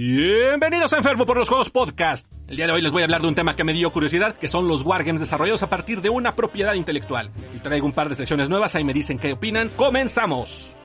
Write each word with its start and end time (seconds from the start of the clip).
Bienvenidos 0.00 0.92
a 0.92 0.98
Enfermo 0.98 1.26
por 1.26 1.38
los 1.38 1.48
Juegos 1.48 1.70
Podcast. 1.70 2.30
El 2.46 2.54
día 2.54 2.68
de 2.68 2.72
hoy 2.72 2.80
les 2.80 2.92
voy 2.92 3.02
a 3.02 3.04
hablar 3.04 3.20
de 3.20 3.26
un 3.26 3.34
tema 3.34 3.56
que 3.56 3.64
me 3.64 3.72
dio 3.72 3.90
curiosidad, 3.90 4.36
que 4.36 4.46
son 4.46 4.68
los 4.68 4.84
wargames 4.84 5.20
desarrollados 5.20 5.64
a 5.64 5.70
partir 5.70 6.02
de 6.02 6.08
una 6.08 6.36
propiedad 6.36 6.74
intelectual. 6.74 7.32
Y 7.52 7.58
traigo 7.58 7.84
un 7.84 7.92
par 7.92 8.08
de 8.08 8.14
secciones 8.14 8.48
nuevas, 8.48 8.76
ahí 8.76 8.84
me 8.84 8.92
dicen 8.94 9.18
qué 9.18 9.32
opinan. 9.32 9.70
¡Comenzamos! 9.70 10.77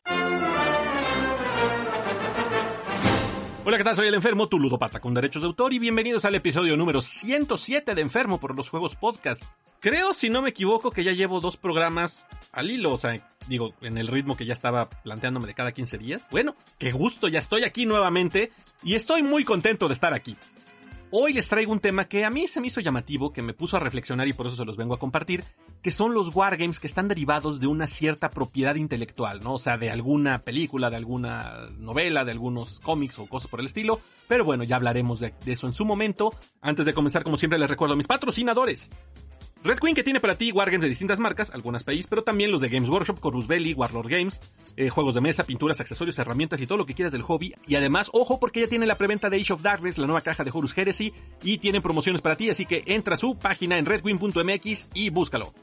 Hola, 3.66 3.77
¿qué 3.77 3.86
tal? 3.86 3.95
Soy 3.95 4.07
el 4.07 4.14
Enfermo, 4.14 4.50
tu 4.50 4.59
ludopata 4.59 5.00
con 5.00 5.14
derechos 5.14 5.41
de 5.41 5.48
autor 5.48 5.71
y 5.71 5.80
bienvenidos 5.80 6.25
al 6.25 6.36
episodio 6.36 6.75
número 6.75 7.00
107 7.00 7.95
de 7.95 8.02
Enfermo 8.02 8.38
por 8.38 8.57
los 8.57 8.70
Juegos 8.70 8.98
Podcast. 8.98 9.41
Creo, 9.80 10.13
si 10.13 10.30
no 10.30 10.41
me 10.41 10.50
equivoco, 10.50 10.91
que 10.91 11.05
ya 11.05 11.13
llevo 11.13 11.39
dos 11.39 11.55
programas 11.55 12.26
al 12.52 12.70
hilo, 12.70 12.91
o 12.91 12.98
sea, 12.98 13.26
digo, 13.48 13.73
en 13.80 13.98
el 13.98 14.09
ritmo 14.09 14.36
que 14.36 14.45
ya 14.45 14.52
estaba 14.52 14.89
planteándome 14.89 15.48
de 15.48 15.54
cada 15.54 15.71
15 15.71 15.98
días. 15.98 16.27
Bueno, 16.30 16.57
qué 16.77 16.91
gusto, 16.91 17.30
ya 17.30 17.40
estoy 17.40 17.63
aquí 17.63 17.85
nuevamente 17.85 18.52
y 18.84 18.95
estoy 18.95 19.23
muy 19.23 19.45
contento 19.45 19.88
de 19.88 19.93
estar 19.93 20.13
aquí. 20.13 20.35
Hoy 21.16 21.31
les 21.31 21.48
traigo 21.48 21.72
un 21.72 21.80
tema 21.80 22.05
que 22.05 22.26
a 22.26 22.31
mí 22.31 22.48
se 22.48 22.59
me 22.59 22.66
hizo 22.66 22.81
llamativo, 22.81 23.31
que 23.31 23.44
me 23.44 23.54
puso 23.54 23.77
a 23.77 23.80
reflexionar 23.80 24.27
y 24.27 24.34
por 24.34 24.48
eso 24.48 24.55
se 24.55 24.66
los 24.66 24.77
vengo 24.77 24.95
a 24.95 24.98
compartir, 24.98 25.44
que 25.84 25.91
son 25.91 26.16
los 26.16 26.35
wargames 26.35 26.80
que 26.80 26.88
están 26.88 27.08
derivados 27.08 27.59
de 27.59 27.67
una 27.67 27.85
cierta 27.85 28.31
propiedad 28.31 28.73
intelectual, 28.73 29.41
¿no? 29.41 29.54
O 29.54 29.59
sea, 29.59 29.77
de 29.77 29.91
alguna 29.91 30.41
película, 30.41 30.90
de 30.90 30.95
alguna 30.95 31.70
novela, 31.77 32.26
de 32.26 32.31
algunos 32.31 32.80
cómics 32.80 33.20
o 33.20 33.27
cosas 33.27 33.48
por 33.48 33.59
el 33.59 33.68
estilo. 33.68 34.02
Pero 34.27 34.44
bueno, 34.44 34.63
ya 34.63 34.76
hablaremos 34.76 35.20
de, 35.20 35.35
de 35.45 35.52
eso 35.52 35.68
en 35.68 35.73
su 35.73 35.85
momento. 35.85 36.34
Antes 36.62 36.88
de 36.88 36.95
comenzar, 36.95 37.23
como 37.23 37.38
siempre, 37.38 37.59
les 37.59 37.70
recuerdo 37.70 37.93
a 37.93 37.98
mis 37.98 38.07
patrocinadores. 38.07 38.90
Red 39.63 39.80
Queen 39.80 39.95
que 39.95 40.03
tiene 40.03 40.20
para 40.20 40.35
ti 40.35 40.52
wargames 40.52 40.81
de 40.81 40.90
distintas 40.90 41.20
marcas, 41.20 41.49
algunas 41.52 41.85
país, 41.85 42.05
pero 42.08 42.21
también 42.21 42.52
los 42.52 42.59
de 42.59 42.67
Games 42.67 42.90
Workshop, 42.90 43.21
Corus 43.21 43.48
Belly, 43.48 43.73
Warlord 43.73 44.09
Games, 44.09 44.41
eh, 44.76 44.90
juegos 44.90 45.16
de 45.16 45.21
mesa, 45.21 45.45
pinturas, 45.45 45.80
accesorios, 45.80 46.20
herramientas 46.20 46.59
y 46.59 46.67
todo 46.67 46.77
lo 46.77 46.85
que 46.85 46.94
quieras 46.94 47.13
del 47.13 47.21
hobby. 47.21 47.54
Y 47.65 47.76
además, 47.76 48.10
ojo, 48.12 48.41
porque 48.41 48.60
ya 48.60 48.68
tiene 48.68 48.85
la 48.85 48.98
preventa 48.98 49.29
de 49.29 49.40
Age 49.40 49.54
of 49.54 49.62
Darkness, 49.62 49.98
la 49.98 50.05
nueva 50.05 50.20
caja 50.20 50.43
de 50.43 50.52
Horus 50.54 50.77
Heresy, 50.77 51.13
y 51.43 51.60
tienen 51.60 51.82
promociones 51.82 52.20
para 52.20 52.35
ti, 52.35 52.49
así 52.49 52.65
que 52.65 52.84
entra 52.87 53.15
a 53.15 53.18
su 53.18 53.37
página 53.37 53.77
en 53.77 53.85
redqueen.mx 53.85 54.87
y 54.96 55.10
búscalo. 55.12 55.54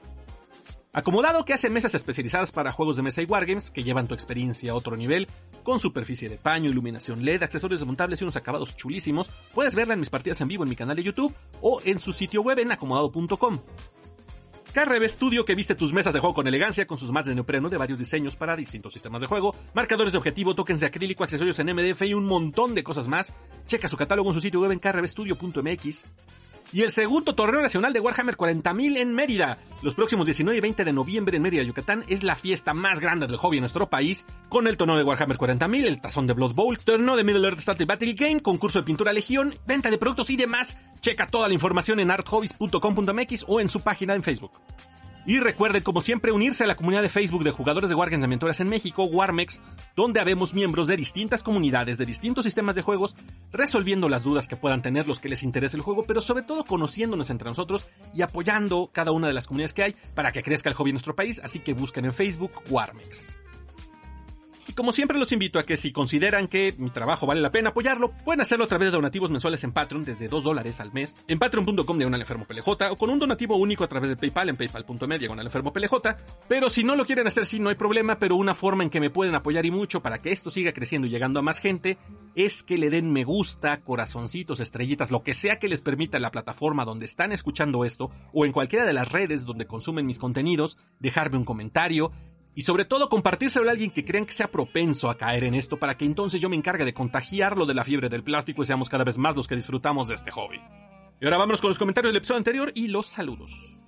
Acomodado 0.93 1.45
que 1.45 1.53
hace 1.53 1.71
mesas 1.71 1.95
especializadas 1.95 2.51
para 2.51 2.73
juegos 2.73 2.97
de 2.97 3.05
mesa 3.05 3.23
y 3.23 3.25
wargames 3.25 3.71
que 3.71 3.85
llevan 3.85 4.09
tu 4.09 4.15
experiencia 4.15 4.73
a 4.73 4.75
otro 4.75 4.97
nivel, 4.97 5.29
con 5.63 5.79
superficie 5.79 6.29
de 6.29 6.37
paño, 6.37 6.69
iluminación 6.69 7.25
LED, 7.25 7.45
accesorios 7.45 7.79
desmontables 7.79 8.21
y 8.21 8.25
unos 8.25 8.35
acabados 8.35 8.75
chulísimos. 8.75 9.31
Puedes 9.55 9.77
verla 9.77 9.95
en 9.95 10.01
mis 10.01 10.11
partidas 10.11 10.41
en 10.41 10.49
vivo 10.49 10.65
en 10.65 10.69
mi 10.69 10.75
canal 10.75 10.97
de 10.97 11.05
YouTube 11.05 11.33
o 11.61 11.81
en 11.85 12.01
su 12.01 12.13
sitio 12.13 12.43
web 12.43 12.59
en 12.59 12.73
acomodado.com. 12.73 13.61
KRB 14.73 15.09
Studio 15.09 15.45
que 15.45 15.57
viste 15.57 15.75
tus 15.75 15.93
mesas 15.93 16.15
de 16.15 16.21
juego 16.21 16.35
con 16.35 16.47
elegancia 16.47 16.87
con 16.87 16.97
sus 16.97 17.11
mats 17.11 17.29
de 17.29 17.35
neopreno 17.35 17.69
de 17.69 17.77
varios 17.77 17.99
diseños 17.99 18.37
para 18.37 18.55
distintos 18.57 18.93
sistemas 18.93 19.21
de 19.21 19.27
juego, 19.27 19.55
marcadores 19.75 20.13
de 20.13 20.19
objetivo, 20.19 20.55
tokens 20.55 20.81
de 20.81 20.87
acrílico, 20.87 21.25
accesorios 21.25 21.59
en 21.59 21.75
MDF 21.75 22.03
y 22.03 22.15
un 22.15 22.25
montón 22.25 22.75
de 22.75 22.85
cosas 22.85 23.09
más. 23.09 23.33
Checa 23.67 23.89
su 23.89 23.97
catálogo 23.97 24.31
en 24.31 24.35
su 24.35 24.41
sitio 24.41 24.61
web 24.61 24.71
en 24.71 24.79
krbstudio.mx 24.79 26.05
y 26.73 26.83
el 26.83 26.91
segundo 26.91 27.35
torneo 27.35 27.61
nacional 27.61 27.93
de 27.93 28.01
Warhammer 28.01 28.37
40.000 28.37 28.99
en 28.99 29.15
Mérida. 29.15 29.59
Los 29.83 29.95
próximos 29.95 30.27
19 30.27 30.59
y 30.59 30.61
20 30.61 30.85
de 30.85 30.93
noviembre 30.93 31.37
en 31.37 31.43
Mérida, 31.43 31.63
Yucatán, 31.63 32.05
es 32.09 32.23
la 32.23 32.37
fiesta 32.37 32.75
más 32.75 33.01
grande 33.01 33.27
del 33.27 33.37
hobby 33.37 33.57
en 33.57 33.63
nuestro 33.63 33.89
país, 33.89 34.25
con 34.49 34.67
el 34.67 34.77
torneo 34.77 34.97
de 34.97 35.05
Warhammer 35.05 35.39
40.000, 35.39 35.87
el 35.87 36.01
tazón 36.01 36.27
de 36.27 36.35
Blood 36.35 36.55
Bowl, 36.55 36.79
torneo 36.79 37.17
de 37.17 37.25
Middle 37.25 37.47
Earth 37.47 37.61
Starter 37.61 37.87
Battle 37.87 38.13
Game, 38.13 38.41
concurso 38.41 38.79
de 38.79 38.85
pintura 38.85 39.13
Legión, 39.13 39.55
venta 39.67 39.91
de 39.91 39.99
productos 39.99 40.31
y 40.31 40.37
demás. 40.37 40.77
Checa 41.01 41.27
toda 41.27 41.49
la 41.49 41.55
información 41.55 42.01
en 42.01 42.11
arthobbies.com.mx 42.11 43.45
o 43.49 43.61
en 43.61 43.69
su 43.69 43.81
página 43.81 44.15
en 44.15 44.23
Facebook. 44.23 44.53
Y 45.27 45.39
recuerden, 45.39 45.83
como 45.83 46.01
siempre, 46.01 46.33
unirse 46.33 46.65
a 46.65 46.67
la 46.67 46.77
comunidad 46.77 47.03
de 47.03 47.09
Facebook 47.09 47.45
de 47.45 47.51
jugadores 47.51 47.91
de 47.91 47.97
Wargames 47.97 48.27
Aventuras 48.27 48.61
en 48.61 48.69
México, 48.69 49.05
Warmex, 49.05 49.61
donde 49.95 50.21
habemos 50.21 50.55
miembros 50.55 50.89
de 50.89 50.97
distintas 50.97 51.43
comunidades, 51.43 51.99
de 51.99 52.07
distintos 52.07 52.45
sistemas 52.45 52.75
de 52.75 52.83
juegos, 52.83 53.15
resolviendo 53.53 54.09
las 54.09 54.23
dudas 54.23 54.49
que 54.49 54.57
puedan 54.57 54.83
tener 54.83 55.07
los 55.07 55.21
que 55.21 55.29
les 55.29 55.43
interese 55.43 55.77
el 55.77 55.83
juego, 55.83 56.05
pero 56.05 56.23
sobre 56.23 56.43
todo 56.43 56.65
conociéndonos 56.65 57.31
entre 57.31 57.49
nosotros 57.49 57.87
y 58.15 58.23
apoyando 58.23 58.91
cada 58.93 59.13
una 59.13 59.27
de 59.27 59.35
las 59.35 59.47
comunidades 59.47 59.75
que 59.75 59.83
hay 59.83 59.97
para 60.15 60.33
que 60.33 60.43
crezca 60.43 60.71
el 60.71 60.75
hobby 60.75 60.91
en 60.91 60.95
nuestro 60.95 61.15
país, 61.15 61.41
así 61.45 61.61
que 61.61 61.75
busquen 61.75 62.07
en 62.07 62.13
Facebook 62.13 62.53
Warmex. 62.71 63.39
Y 64.71 64.73
como 64.73 64.93
siempre 64.93 65.19
los 65.19 65.33
invito 65.33 65.59
a 65.59 65.67
que 65.67 65.77
si 65.77 65.91
consideran 65.91 66.47
que 66.47 66.77
mi 66.79 66.91
trabajo 66.91 67.27
vale 67.27 67.41
la 67.41 67.51
pena 67.51 67.71
apoyarlo, 67.71 68.13
pueden 68.25 68.41
hacerlo 68.41 68.67
a 68.67 68.69
través 68.69 68.87
de 68.87 68.93
donativos 68.93 69.29
mensuales 69.29 69.65
en 69.65 69.73
Patreon 69.73 70.05
desde 70.05 70.29
2 70.29 70.45
dólares 70.45 70.79
al 70.79 70.93
mes, 70.93 71.17
en 71.27 71.41
patreon.com 71.41 71.99
de 71.99 72.05
enfermo 72.05 72.45
PLJ 72.45 72.69
o 72.93 72.97
con 72.97 73.11
un 73.11 73.19
donativo 73.19 73.57
único 73.57 73.83
a 73.83 73.89
través 73.89 74.11
de 74.11 74.17
PayPal 74.17 74.51
en 74.51 74.55
paypal.me 74.55 75.19
diagonal 75.19 75.45
enfermo 75.45 75.73
PLJ. 75.73 75.93
Pero 76.47 76.71
si 76.71 76.85
no 76.85 76.95
lo 76.95 77.05
quieren 77.05 77.27
hacer, 77.27 77.47
sí, 77.47 77.59
no 77.59 77.69
hay 77.69 77.75
problema, 77.75 78.21
pero 78.21 78.37
una 78.37 78.55
forma 78.55 78.85
en 78.85 78.91
que 78.91 79.01
me 79.01 79.11
pueden 79.11 79.35
apoyar 79.35 79.67
y 79.67 79.73
mucho 79.73 80.03
para 80.03 80.23
que 80.23 80.31
esto 80.31 80.51
siga 80.51 80.73
creciendo 80.73 81.09
y 81.09 81.11
llegando 81.11 81.41
a 81.41 81.43
más 81.43 81.59
gente 81.59 81.99
es 82.37 82.63
que 82.63 82.79
le 82.79 82.91
den 82.91 83.13
me 83.13 83.25
gusta, 83.25 83.81
corazoncitos, 83.81 84.61
estrellitas, 84.61 85.11
lo 85.11 85.25
que 85.25 85.35
sea 85.35 85.59
que 85.59 85.67
les 85.67 85.81
permita 85.81 86.21
la 86.21 86.31
plataforma 86.31 86.85
donde 86.85 87.07
están 87.07 87.33
escuchando 87.33 87.85
esto 87.85 88.13
o 88.33 88.45
en 88.45 88.53
cualquiera 88.53 88.85
de 88.85 88.93
las 88.93 89.11
redes 89.11 89.45
donde 89.45 89.67
consumen 89.67 90.07
mis 90.07 90.21
contenidos, 90.21 90.79
dejarme 91.01 91.39
un 91.39 91.45
comentario, 91.45 92.13
y 92.55 92.63
sobre 92.63 92.85
todo 92.85 93.09
compartírselo 93.09 93.69
a 93.69 93.73
alguien 93.73 93.91
que 93.91 94.05
crean 94.05 94.27
que 94.27 94.33
sea 94.33 94.51
propenso 94.51 95.09
a 95.11 95.17
caer 95.17 95.45
en 95.45 95.55
esto 95.55 95.79
para 95.79 95.97
que 95.97 96.05
entonces 96.05 96.41
yo 96.41 96.49
me 96.49 96.57
encargue 96.57 96.85
de 96.85 96.95
contagiarlo 96.95 97.67
de 97.67 97.75
la 97.75 97.85
fiebre 97.85 98.09
del 98.09 98.25
plástico 98.25 98.63
y 98.63 98.67
seamos 98.67 98.89
cada 98.89 99.05
vez 99.05 99.19
más 99.19 99.37
los 99.37 99.47
que 99.47 99.57
disfrutamos 99.57 100.09
de 100.09 100.15
este 100.15 100.31
hobby. 100.31 100.61
Y 101.21 101.25
ahora 101.25 101.39
vámonos 101.39 101.61
con 101.61 101.71
los 101.71 101.79
comentarios 101.79 102.13
del 102.13 102.19
episodio 102.19 102.39
anterior 102.39 102.73
y 102.75 102.89
los 102.89 103.07
saludos. 103.07 103.79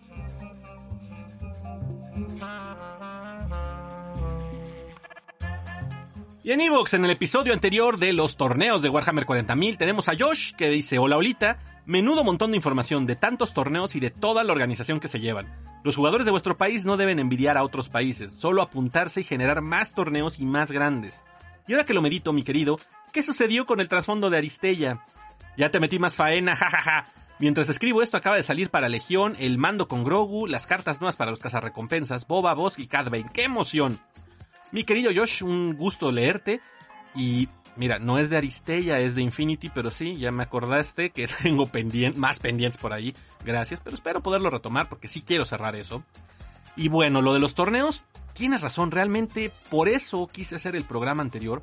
Y 6.44 6.50
en 6.50 6.60
Evox, 6.60 6.94
en 6.94 7.04
el 7.04 7.12
episodio 7.12 7.52
anterior 7.52 7.98
de 7.98 8.12
los 8.12 8.36
torneos 8.36 8.82
de 8.82 8.88
Warhammer 8.88 9.26
40.000, 9.26 9.78
tenemos 9.78 10.08
a 10.08 10.14
Josh 10.18 10.54
que 10.54 10.70
dice, 10.70 10.98
hola 10.98 11.16
Olita, 11.16 11.82
menudo 11.86 12.24
montón 12.24 12.50
de 12.50 12.56
información 12.56 13.06
de 13.06 13.14
tantos 13.14 13.54
torneos 13.54 13.94
y 13.94 14.00
de 14.00 14.10
toda 14.10 14.42
la 14.42 14.52
organización 14.52 14.98
que 14.98 15.06
se 15.06 15.20
llevan. 15.20 15.61
Los 15.84 15.97
jugadores 15.97 16.25
de 16.25 16.31
vuestro 16.31 16.56
país 16.56 16.84
no 16.84 16.97
deben 16.97 17.19
envidiar 17.19 17.56
a 17.56 17.65
otros 17.65 17.88
países, 17.88 18.32
solo 18.32 18.62
apuntarse 18.62 19.20
y 19.20 19.25
generar 19.25 19.62
más 19.62 19.94
torneos 19.94 20.38
y 20.38 20.44
más 20.44 20.70
grandes. 20.70 21.25
Y 21.66 21.72
ahora 21.72 21.84
que 21.84 21.94
lo 21.94 22.03
medito, 22.03 22.32
mi 22.32 22.44
querido, 22.44 22.78
¿qué 23.12 23.22
sucedió 23.22 23.66
con 23.66 23.81
el 23.81 23.88
trasfondo 23.88 24.31
de 24.31 24.38
Aristella? 24.38 25.04
Ya 25.56 25.70
te 25.70 25.81
metí 25.81 25.98
más 25.98 26.16
faena, 26.16 26.54
jajaja. 26.56 27.06
Mientras 27.38 27.69
escribo 27.69 28.03
esto 28.03 28.16
acaba 28.16 28.37
de 28.37 28.44
salir 28.44 28.70
para 28.70 28.88
Legión, 28.88 29.37
el 29.41 29.59
mando 29.59 29.88
con 29.88 30.04
Grogu, 30.04 30.47
las 30.47 30.69
cartas 30.69 31.00
nuevas 31.00 31.16
para 31.16 31.32
los 31.32 31.41
cazarrecompensas, 31.41 32.28
Boba, 32.28 32.54
Bosk 32.54 32.78
y 32.78 32.87
Cad. 32.87 33.12
¡Qué 33.32 33.43
emoción! 33.43 33.99
Mi 34.70 34.84
querido 34.84 35.10
Josh, 35.14 35.43
un 35.43 35.75
gusto 35.76 36.12
leerte. 36.12 36.60
Y 37.14 37.49
mira, 37.76 37.98
no 37.98 38.18
es 38.18 38.30
de 38.30 38.36
Aristella, 38.36 38.98
es 38.98 39.14
de 39.14 39.22
Infinity, 39.22 39.70
pero 39.70 39.90
sí, 39.90 40.16
ya 40.16 40.30
me 40.30 40.42
acordaste 40.42 41.10
que 41.10 41.28
tengo 41.42 41.70
más 42.16 42.40
pendientes 42.40 42.80
por 42.80 42.92
ahí. 42.92 43.14
Gracias, 43.44 43.80
pero 43.80 43.94
espero 43.94 44.22
poderlo 44.22 44.50
retomar 44.50 44.88
porque 44.88 45.08
sí 45.08 45.22
quiero 45.22 45.44
cerrar 45.44 45.76
eso. 45.76 46.02
Y 46.76 46.88
bueno, 46.88 47.20
lo 47.20 47.34
de 47.34 47.40
los 47.40 47.54
torneos, 47.54 48.06
tienes 48.32 48.62
razón, 48.62 48.90
realmente 48.90 49.52
por 49.70 49.88
eso 49.88 50.26
quise 50.26 50.56
hacer 50.56 50.74
el 50.74 50.84
programa 50.84 51.22
anterior, 51.22 51.62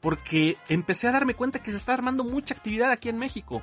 porque 0.00 0.56
empecé 0.68 1.08
a 1.08 1.12
darme 1.12 1.34
cuenta 1.34 1.62
que 1.62 1.70
se 1.70 1.76
está 1.78 1.94
armando 1.94 2.24
mucha 2.24 2.54
actividad 2.54 2.90
aquí 2.90 3.08
en 3.08 3.18
México. 3.18 3.62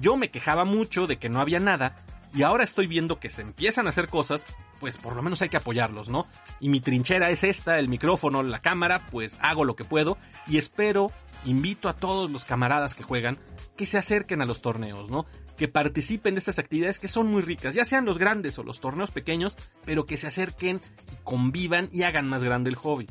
Yo 0.00 0.16
me 0.16 0.30
quejaba 0.30 0.64
mucho 0.64 1.06
de 1.06 1.18
que 1.18 1.28
no 1.28 1.40
había 1.40 1.60
nada, 1.60 1.94
y 2.32 2.42
ahora 2.42 2.64
estoy 2.64 2.86
viendo 2.86 3.18
que 3.18 3.28
se 3.28 3.42
empiezan 3.42 3.86
a 3.86 3.90
hacer 3.90 4.08
cosas, 4.08 4.46
pues 4.78 4.96
por 4.96 5.16
lo 5.16 5.22
menos 5.22 5.42
hay 5.42 5.48
que 5.48 5.56
apoyarlos, 5.56 6.08
¿no? 6.08 6.26
Y 6.60 6.68
mi 6.68 6.80
trinchera 6.80 7.30
es 7.30 7.44
esta, 7.44 7.78
el 7.78 7.88
micrófono, 7.88 8.42
la 8.42 8.60
cámara, 8.60 9.06
pues 9.10 9.36
hago 9.40 9.64
lo 9.64 9.74
que 9.74 9.84
puedo 9.84 10.16
y 10.46 10.58
espero, 10.58 11.10
invito 11.44 11.88
a 11.88 11.96
todos 11.96 12.30
los 12.30 12.44
camaradas 12.44 12.94
que 12.94 13.02
juegan 13.02 13.38
que 13.76 13.86
se 13.86 13.98
acerquen 13.98 14.42
a 14.42 14.46
los 14.46 14.60
torneos, 14.60 15.10
¿no? 15.10 15.24
Que 15.56 15.68
participen 15.68 16.34
de 16.34 16.38
estas 16.38 16.58
actividades 16.58 16.98
que 16.98 17.08
son 17.08 17.28
muy 17.28 17.42
ricas, 17.42 17.74
ya 17.74 17.84
sean 17.84 18.04
los 18.04 18.18
grandes 18.18 18.58
o 18.58 18.62
los 18.62 18.80
torneos 18.80 19.10
pequeños, 19.10 19.56
pero 19.84 20.04
que 20.04 20.16
se 20.16 20.26
acerquen, 20.26 20.80
convivan 21.24 21.88
y 21.92 22.02
hagan 22.02 22.28
más 22.28 22.42
grande 22.42 22.70
el 22.70 22.76
hobby. 22.76 23.08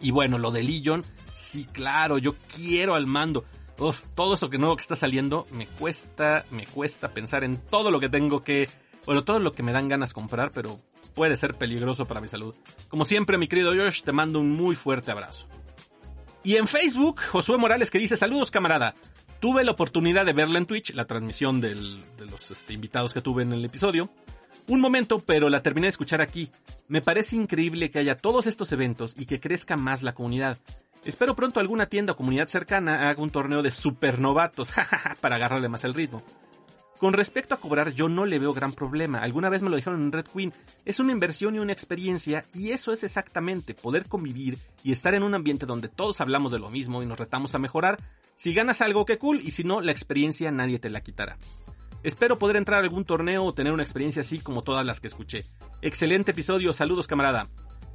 Y 0.00 0.10
bueno, 0.10 0.38
lo 0.38 0.50
de 0.50 0.62
Legion, 0.62 1.04
sí, 1.34 1.66
claro, 1.66 2.16
yo 2.16 2.34
quiero 2.54 2.94
al 2.94 3.06
mando. 3.06 3.44
Uf, 3.78 4.02
todo 4.14 4.34
esto 4.34 4.48
que 4.48 4.58
nuevo 4.58 4.76
que 4.76 4.82
está 4.82 4.96
saliendo, 4.96 5.46
me 5.52 5.66
cuesta, 5.66 6.44
me 6.50 6.66
cuesta 6.66 7.12
pensar 7.12 7.44
en 7.44 7.58
todo 7.58 7.90
lo 7.90 8.00
que 8.00 8.08
tengo 8.08 8.42
que, 8.42 8.68
bueno, 9.04 9.24
todo 9.24 9.38
lo 9.38 9.52
que 9.52 9.62
me 9.62 9.72
dan 9.72 9.88
ganas 9.88 10.14
comprar, 10.14 10.50
pero 10.50 10.78
puede 11.14 11.36
ser 11.36 11.54
peligroso 11.54 12.06
para 12.06 12.20
mi 12.20 12.28
salud. 12.28 12.56
Como 12.88 13.04
siempre, 13.04 13.36
mi 13.36 13.48
querido 13.48 13.74
Josh, 13.74 14.02
te 14.02 14.12
mando 14.12 14.40
un 14.40 14.50
muy 14.50 14.76
fuerte 14.76 15.10
abrazo. 15.10 15.46
Y 16.42 16.56
en 16.56 16.66
Facebook, 16.66 17.20
Josué 17.20 17.58
Morales 17.58 17.90
que 17.90 17.98
dice, 17.98 18.16
saludos 18.16 18.50
camarada. 18.50 18.94
Tuve 19.40 19.62
la 19.62 19.72
oportunidad 19.72 20.24
de 20.24 20.32
verla 20.32 20.58
en 20.58 20.66
Twitch, 20.66 20.94
la 20.94 21.06
transmisión 21.06 21.60
de 21.60 21.74
los 21.74 22.50
este, 22.50 22.72
invitados 22.72 23.12
que 23.12 23.20
tuve 23.20 23.42
en 23.42 23.52
el 23.52 23.64
episodio. 23.64 24.10
Un 24.66 24.80
momento, 24.80 25.18
pero 25.20 25.50
la 25.50 25.62
terminé 25.62 25.86
de 25.86 25.90
escuchar 25.90 26.22
aquí. 26.22 26.50
Me 26.88 27.02
parece 27.02 27.36
increíble 27.36 27.90
que 27.90 27.98
haya 27.98 28.16
todos 28.16 28.46
estos 28.46 28.72
eventos 28.72 29.14
y 29.18 29.26
que 29.26 29.40
crezca 29.40 29.76
más 29.76 30.02
la 30.02 30.14
comunidad. 30.14 30.58
Espero 31.04 31.34
pronto 31.34 31.60
alguna 31.60 31.86
tienda 31.86 32.12
o 32.12 32.16
comunidad 32.16 32.48
cercana 32.48 33.08
haga 33.08 33.22
un 33.22 33.30
torneo 33.30 33.62
de 33.62 33.70
supernovatos, 33.70 34.70
jajaja, 34.72 35.16
para 35.20 35.36
agarrarle 35.36 35.68
más 35.68 35.84
el 35.84 35.94
ritmo. 35.94 36.22
Con 37.00 37.14
respecto 37.14 37.54
a 37.54 37.60
cobrar, 37.60 37.94
yo 37.94 38.10
no 38.10 38.26
le 38.26 38.38
veo 38.38 38.52
gran 38.52 38.74
problema. 38.74 39.20
Alguna 39.20 39.48
vez 39.48 39.62
me 39.62 39.70
lo 39.70 39.76
dijeron 39.76 40.02
en 40.02 40.12
Red 40.12 40.26
Queen. 40.26 40.52
Es 40.84 41.00
una 41.00 41.12
inversión 41.12 41.54
y 41.54 41.58
una 41.58 41.72
experiencia, 41.72 42.44
y 42.52 42.72
eso 42.72 42.92
es 42.92 43.02
exactamente 43.02 43.72
poder 43.72 44.04
convivir 44.04 44.58
y 44.84 44.92
estar 44.92 45.14
en 45.14 45.22
un 45.22 45.34
ambiente 45.34 45.64
donde 45.64 45.88
todos 45.88 46.20
hablamos 46.20 46.52
de 46.52 46.58
lo 46.58 46.68
mismo 46.68 47.02
y 47.02 47.06
nos 47.06 47.18
retamos 47.18 47.54
a 47.54 47.58
mejorar. 47.58 47.98
Si 48.34 48.52
ganas 48.52 48.82
algo, 48.82 49.06
qué 49.06 49.16
cool, 49.16 49.40
y 49.40 49.52
si 49.52 49.64
no, 49.64 49.80
la 49.80 49.92
experiencia 49.92 50.50
nadie 50.50 50.78
te 50.78 50.90
la 50.90 51.00
quitará. 51.00 51.38
Espero 52.02 52.38
poder 52.38 52.56
entrar 52.56 52.80
a 52.80 52.82
algún 52.82 53.06
torneo 53.06 53.44
o 53.44 53.54
tener 53.54 53.72
una 53.72 53.82
experiencia 53.82 54.20
así 54.20 54.38
como 54.38 54.62
todas 54.62 54.84
las 54.84 55.00
que 55.00 55.08
escuché. 55.08 55.46
Excelente 55.80 56.32
episodio, 56.32 56.74
saludos 56.74 57.06
camarada. 57.06 57.48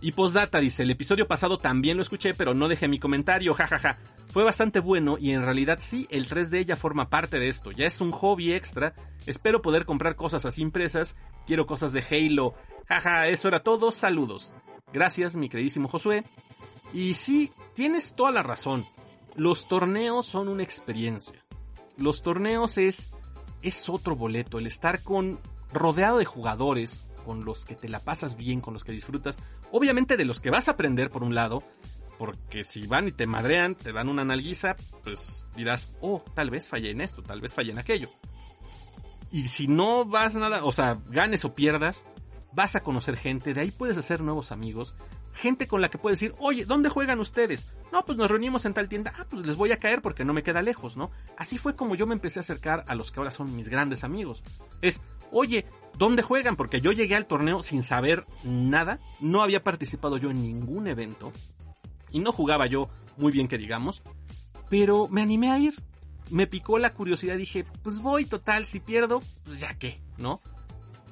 Y 0.06 0.12
postdata 0.12 0.60
dice, 0.60 0.84
el 0.84 0.92
episodio 0.92 1.28
pasado 1.28 1.58
también 1.58 1.98
lo 1.98 2.04
escuché, 2.04 2.36
pero 2.36 2.54
no 2.54 2.68
dejé 2.68 2.88
mi 2.88 3.00
comentario, 3.00 3.56
jajaja. 3.56 3.98
Fue 4.28 4.44
bastante 4.44 4.80
bueno 4.80 5.18
y 5.20 5.32
en 5.32 5.44
realidad 5.44 5.80
sí, 5.82 6.06
el 6.12 6.30
3D 6.30 6.64
ya 6.64 6.76
forma 6.76 7.10
parte 7.10 7.40
de 7.40 7.50
esto, 7.50 7.72
ya 7.72 7.88
es 7.88 8.00
un 8.02 8.12
hobby 8.12 8.54
extra. 8.54 8.94
Espero 9.26 9.64
poder 9.64 9.84
comprar 9.86 10.16
cosas 10.16 10.46
así 10.46 10.62
impresas, 10.62 11.18
quiero 11.48 11.66
cosas 11.66 11.92
de 11.92 12.04
Halo. 12.08 12.54
Jaja, 12.88 13.30
eso 13.30 13.48
era 13.48 13.64
todo, 13.64 13.92
saludos. 13.92 14.54
Gracias, 14.94 15.38
mi 15.38 15.50
queridísimo 15.50 15.88
Josué. 15.88 16.24
Y 16.94 17.16
sí, 17.16 17.52
tienes 17.74 18.14
toda 18.14 18.32
la 18.32 18.44
razón. 18.44 18.86
Los 19.36 19.68
torneos 19.68 20.28
son 20.28 20.50
una 20.50 20.62
experiencia. 20.62 21.44
Los 21.98 22.22
torneos 22.22 22.78
es 22.78 23.10
es 23.64 23.90
otro 23.90 24.16
boleto, 24.16 24.60
el 24.60 24.68
estar 24.68 25.02
con 25.02 25.40
rodeado 25.74 26.20
de 26.20 26.26
jugadores 26.26 27.05
con 27.26 27.44
los 27.44 27.66
que 27.66 27.76
te 27.76 27.90
la 27.90 28.00
pasas 28.00 28.38
bien, 28.38 28.62
con 28.62 28.74
los 28.74 28.84
que 28.84 28.92
disfrutas, 28.92 29.38
obviamente 29.72 30.16
de 30.16 30.26
los 30.26 30.40
que 30.40 30.52
vas 30.52 30.68
a 30.68 30.72
aprender 30.72 31.10
por 31.10 31.24
un 31.24 31.34
lado, 31.34 31.64
porque 32.20 32.64
si 32.64 32.86
van 32.86 33.08
y 33.08 33.12
te 33.12 33.26
madrean, 33.26 33.76
te 33.76 33.92
dan 33.92 34.08
una 34.08 34.24
nalguiza, 34.24 34.76
pues 35.04 35.48
dirás, 35.56 35.90
oh, 36.00 36.24
tal 36.36 36.52
vez 36.52 36.70
fallé 36.70 36.92
en 36.92 37.02
esto, 37.02 37.24
tal 37.24 37.42
vez 37.42 37.54
fallé 37.54 37.72
en 37.72 37.80
aquello. 37.80 38.10
Y 39.32 39.48
si 39.48 39.68
no 39.68 40.06
vas 40.06 40.36
nada, 40.36 40.64
o 40.64 40.72
sea, 40.72 41.02
ganes 41.08 41.44
o 41.44 41.56
pierdas, 41.56 42.06
vas 42.54 42.76
a 42.76 42.82
conocer 42.82 43.18
gente, 43.18 43.54
de 43.54 43.62
ahí 43.62 43.72
puedes 43.72 43.98
hacer 43.98 44.22
nuevos 44.22 44.52
amigos, 44.52 44.96
gente 45.34 45.68
con 45.68 45.82
la 45.82 45.90
que 45.90 45.98
puedes 45.98 46.20
decir, 46.20 46.36
oye, 46.40 46.66
¿dónde 46.66 46.90
juegan 46.90 47.20
ustedes? 47.20 47.68
No, 47.92 48.06
pues 48.06 48.18
nos 48.18 48.30
reunimos 48.30 48.66
en 48.66 48.74
tal 48.74 48.88
tienda, 48.88 49.14
ah, 49.18 49.26
pues 49.30 49.46
les 49.46 49.56
voy 49.56 49.72
a 49.72 49.80
caer 49.80 50.02
porque 50.02 50.26
no 50.26 50.34
me 50.34 50.44
queda 50.44 50.62
lejos, 50.62 50.96
¿no? 50.96 51.12
Así 51.38 51.58
fue 51.58 51.76
como 51.76 51.96
yo 51.96 52.08
me 52.08 52.14
empecé 52.14 52.40
a 52.40 52.42
acercar 52.42 52.86
a 52.88 52.96
los 52.96 53.12
que 53.12 53.20
ahora 53.20 53.32
son 53.32 53.56
mis 53.56 53.70
grandes 53.70 54.04
amigos. 54.04 54.44
Es, 54.82 55.02
oye, 55.32 55.66
¿dónde 55.98 56.24
juegan? 56.24 56.56
Porque 56.56 56.82
yo 56.82 56.92
llegué 56.92 57.16
al 57.16 57.28
torneo 57.28 57.64
sin 57.64 57.84
saber 57.84 58.26
nada, 58.44 59.00
no 59.20 59.44
había 59.44 59.64
participado 59.64 60.18
yo 60.18 60.32
en 60.32 60.42
ningún 60.42 60.88
evento 60.88 61.32
y 62.12 62.20
no 62.20 62.32
jugaba 62.32 62.66
yo 62.66 62.90
muy 63.18 63.32
bien 63.32 63.48
que 63.48 63.58
digamos, 63.58 64.02
pero 64.70 65.08
me 65.08 65.22
animé 65.22 65.52
a 65.52 65.60
ir. 65.60 65.76
Me 66.32 66.48
picó 66.48 66.80
la 66.80 66.94
curiosidad, 66.94 67.38
dije, 67.38 67.66
pues 67.84 68.00
voy, 68.00 68.26
total, 68.26 68.66
si 68.66 68.80
pierdo, 68.80 69.22
pues 69.44 69.60
ya 69.60 69.78
qué, 69.78 70.02
¿no? 70.18 70.42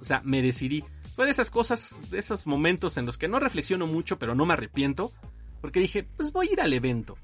O 0.01 0.03
sea, 0.03 0.21
me 0.23 0.41
decidí. 0.41 0.83
Fue 1.15 1.25
de 1.25 1.31
esas 1.31 1.51
cosas, 1.51 2.01
de 2.09 2.17
esos 2.17 2.47
momentos 2.47 2.97
en 2.97 3.05
los 3.05 3.19
que 3.19 3.27
no 3.27 3.39
reflexiono 3.39 3.85
mucho, 3.85 4.17
pero 4.17 4.33
no 4.33 4.47
me 4.47 4.53
arrepiento, 4.53 5.11
porque 5.61 5.79
dije, 5.79 6.03
pues 6.03 6.31
voy 6.31 6.47
a 6.49 6.53
ir 6.53 6.61
al 6.61 6.73
evento. 6.73 7.15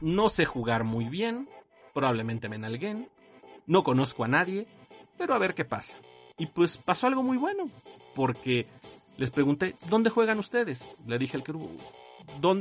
No 0.00 0.28
sé 0.28 0.44
jugar 0.44 0.84
muy 0.84 1.06
bien, 1.06 1.48
probablemente 1.92 2.48
me 2.48 2.58
nalguen, 2.58 3.08
no 3.66 3.82
conozco 3.82 4.22
a 4.24 4.28
nadie, 4.28 4.68
pero 5.18 5.34
a 5.34 5.38
ver 5.38 5.54
qué 5.54 5.64
pasa. 5.64 5.96
Y 6.38 6.46
pues 6.46 6.76
pasó 6.76 7.08
algo 7.08 7.22
muy 7.22 7.36
bueno, 7.36 7.68
porque 8.14 8.66
les 9.16 9.30
pregunté, 9.30 9.76
¿dónde 9.90 10.10
juegan 10.10 10.38
ustedes? 10.38 10.96
Le 11.06 11.18
dije 11.18 11.36
al 11.36 11.42
club, 11.42 11.68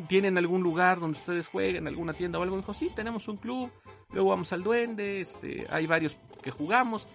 ¿tienen 0.08 0.38
algún 0.38 0.64
lugar 0.64 1.00
donde 1.00 1.18
ustedes 1.18 1.48
jueguen, 1.48 1.88
alguna 1.88 2.14
tienda 2.14 2.40
o 2.40 2.44
algo? 2.44 2.58
dijo, 2.58 2.74
sí, 2.74 2.90
tenemos 2.94 3.28
un 3.28 3.38
club, 3.38 3.72
luego 4.12 4.30
vamos 4.30 4.52
al 4.52 4.64
duende, 4.64 5.22
este, 5.22 5.68
hay 5.70 5.86
varios 5.86 6.18
que 6.42 6.52
jugamos. 6.52 7.08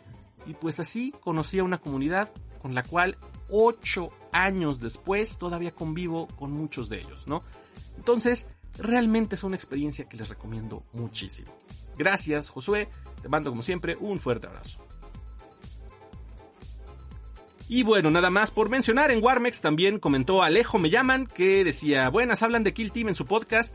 Y 0.46 0.54
pues 0.54 0.80
así 0.80 1.12
conocí 1.20 1.58
a 1.58 1.64
una 1.64 1.78
comunidad 1.78 2.32
con 2.60 2.74
la 2.74 2.82
cual 2.82 3.16
ocho 3.50 4.10
años 4.32 4.80
después 4.80 5.38
todavía 5.38 5.72
convivo 5.72 6.28
con 6.36 6.52
muchos 6.52 6.88
de 6.88 7.00
ellos, 7.00 7.26
¿no? 7.26 7.42
Entonces, 7.96 8.46
realmente 8.78 9.34
es 9.34 9.44
una 9.44 9.56
experiencia 9.56 10.08
que 10.08 10.16
les 10.16 10.28
recomiendo 10.28 10.84
muchísimo. 10.92 11.52
Gracias, 11.96 12.48
Josué. 12.48 12.88
Te 13.20 13.28
mando 13.28 13.50
como 13.50 13.62
siempre 13.62 13.96
un 13.96 14.18
fuerte 14.18 14.46
abrazo. 14.46 14.78
Y 17.74 17.84
bueno, 17.84 18.10
nada 18.10 18.28
más 18.28 18.50
por 18.50 18.68
mencionar, 18.68 19.10
en 19.10 19.24
Warmex 19.24 19.62
también 19.62 19.98
comentó 19.98 20.42
Alejo 20.42 20.78
Me 20.78 20.90
Llaman 20.90 21.26
que 21.26 21.64
decía, 21.64 22.10
buenas, 22.10 22.42
hablan 22.42 22.64
de 22.64 22.74
Kill 22.74 22.92
Team 22.92 23.08
en 23.08 23.14
su 23.14 23.24
podcast. 23.24 23.74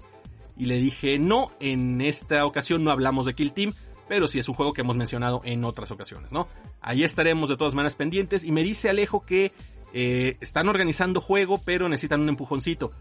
Y 0.56 0.66
le 0.66 0.78
dije, 0.78 1.18
no, 1.18 1.52
en 1.60 2.00
esta 2.02 2.46
ocasión 2.46 2.84
no 2.84 2.92
hablamos 2.92 3.26
de 3.26 3.34
Kill 3.34 3.54
Team, 3.54 3.74
pero 4.08 4.28
sí 4.28 4.38
es 4.38 4.48
un 4.48 4.54
juego 4.54 4.72
que 4.74 4.82
hemos 4.82 4.96
mencionado 4.96 5.42
en 5.46 5.64
otras 5.64 5.90
ocasiones, 5.90 6.32
¿no? 6.32 6.48
Ahí 6.80 7.04
estaremos 7.04 7.50
de 7.50 7.58
todas 7.58 7.74
maneras 7.74 7.96
pendientes 7.96 8.44
y 8.44 8.52
me 8.52 8.62
dice 8.62 8.88
Alejo 8.88 9.26
que 9.26 9.52
eh, 9.94 10.38
están 10.42 10.70
organizando 10.70 11.20
juego, 11.20 11.60
pero 11.66 11.90
necesitan 11.90 12.22
un 12.22 12.30
empujoncito. 12.30 12.92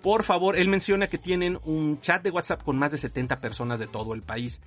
Por 0.00 0.22
favor, 0.22 0.56
él 0.56 0.68
menciona 0.68 1.08
que 1.08 1.18
tienen 1.18 1.58
un 1.66 2.00
chat 2.00 2.22
de 2.22 2.30
WhatsApp 2.30 2.62
con 2.62 2.78
más 2.78 2.90
de 2.90 2.96
70 2.96 3.42
personas 3.42 3.80
de 3.80 3.86
todo 3.86 4.14
el 4.14 4.22
país. 4.22 4.62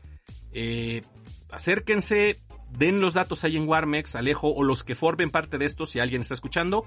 Eh, 0.53 1.01
acérquense, 1.49 2.39
den 2.77 3.01
los 3.01 3.13
datos 3.13 3.43
ahí 3.43 3.57
en 3.57 3.67
Warmex, 3.67 4.15
Alejo, 4.15 4.49
o 4.49 4.63
los 4.63 4.83
que 4.83 4.95
formen 4.95 5.29
parte 5.29 5.57
de 5.57 5.65
esto, 5.65 5.85
si 5.85 5.99
alguien 5.99 6.21
está 6.21 6.33
escuchando, 6.33 6.85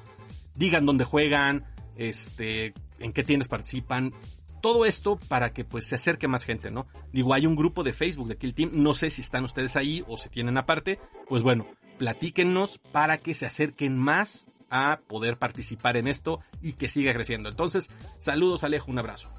digan 0.54 0.86
dónde 0.86 1.04
juegan, 1.04 1.64
este, 1.96 2.74
en 2.98 3.12
qué 3.12 3.22
tiendas 3.22 3.48
participan, 3.48 4.12
todo 4.60 4.86
esto 4.86 5.18
para 5.28 5.52
que 5.52 5.64
pues 5.64 5.86
se 5.86 5.94
acerque 5.94 6.26
más 6.26 6.44
gente, 6.44 6.70
¿no? 6.70 6.86
Digo, 7.12 7.34
hay 7.34 7.46
un 7.46 7.54
grupo 7.54 7.82
de 7.82 7.92
Facebook 7.92 8.28
de 8.28 8.38
Kill 8.38 8.54
Team, 8.54 8.70
no 8.72 8.94
sé 8.94 9.10
si 9.10 9.20
están 9.20 9.44
ustedes 9.44 9.76
ahí 9.76 10.02
o 10.08 10.16
si 10.16 10.30
tienen 10.30 10.56
aparte, 10.56 10.98
pues 11.28 11.42
bueno, 11.42 11.66
platíquenos 11.98 12.78
para 12.78 13.18
que 13.18 13.34
se 13.34 13.44
acerquen 13.44 13.98
más 13.98 14.46
a 14.70 15.00
poder 15.06 15.36
participar 15.36 15.96
en 15.98 16.08
esto 16.08 16.40
y 16.62 16.72
que 16.72 16.88
siga 16.88 17.12
creciendo. 17.12 17.50
Entonces, 17.50 17.90
saludos 18.18 18.64
Alejo, 18.64 18.90
un 18.90 18.98
abrazo. 18.98 19.30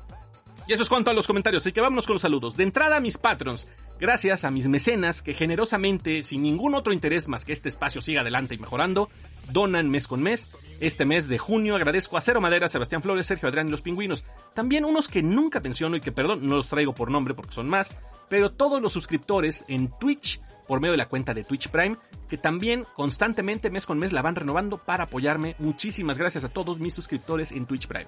Y 0.68 0.74
eso 0.74 0.84
es 0.84 0.90
cuanto 0.90 1.12
a 1.12 1.13
los 1.13 1.28
comentarios, 1.28 1.63
así 1.63 1.72
que 1.72 1.81
vámonos 1.81 2.07
con 2.07 2.16
los 2.16 2.22
saludos. 2.22 2.57
De 2.57 2.63
entrada 2.63 2.98
a 2.98 3.00
mis 3.00 3.18
patrons, 3.18 3.68
gracias 4.00 4.44
a 4.44 4.52
mis 4.52 4.68
mecenas 4.68 5.22
que 5.22 5.34
generosamente, 5.34 6.24
sin 6.24 6.42
ningún 6.42 6.74
otro 6.74 6.92
interés 6.92 7.28
más 7.28 7.46
que 7.46 7.54
este 7.54 7.69
espacio 7.69 8.02
siga 8.02 8.22
adelante 8.22 8.56
y 8.56 8.57
mejorando, 8.57 9.10
donan 9.52 9.90
mes 9.90 10.07
con 10.07 10.24
mes. 10.24 10.50
Este 10.80 11.06
mes 11.06 11.28
de 11.28 11.38
junio 11.38 11.75
agradezco 11.75 12.18
a 12.18 12.22
Cero 12.22 12.42
Madera, 12.42 12.68
Sebastián 12.68 13.04
Flores, 13.04 13.28
Sergio 13.28 13.48
Adrián 13.48 13.68
y 13.68 13.72
los 13.72 13.81
Pingüinos. 13.81 14.25
También 14.54 14.86
unos 14.86 15.07
que 15.07 15.22
nunca 15.22 15.60
menciono 15.60 15.98
y 15.98 16.02
que, 16.02 16.12
perdón, 16.12 16.48
no 16.48 16.56
los 16.56 16.69
traigo 16.69 16.96
por 16.96 17.12
nombre 17.12 17.36
porque 17.36 17.54
son 17.54 17.69
más, 17.69 17.96
pero 18.28 18.52
todos 18.52 18.81
los 18.81 18.92
suscriptores 18.92 19.66
en 19.68 19.92
Twitch 20.00 20.42
por 20.68 20.81
medio 20.81 20.94
de 20.94 20.98
la 20.98 21.10
cuenta 21.10 21.34
de 21.34 21.44
Twitch 21.44 21.69
Prime, 21.69 21.98
que 22.28 22.38
también 22.38 22.86
constantemente 22.96 23.69
mes 23.69 23.86
con 23.86 24.00
mes 24.00 24.13
la 24.13 24.24
van 24.24 24.36
renovando 24.36 24.78
para 24.78 25.04
apoyarme. 25.04 25.56
Muchísimas 25.60 26.18
gracias 26.18 26.44
a 26.44 26.50
todos 26.50 26.80
mis 26.80 26.94
suscriptores 26.94 27.52
en 27.52 27.68
Twitch 27.68 27.88
Prime. 27.88 28.07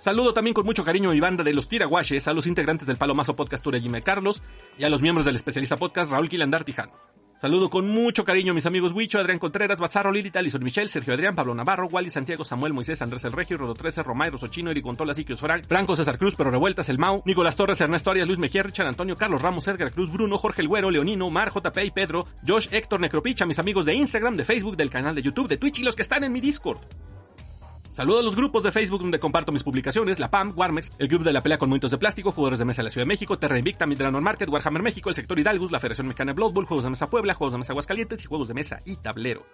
Saludo 0.00 0.32
también 0.32 0.54
con 0.54 0.64
mucho 0.64 0.82
cariño 0.82 1.10
a 1.10 1.12
mi 1.12 1.20
banda 1.20 1.44
de 1.44 1.52
los 1.52 1.68
tiraguaches, 1.68 2.26
a 2.26 2.32
los 2.32 2.46
integrantes 2.46 2.86
del 2.86 2.96
Palomazo 2.96 3.36
Podcast 3.36 3.62
Tour 3.62 3.78
Jimmy 3.78 4.00
Carlos 4.00 4.42
y 4.78 4.84
a 4.84 4.88
los 4.88 5.02
miembros 5.02 5.26
del 5.26 5.36
especialista 5.36 5.76
podcast 5.76 6.10
Raúl 6.10 6.30
Quilandar 6.30 6.64
Tijano. 6.64 6.92
Saludo 7.36 7.68
con 7.68 7.86
mucho 7.86 8.24
cariño 8.24 8.52
a 8.52 8.54
mis 8.54 8.64
amigos 8.64 8.92
Huicho, 8.92 9.18
Adrián 9.18 9.38
Contreras, 9.38 9.78
Bazarro, 9.78 10.10
Lilith, 10.10 10.34
Alison 10.36 10.64
Michel, 10.64 10.88
Sergio 10.88 11.12
Adrián, 11.12 11.34
Pablo 11.34 11.54
Navarro, 11.54 11.86
Wally 11.86 12.08
Santiago, 12.08 12.46
Samuel 12.46 12.72
Moisés, 12.72 13.02
Andrés 13.02 13.24
El 13.24 13.32
Regio, 13.32 13.58
Rodo 13.58 13.74
13, 13.74 14.02
Romay, 14.02 14.30
Rosochino, 14.30 14.70
Eric 14.70 14.84
Contola, 14.84 15.12
Siquios 15.12 15.40
Frank, 15.40 15.66
Franco, 15.68 15.94
César 15.94 16.16
Cruz, 16.16 16.34
Pero 16.34 16.50
Revueltas, 16.50 16.88
El 16.88 16.98
Mau, 16.98 17.22
Nicolás 17.26 17.56
Torres, 17.56 17.82
Ernesto 17.82 18.10
Arias, 18.10 18.26
Luis 18.26 18.38
Mejía, 18.38 18.62
Richard 18.62 18.86
Antonio, 18.86 19.18
Carlos 19.18 19.42
Ramos, 19.42 19.68
Edgar 19.68 19.92
Cruz, 19.92 20.10
Bruno, 20.10 20.38
Jorge 20.38 20.62
El 20.62 20.68
Güero, 20.68 20.90
Leonino, 20.90 21.28
Mar, 21.28 21.52
JP 21.52 21.78
y 21.84 21.90
Pedro, 21.90 22.26
Josh, 22.48 22.68
Héctor, 22.70 23.00
Necropich, 23.00 23.42
a 23.42 23.46
mis 23.46 23.58
amigos 23.58 23.84
de 23.84 23.92
Instagram, 23.94 24.36
de 24.36 24.46
Facebook, 24.46 24.78
del 24.78 24.88
canal 24.88 25.14
de 25.14 25.20
YouTube, 25.20 25.48
de 25.48 25.58
Twitch 25.58 25.80
y 25.80 25.82
los 25.82 25.94
que 25.94 26.02
están 26.02 26.24
en 26.24 26.32
mi 26.32 26.40
Discord. 26.40 26.80
Saludo 27.92 28.20
a 28.20 28.22
los 28.22 28.36
grupos 28.36 28.62
de 28.62 28.70
Facebook 28.70 29.00
donde 29.00 29.18
comparto 29.18 29.50
mis 29.50 29.64
publicaciones, 29.64 30.20
la 30.20 30.30
PAM, 30.30 30.52
Warmex, 30.56 30.92
el 30.98 31.08
Club 31.08 31.24
de 31.24 31.32
la 31.32 31.42
Pelea 31.42 31.58
con 31.58 31.68
Momentos 31.68 31.90
de 31.90 31.98
Plástico, 31.98 32.30
Jugadores 32.30 32.60
de 32.60 32.64
Mesa 32.64 32.82
de 32.82 32.84
la 32.84 32.90
Ciudad 32.92 33.04
de 33.04 33.08
México, 33.08 33.36
Terra 33.36 33.58
Invicta, 33.58 33.84
Midrano 33.84 34.20
Market, 34.20 34.48
Warhammer 34.48 34.82
México, 34.82 35.08
el 35.08 35.16
Sector 35.16 35.40
Hidalgus, 35.40 35.72
la 35.72 35.80
Federación 35.80 36.06
Mexicana 36.06 36.30
de 36.30 36.36
Blood 36.36 36.52
Bowl, 36.52 36.66
Juegos 36.66 36.84
de 36.84 36.90
Mesa 36.90 37.10
Puebla, 37.10 37.34
Juegos 37.34 37.52
de 37.52 37.58
Mesa 37.58 37.72
Aguascalientes 37.72 38.22
y 38.22 38.26
Juegos 38.26 38.46
de 38.46 38.54
Mesa 38.54 38.78
y 38.86 38.96
Tablero. 38.96 39.44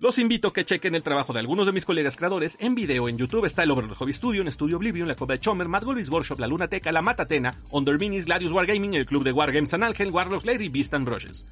Los 0.00 0.18
invito 0.18 0.48
a 0.48 0.52
que 0.52 0.64
chequen 0.64 0.94
el 0.94 1.02
trabajo 1.02 1.34
de 1.34 1.40
algunos 1.40 1.66
de 1.66 1.72
mis 1.72 1.84
colegas 1.84 2.16
creadores 2.16 2.56
en 2.58 2.74
video 2.74 3.08
en 3.08 3.18
YouTube. 3.18 3.44
Está 3.44 3.62
el 3.62 3.70
Overlord 3.70 3.96
Hobby 3.96 4.12
Studio, 4.14 4.40
en 4.40 4.50
Studio 4.50 4.78
Oblivion, 4.78 5.06
la 5.06 5.14
Cova 5.14 5.34
de 5.34 5.40
Chomer, 5.40 5.68
Mad 5.68 5.84
Golvis 5.84 6.08
Workshop, 6.08 6.40
la 6.40 6.46
Luna 6.46 6.68
Teca, 6.68 6.90
la 6.90 7.02
Matatena, 7.02 7.60
Under 7.70 7.98
Minis, 7.98 8.24
Gladius 8.24 8.52
Wargaming, 8.52 8.94
el 8.94 9.06
Club 9.06 9.24
de 9.24 9.32
Wargames 9.32 9.70
San 9.70 9.84
Ángel, 9.84 10.10
Warlocks 10.10 10.46
Larry, 10.46 10.68
Beast 10.68 10.94
and 10.94 11.04
Brushes. 11.04 11.46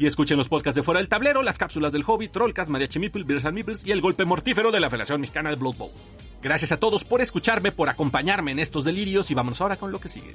Y 0.00 0.06
escuchen 0.06 0.38
los 0.38 0.48
podcasts 0.48 0.76
de 0.76 0.82
Fuera 0.82 0.98
del 0.98 1.10
Tablero, 1.10 1.42
las 1.42 1.58
cápsulas 1.58 1.92
del 1.92 2.04
Hobby, 2.04 2.28
Trollcast, 2.28 2.70
Mariachi 2.70 2.98
Meeple, 2.98 3.22
Beers 3.24 3.44
and 3.44 3.58
y 3.84 3.90
el 3.90 4.00
golpe 4.00 4.24
mortífero 4.24 4.72
de 4.72 4.80
la 4.80 4.88
Federación 4.88 5.20
Mexicana 5.20 5.50
de 5.50 5.56
Blood 5.56 5.76
Bowl. 5.76 5.90
Gracias 6.42 6.72
a 6.72 6.78
todos 6.78 7.04
por 7.04 7.20
escucharme, 7.20 7.70
por 7.70 7.90
acompañarme 7.90 8.52
en 8.52 8.60
estos 8.60 8.86
delirios 8.86 9.30
y 9.30 9.34
vamos 9.34 9.60
ahora 9.60 9.76
con 9.76 9.92
lo 9.92 10.00
que 10.00 10.08
sigue. 10.08 10.34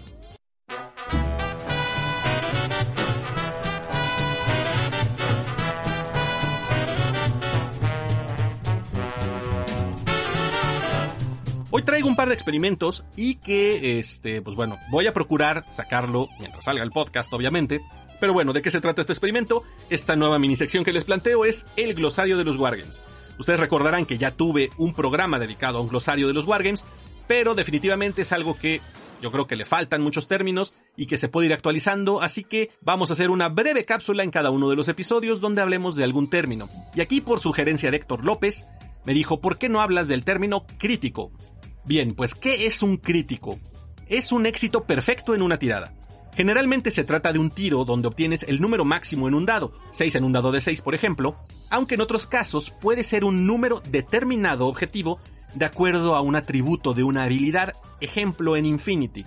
Hoy 11.72 11.82
traigo 11.82 12.08
un 12.08 12.16
par 12.16 12.28
de 12.28 12.36
experimentos 12.36 13.04
y 13.18 13.36
que, 13.36 14.00
este, 14.00 14.44
pues 14.44 14.56
bueno, 14.56 14.78
voy 14.92 15.08
a 15.08 15.14
procurar 15.14 15.66
sacarlo 15.72 16.28
mientras 16.40 16.66
salga 16.66 16.84
el 16.84 16.92
podcast, 16.92 17.34
obviamente, 17.34 17.82
Pero 18.26 18.34
bueno, 18.34 18.54
¿de 18.54 18.64
qué 18.64 18.72
se 18.72 18.82
trata 18.82 19.02
este 19.02 19.14
experimento? 19.14 19.62
Esta 19.88 20.16
nueva 20.16 20.40
mini 20.40 20.56
sección 20.56 20.84
que 20.84 20.92
les 20.92 21.04
planteo 21.04 21.46
es 21.46 21.64
el 21.78 21.94
glosario 21.94 22.38
de 22.38 22.44
los 22.44 22.56
Wargames. 22.58 23.04
Ustedes 23.38 23.60
recordarán 23.60 24.08
que 24.08 24.18
ya 24.18 24.32
tuve 24.32 24.72
un 24.80 24.96
programa 24.96 25.38
dedicado 25.38 25.78
a 25.78 25.82
un 25.82 25.90
glosario 25.90 26.28
de 26.28 26.34
los 26.34 26.46
Wargames, 26.46 26.86
pero 27.28 27.54
definitivamente 27.54 28.24
es 28.24 28.32
algo 28.32 28.58
que 28.58 28.82
yo 29.22 29.32
creo 29.32 29.46
que 29.46 29.56
le 29.56 29.64
faltan 29.64 30.02
muchos 30.02 30.28
términos 30.28 30.74
y 30.98 31.06
que 31.06 31.20
se 31.20 31.30
puede 31.30 31.46
ir 31.46 31.54
actualizando, 31.54 32.24
así 32.24 32.44
que 32.44 32.72
vamos 32.82 33.12
a 33.12 33.14
hacer 33.14 33.30
una 33.30 33.48
breve 33.48 33.86
cápsula 33.86 34.24
en 34.24 34.32
cada 34.32 34.50
uno 34.50 34.72
de 34.72 34.76
los 34.76 34.90
episodios 34.90 35.40
donde 35.40 35.62
hablemos 35.62 35.96
de 35.96 36.04
algún 36.04 36.28
término. 36.28 36.68
Y 36.96 37.02
aquí 37.02 37.22
por 37.22 37.40
sugerencia 37.40 37.92
de 37.92 37.98
Héctor 37.98 38.26
López, 38.26 38.66
me 39.04 39.14
dijo, 39.14 39.40
¿por 39.40 39.60
qué 39.60 39.70
no 39.70 39.82
hablas 39.82 40.08
del 40.08 40.24
término 40.24 40.66
crítico? 40.80 41.32
Bien, 41.86 42.16
pues 42.16 42.34
¿qué 42.34 42.66
es 42.66 42.82
un 42.82 42.98
crítico? 42.98 43.60
Es 44.08 44.32
un 44.32 44.48
éxito 44.48 44.86
perfecto 44.86 45.36
en 45.36 45.44
una 45.44 45.60
tirada. 45.60 45.94
Generalmente 46.36 46.92
se 46.92 47.06
trata 47.06 47.32
de 47.32 47.40
un 47.40 47.50
tiro 47.50 47.86
donde 47.86 48.10
obtienes 48.10 48.44
el 48.44 48.60
número 48.60 48.84
máximo 48.84 49.28
en 49.28 49.34
un 49.34 49.46
dado, 49.46 49.72
6 49.92 50.16
en 50.16 50.24
un 50.26 50.34
dado 50.34 50.52
de 50.52 50.60
6 50.60 50.82
por 50.82 50.94
ejemplo, 50.94 51.38
aunque 51.70 51.96
en 51.96 52.02
otros 52.02 52.28
casos 52.28 52.72
puede 52.72 53.04
ser 53.04 53.24
un 53.24 53.48
número 53.48 53.82
determinado 53.90 54.68
objetivo 54.68 55.20
de 55.54 55.66
acuerdo 55.66 56.16
a 56.16 56.22
un 56.22 56.36
atributo 56.36 56.94
de 56.94 57.04
una 57.04 57.24
habilidad, 57.24 57.74
ejemplo 58.02 58.58
en 58.58 58.66
Infinity. 58.66 59.26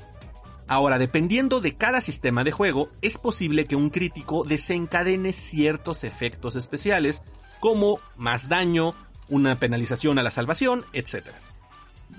Ahora, 0.66 0.98
dependiendo 0.98 1.62
de 1.62 1.76
cada 1.76 2.02
sistema 2.02 2.44
de 2.44 2.52
juego, 2.52 2.90
es 3.00 3.16
posible 3.16 3.64
que 3.64 3.74
un 3.74 3.88
crítico 3.88 4.44
desencadene 4.44 5.32
ciertos 5.32 6.04
efectos 6.04 6.56
especiales, 6.56 7.22
como 7.58 8.00
más 8.18 8.50
daño, 8.50 8.94
una 9.30 9.58
penalización 9.58 10.18
a 10.18 10.22
la 10.22 10.30
salvación, 10.30 10.84
etc. 10.92 11.30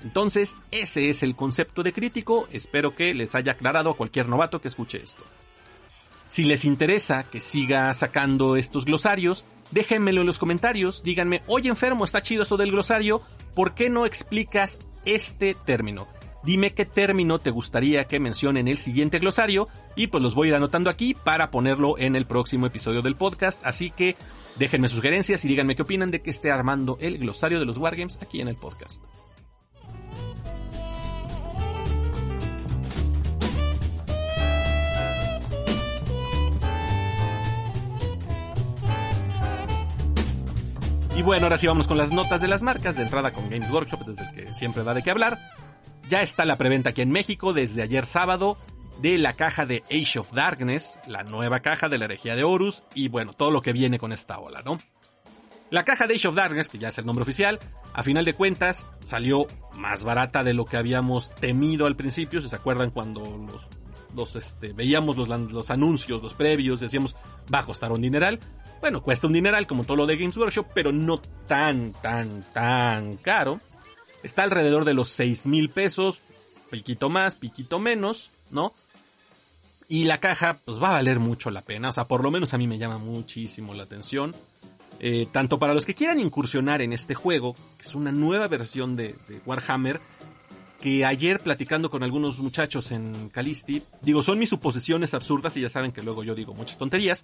Entonces, 0.03 0.55
ese 0.71 1.09
es 1.09 1.23
el 1.23 1.35
concepto 1.35 1.83
de 1.83 1.93
crítico, 1.93 2.47
espero 2.51 2.95
que 2.95 3.13
les 3.13 3.35
haya 3.35 3.53
aclarado 3.53 3.91
a 3.91 3.97
cualquier 3.97 4.29
novato 4.29 4.61
que 4.61 4.67
escuche 4.67 5.01
esto. 5.03 5.23
Si 6.27 6.43
les 6.43 6.63
interesa 6.63 7.23
que 7.23 7.41
siga 7.41 7.93
sacando 7.93 8.55
estos 8.55 8.85
glosarios, 8.85 9.45
déjenmelo 9.71 10.21
en 10.21 10.27
los 10.27 10.39
comentarios, 10.39 11.03
díganme, 11.03 11.41
oye 11.47 11.69
enfermo, 11.69 12.05
está 12.05 12.21
chido 12.21 12.43
esto 12.43 12.55
del 12.55 12.71
glosario, 12.71 13.21
¿por 13.55 13.73
qué 13.73 13.89
no 13.89 14.05
explicas 14.05 14.77
este 15.05 15.55
término? 15.55 16.07
Dime 16.43 16.73
qué 16.73 16.85
término 16.85 17.39
te 17.39 17.49
gustaría 17.49 18.05
que 18.05 18.19
mencione 18.19 18.61
en 18.61 18.69
el 18.69 18.77
siguiente 18.77 19.19
glosario 19.19 19.67
y 19.95 20.07
pues 20.07 20.23
los 20.23 20.35
voy 20.35 20.47
a 20.47 20.49
ir 20.49 20.55
anotando 20.55 20.89
aquí 20.89 21.13
para 21.13 21.51
ponerlo 21.51 21.97
en 21.97 22.15
el 22.15 22.25
próximo 22.25 22.65
episodio 22.65 23.01
del 23.01 23.17
podcast, 23.17 23.59
así 23.65 23.91
que 23.91 24.15
déjenme 24.57 24.87
sugerencias 24.87 25.43
y 25.43 25.49
díganme 25.49 25.75
qué 25.75 25.81
opinan 25.81 26.11
de 26.11 26.21
que 26.21 26.29
esté 26.29 26.51
armando 26.51 26.97
el 27.01 27.17
glosario 27.17 27.59
de 27.59 27.65
los 27.65 27.77
Wargames 27.77 28.19
aquí 28.21 28.39
en 28.39 28.47
el 28.47 28.55
podcast. 28.55 29.03
Y 41.19 41.21
bueno, 41.21 41.47
ahora 41.47 41.57
sí 41.57 41.67
vamos 41.67 41.85
con 41.85 41.97
las 41.97 42.13
notas 42.13 42.39
de 42.39 42.47
las 42.47 42.63
marcas, 42.63 42.95
de 42.95 43.03
entrada 43.03 43.33
con 43.33 43.49
Games 43.49 43.69
Workshop, 43.69 44.05
desde 44.05 44.23
el 44.23 44.31
que 44.31 44.53
siempre 44.53 44.85
da 44.85 44.93
de 44.93 45.03
qué 45.03 45.11
hablar. 45.11 45.37
Ya 46.07 46.21
está 46.21 46.45
la 46.45 46.57
preventa 46.57 46.91
aquí 46.91 47.01
en 47.01 47.11
México 47.11 47.51
desde 47.51 47.81
ayer 47.81 48.05
sábado 48.05 48.57
de 49.01 49.17
la 49.17 49.33
caja 49.33 49.65
de 49.65 49.83
Age 49.91 50.19
of 50.19 50.31
Darkness, 50.31 50.97
la 51.07 51.23
nueva 51.23 51.59
caja 51.59 51.89
de 51.89 51.97
la 51.97 52.05
herejía 52.05 52.37
de 52.37 52.45
Horus 52.45 52.85
y 52.95 53.09
bueno, 53.09 53.33
todo 53.33 53.51
lo 53.51 53.61
que 53.61 53.73
viene 53.73 53.99
con 53.99 54.13
esta 54.13 54.39
ola, 54.39 54.61
¿no? 54.61 54.77
La 55.71 55.83
caja 55.83 56.07
de 56.07 56.15
Age 56.15 56.29
of 56.29 56.35
Darkness, 56.35 56.69
que 56.69 56.77
ya 56.77 56.87
es 56.87 56.97
el 56.99 57.05
nombre 57.05 57.23
oficial, 57.23 57.59
a 57.91 58.01
final 58.01 58.23
de 58.23 58.33
cuentas 58.33 58.87
salió 59.01 59.45
más 59.75 60.05
barata 60.05 60.45
de 60.45 60.53
lo 60.53 60.63
que 60.63 60.77
habíamos 60.77 61.35
temido 61.35 61.85
al 61.85 61.97
principio, 61.97 62.41
si 62.41 62.47
se 62.47 62.55
acuerdan 62.55 62.91
cuando 62.91 63.45
los, 64.15 64.35
este, 64.37 64.71
veíamos 64.71 65.17
los, 65.17 65.27
los 65.27 65.69
anuncios, 65.69 66.23
los 66.23 66.33
previos, 66.33 66.79
decíamos 66.79 67.17
va 67.53 67.59
a 67.59 67.65
costar 67.65 67.91
un 67.91 68.03
dineral. 68.03 68.39
Bueno, 68.81 69.01
cuesta 69.03 69.27
un 69.27 69.33
dineral 69.33 69.67
como 69.67 69.83
todo 69.83 69.97
lo 69.97 70.07
de 70.07 70.15
Games 70.15 70.37
Workshop, 70.37 70.67
pero 70.73 70.91
no 70.91 71.19
tan, 71.47 71.91
tan, 71.93 72.43
tan 72.53 73.17
caro. 73.17 73.59
Está 74.23 74.43
alrededor 74.43 74.85
de 74.85 74.93
los 74.93 75.09
6 75.09 75.47
mil 75.47 75.69
pesos, 75.69 76.23
piquito 76.69 77.09
más, 77.09 77.35
piquito 77.35 77.79
menos, 77.79 78.31
¿no? 78.51 78.73
Y 79.89 80.05
la 80.05 80.19
caja, 80.19 80.59
pues 80.65 80.81
va 80.81 80.89
a 80.89 80.93
valer 80.93 81.19
mucho 81.19 81.49
la 81.49 81.61
pena, 81.61 81.89
o 81.89 81.91
sea, 81.91 82.07
por 82.07 82.23
lo 82.23 82.31
menos 82.31 82.53
a 82.53 82.57
mí 82.57 82.67
me 82.67 82.77
llama 82.77 82.99
muchísimo 82.99 83.73
la 83.73 83.83
atención. 83.83 84.35
Eh, 85.01 85.27
tanto 85.31 85.59
para 85.59 85.73
los 85.73 85.85
que 85.85 85.95
quieran 85.95 86.19
incursionar 86.19 86.81
en 86.81 86.93
este 86.93 87.15
juego, 87.15 87.55
que 87.77 87.87
es 87.87 87.95
una 87.95 88.11
nueva 88.11 88.47
versión 88.47 88.95
de, 88.95 89.15
de 89.27 89.41
Warhammer, 89.45 89.99
que 90.81 91.05
ayer 91.05 91.41
platicando 91.41 91.89
con 91.89 92.03
algunos 92.03 92.39
muchachos 92.39 92.91
en 92.91 93.29
Calisti, 93.29 93.83
digo, 94.01 94.21
son 94.21 94.39
mis 94.39 94.49
suposiciones 94.49 95.13
absurdas 95.13 95.55
y 95.57 95.61
ya 95.61 95.69
saben 95.69 95.91
que 95.91 96.03
luego 96.03 96.23
yo 96.23 96.35
digo 96.35 96.53
muchas 96.53 96.77
tonterías, 96.77 97.23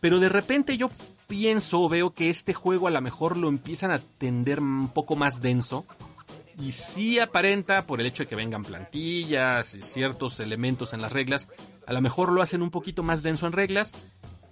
pero 0.00 0.20
de 0.20 0.28
repente 0.28 0.76
yo 0.76 0.90
pienso 1.26 1.80
o 1.80 1.88
veo 1.88 2.14
que 2.14 2.30
este 2.30 2.54
juego 2.54 2.88
a 2.88 2.90
lo 2.90 3.00
mejor 3.00 3.36
lo 3.36 3.48
empiezan 3.48 3.90
a 3.90 3.98
tender 3.98 4.60
un 4.60 4.88
poco 4.88 5.16
más 5.16 5.40
denso. 5.40 5.86
Y 6.58 6.72
sí 6.72 7.18
aparenta, 7.18 7.86
por 7.86 8.00
el 8.00 8.06
hecho 8.06 8.22
de 8.22 8.28
que 8.28 8.36
vengan 8.36 8.64
plantillas 8.64 9.74
y 9.74 9.82
ciertos 9.82 10.40
elementos 10.40 10.94
en 10.94 11.02
las 11.02 11.12
reglas, 11.12 11.48
a 11.86 11.92
lo 11.92 12.00
mejor 12.00 12.32
lo 12.32 12.40
hacen 12.40 12.62
un 12.62 12.70
poquito 12.70 13.02
más 13.02 13.22
denso 13.22 13.46
en 13.46 13.52
reglas. 13.52 13.92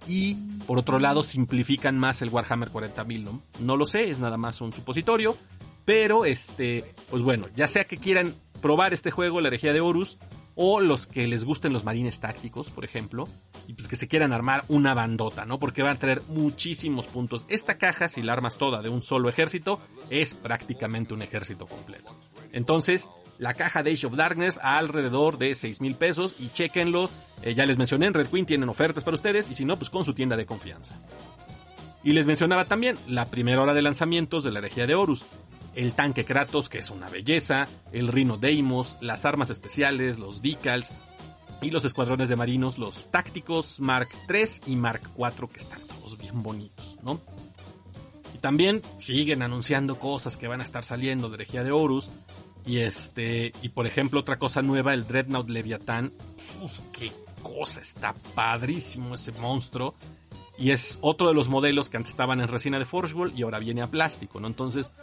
Y 0.07 0.35
por 0.67 0.77
otro 0.77 0.99
lado 0.99 1.23
simplifican 1.23 1.97
más 1.97 2.21
el 2.21 2.29
Warhammer 2.29 2.69
40.000, 2.69 3.23
¿no? 3.23 3.41
No 3.59 3.75
lo 3.75 3.87
sé, 3.87 4.09
es 4.11 4.19
nada 4.19 4.37
más 4.37 4.61
un 4.61 4.71
supositorio. 4.71 5.35
Pero 5.83 6.25
este, 6.25 6.93
pues 7.09 7.23
bueno, 7.23 7.47
ya 7.55 7.67
sea 7.67 7.85
que 7.85 7.97
quieran 7.97 8.35
probar 8.61 8.93
este 8.93 9.11
juego, 9.11 9.41
la 9.41 9.47
herejía 9.47 9.73
de 9.73 9.81
Horus, 9.81 10.17
o 10.55 10.79
los 10.79 11.07
que 11.07 11.27
les 11.27 11.43
gusten 11.43 11.73
los 11.73 11.83
marines 11.83 12.19
tácticos, 12.19 12.71
por 12.71 12.85
ejemplo, 12.85 13.27
y 13.67 13.73
pues 13.73 13.87
que 13.87 13.95
se 13.95 14.07
quieran 14.07 14.33
armar 14.33 14.63
una 14.69 14.93
bandota, 14.93 15.45
¿no? 15.45 15.59
Porque 15.59 15.83
van 15.83 15.97
a 15.97 15.99
traer 15.99 16.21
muchísimos 16.29 17.07
puntos. 17.07 17.45
Esta 17.49 17.77
caja, 17.77 18.07
si 18.07 18.21
la 18.21 18.33
armas 18.33 18.57
toda 18.57 18.81
de 18.81 18.89
un 18.89 19.01
solo 19.01 19.29
ejército, 19.29 19.79
es 20.09 20.35
prácticamente 20.35 21.13
un 21.13 21.21
ejército 21.21 21.67
completo. 21.67 22.15
Entonces, 22.51 23.09
la 23.37 23.53
caja 23.53 23.83
de 23.83 23.91
Age 23.91 24.07
of 24.07 24.15
Darkness 24.15 24.57
a 24.61 24.77
alrededor 24.77 25.37
de 25.37 25.53
6 25.55 25.81
mil 25.81 25.95
pesos 25.95 26.35
y 26.39 26.49
chequenlo. 26.49 27.09
Eh, 27.41 27.53
ya 27.53 27.65
les 27.65 27.77
mencioné, 27.77 28.07
en 28.07 28.13
Red 28.13 28.27
Queen 28.27 28.45
tienen 28.45 28.69
ofertas 28.69 29.03
para 29.03 29.15
ustedes 29.15 29.49
y 29.49 29.55
si 29.55 29.65
no, 29.65 29.77
pues 29.77 29.89
con 29.89 30.05
su 30.05 30.13
tienda 30.13 30.37
de 30.37 30.45
confianza. 30.45 30.95
Y 32.05 32.13
les 32.13 32.25
mencionaba 32.25 32.65
también 32.65 32.97
la 33.07 33.25
primera 33.25 33.61
hora 33.61 33.73
de 33.73 33.81
lanzamientos 33.81 34.45
de 34.45 34.51
la 34.51 34.59
herejía 34.59 34.87
de 34.87 34.95
Horus 34.95 35.25
el 35.75 35.93
tanque 35.93 36.25
Kratos, 36.25 36.69
que 36.69 36.79
es 36.79 36.89
una 36.89 37.09
belleza, 37.09 37.67
el 37.91 38.07
Rhino 38.07 38.37
Deimos, 38.37 38.95
las 39.01 39.25
armas 39.25 39.49
especiales, 39.49 40.19
los 40.19 40.41
decals 40.41 40.93
y 41.61 41.69
los 41.69 41.85
escuadrones 41.85 42.29
de 42.29 42.35
marinos, 42.35 42.77
los 42.77 43.11
tácticos 43.11 43.79
Mark 43.79 44.07
III 44.29 44.73
y 44.73 44.75
Mark 44.77 45.01
IV, 45.17 45.49
que 45.49 45.59
están 45.59 45.81
todos 45.81 46.17
bien 46.17 46.41
bonitos, 46.41 46.97
¿no? 47.03 47.19
Y 48.33 48.37
también 48.37 48.81
siguen 48.97 49.41
anunciando 49.41 49.99
cosas 49.99 50.37
que 50.37 50.47
van 50.47 50.61
a 50.61 50.63
estar 50.63 50.83
saliendo 50.83 51.29
de 51.29 51.35
Herejía 51.35 51.63
de 51.63 51.71
Horus. 51.71 52.11
Y 52.65 52.79
este, 52.79 53.53
y 53.61 53.69
por 53.69 53.85
ejemplo, 53.85 54.19
otra 54.19 54.39
cosa 54.39 54.61
nueva, 54.61 54.93
el 54.93 55.07
Dreadnought 55.07 55.49
Leviathan. 55.49 56.11
Qué 56.91 57.11
cosa, 57.41 57.79
está 57.79 58.13
padrísimo 58.33 59.15
ese 59.15 59.31
monstruo. 59.33 59.95
Y 60.57 60.71
es 60.71 60.99
otro 61.01 61.27
de 61.27 61.33
los 61.33 61.49
modelos 61.49 61.89
que 61.89 61.97
antes 61.97 62.11
estaban 62.11 62.39
en 62.39 62.47
resina 62.47 62.79
de 62.79 62.85
Forgewall 62.85 63.33
y 63.35 63.43
ahora 63.43 63.59
viene 63.59 63.81
a 63.81 63.91
plástico, 63.91 64.39
¿no? 64.39 64.47
Entonces, 64.47 64.93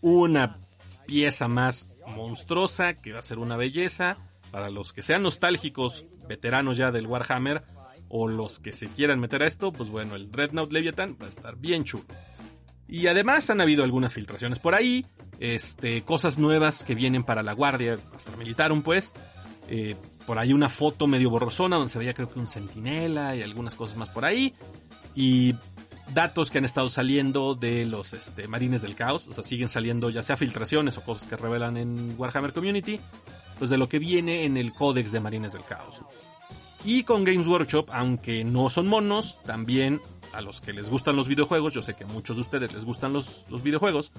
una 0.00 0.58
pieza 1.06 1.48
más 1.48 1.88
monstruosa 2.16 2.94
que 2.94 3.12
va 3.12 3.20
a 3.20 3.22
ser 3.22 3.38
una 3.38 3.56
belleza 3.56 4.16
para 4.50 4.70
los 4.70 4.92
que 4.92 5.02
sean 5.02 5.22
nostálgicos, 5.22 6.06
veteranos 6.28 6.76
ya 6.76 6.90
del 6.90 7.06
Warhammer 7.06 7.62
o 8.08 8.28
los 8.28 8.58
que 8.58 8.72
se 8.72 8.88
quieran 8.88 9.20
meter 9.20 9.42
a 9.42 9.46
esto, 9.46 9.72
pues 9.72 9.90
bueno, 9.90 10.14
el 10.16 10.30
Dreadnought 10.30 10.72
Leviathan 10.72 11.16
va 11.20 11.26
a 11.26 11.28
estar 11.28 11.56
bien 11.56 11.84
chulo. 11.84 12.04
Y 12.86 13.06
además 13.06 13.50
han 13.50 13.60
habido 13.60 13.84
algunas 13.84 14.14
filtraciones 14.14 14.58
por 14.58 14.74
ahí, 14.74 15.04
este, 15.40 16.02
cosas 16.02 16.38
nuevas 16.38 16.84
que 16.84 16.94
vienen 16.94 17.22
para 17.22 17.42
la 17.42 17.52
guardia, 17.52 17.98
hasta 18.14 18.34
Militarum 18.36 18.82
pues, 18.82 19.12
eh, 19.68 19.94
por 20.26 20.38
ahí 20.38 20.54
una 20.54 20.70
foto 20.70 21.06
medio 21.06 21.28
borrosona 21.28 21.76
donde 21.76 21.92
se 21.92 21.98
veía 21.98 22.14
creo 22.14 22.30
que 22.30 22.38
un 22.38 22.48
centinela 22.48 23.36
y 23.36 23.42
algunas 23.42 23.74
cosas 23.76 23.98
más 23.98 24.08
por 24.08 24.24
ahí. 24.24 24.54
Y 25.20 25.56
datos 26.14 26.52
que 26.52 26.58
han 26.58 26.64
estado 26.64 26.88
saliendo 26.88 27.56
de 27.56 27.84
los 27.84 28.12
este, 28.12 28.46
marines 28.46 28.82
del 28.82 28.94
caos, 28.94 29.26
o 29.26 29.32
sea, 29.32 29.42
siguen 29.42 29.68
saliendo 29.68 30.10
ya 30.10 30.22
sea 30.22 30.36
filtraciones 30.36 30.96
o 30.96 31.02
cosas 31.02 31.26
que 31.26 31.34
revelan 31.34 31.76
en 31.76 32.14
Warhammer 32.16 32.52
Community, 32.52 33.00
pues 33.58 33.68
de 33.68 33.78
lo 33.78 33.88
que 33.88 33.98
viene 33.98 34.44
en 34.44 34.56
el 34.56 34.72
códex 34.72 35.10
de 35.10 35.18
marines 35.18 35.54
del 35.54 35.64
caos. 35.64 36.02
Y 36.84 37.02
con 37.02 37.24
Games 37.24 37.48
Workshop, 37.48 37.90
aunque 37.92 38.44
no 38.44 38.70
son 38.70 38.86
monos, 38.86 39.40
también 39.44 40.00
a 40.32 40.40
los 40.40 40.60
que 40.60 40.72
les 40.72 40.88
gustan 40.88 41.16
los 41.16 41.26
videojuegos, 41.26 41.74
yo 41.74 41.82
sé 41.82 41.96
que 41.96 42.04
muchos 42.04 42.36
de 42.36 42.42
ustedes 42.42 42.72
les 42.72 42.84
gustan 42.84 43.12
los, 43.12 43.44
los 43.48 43.64
videojuegos, 43.64 44.12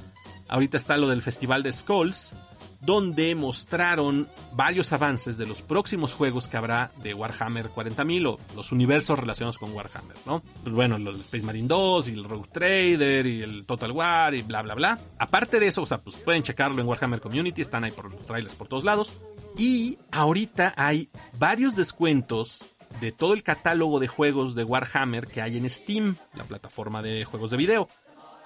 ahorita 0.49 0.75
está 0.75 0.97
lo 0.97 1.07
del 1.07 1.21
Festival 1.21 1.63
de 1.63 1.71
Skulls, 1.71 2.35
donde 2.81 3.35
mostraron 3.35 4.27
varios 4.53 4.93
avances 4.93 5.37
de 5.37 5.45
los 5.45 5.61
próximos 5.61 6.13
juegos 6.13 6.47
que 6.47 6.57
habrá 6.57 6.91
de 7.03 7.13
Warhammer 7.13 7.67
40.000 7.67 8.27
o 8.27 8.39
los 8.55 8.71
universos 8.71 9.19
relacionados 9.19 9.57
con 9.57 9.73
Warhammer, 9.73 10.15
¿no? 10.25 10.41
Pues 10.63 10.73
bueno, 10.73 10.97
los 10.97 11.19
Space 11.19 11.45
Marine 11.45 11.67
2 11.67 12.09
y 12.09 12.13
el 12.13 12.23
Rogue 12.23 12.49
Trader 12.51 13.25
y 13.25 13.41
el 13.41 13.65
Total 13.65 13.91
War 13.91 14.33
y 14.33 14.41
bla 14.41 14.61
bla 14.61 14.75
bla. 14.75 14.99
Aparte 15.17 15.59
de 15.59 15.67
eso, 15.67 15.81
o 15.81 15.85
sea, 15.85 16.01
pues 16.01 16.15
pueden 16.15 16.43
checarlo 16.43 16.81
en 16.81 16.87
Warhammer 16.87 17.21
Community, 17.21 17.61
están 17.61 17.83
ahí 17.83 17.91
por 17.91 18.11
los 18.11 18.25
trailers 18.25 18.55
por 18.55 18.67
todos 18.67 18.83
lados. 18.83 19.13
Y 19.57 19.97
ahorita 20.11 20.73
hay 20.77 21.09
varios 21.37 21.75
descuentos 21.75 22.71
de 23.01 23.11
todo 23.11 23.33
el 23.33 23.43
catálogo 23.43 23.99
de 23.99 24.07
juegos 24.07 24.55
de 24.55 24.63
Warhammer 24.63 25.27
que 25.27 25.41
hay 25.41 25.57
en 25.57 25.69
Steam, 25.69 26.15
la 26.33 26.43
plataforma 26.43 27.01
de 27.01 27.25
juegos 27.25 27.51
de 27.51 27.57
video. 27.57 27.89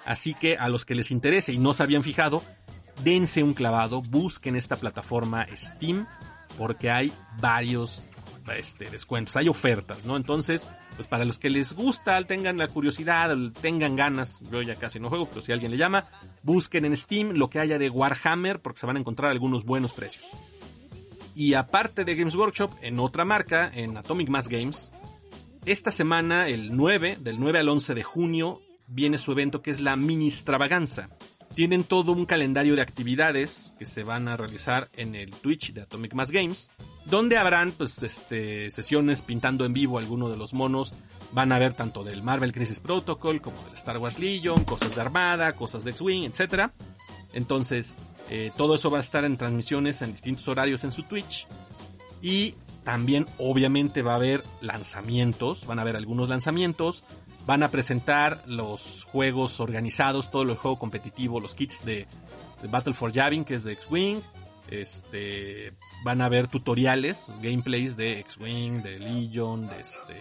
Así 0.05 0.33
que 0.33 0.57
a 0.57 0.67
los 0.69 0.85
que 0.85 0.95
les 0.95 1.11
interese 1.11 1.53
y 1.53 1.59
no 1.59 1.73
se 1.73 1.83
habían 1.83 2.03
fijado, 2.03 2.43
dense 3.03 3.43
un 3.43 3.53
clavado, 3.53 4.01
busquen 4.01 4.55
esta 4.55 4.77
plataforma 4.77 5.45
Steam, 5.55 6.05
porque 6.57 6.89
hay 6.89 7.13
varios 7.39 8.03
este, 8.55 8.89
descuentos, 8.89 9.35
hay 9.37 9.47
ofertas, 9.47 10.05
¿no? 10.05 10.17
Entonces, 10.17 10.67
pues 10.95 11.07
para 11.07 11.25
los 11.25 11.39
que 11.39 11.49
les 11.49 11.73
gusta, 11.73 12.21
tengan 12.25 12.57
la 12.57 12.67
curiosidad, 12.67 13.35
tengan 13.61 13.95
ganas, 13.95 14.39
yo 14.51 14.61
ya 14.61 14.75
casi 14.75 14.99
no 14.99 15.09
juego, 15.09 15.27
pero 15.27 15.41
si 15.41 15.51
alguien 15.51 15.71
le 15.71 15.77
llama, 15.77 16.05
busquen 16.41 16.85
en 16.85 16.95
Steam 16.95 17.31
lo 17.33 17.49
que 17.49 17.59
haya 17.59 17.77
de 17.77 17.89
Warhammer, 17.89 18.61
porque 18.61 18.79
se 18.79 18.85
van 18.85 18.97
a 18.97 18.99
encontrar 18.99 19.31
algunos 19.31 19.63
buenos 19.63 19.93
precios. 19.93 20.25
Y 21.35 21.55
aparte 21.55 22.05
de 22.05 22.15
Games 22.15 22.35
Workshop, 22.35 22.71
en 22.81 22.99
otra 22.99 23.25
marca, 23.25 23.71
en 23.73 23.97
Atomic 23.97 24.29
Mass 24.29 24.49
Games, 24.49 24.91
esta 25.65 25.91
semana, 25.91 26.47
el 26.47 26.75
9, 26.75 27.17
del 27.21 27.39
9 27.39 27.59
al 27.59 27.69
11 27.69 27.95
de 27.95 28.03
junio, 28.03 28.61
viene 28.87 29.17
su 29.17 29.31
evento 29.31 29.61
que 29.61 29.71
es 29.71 29.79
la 29.79 29.95
Mini 29.95 30.27
Extravaganza. 30.27 31.09
Tienen 31.55 31.83
todo 31.83 32.13
un 32.13 32.25
calendario 32.25 32.75
de 32.75 32.81
actividades 32.81 33.75
que 33.77 33.85
se 33.85 34.03
van 34.03 34.27
a 34.27 34.35
realizar 34.35 34.89
en 34.93 35.13
el 35.13 35.31
Twitch 35.31 35.71
de 35.73 35.81
Atomic 35.81 36.13
Mass 36.13 36.31
Games, 36.31 36.71
donde 37.05 37.37
habrán 37.37 37.71
pues, 37.71 38.01
este, 38.01 38.71
sesiones 38.71 39.21
pintando 39.21 39.63
en 39.65 39.73
vivo 39.73 39.99
algunos 39.99 40.31
de 40.31 40.37
los 40.37 40.53
monos. 40.53 40.95
Van 41.31 41.51
a 41.51 41.59
ver 41.59 41.73
tanto 41.73 42.03
del 42.03 42.23
Marvel 42.23 42.51
Crisis 42.51 42.79
Protocol 42.79 43.41
como 43.41 43.61
del 43.63 43.73
Star 43.73 43.99
Wars 43.99 44.17
Legion, 44.17 44.65
cosas 44.65 44.95
de 44.95 45.01
Armada, 45.01 45.53
cosas 45.53 45.83
de 45.83 45.91
X-Wing, 45.91 46.23
etc. 46.23 46.71
Entonces, 47.33 47.95
eh, 48.29 48.51
todo 48.57 48.75
eso 48.75 48.89
va 48.89 48.97
a 48.97 49.01
estar 49.01 49.23
en 49.23 49.37
transmisiones 49.37 50.01
en 50.01 50.11
distintos 50.11 50.47
horarios 50.47 50.83
en 50.83 50.91
su 50.91 51.03
Twitch. 51.03 51.47
Y 52.21 52.55
también 52.83 53.27
obviamente 53.37 54.01
va 54.01 54.13
a 54.13 54.15
haber 54.15 54.43
lanzamientos, 54.61 55.65
van 55.65 55.79
a 55.79 55.83
haber 55.83 55.95
algunos 55.95 56.29
lanzamientos, 56.29 57.03
van 57.45 57.63
a 57.63 57.71
presentar 57.71 58.43
los 58.45 59.05
juegos 59.11 59.59
organizados, 59.59 60.31
todo 60.31 60.43
el 60.43 60.55
juego 60.55 60.77
competitivo, 60.77 61.39
los 61.39 61.55
kits 61.55 61.83
de, 61.83 62.07
Battle 62.69 62.93
for 62.93 63.11
Yavin, 63.11 63.43
que 63.43 63.55
es 63.55 63.63
de 63.65 63.73
X-Wing, 63.73 64.21
este, 64.69 65.73
van 66.05 66.21
a 66.21 66.25
haber 66.25 66.47
tutoriales, 66.47 67.31
gameplays 67.41 67.97
de 67.97 68.19
X-Wing, 68.19 68.81
de 68.81 68.99
Legion, 68.99 69.67
de 69.67 69.81
este, 69.81 70.15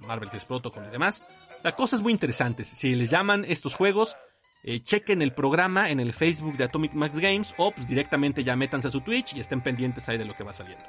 Marvel 0.00 0.30
3 0.30 0.44
Protocol 0.46 0.86
y 0.88 0.90
demás. 0.90 1.22
La 1.62 1.74
cosa 1.74 1.96
es 1.96 2.02
muy 2.02 2.12
interesante. 2.12 2.64
Si 2.64 2.94
les 2.94 3.10
llaman 3.10 3.44
estos 3.46 3.74
juegos, 3.74 4.16
eh, 4.62 4.80
chequen 4.80 5.20
el 5.20 5.34
programa 5.34 5.90
en 5.90 6.00
el 6.00 6.14
Facebook 6.14 6.56
de 6.56 6.64
Atomic 6.64 6.94
Max 6.94 7.18
Games 7.18 7.54
o 7.58 7.70
pues, 7.70 7.86
directamente 7.86 8.44
ya 8.44 8.56
métanse 8.56 8.88
a 8.88 8.90
su 8.90 9.02
Twitch 9.02 9.34
y 9.34 9.40
estén 9.40 9.60
pendientes 9.60 10.08
ahí 10.08 10.16
de 10.16 10.24
lo 10.24 10.34
que 10.34 10.42
va 10.42 10.54
saliendo. 10.54 10.84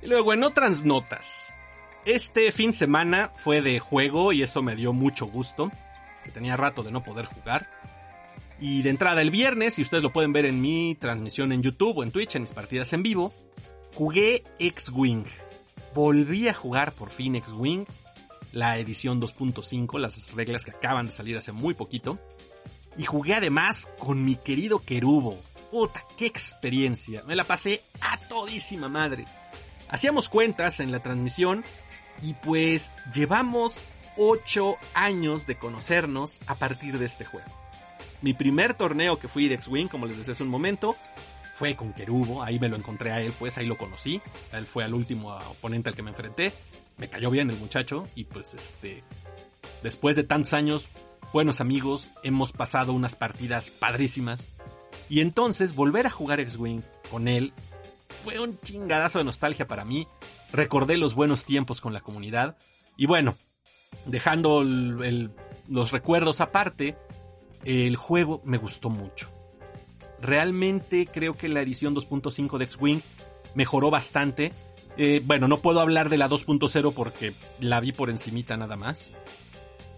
Y 0.00 0.06
luego 0.06 0.32
en 0.32 0.42
otras 0.42 0.82
notas. 0.82 1.54
Este 2.06 2.52
fin 2.52 2.70
de 2.70 2.76
semana 2.76 3.32
fue 3.34 3.62
de 3.62 3.80
juego 3.80 4.32
y 4.32 4.44
eso 4.44 4.62
me 4.62 4.76
dio 4.76 4.92
mucho 4.92 5.26
gusto, 5.26 5.72
que 6.22 6.30
tenía 6.30 6.56
rato 6.56 6.84
de 6.84 6.92
no 6.92 7.02
poder 7.02 7.24
jugar. 7.24 7.68
Y 8.60 8.82
de 8.82 8.90
entrada 8.90 9.22
el 9.22 9.32
viernes, 9.32 9.76
y 9.80 9.82
ustedes 9.82 10.04
lo 10.04 10.12
pueden 10.12 10.32
ver 10.32 10.46
en 10.46 10.60
mi 10.60 10.94
transmisión 10.94 11.50
en 11.50 11.64
YouTube 11.64 11.98
o 11.98 12.04
en 12.04 12.12
Twitch, 12.12 12.36
en 12.36 12.42
mis 12.42 12.52
partidas 12.52 12.92
en 12.92 13.02
vivo, 13.02 13.34
jugué 13.92 14.44
X-Wing. 14.60 15.24
Volví 15.96 16.46
a 16.46 16.54
jugar 16.54 16.92
por 16.92 17.10
fin 17.10 17.34
X-Wing, 17.34 17.86
la 18.52 18.78
edición 18.78 19.20
2.5, 19.20 19.98
las 19.98 20.32
reglas 20.34 20.64
que 20.64 20.70
acaban 20.70 21.06
de 21.06 21.12
salir 21.12 21.36
hace 21.36 21.50
muy 21.50 21.74
poquito. 21.74 22.20
Y 22.96 23.02
jugué 23.02 23.34
además 23.34 23.90
con 23.98 24.24
mi 24.24 24.36
querido 24.36 24.78
Kerubo. 24.78 25.36
Puta, 25.72 26.04
qué 26.16 26.26
experiencia. 26.26 27.24
Me 27.24 27.34
la 27.34 27.42
pasé 27.42 27.82
a 28.00 28.16
todísima 28.28 28.88
madre. 28.88 29.24
Hacíamos 29.88 30.28
cuentas 30.28 30.78
en 30.78 30.92
la 30.92 31.00
transmisión 31.00 31.64
y 32.22 32.34
pues 32.34 32.90
llevamos 33.14 33.80
8 34.16 34.76
años 34.94 35.46
de 35.46 35.58
conocernos 35.58 36.40
a 36.46 36.54
partir 36.54 36.98
de 36.98 37.06
este 37.06 37.24
juego. 37.24 37.50
Mi 38.22 38.32
primer 38.32 38.74
torneo 38.74 39.18
que 39.18 39.28
fui 39.28 39.48
de 39.48 39.54
X-Wing, 39.56 39.88
como 39.88 40.06
les 40.06 40.16
decía 40.16 40.32
hace 40.32 40.42
un 40.42 40.48
momento, 40.48 40.96
fue 41.54 41.74
con 41.74 41.92
Kerubo, 41.92 42.42
ahí 42.42 42.58
me 42.58 42.68
lo 42.68 42.76
encontré 42.76 43.12
a 43.12 43.20
él, 43.20 43.32
pues 43.38 43.56
ahí 43.58 43.66
lo 43.66 43.78
conocí. 43.78 44.20
Él 44.52 44.66
fue 44.66 44.84
al 44.84 44.94
último 44.94 45.34
oponente 45.34 45.88
al 45.88 45.94
que 45.94 46.02
me 46.02 46.10
enfrenté. 46.10 46.52
Me 46.98 47.08
cayó 47.08 47.30
bien 47.30 47.50
el 47.50 47.56
muchacho 47.56 48.06
y 48.14 48.24
pues 48.24 48.54
este 48.54 49.04
después 49.82 50.16
de 50.16 50.24
tantos 50.24 50.52
años, 50.54 50.90
buenos 51.32 51.60
amigos, 51.60 52.10
hemos 52.22 52.52
pasado 52.52 52.92
unas 52.92 53.16
partidas 53.16 53.70
padrísimas. 53.70 54.48
Y 55.08 55.20
entonces 55.20 55.74
volver 55.74 56.06
a 56.06 56.10
jugar 56.10 56.40
X-Wing 56.40 56.82
con 57.10 57.28
él 57.28 57.52
fue 58.24 58.40
un 58.40 58.58
chingadazo 58.60 59.18
de 59.18 59.24
nostalgia 59.24 59.66
para 59.66 59.84
mí. 59.84 60.08
Recordé 60.52 60.96
los 60.96 61.14
buenos 61.14 61.44
tiempos 61.44 61.80
con 61.80 61.92
la 61.92 62.00
comunidad. 62.00 62.56
Y 62.96 63.06
bueno, 63.06 63.36
dejando 64.06 64.64
los 64.64 65.92
recuerdos 65.92 66.40
aparte, 66.40 66.96
el 67.64 67.96
juego 67.96 68.42
me 68.44 68.58
gustó 68.58 68.90
mucho. 68.90 69.28
Realmente 70.20 71.06
creo 71.06 71.34
que 71.34 71.48
la 71.48 71.60
edición 71.60 71.94
2.5 71.94 72.58
de 72.58 72.64
X-Wing 72.64 73.00
mejoró 73.54 73.90
bastante. 73.90 74.52
Eh, 74.96 75.20
bueno, 75.24 75.46
no 75.46 75.58
puedo 75.58 75.80
hablar 75.80 76.08
de 76.08 76.16
la 76.16 76.28
2.0 76.28 76.94
porque 76.94 77.34
la 77.60 77.80
vi 77.80 77.92
por 77.92 78.08
encimita 78.08 78.56
nada 78.56 78.76
más 78.76 79.10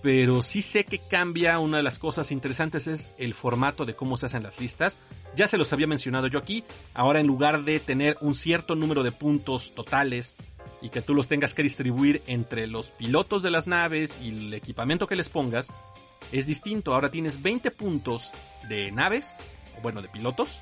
pero 0.03 0.43
sí 0.43 0.63
sé 0.63 0.85
que 0.85 0.99
cambia. 0.99 1.59
Una 1.59 1.79
de 1.79 1.83
las 1.83 1.99
cosas 1.99 2.31
interesantes 2.31 2.87
es 2.87 3.09
el 3.19 3.35
formato 3.35 3.85
de 3.85 3.95
cómo 3.95 4.17
se 4.17 4.27
hacen 4.27 4.43
las 4.43 4.61
listas. 4.61 4.99
Ya 5.37 5.47
se 5.47 5.59
los 5.59 5.73
había 5.73 5.87
mencionado 5.87 6.27
yo 6.27 6.39
aquí. 6.39 6.65
Ahora 6.95 7.21
en 7.21 7.27
lugar 7.27 7.65
de 7.65 7.81
tener 7.81 8.17
un 8.21 8.35
cierto 8.35 8.75
número 8.75 9.03
de 9.03 9.13
puntos 9.13 9.75
totales 9.75 10.35
y 10.81 10.91
que 10.91 11.03
tú 11.03 11.15
los 11.15 11.29
tengas 11.29 11.55
que 11.55 11.63
distribuir 11.63 12.23
entre 12.27 12.67
los 12.67 12.91
pilotos 12.91 13.43
de 13.43 13.51
las 13.51 13.67
naves 13.67 14.19
y 14.23 14.29
el 14.29 14.55
equipamiento 14.55 15.07
que 15.07 15.17
les 15.17 15.29
pongas, 15.29 15.73
es 16.33 16.47
distinto. 16.47 16.95
Ahora 16.95 17.11
tienes 17.11 17.43
20 17.43 17.71
puntos 17.71 18.31
de 18.69 18.93
naves, 18.93 19.39
o 19.79 19.81
bueno, 19.83 20.03
de 20.03 20.09
pilotos, 20.09 20.61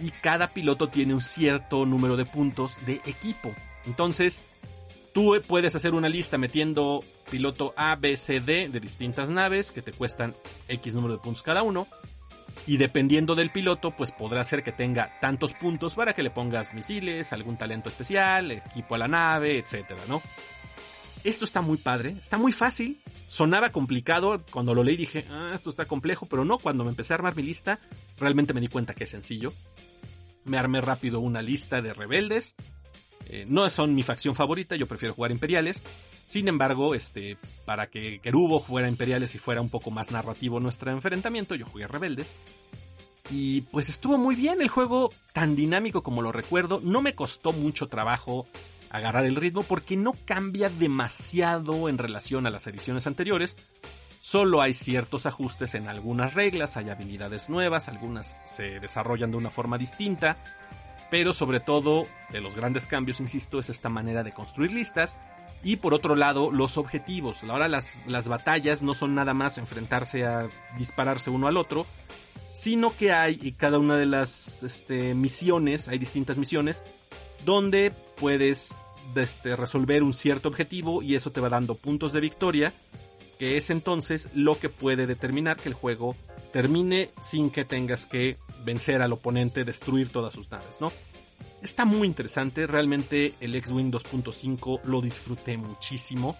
y 0.00 0.10
cada 0.10 0.48
piloto 0.48 0.88
tiene 0.88 1.14
un 1.14 1.20
cierto 1.20 1.86
número 1.86 2.16
de 2.16 2.26
puntos 2.26 2.84
de 2.86 3.00
equipo. 3.06 3.54
Entonces, 3.86 4.40
Tú 5.14 5.40
puedes 5.46 5.76
hacer 5.76 5.94
una 5.94 6.08
lista 6.08 6.38
metiendo 6.38 7.00
piloto 7.30 7.72
A, 7.76 7.94
B, 7.94 8.16
C, 8.16 8.40
D 8.40 8.68
de 8.68 8.80
distintas 8.80 9.30
naves 9.30 9.70
que 9.70 9.80
te 9.80 9.92
cuestan 9.92 10.34
X 10.66 10.92
número 10.92 11.14
de 11.14 11.20
puntos 11.20 11.44
cada 11.44 11.62
uno. 11.62 11.86
Y 12.66 12.78
dependiendo 12.78 13.36
del 13.36 13.50
piloto, 13.50 13.92
pues 13.92 14.10
podrá 14.10 14.42
ser 14.42 14.64
que 14.64 14.72
tenga 14.72 15.20
tantos 15.20 15.52
puntos 15.52 15.94
para 15.94 16.14
que 16.14 16.24
le 16.24 16.30
pongas 16.30 16.74
misiles, 16.74 17.32
algún 17.32 17.56
talento 17.56 17.88
especial, 17.88 18.50
equipo 18.50 18.96
a 18.96 18.98
la 18.98 19.06
nave, 19.06 19.58
etcétera, 19.58 20.00
¿no? 20.08 20.20
Esto 21.22 21.44
está 21.44 21.60
muy 21.60 21.78
padre, 21.78 22.16
está 22.20 22.36
muy 22.36 22.50
fácil. 22.50 23.00
Sonaba 23.28 23.70
complicado, 23.70 24.42
cuando 24.50 24.74
lo 24.74 24.82
leí 24.82 24.96
dije, 24.96 25.24
ah, 25.30 25.52
esto 25.54 25.70
está 25.70 25.84
complejo, 25.84 26.26
pero 26.26 26.44
no, 26.44 26.58
cuando 26.58 26.82
me 26.82 26.90
empecé 26.90 27.12
a 27.12 27.16
armar 27.16 27.36
mi 27.36 27.44
lista, 27.44 27.78
realmente 28.18 28.52
me 28.52 28.60
di 28.60 28.68
cuenta 28.68 28.94
que 28.94 29.04
es 29.04 29.10
sencillo. 29.10 29.52
Me 30.44 30.58
armé 30.58 30.80
rápido 30.80 31.20
una 31.20 31.40
lista 31.40 31.80
de 31.82 31.94
rebeldes, 31.94 32.56
eh, 33.28 33.44
no 33.48 33.68
son 33.70 33.94
mi 33.94 34.02
facción 34.02 34.34
favorita, 34.34 34.76
yo 34.76 34.86
prefiero 34.86 35.14
jugar 35.14 35.30
imperiales. 35.30 35.82
Sin 36.24 36.48
embargo, 36.48 36.94
este, 36.94 37.36
para 37.64 37.88
que 37.88 38.20
Kerubo 38.20 38.60
fuera 38.60 38.88
imperiales 38.88 39.34
y 39.34 39.38
fuera 39.38 39.60
un 39.60 39.68
poco 39.68 39.90
más 39.90 40.10
narrativo 40.10 40.60
nuestro 40.60 40.90
enfrentamiento, 40.90 41.54
yo 41.54 41.66
jugué 41.66 41.86
rebeldes. 41.86 42.34
Y 43.30 43.62
pues 43.62 43.88
estuvo 43.88 44.18
muy 44.18 44.34
bien 44.34 44.60
el 44.60 44.68
juego, 44.68 45.10
tan 45.32 45.56
dinámico 45.56 46.02
como 46.02 46.22
lo 46.22 46.32
recuerdo. 46.32 46.80
No 46.82 47.00
me 47.00 47.14
costó 47.14 47.52
mucho 47.52 47.88
trabajo 47.88 48.46
agarrar 48.90 49.24
el 49.24 49.36
ritmo 49.36 49.62
porque 49.64 49.96
no 49.96 50.14
cambia 50.24 50.68
demasiado 50.68 51.88
en 51.88 51.98
relación 51.98 52.46
a 52.46 52.50
las 52.50 52.66
ediciones 52.66 53.06
anteriores. 53.06 53.56
Solo 54.20 54.62
hay 54.62 54.72
ciertos 54.72 55.26
ajustes 55.26 55.74
en 55.74 55.88
algunas 55.88 56.34
reglas, 56.34 56.76
hay 56.76 56.88
habilidades 56.90 57.50
nuevas, 57.50 57.88
algunas 57.88 58.38
se 58.46 58.80
desarrollan 58.80 59.30
de 59.30 59.36
una 59.36 59.50
forma 59.50 59.78
distinta 59.78 60.36
pero 61.14 61.32
sobre 61.32 61.60
todo 61.60 62.08
de 62.30 62.40
los 62.40 62.56
grandes 62.56 62.88
cambios, 62.88 63.20
insisto, 63.20 63.60
es 63.60 63.70
esta 63.70 63.88
manera 63.88 64.24
de 64.24 64.32
construir 64.32 64.72
listas. 64.72 65.16
Y 65.62 65.76
por 65.76 65.94
otro 65.94 66.16
lado, 66.16 66.50
los 66.50 66.76
objetivos. 66.76 67.44
Ahora 67.44 67.68
las, 67.68 67.96
las 68.08 68.26
batallas 68.26 68.82
no 68.82 68.94
son 68.94 69.14
nada 69.14 69.32
más 69.32 69.56
enfrentarse 69.56 70.26
a 70.26 70.48
dispararse 70.76 71.30
uno 71.30 71.46
al 71.46 71.56
otro, 71.56 71.86
sino 72.52 72.96
que 72.96 73.12
hay 73.12 73.38
y 73.40 73.52
cada 73.52 73.78
una 73.78 73.96
de 73.96 74.06
las 74.06 74.64
este, 74.64 75.14
misiones, 75.14 75.86
hay 75.86 75.98
distintas 75.98 76.36
misiones, 76.36 76.82
donde 77.44 77.92
puedes 78.18 78.74
este, 79.14 79.54
resolver 79.54 80.02
un 80.02 80.14
cierto 80.14 80.48
objetivo 80.48 81.00
y 81.00 81.14
eso 81.14 81.30
te 81.30 81.40
va 81.40 81.48
dando 81.48 81.76
puntos 81.76 82.12
de 82.12 82.18
victoria, 82.18 82.72
que 83.38 83.56
es 83.56 83.70
entonces 83.70 84.30
lo 84.34 84.58
que 84.58 84.68
puede 84.68 85.06
determinar 85.06 85.58
que 85.58 85.68
el 85.68 85.76
juego 85.76 86.16
termine 86.52 87.08
sin 87.22 87.50
que 87.50 87.64
tengas 87.64 88.04
que 88.04 88.36
vencer 88.64 89.02
al 89.02 89.12
oponente, 89.12 89.64
destruir 89.64 90.08
todas 90.08 90.34
sus 90.34 90.50
naves, 90.50 90.78
¿no? 90.80 90.92
Está 91.62 91.84
muy 91.84 92.06
interesante, 92.06 92.66
realmente 92.66 93.34
el 93.40 93.54
X-Wing 93.54 93.90
2.5 93.90 94.82
lo 94.84 95.00
disfruté 95.00 95.56
muchísimo. 95.56 96.36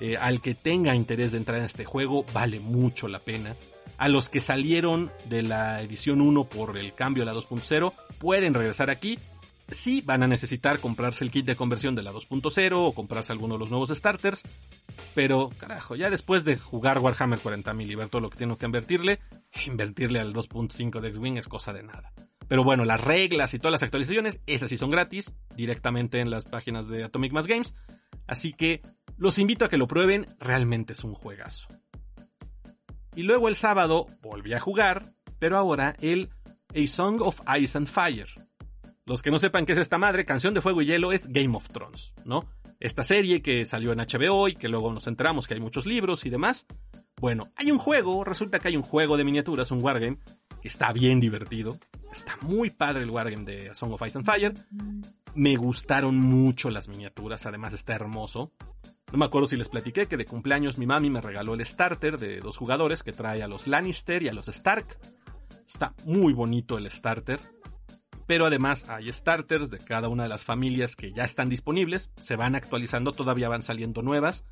Eh, 0.00 0.16
al 0.16 0.40
que 0.40 0.54
tenga 0.54 0.94
interés 0.94 1.32
de 1.32 1.38
entrar 1.38 1.58
en 1.58 1.64
este 1.64 1.84
juego, 1.84 2.24
vale 2.32 2.60
mucho 2.60 3.08
la 3.08 3.18
pena. 3.18 3.56
A 3.96 4.08
los 4.08 4.28
que 4.28 4.40
salieron 4.40 5.10
de 5.28 5.42
la 5.42 5.82
edición 5.82 6.20
1 6.20 6.44
por 6.44 6.78
el 6.78 6.92
cambio 6.94 7.22
a 7.22 7.26
la 7.26 7.34
2.0, 7.34 7.92
pueden 8.18 8.54
regresar 8.54 8.90
aquí. 8.90 9.18
Sí, 9.70 10.02
van 10.04 10.22
a 10.22 10.26
necesitar 10.26 10.80
comprarse 10.80 11.24
el 11.24 11.30
kit 11.30 11.44
de 11.44 11.54
conversión 11.54 11.94
de 11.94 12.02
la 12.02 12.12
2.0 12.12 12.72
o 12.74 12.92
comprarse 12.92 13.32
alguno 13.32 13.54
de 13.54 13.60
los 13.60 13.70
nuevos 13.70 13.90
starters. 13.90 14.42
Pero, 15.14 15.50
carajo, 15.58 15.94
ya 15.94 16.08
después 16.08 16.44
de 16.44 16.56
jugar 16.56 17.00
Warhammer 17.00 17.38
40.000 17.38 17.90
y 17.90 17.94
ver 17.94 18.08
todo 18.08 18.22
lo 18.22 18.30
que 18.30 18.38
tengo 18.38 18.56
que 18.56 18.64
invertirle, 18.64 19.20
invertirle 19.66 20.20
al 20.20 20.32
2.5 20.32 21.00
de 21.00 21.08
X-Wing 21.08 21.36
es 21.36 21.48
cosa 21.48 21.72
de 21.72 21.82
nada. 21.82 22.12
Pero 22.48 22.64
bueno, 22.64 22.86
las 22.86 23.02
reglas 23.02 23.52
y 23.52 23.58
todas 23.58 23.72
las 23.72 23.82
actualizaciones, 23.82 24.40
esas 24.46 24.70
sí 24.70 24.78
son 24.78 24.90
gratis, 24.90 25.34
directamente 25.54 26.20
en 26.20 26.30
las 26.30 26.44
páginas 26.44 26.88
de 26.88 27.04
Atomic 27.04 27.32
Mass 27.32 27.46
Games. 27.46 27.74
Así 28.26 28.54
que 28.54 28.80
los 29.18 29.38
invito 29.38 29.66
a 29.66 29.68
que 29.68 29.76
lo 29.76 29.86
prueben, 29.86 30.26
realmente 30.38 30.94
es 30.94 31.04
un 31.04 31.12
juegazo. 31.12 31.68
Y 33.14 33.22
luego 33.24 33.48
el 33.48 33.54
sábado 33.54 34.06
volví 34.22 34.54
a 34.54 34.60
jugar, 34.60 35.02
pero 35.38 35.58
ahora 35.58 35.94
el 36.00 36.30
A 36.74 36.86
Song 36.86 37.20
of 37.20 37.40
Ice 37.58 37.76
and 37.76 37.86
Fire. 37.86 38.47
Los 39.08 39.22
que 39.22 39.30
no 39.30 39.38
sepan 39.38 39.64
qué 39.64 39.72
es 39.72 39.78
esta 39.78 39.96
madre, 39.96 40.26
Canción 40.26 40.52
de 40.52 40.60
Fuego 40.60 40.82
y 40.82 40.86
Hielo 40.86 41.12
es 41.12 41.28
Game 41.28 41.56
of 41.56 41.66
Thrones, 41.70 42.12
¿no? 42.26 42.44
Esta 42.78 43.02
serie 43.02 43.40
que 43.40 43.64
salió 43.64 43.92
en 43.92 44.00
HBO 44.00 44.48
y 44.48 44.54
que 44.54 44.68
luego 44.68 44.92
nos 44.92 45.06
enteramos 45.06 45.46
que 45.46 45.54
hay 45.54 45.60
muchos 45.60 45.86
libros 45.86 46.26
y 46.26 46.30
demás. 46.30 46.66
Bueno, 47.18 47.48
hay 47.56 47.70
un 47.70 47.78
juego, 47.78 48.22
resulta 48.22 48.58
que 48.58 48.68
hay 48.68 48.76
un 48.76 48.82
juego 48.82 49.16
de 49.16 49.24
miniaturas, 49.24 49.70
un 49.70 49.82
wargame, 49.82 50.18
que 50.60 50.68
está 50.68 50.92
bien 50.92 51.20
divertido. 51.20 51.78
Está 52.12 52.36
muy 52.42 52.68
padre 52.68 53.04
el 53.04 53.10
wargame 53.10 53.46
de 53.46 53.74
Song 53.74 53.92
of 53.92 54.06
Ice 54.06 54.18
and 54.18 54.26
Fire. 54.26 54.52
Me 55.34 55.56
gustaron 55.56 56.18
mucho 56.18 56.68
las 56.68 56.88
miniaturas, 56.88 57.46
además 57.46 57.72
está 57.72 57.94
hermoso. 57.94 58.52
No 59.10 59.16
me 59.16 59.24
acuerdo 59.24 59.48
si 59.48 59.56
les 59.56 59.70
platiqué 59.70 60.06
que 60.06 60.18
de 60.18 60.26
cumpleaños 60.26 60.76
mi 60.76 60.84
mami 60.84 61.08
me 61.08 61.22
regaló 61.22 61.54
el 61.54 61.64
starter 61.64 62.18
de 62.18 62.40
dos 62.40 62.58
jugadores 62.58 63.02
que 63.02 63.12
trae 63.12 63.42
a 63.42 63.48
los 63.48 63.68
Lannister 63.68 64.22
y 64.22 64.28
a 64.28 64.34
los 64.34 64.48
Stark. 64.48 64.98
Está 65.66 65.94
muy 66.04 66.34
bonito 66.34 66.76
el 66.76 66.90
starter 66.90 67.40
pero 68.28 68.44
además 68.44 68.90
hay 68.90 69.10
starters 69.10 69.70
de 69.70 69.78
cada 69.78 70.10
una 70.10 70.24
de 70.24 70.28
las 70.28 70.44
familias 70.44 70.96
que 70.96 71.12
ya 71.12 71.24
están 71.24 71.48
disponibles, 71.48 72.12
se 72.16 72.36
van 72.36 72.54
actualizando, 72.54 73.12
todavía 73.12 73.48
van 73.48 73.62
saliendo 73.62 74.02
nuevas, 74.02 74.46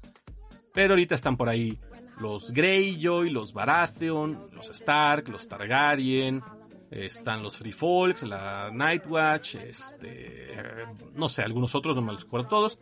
pero 0.73 0.95
ahorita 0.95 1.15
están 1.15 1.37
por 1.37 1.51
ahí 1.51 1.79
los 2.19 2.53
Greyjoy, 2.53 3.29
los 3.29 3.53
Baratheon, 3.53 4.49
los 4.51 4.71
Stark, 4.71 5.29
los 5.29 5.47
Targaryen, 5.47 6.43
están 6.91 7.43
los 7.43 7.59
Free 7.59 7.73
Folks, 7.73 8.23
la 8.23 8.71
Nightwatch, 8.73 9.57
este, 9.57 10.55
no 11.15 11.29
sé, 11.29 11.43
algunos 11.43 11.75
otros, 11.75 11.95
no 11.97 12.01
me 12.01 12.13
los 12.13 12.25
acuerdo 12.25 12.49
todos, 12.49 12.81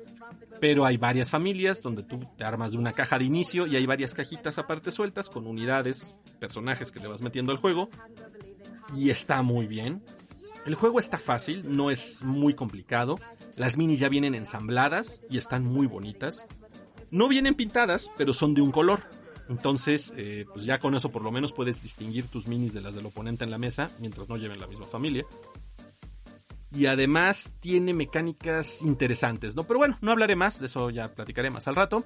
pero 0.60 0.86
hay 0.86 0.96
varias 0.96 1.28
familias 1.28 1.82
donde 1.82 2.04
tú 2.04 2.20
te 2.38 2.44
armas 2.44 2.70
de 2.70 2.78
una 2.78 2.92
caja 2.92 3.18
de 3.18 3.24
inicio 3.24 3.66
y 3.66 3.74
hay 3.74 3.84
varias 3.84 4.14
cajitas 4.14 4.58
aparte 4.58 4.92
sueltas 4.92 5.28
con 5.28 5.48
unidades, 5.48 6.14
personajes 6.38 6.92
que 6.92 7.00
le 7.00 7.08
vas 7.08 7.20
metiendo 7.20 7.50
al 7.50 7.58
juego 7.58 7.90
y 8.96 9.10
está 9.10 9.42
muy 9.42 9.66
bien. 9.66 10.00
El 10.66 10.74
juego 10.74 10.98
está 10.98 11.18
fácil, 11.18 11.76
no 11.76 11.90
es 11.90 12.22
muy 12.22 12.54
complicado. 12.54 13.18
Las 13.56 13.76
minis 13.76 14.00
ya 14.00 14.08
vienen 14.08 14.34
ensambladas 14.34 15.20
y 15.28 15.36
están 15.36 15.64
muy 15.64 15.86
bonitas. 15.86 16.46
No 17.10 17.28
vienen 17.28 17.54
pintadas, 17.54 18.10
pero 18.16 18.32
son 18.32 18.54
de 18.54 18.62
un 18.62 18.70
color. 18.70 19.00
Entonces, 19.50 20.14
eh, 20.16 20.46
pues 20.52 20.64
ya 20.64 20.80
con 20.80 20.94
eso 20.94 21.10
por 21.10 21.22
lo 21.22 21.30
menos 21.30 21.52
puedes 21.52 21.82
distinguir 21.82 22.28
tus 22.28 22.48
minis 22.48 22.72
de 22.72 22.80
las 22.80 22.94
del 22.94 23.04
oponente 23.04 23.44
en 23.44 23.50
la 23.50 23.58
mesa, 23.58 23.90
mientras 24.00 24.30
no 24.30 24.36
lleven 24.36 24.58
la 24.58 24.66
misma 24.66 24.86
familia. 24.86 25.26
Y 26.70 26.86
además 26.86 27.52
tiene 27.60 27.92
mecánicas 27.92 28.80
interesantes, 28.82 29.54
¿no? 29.54 29.64
Pero 29.64 29.78
bueno, 29.78 29.98
no 30.00 30.12
hablaré 30.12 30.34
más, 30.34 30.60
de 30.60 30.66
eso 30.66 30.88
ya 30.88 31.14
platicaré 31.14 31.50
más 31.50 31.68
al 31.68 31.76
rato. 31.76 32.04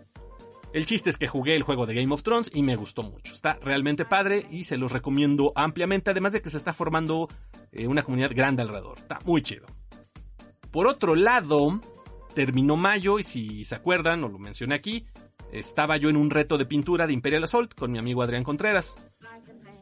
El 0.72 0.84
chiste 0.84 1.08
es 1.08 1.16
que 1.16 1.28
jugué 1.28 1.56
el 1.56 1.62
juego 1.62 1.86
de 1.86 1.94
Game 1.94 2.12
of 2.12 2.22
Thrones 2.22 2.50
y 2.52 2.62
me 2.62 2.76
gustó 2.76 3.02
mucho. 3.02 3.32
Está 3.32 3.58
realmente 3.62 4.04
padre 4.04 4.46
y 4.50 4.64
se 4.64 4.76
los 4.76 4.92
recomiendo 4.92 5.52
ampliamente, 5.54 6.10
además 6.10 6.34
de 6.34 6.42
que 6.42 6.50
se 6.50 6.58
está 6.58 6.74
formando 6.74 7.28
eh, 7.72 7.86
una 7.86 8.02
comunidad 8.02 8.32
grande 8.34 8.62
alrededor. 8.62 8.98
Está 8.98 9.18
muy 9.24 9.40
chido. 9.40 9.66
Por 10.70 10.86
otro 10.86 11.14
lado, 11.14 11.80
terminó 12.34 12.76
mayo 12.76 13.18
y 13.18 13.22
si 13.22 13.64
se 13.64 13.74
acuerdan, 13.74 14.22
o 14.24 14.28
lo 14.28 14.38
mencioné 14.38 14.74
aquí, 14.74 15.06
estaba 15.52 15.96
yo 15.96 16.10
en 16.10 16.16
un 16.16 16.30
reto 16.30 16.58
de 16.58 16.66
pintura 16.66 17.06
de 17.06 17.14
Imperial 17.14 17.44
Assault 17.44 17.74
con 17.74 17.90
mi 17.90 17.98
amigo 17.98 18.22
Adrián 18.22 18.44
Contreras. 18.44 18.96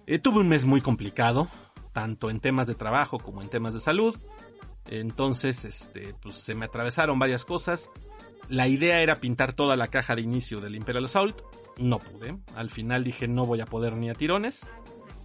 Eh, 0.07 0.21
tuve 0.21 0.39
un 0.39 0.49
mes 0.49 0.65
muy 0.67 0.81
complicado, 0.81 1.49
tanto 1.93 2.31
en 2.31 2.39
temas 2.39 2.69
de 2.69 2.77
trabajo 2.77 3.19
como 3.19 3.43
en 3.43 3.49
temas 3.49 3.75
de 3.75 3.81
salud. 3.81 4.17
Entonces, 4.91 5.65
este, 5.65 6.15
pues 6.21 6.37
se 6.37 6.55
me 6.55 6.67
atravesaron 6.67 7.19
varias 7.19 7.45
cosas 7.45 7.91
la 8.49 8.69
idea 8.69 9.01
era 9.01 9.17
pintar 9.17 9.53
toda 9.53 9.77
la 9.77 9.89
caja 9.89 10.15
de 10.15 10.23
inicio 10.23 10.61
del 10.61 10.77
Imperial 10.77 11.05
Assault. 11.05 11.41
No 11.79 11.99
pude. 11.99 12.39
Al 12.55 12.71
final 12.71 13.05
dije 13.05 13.29
no 13.29 13.45
voy 13.45 13.61
a 13.61 13.67
poder 13.67 13.95
ni 13.95 14.09
a 14.09 14.15
tirones. 14.15 14.61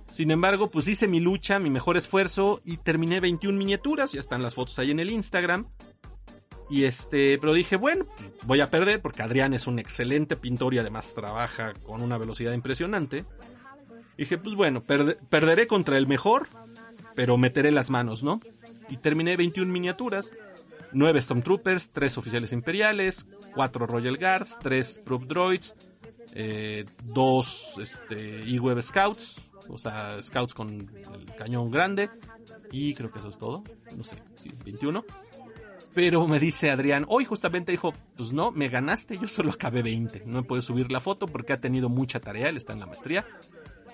Sin 0.10 0.32
embargo, 0.32 0.69
pues 0.69 0.88
hice 0.88 1.08
mi 1.08 1.19
lucha, 1.19 1.60
mi 1.60 1.69
mejor 1.69 1.97
esfuerzo 1.97 2.62
y 2.65 2.78
terminé 2.78 3.19
21 3.19 3.58
miniaturas. 3.58 4.12
Ya 4.12 4.19
están 4.19 4.41
las 4.41 4.56
fotos 4.56 4.78
ahí 4.80 4.91
en 4.91 5.00
el 5.00 5.10
Instagram. 5.10 5.67
Y 6.69 6.86
este, 6.86 7.38
pero 7.38 7.54
dije, 7.54 7.76
bueno, 7.76 8.06
voy 8.43 8.62
a 8.62 8.69
perder 8.71 9.02
porque 9.02 9.21
Adrián 9.21 9.54
es 9.54 9.67
un 9.67 9.78
excelente 9.78 10.36
pintor 10.36 10.74
y 10.74 10.80
además 10.80 11.13
trabaja 11.13 11.74
con 11.86 12.02
una 12.02 12.17
velocidad 12.17 12.54
impresionante. 12.54 13.26
dije, 14.17 14.38
pues 14.38 14.56
bueno, 14.56 14.84
perderé 14.84 15.67
contra 15.67 15.97
el 15.97 16.08
mejor, 16.08 16.47
pero 17.13 17.38
meteré 17.38 17.71
las 17.71 17.89
manos, 17.89 18.24
¿no? 18.24 18.39
Y 18.91 18.97
terminé 18.97 19.36
21 19.36 19.71
miniaturas. 19.71 20.32
9 20.93 21.21
Stormtroopers, 21.21 21.91
3 21.91 22.17
oficiales 22.17 22.51
imperiales, 22.51 23.27
4 23.56 23.88
Royal 23.88 24.17
Guards, 24.17 24.58
3 24.62 25.01
Proof 25.06 25.25
Droids, 25.25 25.75
2 26.34 26.36
eh, 26.36 26.86
este, 27.82 28.43
E-Web 28.43 28.82
Scouts, 28.82 29.39
o 29.69 29.77
sea, 29.77 30.21
Scouts 30.21 30.54
con 30.54 30.69
el 30.69 31.36
cañón 31.38 31.71
grande, 31.71 32.10
y 32.71 32.93
creo 32.93 33.12
que 33.12 33.19
eso 33.19 33.30
es 33.30 33.38
todo, 33.38 33.63
no 33.95 34.04
sé, 34.04 34.17
21. 34.65 35.06
Pero 35.93 36.25
me 36.25 36.39
dice 36.39 36.71
Adrián, 36.71 37.06
hoy 37.10 37.25
justamente 37.25 37.73
dijo, 37.73 37.93
pues 38.15 38.32
no, 38.32 38.51
me 38.51 38.69
ganaste, 38.69 39.17
yo 39.17 39.27
solo 39.27 39.51
acabé 39.51 39.84
20. 39.84 40.23
No 40.25 40.39
he 40.39 40.43
podido 40.43 40.62
subir 40.62 40.89
la 40.89 41.01
foto 41.01 41.27
porque 41.27 41.51
ha 41.51 41.60
tenido 41.60 41.89
mucha 41.89 42.21
tarea, 42.21 42.47
él 42.47 42.56
está 42.56 42.71
en 42.71 42.80
la 42.80 42.86
maestría. 42.86 43.25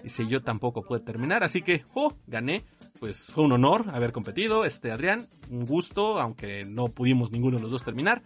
Dice, 0.03 0.27
yo 0.27 0.43
tampoco 0.43 0.83
pude 0.83 0.99
terminar, 0.99 1.43
así 1.43 1.63
que, 1.63 1.85
oh, 1.95 2.13
gané. 2.27 2.63
Pues 2.99 3.31
fue 3.31 3.43
un 3.43 3.51
honor 3.51 3.85
haber 3.93 4.11
competido, 4.11 4.65
este 4.65 4.91
Adrián, 4.91 5.25
un 5.49 5.65
gusto, 5.65 6.19
aunque 6.19 6.63
no 6.63 6.87
pudimos 6.87 7.31
ninguno 7.31 7.57
de 7.57 7.63
los 7.63 7.71
dos 7.71 7.83
terminar. 7.83 8.23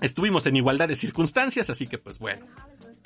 Estuvimos 0.00 0.46
en 0.46 0.56
igualdad 0.56 0.88
de 0.88 0.96
circunstancias, 0.96 1.70
así 1.70 1.86
que 1.86 1.98
pues 1.98 2.18
bueno, 2.18 2.46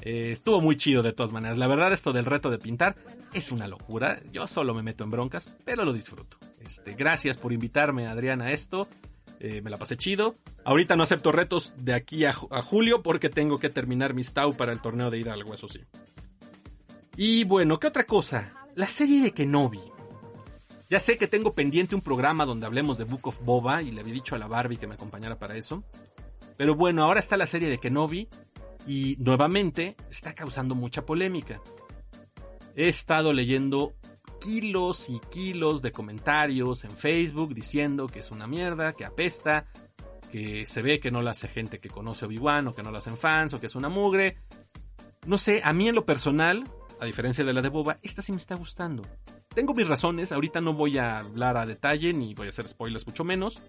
eh, 0.00 0.30
estuvo 0.30 0.60
muy 0.60 0.76
chido 0.76 1.02
de 1.02 1.12
todas 1.12 1.32
maneras. 1.32 1.58
La 1.58 1.66
verdad 1.66 1.92
esto 1.92 2.12
del 2.12 2.24
reto 2.24 2.50
de 2.50 2.58
pintar 2.58 2.96
es 3.34 3.50
una 3.50 3.66
locura. 3.66 4.20
Yo 4.32 4.46
solo 4.46 4.72
me 4.74 4.82
meto 4.82 5.04
en 5.04 5.10
broncas, 5.10 5.58
pero 5.64 5.84
lo 5.84 5.92
disfruto. 5.92 6.38
Este, 6.64 6.94
gracias 6.94 7.36
por 7.36 7.52
invitarme, 7.52 8.06
Adrián, 8.06 8.40
a 8.40 8.52
esto. 8.52 8.88
Eh, 9.40 9.60
me 9.62 9.70
la 9.70 9.76
pasé 9.76 9.96
chido. 9.96 10.36
Ahorita 10.64 10.96
no 10.96 11.02
acepto 11.02 11.32
retos 11.32 11.74
de 11.76 11.94
aquí 11.94 12.24
a, 12.24 12.32
julio 12.32 13.02
porque 13.02 13.28
tengo 13.28 13.58
que 13.58 13.68
terminar 13.68 14.14
mi 14.14 14.24
Stau 14.24 14.54
para 14.54 14.72
el 14.72 14.80
torneo 14.80 15.10
de 15.10 15.18
Hidalgo, 15.18 15.54
eso 15.54 15.68
sí. 15.68 15.80
Y 17.16 17.44
bueno, 17.44 17.78
¿qué 17.78 17.86
otra 17.86 18.04
cosa? 18.04 18.52
La 18.74 18.86
serie 18.86 19.22
de 19.22 19.32
Kenobi. 19.32 19.80
Ya 20.88 21.00
sé 21.00 21.16
que 21.16 21.26
tengo 21.26 21.52
pendiente 21.52 21.96
un 21.96 22.00
programa 22.00 22.46
donde 22.46 22.66
hablemos 22.66 22.96
de 22.96 23.04
Book 23.04 23.26
of 23.26 23.40
Boba 23.42 23.82
y 23.82 23.90
le 23.90 24.00
había 24.00 24.14
dicho 24.14 24.36
a 24.36 24.38
la 24.38 24.46
Barbie 24.46 24.76
que 24.76 24.86
me 24.86 24.94
acompañara 24.94 25.38
para 25.38 25.56
eso. 25.56 25.82
Pero 26.56 26.76
bueno, 26.76 27.02
ahora 27.02 27.18
está 27.18 27.36
la 27.36 27.46
serie 27.46 27.68
de 27.68 27.78
Kenobi 27.78 28.28
y 28.86 29.16
nuevamente 29.18 29.96
está 30.10 30.32
causando 30.32 30.76
mucha 30.76 31.04
polémica. 31.04 31.60
He 32.76 32.88
estado 32.88 33.32
leyendo 33.32 33.94
kilos 34.40 35.10
y 35.10 35.18
kilos 35.30 35.82
de 35.82 35.90
comentarios 35.90 36.84
en 36.84 36.92
Facebook 36.92 37.52
diciendo 37.52 38.06
que 38.06 38.20
es 38.20 38.30
una 38.30 38.46
mierda, 38.46 38.92
que 38.92 39.04
apesta, 39.04 39.66
que 40.30 40.66
se 40.66 40.82
ve 40.82 41.00
que 41.00 41.10
no 41.10 41.20
la 41.20 41.32
hace 41.32 41.48
gente 41.48 41.80
que 41.80 41.88
conoce 41.88 42.26
Obi-Wan 42.26 42.68
o 42.68 42.74
que 42.74 42.84
no 42.84 42.92
la 42.92 42.98
hacen 42.98 43.16
fans 43.16 43.54
o 43.54 43.60
que 43.60 43.66
es 43.66 43.74
una 43.74 43.88
mugre. 43.88 44.36
No 45.26 45.36
sé, 45.36 45.62
a 45.64 45.72
mí 45.72 45.88
en 45.88 45.96
lo 45.96 46.06
personal 46.06 46.64
a 47.00 47.04
diferencia 47.04 47.44
de 47.44 47.52
la 47.52 47.62
de 47.62 47.68
Boba, 47.68 47.96
esta 48.02 48.22
sí 48.22 48.32
me 48.32 48.38
está 48.38 48.54
gustando. 48.54 49.02
Tengo 49.56 49.72
mis 49.72 49.88
razones, 49.88 50.32
ahorita 50.32 50.60
no 50.60 50.74
voy 50.74 50.98
a 50.98 51.16
hablar 51.16 51.56
a 51.56 51.64
detalle 51.64 52.12
ni 52.12 52.34
voy 52.34 52.44
a 52.44 52.50
hacer 52.50 52.68
spoilers 52.68 53.06
mucho 53.06 53.24
menos. 53.24 53.62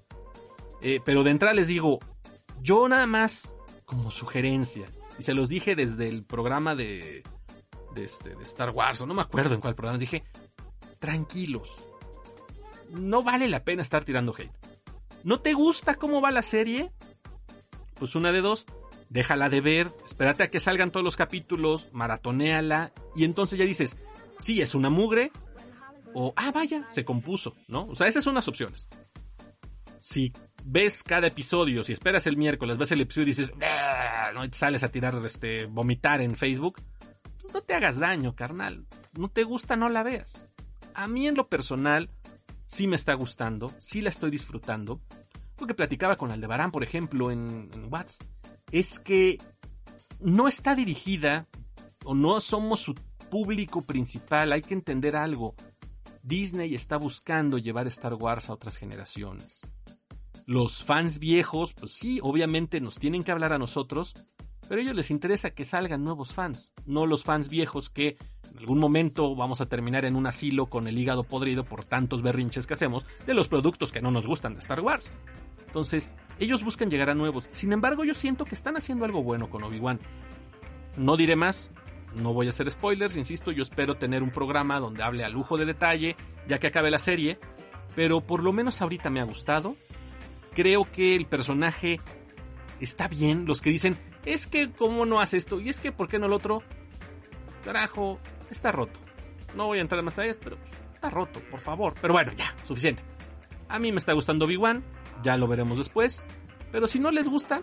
Eh, 0.81 0.99
pero 1.05 1.23
de 1.23 1.31
entrada 1.31 1.53
les 1.53 1.67
digo, 1.67 1.99
yo 2.61 2.89
nada 2.89 3.07
más 3.07 3.53
como 3.85 4.11
sugerencia, 4.11 4.85
y 5.17 5.23
se 5.23 5.33
los 5.33 5.47
dije 5.47 5.77
desde 5.77 6.09
el 6.09 6.25
programa 6.25 6.75
de, 6.75 7.23
este, 7.95 8.35
de 8.35 8.43
Star 8.43 8.71
Wars, 8.71 8.99
o 8.99 9.05
no 9.05 9.13
me 9.13 9.21
acuerdo 9.21 9.55
en 9.55 9.61
cuál 9.61 9.75
programa, 9.75 9.97
dije, 9.97 10.25
tranquilos, 10.99 11.77
no 12.89 13.23
vale 13.23 13.47
la 13.47 13.63
pena 13.63 13.81
estar 13.81 14.03
tirando 14.03 14.35
hate. 14.37 14.51
¿No 15.23 15.39
te 15.39 15.53
gusta 15.53 15.95
cómo 15.95 16.19
va 16.19 16.31
la 16.31 16.43
serie? 16.43 16.91
Pues 17.93 18.13
una 18.13 18.33
de 18.33 18.41
dos, 18.41 18.65
déjala 19.07 19.47
de 19.47 19.61
ver, 19.61 19.87
espérate 20.05 20.43
a 20.43 20.49
que 20.49 20.59
salgan 20.59 20.91
todos 20.91 21.05
los 21.05 21.15
capítulos, 21.15 21.93
maratonéala 21.93 22.91
y 23.15 23.23
entonces 23.23 23.57
ya 23.57 23.63
dices, 23.63 23.95
sí, 24.37 24.61
es 24.61 24.75
una 24.75 24.89
mugre 24.89 25.31
o, 26.19 26.33
ah, 26.35 26.51
vaya, 26.51 26.83
se 26.89 27.05
compuso, 27.05 27.55
¿no? 27.67 27.85
O 27.85 27.93
sea, 27.93 28.07
esas 28.07 28.23
son 28.23 28.33
las 28.33 28.47
opciones. 28.47 28.87
Si 29.99 30.33
ves 30.63 31.03
cada 31.03 31.27
episodio, 31.27 31.83
si 31.83 31.93
esperas 31.93 32.25
el 32.25 32.37
miércoles, 32.37 32.79
ves 32.79 32.91
el 32.91 33.01
episodio 33.01 33.27
y 33.27 33.35
dices, 33.35 33.53
no 34.33 34.43
y 34.43 34.49
sales 34.51 34.81
a 34.81 34.89
tirar, 34.89 35.13
este, 35.23 35.67
vomitar 35.67 36.21
en 36.21 36.35
Facebook, 36.35 36.81
pues 37.39 37.53
no 37.53 37.61
te 37.61 37.75
hagas 37.75 37.99
daño, 37.99 38.35
carnal. 38.35 38.87
No 39.13 39.29
te 39.29 39.43
gusta, 39.43 39.75
no 39.75 39.89
la 39.89 40.01
veas. 40.01 40.47
A 40.95 41.07
mí 41.07 41.27
en 41.27 41.35
lo 41.35 41.49
personal, 41.49 42.09
sí 42.65 42.87
me 42.87 42.95
está 42.95 43.13
gustando, 43.13 43.71
sí 43.77 44.01
la 44.01 44.09
estoy 44.09 44.31
disfrutando. 44.31 44.99
lo 45.59 45.67
que 45.67 45.75
platicaba 45.75 46.15
con 46.15 46.31
Aldebarán, 46.31 46.71
por 46.71 46.81
ejemplo, 46.81 47.29
en, 47.29 47.69
en 47.71 47.93
Watts, 47.93 48.17
es 48.71 48.97
que 48.97 49.37
no 50.19 50.47
está 50.47 50.73
dirigida 50.73 51.45
o 52.05 52.15
no 52.15 52.41
somos 52.41 52.79
su 52.79 52.95
público 53.29 53.83
principal. 53.83 54.51
Hay 54.51 54.63
que 54.63 54.73
entender 54.73 55.15
algo. 55.15 55.53
Disney 56.27 56.75
está 56.75 56.97
buscando 56.97 57.57
llevar 57.57 57.87
Star 57.87 58.13
Wars 58.13 58.49
a 58.49 58.53
otras 58.53 58.75
generaciones. 58.75 59.61
Los 60.45 60.83
fans 60.83 61.19
viejos, 61.19 61.73
pues 61.73 61.93
sí, 61.93 62.19
obviamente 62.21 62.81
nos 62.81 62.99
tienen 62.99 63.23
que 63.23 63.31
hablar 63.31 63.53
a 63.53 63.57
nosotros, 63.57 64.13
pero 64.67 64.81
a 64.81 64.83
ellos 64.83 64.95
les 64.95 65.09
interesa 65.09 65.51
que 65.51 65.63
salgan 65.63 66.03
nuevos 66.03 66.33
fans, 66.33 66.73
no 66.85 67.05
los 67.05 67.23
fans 67.23 67.47
viejos 67.47 67.89
que 67.89 68.17
en 68.51 68.57
algún 68.57 68.77
momento 68.77 69.37
vamos 69.37 69.61
a 69.61 69.67
terminar 69.67 70.03
en 70.03 70.17
un 70.17 70.27
asilo 70.27 70.65
con 70.65 70.89
el 70.89 70.97
hígado 70.97 71.23
podrido 71.23 71.63
por 71.63 71.85
tantos 71.85 72.21
berrinches 72.21 72.67
que 72.67 72.73
hacemos 72.73 73.05
de 73.25 73.33
los 73.33 73.47
productos 73.47 73.93
que 73.93 74.01
no 74.01 74.11
nos 74.11 74.27
gustan 74.27 74.53
de 74.53 74.59
Star 74.59 74.81
Wars. 74.81 75.13
Entonces, 75.65 76.11
ellos 76.39 76.61
buscan 76.61 76.89
llegar 76.89 77.09
a 77.09 77.15
nuevos. 77.15 77.47
Sin 77.51 77.71
embargo, 77.71 78.03
yo 78.03 78.13
siento 78.13 78.43
que 78.43 78.55
están 78.55 78.75
haciendo 78.75 79.05
algo 79.05 79.23
bueno 79.23 79.49
con 79.49 79.63
Obi-Wan. 79.63 80.01
No 80.97 81.15
diré 81.15 81.37
más, 81.37 81.71
no 82.17 82.33
voy 82.33 82.47
a 82.47 82.49
hacer 82.49 82.69
spoilers, 82.69 83.15
insisto, 83.15 83.51
yo 83.51 83.63
espero 83.63 83.95
tener 83.95 84.23
un 84.23 84.31
programa 84.31 84.79
donde 84.79 85.03
hable 85.03 85.23
a 85.23 85.29
lujo 85.29 85.57
de 85.57 85.65
detalle, 85.65 86.15
ya 86.47 86.59
que 86.59 86.67
acabe 86.67 86.91
la 86.91 86.99
serie, 86.99 87.39
pero 87.95 88.21
por 88.21 88.43
lo 88.43 88.53
menos 88.53 88.81
ahorita 88.81 89.09
me 89.09 89.19
ha 89.19 89.23
gustado. 89.23 89.75
Creo 90.53 90.83
que 90.83 91.15
el 91.15 91.25
personaje 91.25 91.99
está 92.79 93.07
bien, 93.07 93.45
los 93.45 93.61
que 93.61 93.69
dicen, 93.69 93.97
es 94.25 94.47
que 94.47 94.71
cómo 94.71 95.05
no 95.05 95.19
hace 95.19 95.37
esto, 95.37 95.59
y 95.59 95.69
es 95.69 95.79
que 95.79 95.91
por 95.91 96.07
qué 96.07 96.19
no 96.19 96.25
el 96.25 96.33
otro, 96.33 96.63
carajo, 97.63 98.19
está 98.49 98.71
roto. 98.71 98.99
No 99.55 99.67
voy 99.67 99.79
a 99.79 99.81
entrar 99.81 99.99
en 99.99 100.05
más 100.05 100.15
detalles, 100.15 100.37
pero 100.43 100.57
está 100.93 101.09
roto, 101.09 101.41
por 101.49 101.59
favor. 101.59 101.93
Pero 102.01 102.13
bueno, 102.13 102.31
ya, 102.33 102.55
suficiente. 102.63 103.03
A 103.69 103.79
mí 103.79 103.91
me 103.91 103.99
está 103.99 104.13
gustando 104.13 104.45
Obi-Wan, 104.45 104.83
ya 105.23 105.37
lo 105.37 105.47
veremos 105.47 105.77
después. 105.77 106.23
Pero 106.71 106.87
si 106.87 106.99
no 106.99 107.11
les 107.11 107.29
gusta, 107.29 107.61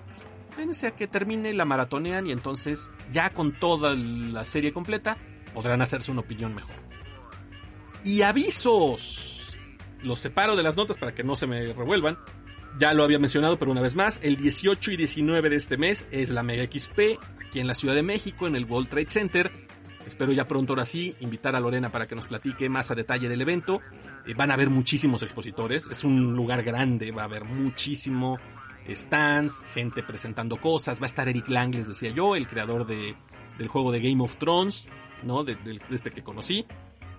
vénse 0.57 0.87
a 0.87 0.95
que 0.95 1.07
termine 1.07 1.53
la 1.53 1.65
maratonean 1.65 2.27
y 2.27 2.33
entonces 2.33 2.91
ya 3.13 3.31
con 3.31 3.53
toda 3.53 3.95
la 3.95 4.45
serie 4.45 4.73
completa 4.73 5.17
podrán 5.53 5.83
hacerse 5.83 6.11
una 6.11 6.21
opinión 6.23 6.55
mejor. 6.55 6.75
Y 8.05 8.23
avisos. 8.23 9.59
Los 10.03 10.21
separo 10.21 10.57
de 10.57 10.63
las 10.63 10.77
notas 10.77 10.99
para 10.99 11.15
que 11.15 11.25
no 11.25 11.37
se 11.37 11.47
me 11.47 11.73
revuelvan. 11.73 12.19
Ya 12.79 12.93
lo 12.93 13.05
había 13.05 13.19
mencionado, 13.19 13.59
pero 13.59 13.71
una 13.71 13.81
vez 13.81 13.95
más, 13.95 14.19
el 14.23 14.37
18 14.37 14.93
y 14.93 14.97
19 14.97 15.49
de 15.49 15.57
este 15.57 15.77
mes 15.79 16.07
es 16.11 16.31
la 16.31 16.43
Mega 16.43 16.65
XP 16.65 17.19
aquí 17.47 17.61
en 17.61 17.67
la 17.67 17.75
Ciudad 17.75 17.95
de 17.95 18.03
México, 18.03 18.47
en 18.47 18.57
el 18.57 18.65
World 18.65 18.89
Trade 18.89 19.09
Center. 19.09 19.53
Espero 20.07 20.33
ya 20.33 20.47
pronto 20.47 20.73
ahora 20.73 20.85
sí 20.85 21.17
invitar 21.21 21.57
a 21.57 21.61
Lorena 21.61 21.91
para 21.91 22.07
que 22.07 22.15
nos 22.15 22.27
platique 22.27 22.69
más 22.69 22.91
a 22.91 22.95
detalle 22.95 23.29
del 23.29 23.41
evento. 23.41 23.81
Eh, 24.27 24.35
van 24.35 24.51
a 24.51 24.55
haber 24.55 24.71
muchísimos 24.71 25.23
expositores, 25.23 25.87
es 25.91 26.05
un 26.05 26.35
lugar 26.35 26.63
grande, 26.63 27.11
va 27.11 27.23
a 27.23 27.27
haber 27.27 27.45
muchísimo 27.45 28.39
stands, 28.89 29.63
gente 29.73 30.03
presentando 30.03 30.57
cosas. 30.61 31.01
Va 31.01 31.05
a 31.05 31.07
estar 31.07 31.29
Eric 31.29 31.49
Lang, 31.49 31.75
les 31.75 31.89
decía 31.89 32.11
yo, 32.11 32.37
el 32.37 32.47
creador 32.47 32.87
de, 32.87 33.17
del 33.59 33.69
juego 33.69 33.93
de 33.93 34.01
Game 34.01 34.23
of 34.23 34.37
Thrones, 34.37 34.89
¿no? 35.23 35.45
De, 35.45 35.57
este 35.91 36.11
que 36.11 36.23
conocí. 36.23 36.67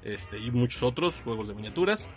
Este, 0.04 0.38
y 0.38 0.52
muchos 0.52 0.84
otros 0.84 1.22
juegos 1.22 1.48
de 1.48 1.56
miniaturas. 1.56 2.10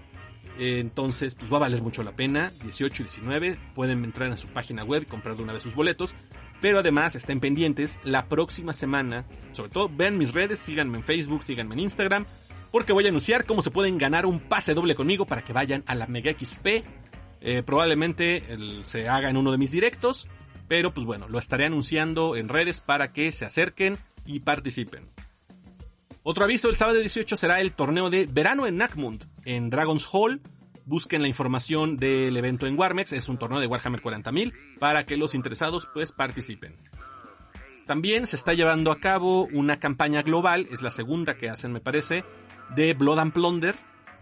entonces, 0.59 1.35
pues 1.35 1.51
va 1.51 1.57
a 1.57 1.61
valer 1.61 1.83
mucho 1.83 2.03
la 2.03 2.13
pena. 2.13 2.53
18 2.63 3.03
y 3.03 3.05
19. 3.05 3.59
Pueden 3.75 4.05
entrar 4.05 4.29
en 4.29 4.37
su 4.37 4.49
página 4.49 4.85
web 4.85 5.03
y 5.03 5.07
comprar 5.07 5.37
de 5.37 5.43
una 5.43 5.53
vez 5.53 5.63
sus 5.63 5.75
boletos. 5.75 6.15
Pero 6.61 6.81
además, 6.81 7.15
estén 7.15 7.41
pendientes. 7.41 7.99
La 8.05 8.27
próxima 8.27 8.73
semana, 8.73 9.25
sobre 9.53 9.71
todo, 9.71 9.89
vean 9.89 10.19
mis 10.19 10.35
redes, 10.35 10.59
síganme 10.59 10.99
en 10.99 11.05
Facebook, 11.05 11.45
síganme 11.45 11.75
en 11.75 11.81
Instagram. 11.81 12.27
Porque 12.71 12.93
voy 12.93 13.07
a 13.07 13.09
anunciar 13.09 13.47
cómo 13.47 13.63
se 13.63 13.71
pueden 13.71 13.97
ganar 13.97 14.27
un 14.27 14.41
pase 14.41 14.75
doble 14.75 14.95
conmigo 14.95 15.25
para 15.25 15.43
que 15.43 15.55
vayan 15.55 15.83
a 15.87 15.95
la 15.95 16.07
Mega 16.07 16.33
XP 16.33 16.85
eh, 17.41 17.63
probablemente 17.63 18.43
se 18.83 19.09
haga 19.09 19.31
en 19.31 19.37
uno 19.37 19.53
de 19.53 19.59
mis 19.59 19.71
directos, 19.71 20.29
pero 20.69 20.93
pues 20.93 21.07
bueno, 21.07 21.29
lo 21.29 21.39
estaré 21.39 21.65
anunciando 21.65 22.37
en 22.37 22.49
redes 22.49 22.81
para 22.81 23.13
que 23.13 23.33
se 23.33 23.45
acerquen 23.45 23.99
y 24.27 24.41
participen. 24.41 25.09
Otro 26.23 26.45
aviso, 26.45 26.69
el 26.69 26.77
sábado 26.77 26.99
18 26.99 27.37
será 27.37 27.61
el 27.61 27.73
torneo 27.73 28.11
de 28.11 28.27
verano 28.27 28.67
en 28.67 28.77
Nakmund, 28.77 29.25
en 29.45 29.71
Dragon's 29.71 30.07
Hall. 30.13 30.43
Busquen 30.85 31.23
la 31.23 31.29
información 31.29 31.97
del 31.97 32.37
evento 32.37 32.67
en 32.67 32.79
Warmex, 32.79 33.13
es 33.13 33.29
un 33.29 33.39
torneo 33.39 33.61
de 33.61 33.67
Warhammer 33.67 34.03
40.000, 34.03 34.79
para 34.79 35.07
que 35.07 35.17
los 35.17 35.35
interesados 35.35 35.89
pues 35.95 36.13
participen. 36.13 36.77
También 37.87 38.27
se 38.27 38.37
está 38.37 38.53
llevando 38.53 38.93
a 38.93 39.01
cabo 39.01 39.47
una 39.53 39.79
campaña 39.79 40.21
global, 40.21 40.69
es 40.71 40.83
la 40.83 40.91
segunda 40.91 41.39
que 41.39 41.49
hacen 41.49 41.73
me 41.73 41.81
parece, 41.81 42.25
de 42.77 42.93
Blood 42.93 43.19
and 43.21 43.33
Plunder, 43.33 43.77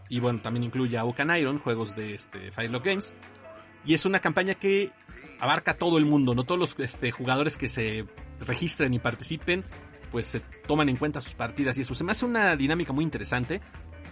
y 0.09 0.21
bueno, 0.21 0.41
también 0.41 0.65
incluye 0.65 0.97
a 0.99 1.05
Ocan 1.05 1.35
Iron, 1.37 1.59
juegos 1.59 1.97
de 1.97 2.15
este, 2.15 2.51
Firelock 2.51 2.85
Games. 2.85 3.15
Y 3.85 3.95
es 3.95 4.05
una 4.05 4.21
campaña 4.21 4.55
que 4.55 4.91
abarca 5.39 5.75
todo 5.75 5.99
el 5.99 6.05
mundo, 6.05 6.35
no 6.35 6.45
todos 6.45 6.59
los 6.59 6.79
este, 6.79 7.11
jugadores 7.11 7.57
que 7.57 7.69
se 7.69 8.07
registren 8.41 8.95
y 8.95 8.99
participen, 8.99 9.65
pues 10.11 10.27
se 10.27 10.41
toman 10.67 10.89
en 10.89 10.97
cuenta 10.97 11.21
sus 11.21 11.35
partidas 11.35 11.79
y 11.79 11.83
eso. 11.83 11.95
Se 11.95 12.05
me 12.05 12.13
hace 12.13 12.25
una 12.25 12.57
dinámica 12.57 12.93
muy 12.93 13.05
interesante. 13.05 13.61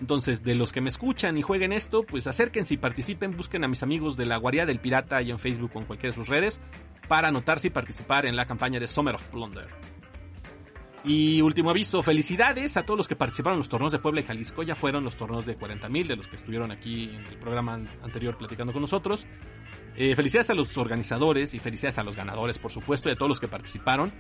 Entonces, 0.01 0.43
de 0.43 0.57
los 0.57 0.73
que 0.73 0.81
me 0.81 0.89
escuchan 0.89 1.39
y 1.39 1.43
jueguen 1.43 1.73
esto, 1.73 2.03
pues 2.03 2.27
acérquense 2.27 2.75
y 2.75 2.79
participen, 2.79 3.37
busquen 3.37 3.63
a 3.63 3.69
mis 3.69 3.85
amigos 3.85 4.17
de 4.17 4.27
la 4.27 4.37
Guardia 4.39 4.67
del 4.67 4.81
Pirata 4.81 5.19
ahí 5.19 5.31
en 5.31 5.39
Facebook 5.39 5.71
o 5.75 5.79
en 5.79 5.85
cualquiera 5.85 6.13
de 6.13 6.17
sus 6.17 6.29
redes 6.29 6.61
para 7.07 7.29
anotarse 7.29 7.69
y 7.69 7.71
participar 7.71 8.27
en 8.27 8.35
la 8.35 8.47
campaña 8.47 8.81
de 8.81 8.89
Summer 8.89 9.15
of 9.15 9.27
Plunder. 9.29 9.69
Y 11.05 11.43
último 11.43 11.69
aviso, 11.69 12.03
felicidades 12.03 12.79
a 12.79 12.85
todos 12.85 12.97
los 12.97 13.09
que 13.09 13.15
participaron 13.15 13.57
en 13.57 13.61
los 13.61 13.69
torneos 13.69 13.93
de 13.93 13.99
Puebla 13.99 14.21
y 14.21 14.25
Jalisco. 14.25 14.63
Ya 14.63 14.75
fueron 14.75 15.05
los 15.05 15.17
torneos 15.17 15.45
de 15.45 15.59
40.000 15.59 16.07
de 16.07 16.17
los 16.17 16.29
que 16.29 16.37
estuvieron 16.37 16.71
aquí 16.71 17.11
en 17.11 17.27
el 17.27 17.37
programa 17.37 17.79
anterior 18.03 18.39
platicando 18.39 18.73
con 18.73 18.81
nosotros. 18.81 19.27
Eh, 19.97 20.17
felicidades 20.17 20.49
a 20.49 20.55
los 20.55 20.79
organizadores 20.79 21.53
y 21.53 21.59
felicidades 21.59 21.99
a 21.99 22.05
los 22.05 22.17
ganadores, 22.17 22.59
por 22.59 22.73
supuesto, 22.73 23.11
y 23.11 23.13
a 23.13 23.17
todos 23.17 23.29
los 23.29 23.39
que 23.39 23.49
participaron. 23.49 24.13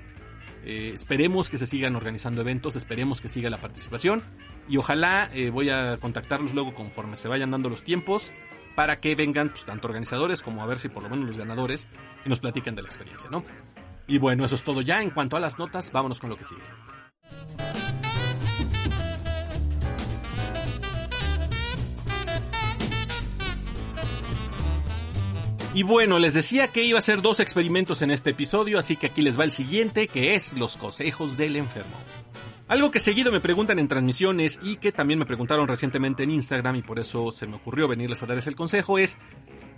Eh, 0.63 0.91
esperemos 0.95 1.49
que 1.49 1.57
se 1.57 1.67
sigan 1.67 1.97
organizando 1.97 2.43
eventos, 2.43 2.77
esperemos 2.77 3.21
que 3.21 3.29
siga 3.29 3.51
la 3.51 3.59
participación 3.59 4.23
y 4.67 4.79
ojalá 4.79 5.31
eh, 5.35 5.51
voy 5.51 5.69
a 5.69 5.99
contactarlos 5.99 6.55
luego 6.55 6.75
conforme 6.75 7.17
se 7.17 7.29
vayan 7.29 7.51
dando 7.51 7.69
los 7.69 7.85
tiempos 7.85 8.33
para 8.75 8.99
que 8.99 9.15
vengan 9.15 9.51
pues, 9.51 9.67
tanto 9.67 9.89
organizadores 9.89 10.41
como 10.41 10.63
a 10.63 10.67
ver 10.67 10.79
si 10.79 10.89
por 10.89 11.03
lo 11.03 11.11
menos 11.11 11.27
los 11.27 11.37
ganadores 11.39 11.89
y 12.25 12.31
nos 12.31 12.41
platiquen 12.41 12.75
de 12.75 12.83
la 12.83 12.89
experiencia, 12.89 13.29
¿no? 13.31 13.45
Y 14.07 14.19
bueno, 14.19 14.45
eso 14.45 14.55
es 14.55 14.63
todo 14.63 14.81
ya. 14.81 15.01
En 15.03 15.11
cuanto 15.11 15.37
a 15.37 15.41
las 15.41 15.59
notas, 15.59 15.91
vámonos 15.93 16.21
con 16.21 16.31
lo 16.31 16.37
que 16.37 16.45
sigue. 16.45 16.63
Y 25.75 25.83
bueno, 25.83 26.21
les 26.21 26.35
decía 26.35 26.69
que 26.69 26.85
iba 26.85 26.99
a 26.99 27.01
hacer 27.01 27.21
dos 27.21 27.41
experimentos 27.41 28.01
en 28.03 28.13
este 28.13 28.31
episodio, 28.31 28.79
así 28.79 28.97
que 28.97 29.09
aquí 29.09 29.23
les 29.23 29.37
va 29.37 29.43
el 29.43 29.51
siguiente, 29.51 30.07
que 30.07 30.37
es 30.37 30.57
los 30.57 30.77
consejos 30.77 31.37
del 31.37 31.57
enfermo. 31.57 31.97
Algo 32.69 32.93
que 32.93 33.01
seguido 33.01 33.33
me 33.33 33.41
preguntan 33.41 33.81
en 33.81 33.89
transmisiones 33.89 34.61
y 34.63 34.77
que 34.77 34.93
también 34.93 35.19
me 35.19 35.27
preguntaron 35.27 35.67
recientemente 35.67 36.23
en 36.23 36.31
Instagram 36.31 36.77
y 36.77 36.83
por 36.83 37.01
eso 37.01 37.33
se 37.33 37.49
me 37.49 37.57
ocurrió 37.57 37.89
venirles 37.89 38.23
a 38.23 38.27
darles 38.27 38.47
el 38.47 38.55
consejo 38.55 38.99
es, 38.99 39.19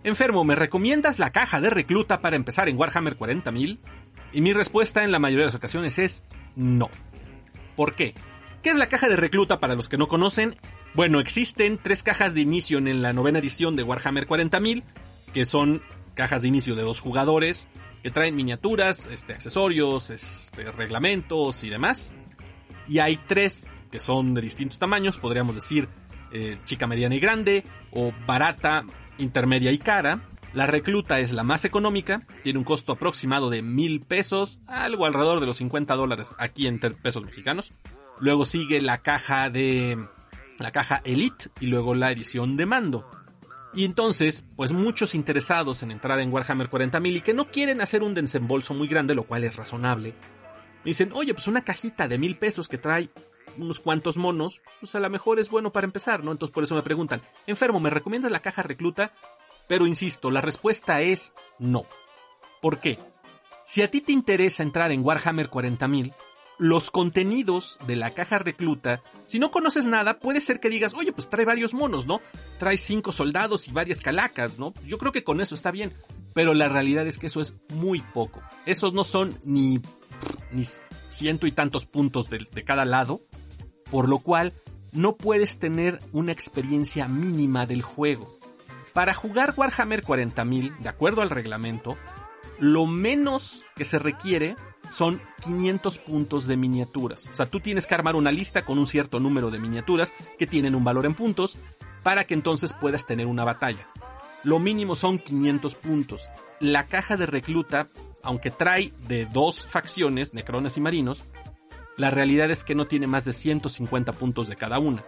enfermo, 0.08 0.44
¿me 0.44 0.54
recomiendas 0.54 1.18
la 1.18 1.30
caja 1.30 1.60
de 1.60 1.70
recluta 1.70 2.20
para 2.20 2.36
empezar 2.36 2.68
en 2.68 2.78
Warhammer 2.78 3.18
40.000? 3.18 3.78
Y 4.32 4.40
mi 4.40 4.52
respuesta 4.52 5.04
en 5.04 5.12
la 5.12 5.18
mayoría 5.18 5.42
de 5.42 5.46
las 5.46 5.54
ocasiones 5.54 5.98
es 5.98 6.24
no. 6.54 6.90
¿Por 7.74 7.94
qué? 7.94 8.14
¿Qué 8.62 8.70
es 8.70 8.76
la 8.76 8.88
caja 8.88 9.08
de 9.08 9.16
recluta 9.16 9.60
para 9.60 9.74
los 9.74 9.88
que 9.88 9.98
no 9.98 10.08
conocen? 10.08 10.56
Bueno, 10.94 11.20
existen 11.20 11.78
tres 11.82 12.02
cajas 12.02 12.34
de 12.34 12.40
inicio 12.40 12.78
en 12.78 13.02
la 13.02 13.12
novena 13.12 13.38
edición 13.38 13.76
de 13.76 13.82
Warhammer 13.82 14.26
40.000, 14.26 14.82
que 15.32 15.44
son 15.44 15.82
cajas 16.14 16.42
de 16.42 16.48
inicio 16.48 16.74
de 16.74 16.82
dos 16.82 17.00
jugadores, 17.00 17.68
que 18.02 18.10
traen 18.10 18.34
miniaturas, 18.34 19.06
este, 19.06 19.34
accesorios, 19.34 20.10
este, 20.10 20.70
reglamentos 20.72 21.64
y 21.64 21.68
demás. 21.68 22.12
Y 22.88 23.00
hay 23.00 23.18
tres 23.26 23.66
que 23.90 24.00
son 24.00 24.34
de 24.34 24.40
distintos 24.40 24.78
tamaños, 24.78 25.18
podríamos 25.18 25.54
decir 25.54 25.88
eh, 26.32 26.58
chica, 26.64 26.86
mediana 26.86 27.14
y 27.14 27.20
grande, 27.20 27.64
o 27.92 28.12
barata, 28.26 28.84
intermedia 29.18 29.72
y 29.72 29.78
cara. 29.78 30.20
La 30.52 30.66
recluta 30.66 31.20
es 31.20 31.32
la 31.32 31.42
más 31.42 31.64
económica, 31.64 32.26
tiene 32.42 32.58
un 32.58 32.64
costo 32.64 32.92
aproximado 32.92 33.50
de 33.50 33.62
mil 33.62 34.00
pesos, 34.00 34.60
algo 34.66 35.04
alrededor 35.04 35.40
de 35.40 35.46
los 35.46 35.58
50 35.58 35.94
dólares 35.94 36.34
aquí 36.38 36.66
en 36.66 36.78
pesos 36.78 37.24
mexicanos. 37.24 37.72
Luego 38.20 38.44
sigue 38.44 38.80
la 38.80 39.02
caja 39.02 39.50
de 39.50 39.98
la 40.58 40.70
caja 40.70 41.02
Elite 41.04 41.50
y 41.60 41.66
luego 41.66 41.94
la 41.94 42.10
edición 42.10 42.56
de 42.56 42.64
mando. 42.64 43.10
Y 43.74 43.84
entonces, 43.84 44.46
pues 44.56 44.72
muchos 44.72 45.14
interesados 45.14 45.82
en 45.82 45.90
entrar 45.90 46.18
en 46.20 46.32
Warhammer 46.32 46.70
40.000 46.70 47.16
y 47.16 47.20
que 47.20 47.34
no 47.34 47.50
quieren 47.50 47.82
hacer 47.82 48.02
un 48.02 48.14
desembolso 48.14 48.72
muy 48.72 48.88
grande, 48.88 49.14
lo 49.14 49.24
cual 49.24 49.44
es 49.44 49.54
razonable, 49.56 50.14
dicen, 50.82 51.10
oye, 51.12 51.34
pues 51.34 51.46
una 51.46 51.62
cajita 51.62 52.08
de 52.08 52.16
mil 52.16 52.38
pesos 52.38 52.68
que 52.68 52.78
trae 52.78 53.10
unos 53.58 53.80
cuantos 53.80 54.16
monos, 54.16 54.62
pues 54.80 54.94
a 54.94 55.00
lo 55.00 55.10
mejor 55.10 55.38
es 55.38 55.50
bueno 55.50 55.72
para 55.72 55.86
empezar, 55.86 56.24
¿no? 56.24 56.32
Entonces 56.32 56.54
por 56.54 56.64
eso 56.64 56.74
me 56.74 56.82
preguntan, 56.82 57.22
enfermo, 57.46 57.80
¿me 57.80 57.90
recomiendas 57.90 58.32
la 58.32 58.40
caja 58.40 58.62
recluta? 58.62 59.12
Pero 59.68 59.86
insisto, 59.86 60.30
la 60.30 60.40
respuesta 60.40 61.00
es 61.00 61.34
no. 61.58 61.86
¿Por 62.60 62.78
qué? 62.78 62.98
Si 63.64 63.82
a 63.82 63.90
ti 63.90 64.00
te 64.00 64.12
interesa 64.12 64.62
entrar 64.62 64.92
en 64.92 65.04
Warhammer 65.04 65.50
40.000, 65.50 66.14
los 66.58 66.90
contenidos 66.90 67.78
de 67.86 67.96
la 67.96 68.10
caja 68.10 68.38
recluta, 68.38 69.02
si 69.26 69.38
no 69.38 69.50
conoces 69.50 69.86
nada, 69.86 70.18
puede 70.20 70.40
ser 70.40 70.60
que 70.60 70.70
digas, 70.70 70.94
oye, 70.94 71.12
pues 71.12 71.28
trae 71.28 71.44
varios 71.44 71.74
monos, 71.74 72.06
¿no? 72.06 72.20
Trae 72.58 72.78
cinco 72.78 73.12
soldados 73.12 73.68
y 73.68 73.72
varias 73.72 74.00
calacas, 74.00 74.58
¿no? 74.58 74.72
Yo 74.84 74.98
creo 74.98 75.12
que 75.12 75.24
con 75.24 75.40
eso 75.40 75.54
está 75.54 75.70
bien. 75.70 75.94
Pero 76.32 76.54
la 76.54 76.68
realidad 76.68 77.06
es 77.06 77.18
que 77.18 77.26
eso 77.26 77.40
es 77.40 77.56
muy 77.70 78.00
poco. 78.00 78.42
Esos 78.66 78.92
no 78.92 79.04
son 79.04 79.38
ni, 79.44 79.80
ni 80.52 80.64
ciento 81.08 81.46
y 81.46 81.52
tantos 81.52 81.86
puntos 81.86 82.30
de, 82.30 82.46
de 82.50 82.64
cada 82.64 82.84
lado. 82.84 83.22
Por 83.90 84.08
lo 84.08 84.18
cual, 84.18 84.54
no 84.92 85.16
puedes 85.16 85.58
tener 85.58 86.00
una 86.12 86.32
experiencia 86.32 87.06
mínima 87.08 87.66
del 87.66 87.82
juego. 87.82 88.38
Para 88.92 89.14
jugar 89.14 89.52
Warhammer 89.56 90.02
40.000, 90.02 90.78
de 90.78 90.88
acuerdo 90.88 91.20
al 91.22 91.30
reglamento, 91.30 91.98
lo 92.58 92.86
menos 92.86 93.64
que 93.74 93.84
se 93.84 93.98
requiere 93.98 94.56
son 94.88 95.20
500 95.42 95.98
puntos 95.98 96.46
de 96.46 96.56
miniaturas. 96.56 97.28
O 97.30 97.34
sea, 97.34 97.46
tú 97.46 97.60
tienes 97.60 97.86
que 97.86 97.94
armar 97.94 98.16
una 98.16 98.32
lista 98.32 98.64
con 98.64 98.78
un 98.78 98.86
cierto 98.86 99.20
número 99.20 99.50
de 99.50 99.58
miniaturas 99.58 100.14
que 100.38 100.46
tienen 100.46 100.74
un 100.74 100.84
valor 100.84 101.06
en 101.06 101.14
puntos 101.14 101.58
para 102.02 102.24
que 102.24 102.34
entonces 102.34 102.72
puedas 102.72 103.04
tener 103.04 103.26
una 103.26 103.44
batalla. 103.44 103.86
Lo 104.44 104.58
mínimo 104.58 104.94
son 104.94 105.18
500 105.18 105.74
puntos. 105.74 106.28
La 106.60 106.86
caja 106.86 107.16
de 107.16 107.26
recluta, 107.26 107.88
aunque 108.22 108.50
trae 108.50 108.92
de 109.08 109.26
dos 109.26 109.66
facciones, 109.66 110.32
necrones 110.32 110.76
y 110.76 110.80
marinos, 110.80 111.24
la 111.96 112.10
realidad 112.10 112.50
es 112.50 112.64
que 112.64 112.74
no 112.74 112.86
tiene 112.86 113.06
más 113.06 113.24
de 113.24 113.32
150 113.32 114.12
puntos 114.12 114.48
de 114.48 114.56
cada 114.56 114.78
una. 114.78 115.04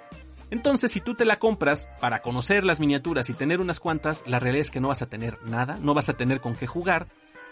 Entonces, 0.50 0.90
si 0.90 1.00
tú 1.00 1.14
te 1.14 1.26
la 1.26 1.38
compras 1.38 1.88
para 2.00 2.22
conocer 2.22 2.64
las 2.64 2.80
miniaturas 2.80 3.28
y 3.28 3.34
tener 3.34 3.60
unas 3.60 3.80
cuantas, 3.80 4.24
la 4.26 4.38
realidad 4.38 4.62
es 4.62 4.70
que 4.70 4.80
no 4.80 4.88
vas 4.88 5.02
a 5.02 5.08
tener 5.08 5.38
nada, 5.44 5.78
no 5.80 5.92
vas 5.92 6.08
a 6.08 6.16
tener 6.16 6.40
con 6.40 6.56
qué 6.56 6.66
jugar, 6.66 7.08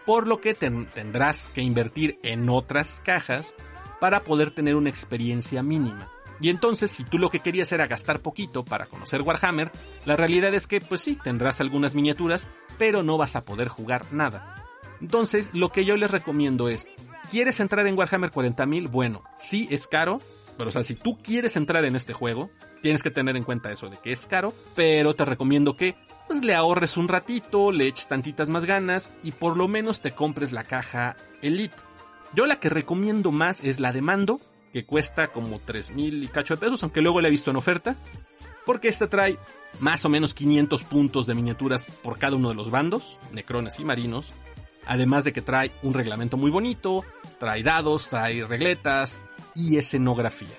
por 0.06 0.26
lo 0.26 0.40
que 0.40 0.54
tendrás 0.54 1.48
que 1.48 1.60
invertir 1.60 2.18
en 2.22 2.48
otras 2.48 3.02
cajas 3.04 3.54
para 4.00 4.24
poder 4.24 4.50
tener 4.50 4.76
una 4.76 4.88
experiencia 4.88 5.62
mínima. 5.62 6.10
Y 6.40 6.50
entonces, 6.50 6.90
si 6.90 7.04
tú 7.04 7.18
lo 7.18 7.30
que 7.30 7.40
querías 7.40 7.72
era 7.72 7.86
gastar 7.86 8.20
poquito 8.20 8.64
para 8.64 8.86
conocer 8.86 9.22
Warhammer, 9.22 9.72
la 10.04 10.16
realidad 10.16 10.54
es 10.54 10.66
que, 10.66 10.80
pues 10.80 11.00
sí, 11.00 11.18
tendrás 11.22 11.60
algunas 11.60 11.94
miniaturas, 11.94 12.46
pero 12.78 13.02
no 13.02 13.18
vas 13.18 13.36
a 13.36 13.44
poder 13.44 13.68
jugar 13.68 14.12
nada. 14.12 14.64
Entonces, 15.00 15.50
lo 15.52 15.70
que 15.70 15.84
yo 15.84 15.96
les 15.96 16.10
recomiendo 16.10 16.68
es, 16.68 16.88
¿quieres 17.30 17.60
entrar 17.60 17.86
en 17.86 17.96
Warhammer 17.96 18.30
40.000? 18.30 18.90
Bueno, 18.90 19.22
sí 19.36 19.68
es 19.70 19.86
caro, 19.86 20.20
pero 20.56 20.68
o 20.68 20.72
sea, 20.72 20.82
si 20.82 20.94
tú 20.94 21.18
quieres 21.22 21.56
entrar 21.56 21.84
en 21.84 21.96
este 21.96 22.12
juego, 22.12 22.50
tienes 22.82 23.02
que 23.02 23.10
tener 23.10 23.36
en 23.36 23.44
cuenta 23.44 23.72
eso 23.72 23.88
de 23.88 23.98
que 23.98 24.12
es 24.12 24.26
caro, 24.26 24.54
pero 24.74 25.14
te 25.14 25.24
recomiendo 25.24 25.76
que 25.76 25.96
pues 26.26 26.42
le 26.44 26.54
ahorres 26.54 26.96
un 26.96 27.08
ratito, 27.08 27.70
le 27.70 27.86
eches 27.86 28.08
tantitas 28.08 28.48
más 28.48 28.64
ganas 28.64 29.12
y 29.22 29.32
por 29.32 29.56
lo 29.56 29.68
menos 29.68 30.00
te 30.00 30.12
compres 30.12 30.52
la 30.52 30.64
caja 30.64 31.16
Elite. 31.42 31.76
Yo 32.34 32.46
la 32.46 32.58
que 32.58 32.68
recomiendo 32.68 33.32
más 33.32 33.62
es 33.62 33.80
la 33.80 33.92
de 33.92 34.02
mando, 34.02 34.40
que 34.72 34.84
cuesta 34.84 35.28
como 35.28 35.60
3000 35.60 36.24
y 36.24 36.28
cacho 36.28 36.54
de 36.54 36.60
pesos, 36.60 36.82
aunque 36.82 37.00
luego 37.00 37.20
la 37.20 37.28
he 37.28 37.30
visto 37.30 37.50
en 37.50 37.56
oferta, 37.56 37.96
porque 38.64 38.88
esta 38.88 39.08
trae 39.08 39.38
más 39.78 40.04
o 40.04 40.08
menos 40.08 40.34
500 40.34 40.82
puntos 40.84 41.26
de 41.26 41.34
miniaturas 41.34 41.86
por 42.02 42.18
cada 42.18 42.36
uno 42.36 42.48
de 42.48 42.56
los 42.56 42.70
bandos, 42.70 43.18
necrones 43.32 43.78
y 43.78 43.84
marinos, 43.84 44.32
además 44.86 45.24
de 45.24 45.32
que 45.32 45.42
trae 45.42 45.72
un 45.82 45.94
reglamento 45.94 46.36
muy 46.36 46.50
bonito, 46.50 47.04
trae 47.38 47.62
dados, 47.62 48.08
trae 48.08 48.44
regletas 48.44 49.24
y 49.54 49.76
escenografía. 49.76 50.56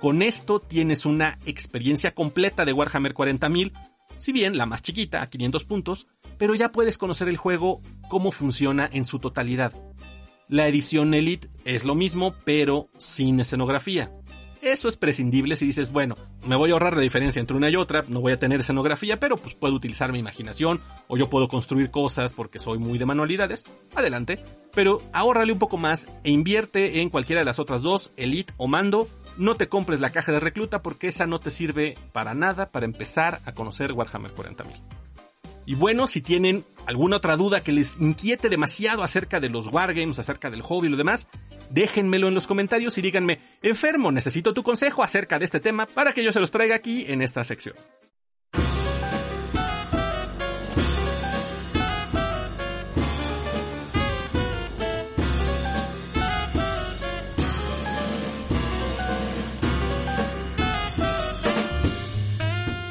Con 0.00 0.22
esto 0.22 0.60
tienes 0.60 1.06
una 1.06 1.38
experiencia 1.46 2.14
completa 2.14 2.64
de 2.64 2.72
Warhammer 2.72 3.14
40.000 3.14 3.72
si 4.22 4.30
bien 4.30 4.56
la 4.56 4.66
más 4.66 4.82
chiquita, 4.82 5.20
a 5.20 5.28
500 5.28 5.64
puntos, 5.64 6.06
pero 6.38 6.54
ya 6.54 6.70
puedes 6.70 6.96
conocer 6.96 7.28
el 7.28 7.36
juego 7.36 7.80
cómo 8.08 8.30
funciona 8.30 8.88
en 8.92 9.04
su 9.04 9.18
totalidad. 9.18 9.72
La 10.48 10.68
edición 10.68 11.12
Elite 11.12 11.48
es 11.64 11.84
lo 11.84 11.96
mismo, 11.96 12.34
pero 12.44 12.88
sin 12.98 13.40
escenografía. 13.40 14.12
Eso 14.62 14.88
es 14.88 14.96
prescindible 14.96 15.56
si 15.56 15.66
dices, 15.66 15.90
bueno, 15.90 16.16
me 16.46 16.54
voy 16.54 16.70
a 16.70 16.74
ahorrar 16.74 16.94
la 16.94 17.02
diferencia 17.02 17.40
entre 17.40 17.56
una 17.56 17.68
y 17.68 17.74
otra, 17.74 18.04
no 18.06 18.20
voy 18.20 18.32
a 18.32 18.38
tener 18.38 18.60
escenografía, 18.60 19.18
pero 19.18 19.36
pues 19.36 19.56
puedo 19.56 19.74
utilizar 19.74 20.12
mi 20.12 20.20
imaginación 20.20 20.80
o 21.08 21.16
yo 21.16 21.28
puedo 21.28 21.48
construir 21.48 21.90
cosas 21.90 22.32
porque 22.32 22.60
soy 22.60 22.78
muy 22.78 22.96
de 22.96 23.04
manualidades. 23.04 23.64
Adelante. 23.92 24.38
Pero 24.72 25.02
ahórrale 25.12 25.52
un 25.52 25.58
poco 25.58 25.78
más 25.78 26.06
e 26.22 26.30
invierte 26.30 27.00
en 27.00 27.10
cualquiera 27.10 27.40
de 27.40 27.44
las 27.44 27.58
otras 27.58 27.82
dos, 27.82 28.12
Elite 28.16 28.54
o 28.56 28.68
Mando, 28.68 29.08
no 29.36 29.56
te 29.56 29.68
compres 29.68 29.98
la 29.98 30.10
caja 30.10 30.30
de 30.30 30.38
recluta 30.38 30.80
porque 30.80 31.08
esa 31.08 31.26
no 31.26 31.40
te 31.40 31.50
sirve 31.50 31.98
para 32.12 32.32
nada 32.32 32.70
para 32.70 32.86
empezar 32.86 33.40
a 33.44 33.54
conocer 33.54 33.90
Warhammer 33.90 34.32
40.000. 34.32 34.80
Y 35.66 35.74
bueno, 35.74 36.06
si 36.06 36.20
tienen 36.20 36.64
alguna 36.86 37.16
otra 37.16 37.36
duda 37.36 37.62
que 37.62 37.72
les 37.72 38.00
inquiete 38.00 38.48
demasiado 38.48 39.02
acerca 39.02 39.40
de 39.40 39.48
los 39.48 39.68
wargames, 39.68 40.18
acerca 40.18 40.50
del 40.50 40.62
hobby 40.62 40.88
y 40.88 40.90
lo 40.90 40.96
demás, 40.96 41.28
déjenmelo 41.72 42.28
en 42.28 42.34
los 42.34 42.46
comentarios 42.46 42.98
y 42.98 43.02
díganme, 43.02 43.40
enfermo, 43.62 44.12
necesito 44.12 44.54
tu 44.54 44.62
consejo 44.62 45.02
acerca 45.02 45.38
de 45.38 45.46
este 45.46 45.60
tema 45.60 45.86
para 45.86 46.12
que 46.12 46.24
yo 46.24 46.32
se 46.32 46.40
los 46.40 46.50
traiga 46.50 46.76
aquí 46.76 47.06
en 47.08 47.22
esta 47.22 47.42
sección. 47.44 47.74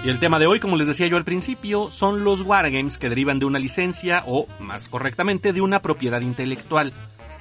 Y 0.04 0.10
el 0.10 0.18
tema 0.18 0.40
de 0.40 0.48
hoy, 0.48 0.60
como 0.60 0.78
les 0.78 0.88
decía 0.88 1.06
yo 1.06 1.16
al 1.16 1.24
principio, 1.24 1.92
son 1.92 2.24
los 2.24 2.42
wargames 2.42 2.98
que 2.98 3.08
derivan 3.08 3.38
de 3.38 3.46
una 3.46 3.60
licencia 3.60 4.24
o, 4.26 4.48
más 4.60 4.90
correctamente, 4.90 5.54
de 5.54 5.62
una 5.62 5.84
propiedad 5.84 6.22
intelectual. 6.22 6.92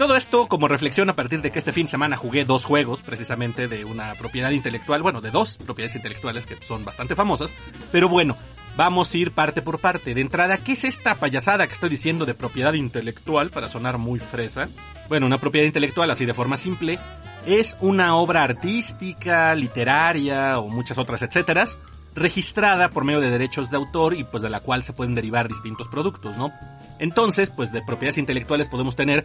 Todo 0.00 0.16
esto 0.16 0.46
como 0.46 0.66
reflexión 0.66 1.10
a 1.10 1.14
partir 1.14 1.42
de 1.42 1.50
que 1.50 1.58
este 1.58 1.74
fin 1.74 1.84
de 1.84 1.90
semana 1.90 2.16
jugué 2.16 2.46
dos 2.46 2.64
juegos 2.64 3.02
precisamente 3.02 3.68
de 3.68 3.84
una 3.84 4.14
propiedad 4.14 4.50
intelectual, 4.50 5.02
bueno, 5.02 5.20
de 5.20 5.30
dos 5.30 5.58
propiedades 5.58 5.94
intelectuales 5.94 6.46
que 6.46 6.56
son 6.64 6.86
bastante 6.86 7.14
famosas, 7.14 7.52
pero 7.92 8.08
bueno, 8.08 8.38
vamos 8.78 9.12
a 9.12 9.18
ir 9.18 9.32
parte 9.32 9.60
por 9.60 9.78
parte. 9.78 10.14
De 10.14 10.22
entrada, 10.22 10.56
¿qué 10.56 10.72
es 10.72 10.84
esta 10.84 11.16
payasada 11.16 11.66
que 11.66 11.74
estoy 11.74 11.90
diciendo 11.90 12.24
de 12.24 12.32
propiedad 12.32 12.72
intelectual 12.72 13.50
para 13.50 13.68
sonar 13.68 13.98
muy 13.98 14.20
fresa? 14.20 14.70
Bueno, 15.10 15.26
una 15.26 15.36
propiedad 15.36 15.66
intelectual 15.66 16.10
así 16.10 16.24
de 16.24 16.32
forma 16.32 16.56
simple 16.56 16.98
es 17.44 17.76
una 17.80 18.16
obra 18.16 18.42
artística, 18.42 19.54
literaria 19.54 20.60
o 20.60 20.68
muchas 20.70 20.96
otras 20.96 21.20
etcéteras 21.20 21.78
registrada 22.20 22.90
por 22.90 23.04
medio 23.04 23.20
de 23.20 23.30
derechos 23.30 23.70
de 23.70 23.78
autor 23.78 24.14
y 24.14 24.24
pues 24.24 24.42
de 24.42 24.50
la 24.50 24.60
cual 24.60 24.82
se 24.82 24.92
pueden 24.92 25.14
derivar 25.14 25.48
distintos 25.48 25.88
productos, 25.88 26.36
¿no? 26.36 26.52
Entonces, 26.98 27.50
pues 27.50 27.72
de 27.72 27.82
propiedades 27.82 28.18
intelectuales 28.18 28.68
podemos 28.68 28.94
tener 28.94 29.24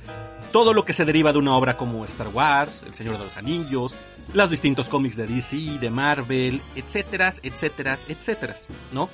todo 0.53 0.73
lo 0.73 0.85
que 0.85 0.93
se 0.93 1.03
deriva 1.03 1.33
de 1.33 1.39
una 1.39 1.55
obra 1.55 1.75
como 1.75 2.05
Star 2.05 2.29
Wars, 2.29 2.83
El 2.83 2.93
Señor 2.95 3.17
de 3.17 3.25
los 3.25 3.35
Anillos, 3.35 3.97
los 4.33 4.49
distintos 4.49 4.87
cómics 4.87 5.17
de 5.17 5.27
DC, 5.27 5.77
de 5.79 5.89
Marvel, 5.89 6.61
etcétera, 6.75 7.33
etcétera, 7.43 7.97
etcétera, 8.07 8.55
¿no? 8.93 9.09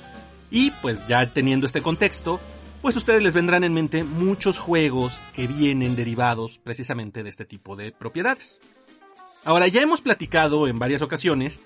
Y 0.50 0.70
pues 0.70 1.04
ya 1.08 1.26
teniendo 1.32 1.66
este 1.66 1.82
contexto, 1.82 2.38
pues 2.82 2.94
ustedes 2.94 3.22
les 3.22 3.34
vendrán 3.34 3.64
en 3.64 3.74
mente 3.74 4.04
muchos 4.04 4.58
juegos 4.58 5.24
que 5.32 5.48
vienen 5.48 5.96
derivados 5.96 6.58
precisamente 6.58 7.24
de 7.24 7.30
este 7.30 7.44
tipo 7.44 7.74
de 7.74 7.90
propiedades. 7.90 8.60
Ahora 9.44 9.66
ya 9.66 9.82
hemos 9.82 10.00
platicado 10.00 10.68
en 10.68 10.78
varias 10.78 11.02
ocasiones 11.02 11.62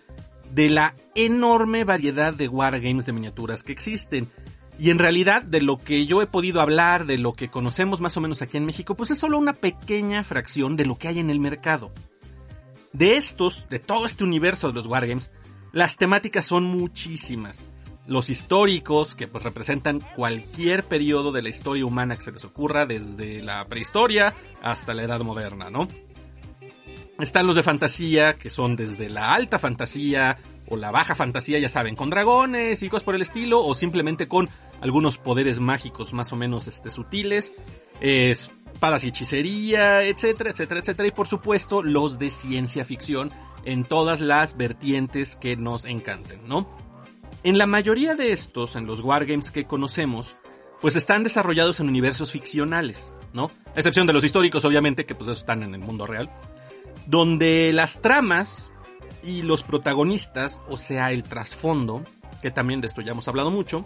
de 0.52 0.70
la 0.70 0.94
enorme 1.14 1.84
variedad 1.84 2.32
de 2.32 2.48
wargames 2.48 3.06
de 3.06 3.12
miniaturas 3.12 3.62
que 3.62 3.72
existen. 3.72 4.30
Y 4.78 4.90
en 4.90 4.98
realidad, 4.98 5.42
de 5.42 5.62
lo 5.62 5.78
que 5.78 6.06
yo 6.06 6.20
he 6.20 6.26
podido 6.26 6.60
hablar, 6.60 7.06
de 7.06 7.18
lo 7.18 7.32
que 7.32 7.48
conocemos 7.48 8.00
más 8.00 8.16
o 8.16 8.20
menos 8.20 8.42
aquí 8.42 8.56
en 8.58 8.66
México, 8.66 8.94
pues 8.94 9.10
es 9.10 9.18
solo 9.18 9.38
una 9.38 9.54
pequeña 9.54 10.22
fracción 10.22 10.76
de 10.76 10.84
lo 10.84 10.98
que 10.98 11.08
hay 11.08 11.18
en 11.18 11.30
el 11.30 11.40
mercado. 11.40 11.92
De 12.92 13.16
estos, 13.16 13.68
de 13.68 13.78
todo 13.78 14.06
este 14.06 14.24
universo 14.24 14.68
de 14.68 14.74
los 14.74 14.86
wargames, 14.86 15.30
las 15.72 15.96
temáticas 15.96 16.46
son 16.46 16.64
muchísimas. 16.64 17.66
Los 18.06 18.30
históricos, 18.30 19.14
que 19.14 19.28
pues 19.28 19.44
representan 19.44 20.00
cualquier 20.14 20.84
periodo 20.84 21.32
de 21.32 21.42
la 21.42 21.48
historia 21.48 21.84
humana 21.84 22.16
que 22.16 22.22
se 22.22 22.32
les 22.32 22.44
ocurra, 22.44 22.86
desde 22.86 23.42
la 23.42 23.66
prehistoria 23.66 24.34
hasta 24.62 24.94
la 24.94 25.02
edad 25.02 25.20
moderna, 25.20 25.70
¿no? 25.70 25.88
Están 27.18 27.46
los 27.46 27.56
de 27.56 27.62
fantasía, 27.62 28.34
que 28.34 28.50
son 28.50 28.76
desde 28.76 29.08
la 29.08 29.32
alta 29.32 29.58
fantasía 29.58 30.36
o 30.68 30.76
la 30.76 30.90
baja 30.90 31.14
fantasía, 31.14 31.58
ya 31.58 31.68
saben, 31.68 31.96
con 31.96 32.10
dragones 32.10 32.82
y 32.82 32.90
cosas 32.90 33.04
por 33.04 33.14
el 33.14 33.22
estilo, 33.22 33.64
o 33.64 33.74
simplemente 33.74 34.28
con 34.28 34.50
algunos 34.82 35.16
poderes 35.16 35.58
mágicos 35.58 36.12
más 36.12 36.32
o 36.32 36.36
menos 36.36 36.68
este, 36.68 36.90
sutiles, 36.90 37.54
espadas 38.00 39.04
y 39.04 39.08
hechicería, 39.08 40.02
etcétera, 40.02 40.50
etcétera, 40.50 40.80
etcétera. 40.80 41.08
Y 41.08 41.12
por 41.12 41.26
supuesto, 41.26 41.82
los 41.82 42.18
de 42.18 42.28
ciencia 42.28 42.84
ficción 42.84 43.30
en 43.64 43.84
todas 43.84 44.20
las 44.20 44.58
vertientes 44.58 45.36
que 45.36 45.56
nos 45.56 45.86
encanten, 45.86 46.46
¿no? 46.46 46.68
En 47.44 47.56
la 47.56 47.66
mayoría 47.66 48.14
de 48.14 48.32
estos, 48.32 48.76
en 48.76 48.86
los 48.86 49.00
wargames 49.00 49.50
que 49.50 49.66
conocemos, 49.66 50.36
pues 50.82 50.96
están 50.96 51.22
desarrollados 51.22 51.80
en 51.80 51.88
universos 51.88 52.30
ficcionales, 52.30 53.14
¿no? 53.32 53.50
A 53.74 53.78
excepción 53.78 54.06
de 54.06 54.12
los 54.12 54.24
históricos, 54.24 54.66
obviamente, 54.66 55.06
que 55.06 55.14
pues 55.14 55.30
están 55.30 55.62
en 55.62 55.72
el 55.72 55.80
mundo 55.80 56.06
real 56.06 56.30
donde 57.06 57.72
las 57.72 58.02
tramas 58.02 58.72
y 59.22 59.42
los 59.42 59.62
protagonistas, 59.62 60.60
o 60.68 60.76
sea, 60.76 61.12
el 61.12 61.24
trasfondo, 61.24 62.02
que 62.42 62.50
también 62.50 62.80
de 62.80 62.88
esto 62.88 63.00
ya 63.00 63.12
hemos 63.12 63.28
hablado 63.28 63.50
mucho, 63.50 63.84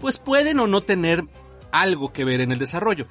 pues 0.00 0.18
pueden 0.18 0.58
o 0.60 0.66
no 0.66 0.82
tener 0.82 1.22
algo 1.72 2.12
que 2.12 2.24
ver 2.24 2.40
en 2.40 2.52
el 2.52 2.58
desarrollo. 2.58 3.06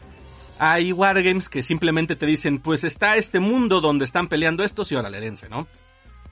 Hay 0.57 0.91
wargames 0.91 1.47
que 1.47 1.63
simplemente 1.63 2.15
te 2.15 2.25
dicen, 2.25 2.59
pues 2.59 2.83
está 2.83 3.15
este 3.15 3.39
mundo 3.39 3.81
donde 3.81 4.05
están 4.05 4.27
peleando 4.27 4.63
estos 4.63 4.91
y 4.91 4.95
ahora 4.95 5.09
le 5.09 5.21
dense, 5.21 5.47
¿no? 5.47 5.67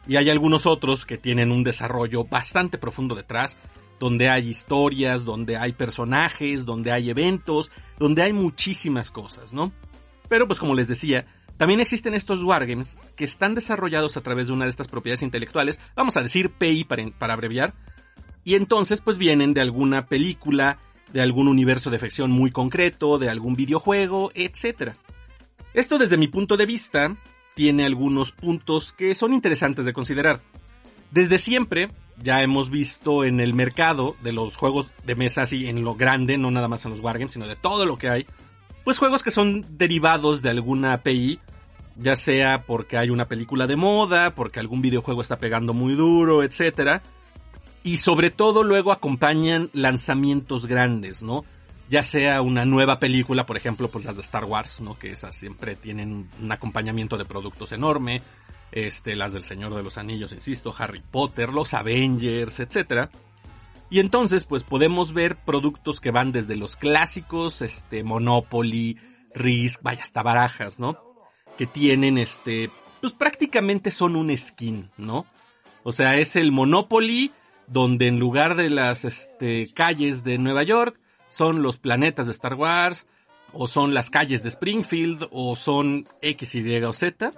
Y 0.08 0.16
hay 0.16 0.30
algunos 0.30 0.66
otros 0.66 1.06
que 1.06 1.18
tienen 1.18 1.52
un 1.52 1.64
desarrollo 1.64 2.24
bastante 2.26 2.78
profundo 2.78 3.16
detrás, 3.16 3.58
donde 4.00 4.30
hay 4.30 4.50
historias, 4.50 5.26
donde 5.26 5.58
hay 5.58 5.74
personajes, 5.74 6.66
donde 6.66 6.92
hay 6.92 7.10
eventos, 7.10 7.72
donde 8.00 8.24
hay 8.24 8.34
muchísimas 8.34 9.12
cosas, 9.12 9.54
¿no? 9.54 9.72
Pero 10.30 10.48
pues 10.48 10.60
como 10.60 10.76
les 10.76 10.88
decía, 10.88 11.26
también 11.58 11.80
existen 11.80 12.14
estos 12.14 12.44
wargames 12.44 12.98
que 13.16 13.26
están 13.26 13.56
desarrollados 13.56 14.16
a 14.16 14.22
través 14.22 14.48
de 14.48 14.54
una 14.54 14.66
de 14.66 14.72
estas 14.72 14.88
propiedades 14.88 15.24
intelectuales, 15.24 15.80
vamos 15.96 16.16
a 16.18 16.24
decir 16.24 16.52
PI 16.52 16.86
para, 16.86 17.10
para 17.12 17.34
abreviar, 17.34 17.74
y 18.44 18.56
entonces 18.56 19.02
pues 19.02 19.18
vienen 19.18 19.54
de 19.54 19.62
alguna 19.62 20.06
película, 20.06 20.80
de 21.12 21.22
algún 21.22 21.48
universo 21.48 21.90
de 21.90 22.00
ficción 22.00 22.32
muy 22.32 22.52
concreto, 22.52 23.18
de 23.18 23.30
algún 23.30 23.56
videojuego, 23.56 24.32
etc. 24.36 24.94
Esto 25.74 25.98
desde 25.98 26.18
mi 26.18 26.28
punto 26.28 26.58
de 26.58 26.66
vista 26.66 27.16
tiene 27.56 27.86
algunos 27.86 28.32
puntos 28.32 28.94
que 28.94 29.16
son 29.16 29.34
interesantes 29.34 29.86
de 29.86 29.94
considerar. 29.94 30.40
Desde 31.12 31.38
siempre 31.38 31.90
ya 32.22 32.42
hemos 32.42 32.70
visto 32.70 33.24
en 33.24 33.40
el 33.40 33.54
mercado 33.54 34.16
de 34.22 34.32
los 34.32 34.58
juegos 34.58 34.94
de 35.06 35.16
mesa 35.16 35.42
así 35.44 35.68
en 35.68 35.84
lo 35.84 35.96
grande, 35.96 36.38
no 36.38 36.52
nada 36.52 36.68
más 36.68 36.86
en 36.86 36.92
los 36.92 37.00
wargames, 37.00 37.34
sino 37.34 37.48
de 37.48 37.56
todo 37.56 37.86
lo 37.86 37.98
que 37.98 38.10
hay, 38.10 38.28
pues 38.88 39.00
juegos 39.00 39.22
que 39.22 39.32
son 39.32 39.66
derivados 39.78 40.42
de 40.42 40.50
alguna 40.50 40.94
API, 40.94 41.42
ya 41.98 42.16
sea 42.16 42.64
porque 42.64 42.98
hay 42.98 43.10
una 43.10 43.28
película 43.28 43.68
de 43.68 43.76
moda, 43.76 44.34
porque 44.34 44.62
algún 44.62 44.82
videojuego 44.82 45.22
está 45.22 45.40
pegando 45.40 45.74
muy 45.74 45.94
duro, 45.94 46.42
etcétera 46.42 47.04
y 47.84 47.98
sobre 47.98 48.32
todo 48.32 48.64
luego 48.64 48.94
acompañan 48.94 49.70
lanzamientos 49.74 50.68
grandes, 50.68 51.22
¿no? 51.22 51.44
Ya 51.90 52.02
sea 52.02 52.42
una 52.42 52.64
nueva 52.64 52.98
película, 52.98 53.46
por 53.46 53.58
ejemplo, 53.58 53.90
pues 53.90 54.06
las 54.06 54.16
de 54.16 54.22
Star 54.22 54.46
Wars, 54.46 54.80
¿no? 54.80 54.98
Que 54.98 55.12
esas 55.12 55.36
siempre 55.36 55.76
tienen 55.76 56.30
un 56.42 56.52
acompañamiento 56.54 57.18
de 57.18 57.26
productos 57.26 57.74
enorme. 57.74 58.22
Este, 58.72 59.18
las 59.18 59.34
del 59.34 59.44
Señor 59.44 59.76
de 59.76 59.84
los 59.84 59.98
Anillos, 59.98 60.32
insisto, 60.32 60.74
Harry 60.78 61.02
Potter, 61.12 61.50
los 61.50 61.74
Avengers, 61.74 62.62
etc. 62.62 63.10
Y 63.90 64.00
entonces, 64.00 64.46
pues 64.46 64.64
podemos 64.64 65.14
ver 65.14 65.38
productos 65.38 66.02
que 66.02 66.12
van 66.12 66.32
desde 66.32 66.56
los 66.56 66.76
clásicos, 66.76 67.62
este, 67.62 68.04
Monopoly, 68.04 68.98
Risk, 69.34 69.82
vaya 69.82 70.02
hasta 70.02 70.24
barajas, 70.24 70.78
¿no? 70.78 70.98
Que 71.58 71.66
tienen, 71.66 72.18
este, 72.18 72.70
pues 73.00 73.14
prácticamente 73.14 73.92
son 73.92 74.16
un 74.16 74.36
skin, 74.36 74.90
¿no? 74.98 75.26
O 75.84 75.94
sea, 75.94 76.18
es 76.18 76.36
el 76.36 76.52
Monopoly, 76.52 77.32
donde 77.68 78.08
en 78.08 78.20
lugar 78.20 78.56
de 78.56 78.70
las 78.70 79.06
este, 79.06 79.72
calles 79.74 80.26
de 80.26 80.38
Nueva 80.38 80.64
York 80.64 81.00
son 81.30 81.62
los 81.62 81.78
planetas 81.78 82.26
de 82.26 82.34
Star 82.34 82.56
Wars, 82.56 83.08
o 83.54 83.68
son 83.68 83.94
las 83.94 84.10
calles 84.10 84.44
de 84.44 84.50
Springfield, 84.50 85.28
o 85.32 85.56
son 85.56 86.06
X, 86.22 86.56
Y 86.56 86.84
o 86.84 86.92
Z, 86.92 87.32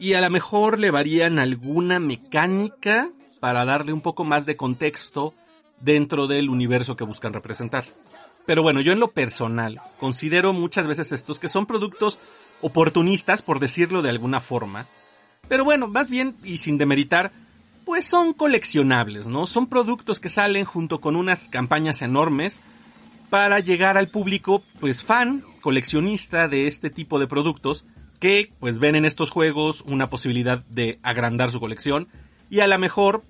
y 0.00 0.14
a 0.14 0.20
lo 0.20 0.30
mejor 0.30 0.80
le 0.80 0.90
varían 0.90 1.38
alguna 1.38 2.00
mecánica 2.00 3.12
para 3.38 3.64
darle 3.64 3.92
un 3.92 4.00
poco 4.00 4.24
más 4.24 4.44
de 4.44 4.56
contexto 4.56 5.34
dentro 5.80 6.26
del 6.26 6.48
universo 6.48 6.96
que 6.96 7.04
buscan 7.04 7.32
representar. 7.32 7.84
Pero 8.46 8.62
bueno, 8.62 8.80
yo 8.80 8.92
en 8.92 9.00
lo 9.00 9.12
personal 9.12 9.80
considero 9.98 10.52
muchas 10.52 10.86
veces 10.86 11.12
estos 11.12 11.38
que 11.38 11.48
son 11.48 11.66
productos 11.66 12.18
oportunistas, 12.60 13.42
por 13.42 13.60
decirlo 13.60 14.02
de 14.02 14.10
alguna 14.10 14.40
forma. 14.40 14.86
Pero 15.48 15.64
bueno, 15.64 15.88
más 15.88 16.08
bien, 16.08 16.36
y 16.42 16.58
sin 16.58 16.78
demeritar, 16.78 17.32
pues 17.84 18.06
son 18.06 18.32
coleccionables, 18.32 19.26
¿no? 19.26 19.46
Son 19.46 19.66
productos 19.66 20.20
que 20.20 20.28
salen 20.28 20.64
junto 20.64 21.00
con 21.00 21.16
unas 21.16 21.48
campañas 21.48 22.02
enormes 22.02 22.60
para 23.30 23.60
llegar 23.60 23.96
al 23.96 24.08
público, 24.08 24.62
pues 24.80 25.02
fan, 25.02 25.44
coleccionista 25.60 26.48
de 26.48 26.66
este 26.66 26.90
tipo 26.90 27.18
de 27.18 27.26
productos, 27.26 27.84
que 28.20 28.52
pues 28.60 28.78
ven 28.78 28.94
en 28.94 29.04
estos 29.04 29.30
juegos 29.30 29.82
una 29.86 30.08
posibilidad 30.08 30.64
de 30.66 30.98
agrandar 31.02 31.50
su 31.50 31.60
colección 31.60 32.08
y 32.48 32.60
a 32.60 32.66
lo 32.66 32.78
mejor, 32.78 33.24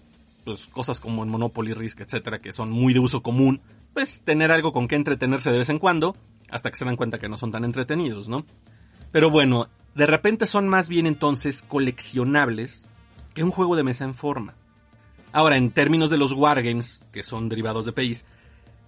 pues 0.45 0.66
cosas 0.66 1.01
como 1.01 1.24
el 1.24 1.30
Monopoly 1.30 1.72
Risk, 1.72 2.01
etcétera, 2.01 2.40
que 2.40 2.53
son 2.53 2.70
muy 2.70 2.92
de 2.92 3.01
uso 3.01 3.22
común, 3.22 3.61
pues 3.92 4.22
tener 4.22 4.53
algo 4.53 4.72
con 4.72 4.88
que 4.88 4.97
entretenerse 4.97 5.51
de 5.51 5.59
vez 5.59 5.70
en 5.70 5.78
cuando, 5.78 6.16
hasta 6.51 6.70
que 6.70 6.76
se 6.76 6.84
dan 6.84 6.97
cuenta 6.97 7.18
que 7.18 7.28
no 7.28 7.36
son 7.36 7.53
tan 7.53 7.64
entretenidos, 7.64 8.28
¿no? 8.28 8.45
Pero 9.12 9.30
bueno, 9.30 9.68
de 9.95 10.07
repente 10.07 10.47
son 10.47 10.68
más 10.68 10.88
bien 10.88 11.07
entonces 11.07 11.62
coleccionables 11.62 12.86
que 13.32 13.45
un 13.45 13.51
juego 13.51 13.76
de 13.76 13.84
mesa 13.84 14.05
en 14.05 14.14
forma. 14.14 14.55
Ahora, 15.32 15.57
en 15.57 15.70
términos 15.70 16.11
de 16.11 16.18
los 16.18 16.32
wargames, 16.32 17.05
que 17.12 17.22
son 17.22 17.49
derivados 17.49 17.86
de 17.86 17.92
PIs, 17.92 18.24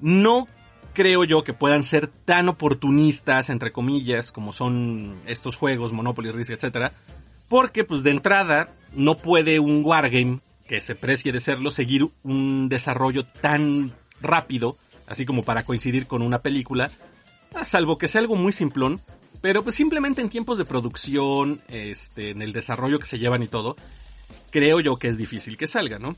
no 0.01 0.47
creo 0.95 1.25
yo 1.25 1.45
que 1.45 1.53
puedan 1.53 1.83
ser 1.83 2.07
tan 2.07 2.49
oportunistas, 2.49 3.51
entre 3.51 3.73
comillas, 3.73 4.33
como 4.33 4.53
son 4.53 5.17
estos 5.27 5.57
juegos, 5.57 5.93
Monopoly, 5.93 6.31
Risk, 6.31 6.51
etc. 6.51 6.93
Porque, 7.49 7.85
pues, 7.85 8.03
de 8.03 8.11
entrada, 8.11 8.73
no 8.93 9.17
puede 9.17 9.61
un 9.61 9.85
wargame, 9.85 10.41
que 10.67 10.81
se 10.81 10.95
precie 10.95 11.33
de 11.33 11.41
serlo, 11.41 11.71
seguir 11.71 12.07
un 12.23 12.69
desarrollo 12.69 13.25
tan 13.25 13.93
rápido, 14.21 14.77
así 15.07 15.25
como 15.25 15.45
para 15.45 15.65
coincidir 15.65 16.07
con 16.07 16.23
una 16.23 16.41
película, 16.41 16.91
a 17.55 17.65
salvo 17.65 17.99
que 17.99 18.09
sea 18.09 18.21
algo 18.21 18.37
muy 18.37 18.53
simplón, 18.53 19.01
pero 19.41 19.63
pues 19.63 19.77
simplemente 19.77 20.23
en 20.23 20.29
tiempos 20.29 20.59
de 20.59 20.65
producción, 20.65 21.61
este, 21.69 22.31
en 22.31 22.43
el 22.43 22.53
desarrollo 22.53 22.99
que 22.99 23.07
se 23.07 23.19
llevan 23.19 23.43
y 23.43 23.49
todo, 23.49 23.77
creo 24.51 24.81
yo 24.81 24.97
que 24.97 25.09
es 25.09 25.17
difícil 25.17 25.57
que 25.57 25.67
salga, 25.67 25.99
¿no? 25.99 26.17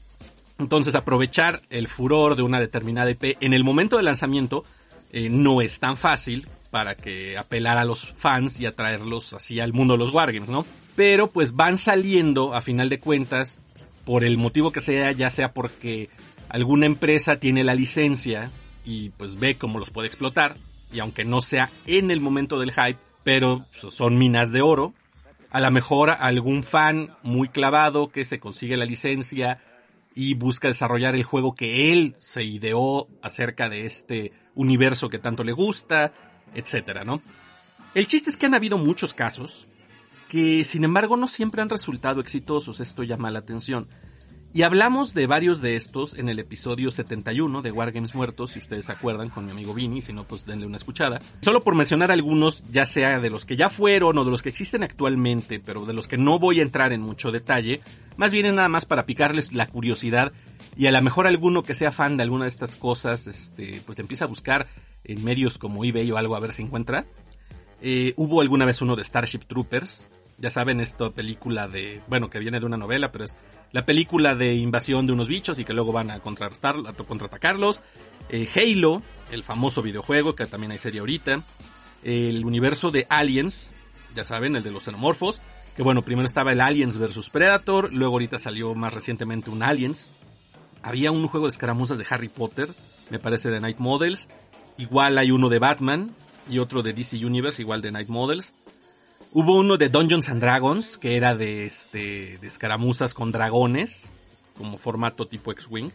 Entonces 0.59 0.95
aprovechar 0.95 1.63
el 1.71 1.87
furor 1.87 2.35
de 2.35 2.43
una 2.43 2.59
determinada 2.59 3.11
IP 3.11 3.37
en 3.41 3.53
el 3.53 3.65
momento 3.65 3.97
de 3.97 4.03
lanzamiento 4.03 4.65
eh, 5.13 5.29
no 5.31 5.61
es 5.61 5.79
tan 5.79 5.97
fácil 5.97 6.49
para 6.71 6.97
que 6.97 7.39
apelar 7.39 7.79
a 7.79 7.85
los 7.85 8.13
fans 8.13 8.61
y 8.61 8.67
atraerlos 8.67 9.33
así 9.33 9.61
al 9.61 9.73
mundo 9.73 9.95
de 9.95 9.99
los 9.99 10.11
wargames, 10.11 10.49
¿no? 10.49 10.67
Pero 10.97 11.29
pues 11.29 11.55
van 11.55 11.79
saliendo 11.79 12.55
a 12.55 12.61
final 12.61 12.89
de 12.89 12.99
cuentas 12.99 13.61
por 14.09 14.25
el 14.25 14.39
motivo 14.39 14.73
que 14.73 14.81
sea, 14.81 15.13
ya 15.13 15.29
sea 15.29 15.53
porque 15.53 16.09
alguna 16.49 16.87
empresa 16.87 17.39
tiene 17.39 17.63
la 17.63 17.75
licencia 17.75 18.51
y 18.83 19.11
pues 19.11 19.39
ve 19.39 19.57
cómo 19.57 19.79
los 19.79 19.91
puede 19.91 20.09
explotar 20.09 20.57
y 20.91 21.01
aunque 21.01 21.27
no 21.27 21.43
sea 21.43 21.71
en 21.85 22.11
el 22.11 22.19
momento 22.19 22.59
del 22.59 22.73
hype, 22.73 22.99
pero 23.23 23.67
son 23.73 24.17
minas 24.17 24.51
de 24.51 24.63
oro, 24.63 24.95
a 25.51 25.61
lo 25.61 25.71
mejor 25.71 26.09
algún 26.09 26.63
fan 26.63 27.19
muy 27.23 27.51
clavado 27.51 28.09
que 28.09 28.25
se 28.25 28.41
consigue 28.41 28.79
la 28.79 28.87
licencia 28.87 29.63
y 30.15 30.33
busca 30.33 30.69
desarrollar 30.69 31.15
el 31.15 31.25
juego 31.25 31.55
que 31.55 31.93
él 31.93 32.17
se 32.19 32.45
ideó 32.45 33.09
acerca 33.21 33.69
de 33.69 33.85
este 33.85 34.33
universo 34.55 35.11
que 35.11 35.19
tanto 35.19 35.45
le 35.45 35.53
gusta, 35.53 36.15
etcétera, 36.55 37.05
¿no? 37.05 37.21
El 37.93 38.07
chiste 38.07 38.31
es 38.31 38.39
que 38.39 38.47
han 38.47 38.55
habido 38.55 38.79
muchos 38.79 39.13
casos 39.13 39.69
que 40.29 40.65
sin 40.65 40.85
embargo 40.85 41.17
no 41.17 41.27
siempre 41.27 41.63
han 41.63 41.71
resultado 41.71 42.21
exitosos, 42.21 42.81
esto 42.81 43.03
llama 43.03 43.31
la 43.31 43.41
atención. 43.41 43.89
Y 44.55 44.63
hablamos 44.63 45.13
de 45.13 45.27
varios 45.27 45.61
de 45.61 45.77
estos 45.77 46.15
en 46.15 46.31
el 46.31 46.39
episodio 46.39 46.91
71 46.91 47.61
de 47.61 47.71
Wargames 47.71 48.15
Muertos, 48.15 48.53
si 48.53 48.59
ustedes 48.59 48.87
se 48.87 48.93
acuerdan, 48.93 49.29
con 49.29 49.45
mi 49.45 49.53
amigo 49.53 49.75
Vini, 49.75 50.01
si 50.01 50.15
no, 50.15 50.25
pues 50.25 50.47
denle 50.47 50.67
una 50.67 50.77
escuchada. 50.77 51.21
Solo 51.43 51.63
por 51.63 51.75
mencionar 51.75 52.11
algunos, 52.11 52.65
ya 52.71 52.87
sea 52.87 53.21
de 53.21 53.29
los 53.29 53.45
que 53.45 53.57
ya 53.57 53.69
fueron 53.69 54.17
o 54.17 54.25
de 54.25 54.31
los 54.31 54.43
que 54.43 54.49
existen 54.49 54.83
actualmente, 54.83 55.61
pero 55.61 55.85
de 55.85 55.93
los 55.93 56.09
que 56.09 56.17
no 56.17 56.39
voy 56.39 56.61
a 56.61 56.63
entrar 56.63 56.95
en 56.95 57.03
mucho 57.03 57.31
detalle, 57.31 57.81
más 58.17 58.33
bien 58.33 58.47
es 58.47 58.55
nada 58.55 58.71
más 58.71 58.87
para 58.87 59.05
picarles 59.05 59.53
la 59.53 59.67
curiosidad 59.67 60.33
y 60.79 60.87
a 60.87 60.93
lo 60.93 61.03
mejor 61.03 61.27
alguno 61.27 61.63
que 61.63 61.75
sea 61.75 61.93
fan 61.93 62.17
de 62.17 62.23
alguna 62.23 62.45
de 62.45 62.51
estas 62.51 62.75
cosas, 62.75 63.27
este, 63.27 63.83
pues 63.85 63.97
te 63.97 64.03
empieza 64.03 64.25
a 64.25 64.29
buscar 64.29 64.67
en 65.05 65.23
medios 65.25 65.59
como 65.59 65.85
eBay 65.85 66.11
o 66.11 66.17
algo 66.17 66.37
a 66.37 66.41
ver 66.41 66.53
si 66.53 66.63
encuentra. 66.63 67.05
Eh, 67.81 68.15
hubo 68.17 68.41
alguna 68.41 68.65
vez 68.65 68.81
uno 68.81 68.97
de 68.97 69.05
Starship 69.05 69.41
Troopers, 69.47 70.09
ya 70.39 70.51
saben, 70.51 70.81
esta 70.81 71.11
película 71.11 71.67
de, 71.67 72.01
bueno, 72.07 72.31
que 72.31 72.39
viene 72.39 72.61
de 72.61 72.67
una 72.67 72.77
novela, 72.77 73.11
pero 73.11 73.25
es 73.25 73.37
la 73.73 73.85
película 73.85 74.37
de 74.37 74.55
invasión 74.55 75.07
de 75.07 75.13
unos 75.13 75.29
bichos 75.29 75.59
y 75.59 75.65
que 75.65 75.73
luego 75.73 75.93
van 75.93 76.11
a, 76.11 76.21
contrarrestar, 76.21 76.77
contraatacarlos. 77.07 77.81
Eh, 78.29 78.49
Halo, 78.55 79.03
el 79.33 79.43
famoso 79.43 79.83
videojuego, 79.83 80.35
que 80.37 80.47
también 80.47 80.71
hay 80.73 80.79
serie 80.79 81.01
ahorita. 81.01 81.43
El 82.05 82.45
universo 82.45 82.93
de 82.93 83.07
Aliens, 83.09 83.73
ya 84.15 84.25
saben, 84.25 84.55
el 84.55 84.63
de 84.63 84.71
los 84.71 84.85
xenomorfos. 84.85 85.41
Que 85.77 85.83
bueno, 85.83 86.03
primero 86.03 86.27
estaba 86.27 86.53
el 86.53 86.61
Aliens 86.61 86.99
vs 86.99 87.31
Predator, 87.31 87.93
luego 87.93 88.15
ahorita 88.15 88.39
salió 88.39 88.75
más 88.75 88.95
recientemente 88.95 89.51
un 89.51 89.63
Aliens. 89.63 90.09
Había 90.83 91.11
un 91.11 91.27
juego 91.27 91.47
de 91.47 91.51
escaramuzas 91.51 91.99
de 91.99 92.07
Harry 92.09 92.29
Potter, 92.29 92.69
me 93.11 93.19
parece 93.19 93.51
de 93.51 93.61
Night 93.61 93.79
Models. 93.79 94.29
Igual 94.77 95.19
hay 95.19 95.33
uno 95.33 95.49
de 95.49 95.59
Batman 95.59 96.15
y 96.49 96.61
otro 96.61 96.83
de 96.83 96.93
DC 96.93 97.25
Universe, 97.25 97.61
igual 97.61 97.83
de 97.83 97.91
Night 97.91 98.09
Models. 98.09 98.55
Hubo 99.31 99.57
uno 99.57 99.77
de 99.77 99.91
Dungeons 99.91 100.31
and 100.31 100.41
Dragons, 100.41 100.97
que 100.97 101.15
era 101.15 101.35
de 101.35 101.67
este, 101.67 102.39
de 102.41 102.47
escaramuzas 102.47 103.13
con 103.13 103.31
dragones, 103.31 104.11
como 104.57 104.79
formato 104.79 105.27
tipo 105.27 105.53
X-Wing. 105.53 105.91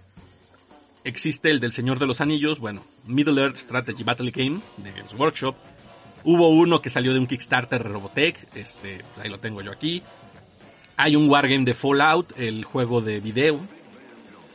Existe 1.03 1.49
el 1.49 1.59
del 1.59 1.71
Señor 1.71 1.97
de 1.97 2.05
los 2.05 2.21
Anillos, 2.21 2.59
bueno, 2.59 2.83
Middle 3.07 3.41
Earth 3.41 3.57
Strategy 3.57 4.03
Battle 4.03 4.29
Game, 4.29 4.61
de 4.77 4.91
Games 4.91 5.13
Workshop. 5.15 5.55
Hubo 6.23 6.49
uno 6.49 6.79
que 6.79 6.91
salió 6.91 7.11
de 7.11 7.19
un 7.19 7.25
Kickstarter 7.25 7.81
de 7.81 7.89
Robotech, 7.89 8.47
este, 8.53 9.01
ahí 9.19 9.29
lo 9.29 9.39
tengo 9.39 9.63
yo 9.63 9.71
aquí. 9.71 10.03
Hay 10.95 11.15
un 11.15 11.27
Wargame 11.27 11.65
de 11.65 11.73
Fallout, 11.73 12.37
el 12.37 12.63
juego 12.63 13.01
de 13.01 13.19
video. 13.19 13.59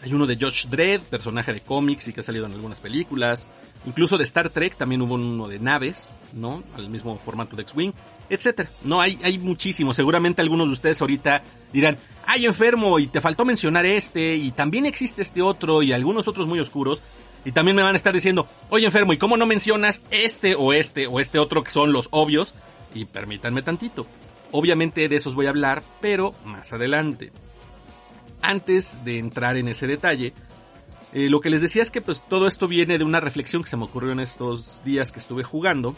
Hay 0.02 0.14
uno 0.14 0.24
de 0.24 0.38
Josh 0.40 0.68
Dredd, 0.68 1.00
personaje 1.02 1.52
de 1.52 1.62
cómics 1.62 2.06
y 2.06 2.12
que 2.12 2.20
ha 2.20 2.22
salido 2.22 2.46
en 2.46 2.52
algunas 2.52 2.78
películas. 2.78 3.48
Incluso 3.86 4.18
de 4.18 4.24
Star 4.24 4.50
Trek 4.50 4.76
también 4.76 5.00
hubo 5.02 5.14
uno 5.14 5.48
de 5.48 5.58
naves, 5.58 6.10
¿no? 6.32 6.62
Al 6.76 6.90
mismo 6.90 7.16
formato 7.18 7.56
de 7.56 7.62
X-Wing, 7.62 7.92
etcétera. 8.28 8.68
No, 8.82 9.00
hay, 9.00 9.18
hay 9.22 9.38
muchísimos. 9.38 9.96
Seguramente 9.96 10.42
algunos 10.42 10.66
de 10.66 10.72
ustedes 10.72 11.00
ahorita 11.00 11.42
dirán, 11.72 11.96
ay 12.26 12.44
enfermo, 12.44 12.98
y 12.98 13.06
te 13.06 13.20
faltó 13.20 13.44
mencionar 13.44 13.86
este, 13.86 14.34
y 14.34 14.50
también 14.50 14.84
existe 14.84 15.22
este 15.22 15.42
otro, 15.42 15.82
y 15.82 15.92
algunos 15.92 16.28
otros 16.28 16.46
muy 16.46 16.60
oscuros. 16.60 17.00
Y 17.44 17.52
también 17.52 17.76
me 17.76 17.82
van 17.82 17.94
a 17.94 17.96
estar 17.96 18.12
diciendo, 18.12 18.46
oye 18.68 18.84
enfermo, 18.84 19.12
¿y 19.12 19.16
cómo 19.16 19.36
no 19.36 19.46
mencionas 19.46 20.02
este 20.10 20.54
o 20.54 20.72
este 20.72 21.06
o 21.06 21.20
este 21.20 21.38
otro 21.38 21.62
que 21.62 21.70
son 21.70 21.92
los 21.92 22.08
obvios? 22.10 22.54
Y 22.94 23.04
permítanme 23.04 23.62
tantito. 23.62 24.06
Obviamente 24.50 25.08
de 25.08 25.16
esos 25.16 25.34
voy 25.34 25.46
a 25.46 25.50
hablar, 25.50 25.82
pero 26.00 26.34
más 26.44 26.72
adelante. 26.72 27.32
Antes 28.42 29.04
de 29.04 29.18
entrar 29.18 29.56
en 29.56 29.68
ese 29.68 29.86
detalle, 29.86 30.32
eh, 31.12 31.30
lo 31.30 31.40
que 31.40 31.50
les 31.50 31.60
decía 31.60 31.82
es 31.82 31.90
que 31.90 32.02
pues 32.02 32.22
todo 32.28 32.46
esto 32.46 32.68
viene 32.68 32.98
de 32.98 33.04
una 33.04 33.20
reflexión 33.20 33.62
que 33.62 33.70
se 33.70 33.76
me 33.76 33.84
ocurrió 33.84 34.12
en 34.12 34.20
estos 34.20 34.82
días 34.84 35.10
que 35.10 35.18
estuve 35.18 35.42
jugando 35.42 35.94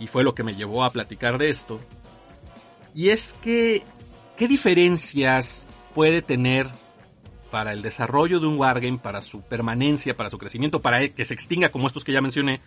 y 0.00 0.06
fue 0.06 0.22
lo 0.22 0.34
que 0.34 0.42
me 0.42 0.54
llevó 0.54 0.84
a 0.84 0.90
platicar 0.90 1.38
de 1.38 1.50
esto. 1.50 1.80
Y 2.94 3.10
es 3.10 3.34
que, 3.40 3.82
¿qué 4.36 4.48
diferencias 4.48 5.66
puede 5.94 6.22
tener 6.22 6.66
para 7.50 7.72
el 7.72 7.80
desarrollo 7.80 8.40
de 8.40 8.46
un 8.46 8.58
wargame, 8.58 8.98
para 8.98 9.22
su 9.22 9.40
permanencia, 9.40 10.16
para 10.16 10.30
su 10.30 10.38
crecimiento, 10.38 10.80
para 10.80 11.08
que 11.08 11.24
se 11.24 11.34
extinga 11.34 11.70
como 11.70 11.86
estos 11.86 12.04
que 12.04 12.12
ya 12.12 12.20
mencioné, 12.20 12.60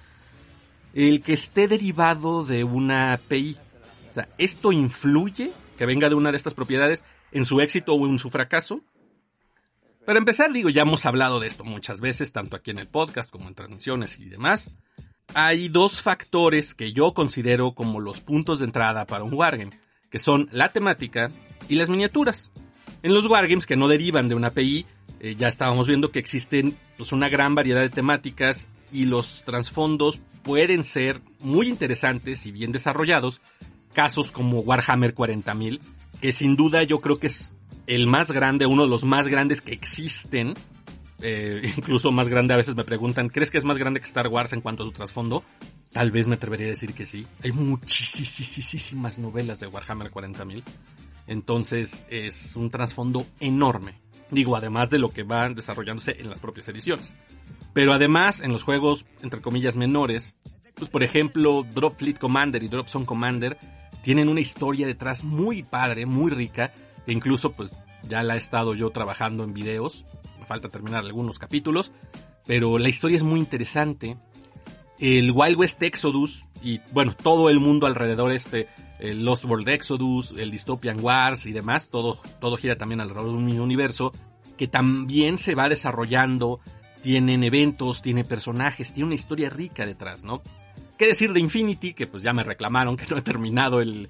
el 0.94 1.22
que 1.22 1.34
esté 1.34 1.68
derivado 1.68 2.44
de 2.44 2.64
una 2.64 3.14
API? 3.14 3.58
O 4.10 4.14
sea, 4.14 4.28
¿esto 4.38 4.72
influye 4.72 5.52
que 5.78 5.86
venga 5.86 6.10
de 6.10 6.16
una 6.16 6.32
de 6.32 6.38
estas 6.38 6.54
propiedades 6.54 7.06
en 7.32 7.46
su 7.46 7.62
éxito 7.62 7.94
o 7.94 8.08
en 8.08 8.20
su 8.20 8.30
fracaso? 8.30 8.82
Para 10.06 10.18
empezar, 10.18 10.52
digo, 10.52 10.70
ya 10.70 10.82
hemos 10.82 11.06
hablado 11.06 11.40
de 11.40 11.48
esto 11.48 11.64
muchas 11.64 12.02
veces, 12.02 12.32
tanto 12.32 12.56
aquí 12.56 12.72
en 12.72 12.80
el 12.80 12.88
podcast 12.88 13.30
como 13.30 13.48
en 13.48 13.54
transmisiones 13.54 14.20
y 14.20 14.26
demás. 14.26 14.76
Hay 15.34 15.70
dos 15.70 16.02
factores 16.02 16.74
que 16.74 16.92
yo 16.92 17.14
considero 17.14 17.74
como 17.74 18.00
los 18.00 18.20
puntos 18.20 18.60
de 18.60 18.66
entrada 18.66 19.06
para 19.06 19.24
un 19.24 19.34
wargame, 19.34 19.80
que 20.10 20.18
son 20.18 20.50
la 20.52 20.72
temática 20.72 21.30
y 21.70 21.76
las 21.76 21.88
miniaturas. 21.88 22.52
En 23.04 23.14
los 23.14 23.28
wargames 23.28 23.68
que 23.68 23.78
no 23.78 23.88
derivan 23.88 24.28
de 24.28 24.36
una 24.36 24.48
API, 24.48 24.86
eh, 25.20 25.36
ya 25.36 25.48
estábamos 25.48 25.88
viendo 25.88 26.12
que 26.12 26.20
existen 26.20 26.76
pues, 26.98 27.12
una 27.12 27.30
gran 27.30 27.54
variedad 27.54 27.82
de 27.82 27.90
temáticas 27.90 28.68
y 28.92 29.06
los 29.06 29.44
trasfondos 29.46 30.20
pueden 30.42 30.84
ser 30.84 31.22
muy 31.40 31.70
interesantes 31.70 32.48
y 32.48 32.52
bien 32.52 32.72
desarrollados. 32.72 33.40
Casos 33.94 34.32
como 34.32 34.62
Warhammer 34.62 35.14
40.000, 35.14 35.80
que 36.20 36.32
sin 36.32 36.56
duda 36.56 36.82
yo 36.84 37.02
creo 37.02 37.20
que 37.20 37.28
es 37.28 37.54
el 37.92 38.08
más 38.08 38.32
grande, 38.32 38.66
uno 38.66 38.84
de 38.84 38.88
los 38.88 39.04
más 39.04 39.28
grandes 39.28 39.60
que 39.60 39.74
existen. 39.74 40.54
Eh, 41.22 41.74
incluso 41.78 42.14
más 42.14 42.30
grande 42.30 42.54
a 42.54 42.58
veces 42.58 42.74
me 42.76 42.86
preguntan, 42.86 43.28
¿crees 43.28 43.52
que 43.52 43.58
es 43.58 43.66
más 43.66 43.78
grande 43.78 44.00
que 44.00 44.06
Star 44.06 44.30
Wars 44.30 44.54
en 44.54 44.62
cuanto 44.62 44.84
a 44.84 44.86
su 44.86 44.94
trasfondo? 44.94 45.44
Tal 45.92 46.10
vez 46.10 46.26
me 46.28 46.36
atrevería 46.36 46.68
a 46.68 46.70
decir 46.70 46.94
que 46.94 47.06
sí. 47.06 47.28
Hay 47.44 47.52
muchísimas 47.52 49.20
novelas 49.20 49.60
de 49.60 49.68
Warhammer 49.68 50.10
40.000. 50.10 50.64
Entonces 51.28 52.06
es 52.10 52.56
un 52.56 52.70
trasfondo 52.70 53.26
enorme. 53.42 54.00
Digo, 54.30 54.56
además 54.56 54.90
de 54.90 54.98
lo 54.98 55.10
que 55.10 55.24
van 55.24 55.54
desarrollándose 55.54 56.16
en 56.18 56.30
las 56.30 56.40
propias 56.40 56.70
ediciones. 56.70 57.14
Pero 57.74 57.94
además, 57.94 58.40
en 58.40 58.54
los 58.54 58.64
juegos, 58.64 59.06
entre 59.22 59.42
comillas, 59.42 59.76
menores, 59.76 60.38
pues 60.76 60.90
por 60.90 61.04
ejemplo, 61.04 61.64
Drop 61.64 61.98
Fleet 61.98 62.18
Commander 62.18 62.64
y 62.64 62.70
Drop 62.70 62.88
Zone 62.88 63.06
Commander 63.06 63.58
tienen 64.02 64.30
una 64.30 64.40
historia 64.40 64.88
detrás 64.88 65.26
muy 65.26 65.64
padre, 65.64 66.06
muy 66.06 66.32
rica, 66.32 66.74
e 67.08 67.14
incluso 67.14 67.54
pues 67.54 67.76
ya 68.04 68.24
la 68.24 68.36
he 68.36 68.38
estado 68.38 68.74
yo 68.74 68.90
trabajando 68.92 69.44
en 69.44 69.54
videos, 69.54 70.06
me 70.40 70.46
falta 70.46 70.70
terminar 70.70 71.06
algunos 71.06 71.40
capítulos, 71.40 71.92
pero 72.46 72.78
la 72.78 72.90
historia 72.90 73.18
es 73.18 73.24
muy 73.24 73.40
interesante. 73.40 74.18
El 75.00 75.32
Wild 75.32 75.58
West 75.58 75.82
Exodus 75.82 76.46
y 76.62 76.80
bueno, 76.92 77.14
todo 77.16 77.50
el 77.50 77.60
mundo 77.60 77.88
alrededor 77.88 78.32
este, 78.32 78.68
el 79.00 79.26
Lost 79.26 79.46
World 79.46 79.68
Exodus, 79.70 80.34
el 80.38 80.52
Dystopian 80.52 81.00
Wars 81.04 81.46
y 81.46 81.54
demás, 81.54 81.90
todo, 81.90 82.20
todo 82.40 82.56
gira 82.56 82.78
también 82.78 83.02
alrededor 83.02 83.32
de 83.32 83.38
un 83.38 83.60
universo 83.60 84.14
que 84.58 84.68
también 84.68 85.40
se 85.40 85.56
va 85.56 85.70
desarrollando, 85.70 86.60
tienen 87.02 87.44
eventos, 87.44 88.04
tiene 88.04 88.24
personajes, 88.24 88.94
tiene 88.94 89.08
una 89.08 89.16
historia 89.16 89.50
rica 89.50 89.88
detrás, 89.88 90.24
¿no? 90.24 90.44
¿Qué 91.00 91.08
decir 91.08 91.34
de 91.34 91.40
Infinity? 91.40 91.94
Que 91.94 92.06
pues 92.06 92.22
ya 92.22 92.32
me 92.32 92.44
reclamaron 92.44 92.96
que 92.96 93.08
no 93.10 93.18
he 93.18 93.24
terminado 93.24 93.82
el, 93.82 94.08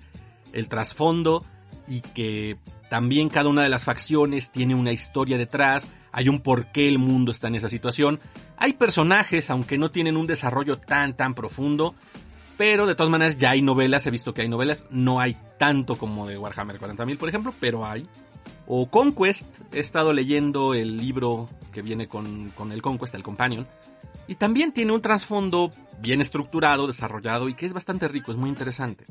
el 0.52 0.68
trasfondo 0.68 1.46
y 1.88 2.02
que 2.02 2.58
también 2.92 3.30
cada 3.30 3.48
una 3.48 3.64
de 3.64 3.70
las 3.70 3.86
facciones 3.86 4.52
tiene 4.52 4.76
una 4.76 4.92
historia 4.92 5.38
detrás, 5.38 5.88
hay 6.12 6.28
un 6.28 6.42
por 6.42 6.74
qué 6.74 6.90
el 6.90 7.00
mundo 7.00 7.32
está 7.32 7.48
en 7.48 7.56
esa 7.56 7.70
situación. 7.70 8.20
Hay 8.58 8.74
personajes, 8.74 9.50
aunque 9.50 9.78
no 9.78 9.92
tienen 9.92 10.18
un 10.18 10.28
desarrollo 10.28 10.76
tan 10.76 11.16
tan 11.16 11.34
profundo, 11.34 11.96
pero 12.58 12.88
de 12.88 12.96
todas 12.96 13.10
maneras 13.10 13.38
ya 13.38 13.52
hay 13.52 13.62
novelas, 13.62 14.06
he 14.08 14.12
visto 14.12 14.34
que 14.34 14.42
hay 14.42 14.50
novelas, 14.50 14.84
no 14.90 15.22
hay 15.22 15.38
tanto 15.58 15.96
como 15.96 16.28
de 16.28 16.38
Warhammer 16.38 16.82
40.000 16.82 17.18
por 17.18 17.30
ejemplo, 17.30 17.54
pero 17.62 17.86
hay. 17.86 18.10
O 18.68 18.90
Conquest, 18.90 19.48
he 19.72 19.80
estado 19.80 20.12
leyendo 20.12 20.74
el 20.74 20.98
libro 20.98 21.48
que 21.72 21.82
viene 21.82 22.10
con, 22.10 22.50
con 22.50 22.74
el 22.74 22.82
Conquest, 22.82 23.16
el 23.16 23.24
Companion, 23.24 23.66
y 24.28 24.36
también 24.36 24.74
tiene 24.74 24.92
un 24.92 25.02
trasfondo 25.02 25.72
bien 26.02 26.20
estructurado, 26.20 26.88
desarrollado 26.88 27.48
y 27.48 27.54
que 27.54 27.68
es 27.68 27.72
bastante 27.72 28.10
rico, 28.10 28.34
es 28.34 28.38
muy 28.38 28.50
interesante. 28.50 29.06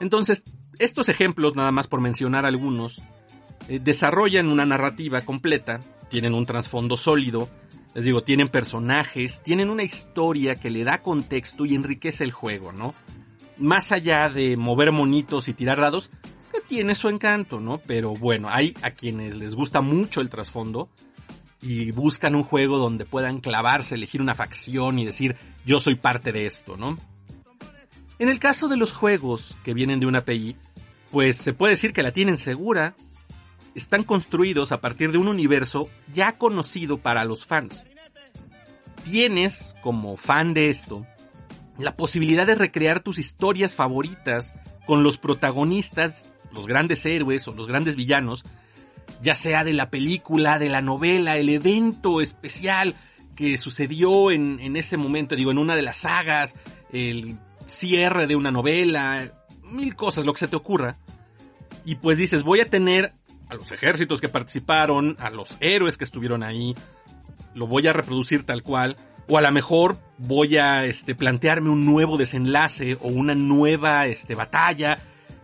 Entonces, 0.00 0.42
estos 0.80 1.08
ejemplos, 1.08 1.54
nada 1.54 1.70
más 1.70 1.86
por 1.86 2.00
mencionar 2.00 2.46
algunos, 2.46 3.02
eh, 3.68 3.78
desarrollan 3.78 4.48
una 4.48 4.66
narrativa 4.66 5.20
completa, 5.22 5.80
tienen 6.08 6.34
un 6.34 6.46
trasfondo 6.46 6.96
sólido, 6.96 7.48
les 7.94 8.06
digo, 8.06 8.22
tienen 8.22 8.48
personajes, 8.48 9.42
tienen 9.42 9.68
una 9.68 9.82
historia 9.82 10.56
que 10.56 10.70
le 10.70 10.82
da 10.82 11.02
contexto 11.02 11.66
y 11.66 11.74
enriquece 11.74 12.24
el 12.24 12.32
juego, 12.32 12.72
¿no? 12.72 12.94
Más 13.58 13.92
allá 13.92 14.28
de 14.28 14.56
mover 14.56 14.90
monitos 14.90 15.48
y 15.48 15.54
tirar 15.54 15.80
dados, 15.80 16.10
tiene 16.66 16.94
su 16.94 17.08
encanto, 17.08 17.60
¿no? 17.60 17.78
Pero 17.78 18.14
bueno, 18.14 18.48
hay 18.48 18.74
a 18.82 18.92
quienes 18.92 19.36
les 19.36 19.54
gusta 19.54 19.80
mucho 19.80 20.20
el 20.20 20.30
trasfondo 20.30 20.88
y 21.60 21.90
buscan 21.90 22.34
un 22.34 22.42
juego 22.42 22.78
donde 22.78 23.04
puedan 23.04 23.40
clavarse, 23.40 23.96
elegir 23.96 24.22
una 24.22 24.34
facción 24.34 24.98
y 24.98 25.04
decir, 25.04 25.36
yo 25.66 25.78
soy 25.78 25.96
parte 25.96 26.32
de 26.32 26.46
esto, 26.46 26.76
¿no? 26.76 26.96
En 28.20 28.28
el 28.28 28.38
caso 28.38 28.68
de 28.68 28.76
los 28.76 28.92
juegos 28.92 29.56
que 29.64 29.72
vienen 29.72 29.98
de 29.98 30.04
una 30.04 30.18
API, 30.18 30.54
pues 31.10 31.38
se 31.38 31.54
puede 31.54 31.72
decir 31.72 31.94
que 31.94 32.02
la 32.02 32.12
tienen 32.12 32.36
segura. 32.36 32.94
Están 33.74 34.04
construidos 34.04 34.72
a 34.72 34.82
partir 34.82 35.10
de 35.10 35.16
un 35.16 35.26
universo 35.26 35.88
ya 36.12 36.36
conocido 36.36 36.98
para 36.98 37.24
los 37.24 37.46
fans. 37.46 37.86
Tienes, 39.04 39.74
como 39.82 40.18
fan 40.18 40.52
de 40.52 40.68
esto, 40.68 41.06
la 41.78 41.96
posibilidad 41.96 42.46
de 42.46 42.56
recrear 42.56 43.00
tus 43.00 43.18
historias 43.18 43.74
favoritas 43.74 44.54
con 44.86 45.02
los 45.02 45.16
protagonistas, 45.16 46.26
los 46.52 46.66
grandes 46.66 47.06
héroes 47.06 47.48
o 47.48 47.52
los 47.52 47.68
grandes 47.68 47.96
villanos, 47.96 48.44
ya 49.22 49.34
sea 49.34 49.64
de 49.64 49.72
la 49.72 49.88
película, 49.88 50.58
de 50.58 50.68
la 50.68 50.82
novela, 50.82 51.38
el 51.38 51.48
evento 51.48 52.20
especial 52.20 52.94
que 53.34 53.56
sucedió 53.56 54.30
en, 54.30 54.60
en 54.60 54.76
ese 54.76 54.98
momento, 54.98 55.36
digo, 55.36 55.52
en 55.52 55.58
una 55.58 55.74
de 55.74 55.82
las 55.82 55.96
sagas, 55.98 56.54
el 56.92 57.38
cierre 57.70 58.26
de 58.26 58.36
una 58.36 58.50
novela, 58.50 59.32
mil 59.64 59.96
cosas, 59.96 60.24
lo 60.24 60.32
que 60.32 60.40
se 60.40 60.48
te 60.48 60.56
ocurra. 60.56 60.96
Y 61.84 61.96
pues 61.96 62.18
dices, 62.18 62.42
voy 62.42 62.60
a 62.60 62.68
tener 62.68 63.12
a 63.48 63.54
los 63.54 63.72
ejércitos 63.72 64.20
que 64.20 64.28
participaron, 64.28 65.16
a 65.18 65.30
los 65.30 65.56
héroes 65.60 65.96
que 65.96 66.04
estuvieron 66.04 66.42
ahí, 66.42 66.74
lo 67.54 67.66
voy 67.66 67.86
a 67.86 67.92
reproducir 67.92 68.44
tal 68.44 68.62
cual, 68.62 68.96
o 69.28 69.38
a 69.38 69.42
lo 69.42 69.50
mejor 69.50 69.98
voy 70.18 70.56
a 70.56 70.84
este, 70.84 71.14
plantearme 71.14 71.70
un 71.70 71.84
nuevo 71.84 72.16
desenlace 72.16 72.96
o 73.00 73.08
una 73.08 73.34
nueva 73.34 74.06
este, 74.06 74.34
batalla, 74.34 74.98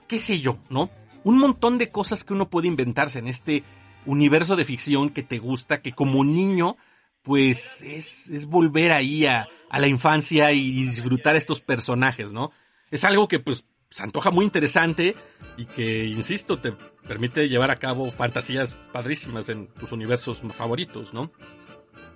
qué 0.06 0.18
sé 0.18 0.40
yo, 0.40 0.58
¿no? 0.70 0.90
Un 1.24 1.38
montón 1.38 1.78
de 1.78 1.88
cosas 1.88 2.22
que 2.22 2.32
uno 2.32 2.48
puede 2.48 2.68
inventarse 2.68 3.18
en 3.18 3.26
este 3.26 3.64
universo 4.04 4.54
de 4.54 4.64
ficción 4.64 5.10
que 5.10 5.24
te 5.24 5.38
gusta, 5.38 5.82
que 5.82 5.92
como 5.92 6.24
niño, 6.24 6.76
pues 7.22 7.82
es, 7.82 8.28
es 8.28 8.46
volver 8.46 8.92
ahí 8.92 9.26
a, 9.26 9.48
a 9.70 9.78
la 9.80 9.88
infancia 9.88 10.52
y 10.52 10.84
disfrutar 10.84 11.36
estos 11.36 11.60
personajes, 11.60 12.32
¿no? 12.32 12.52
Es 12.90 13.04
algo 13.04 13.28
que 13.28 13.40
pues 13.40 13.64
se 13.90 14.02
antoja 14.02 14.30
muy 14.30 14.44
interesante 14.44 15.16
y 15.56 15.66
que, 15.66 16.04
insisto, 16.04 16.58
te 16.60 16.72
permite 17.06 17.48
llevar 17.48 17.70
a 17.70 17.76
cabo 17.76 18.10
fantasías 18.10 18.76
padrísimas 18.92 19.48
en 19.48 19.68
tus 19.68 19.92
universos 19.92 20.42
favoritos, 20.56 21.14
¿no? 21.14 21.30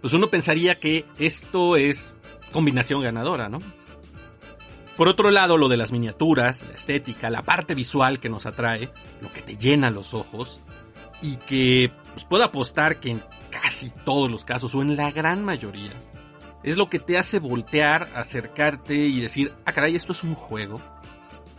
Pues 0.00 0.12
uno 0.12 0.28
pensaría 0.30 0.74
que 0.74 1.06
esto 1.18 1.76
es 1.76 2.16
combinación 2.52 3.02
ganadora, 3.02 3.48
¿no? 3.48 3.58
Por 4.96 5.08
otro 5.08 5.30
lado, 5.30 5.56
lo 5.56 5.68
de 5.68 5.76
las 5.76 5.92
miniaturas, 5.92 6.64
la 6.66 6.74
estética, 6.74 7.30
la 7.30 7.42
parte 7.42 7.74
visual 7.74 8.20
que 8.20 8.28
nos 8.28 8.44
atrae, 8.44 8.92
lo 9.20 9.32
que 9.32 9.40
te 9.40 9.56
llena 9.56 9.90
los 9.90 10.12
ojos 10.12 10.60
y 11.22 11.36
que 11.36 11.92
pues, 12.12 12.24
puedo 12.26 12.44
apostar 12.44 13.00
que 13.00 13.10
en 13.10 13.22
casi 13.50 13.90
todos 14.04 14.30
los 14.30 14.44
casos 14.44 14.74
o 14.74 14.82
en 14.82 14.96
la 14.96 15.10
gran 15.10 15.44
mayoría 15.44 15.92
es 16.62 16.76
lo 16.76 16.88
que 16.90 16.98
te 16.98 17.18
hace 17.18 17.38
voltear, 17.38 18.10
acercarte 18.14 18.94
y 18.94 19.20
decir, 19.20 19.54
ah 19.64 19.72
caray, 19.72 19.96
esto 19.96 20.12
es 20.12 20.22
un 20.22 20.34
juego. 20.34 20.80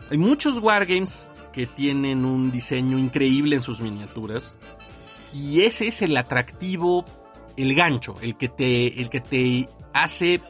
Hay 0.09 0.17
muchos 0.17 0.59
wargames 0.59 1.31
que 1.53 1.67
tienen 1.67 2.25
un 2.25 2.51
diseño 2.51 2.97
increíble 2.97 3.55
en 3.55 3.63
sus 3.63 3.81
miniaturas. 3.81 4.55
Y 5.33 5.61
ese 5.61 5.87
es 5.87 6.01
el 6.01 6.15
atractivo, 6.17 7.05
el 7.57 7.73
gancho, 7.75 8.15
el 8.21 8.35
que 8.35 8.49
te, 8.49 9.01
el 9.01 9.09
que 9.09 9.21
te 9.21 9.69
hace 9.93 10.41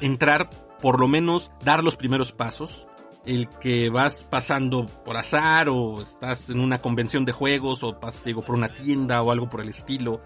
entrar, 0.00 0.50
por 0.80 0.98
lo 0.98 1.08
menos 1.08 1.52
dar 1.64 1.84
los 1.84 1.96
primeros 1.96 2.32
pasos. 2.32 2.86
El 3.26 3.48
que 3.48 3.90
vas 3.90 4.24
pasando 4.28 4.86
por 5.04 5.18
azar 5.18 5.68
o 5.68 6.00
estás 6.00 6.48
en 6.48 6.58
una 6.58 6.78
convención 6.78 7.26
de 7.26 7.32
juegos 7.32 7.82
o 7.82 8.00
pasas, 8.00 8.24
digo, 8.24 8.40
por 8.40 8.54
una 8.54 8.72
tienda 8.72 9.22
o 9.22 9.30
algo 9.30 9.50
por 9.50 9.60
el 9.60 9.68
estilo 9.68 10.22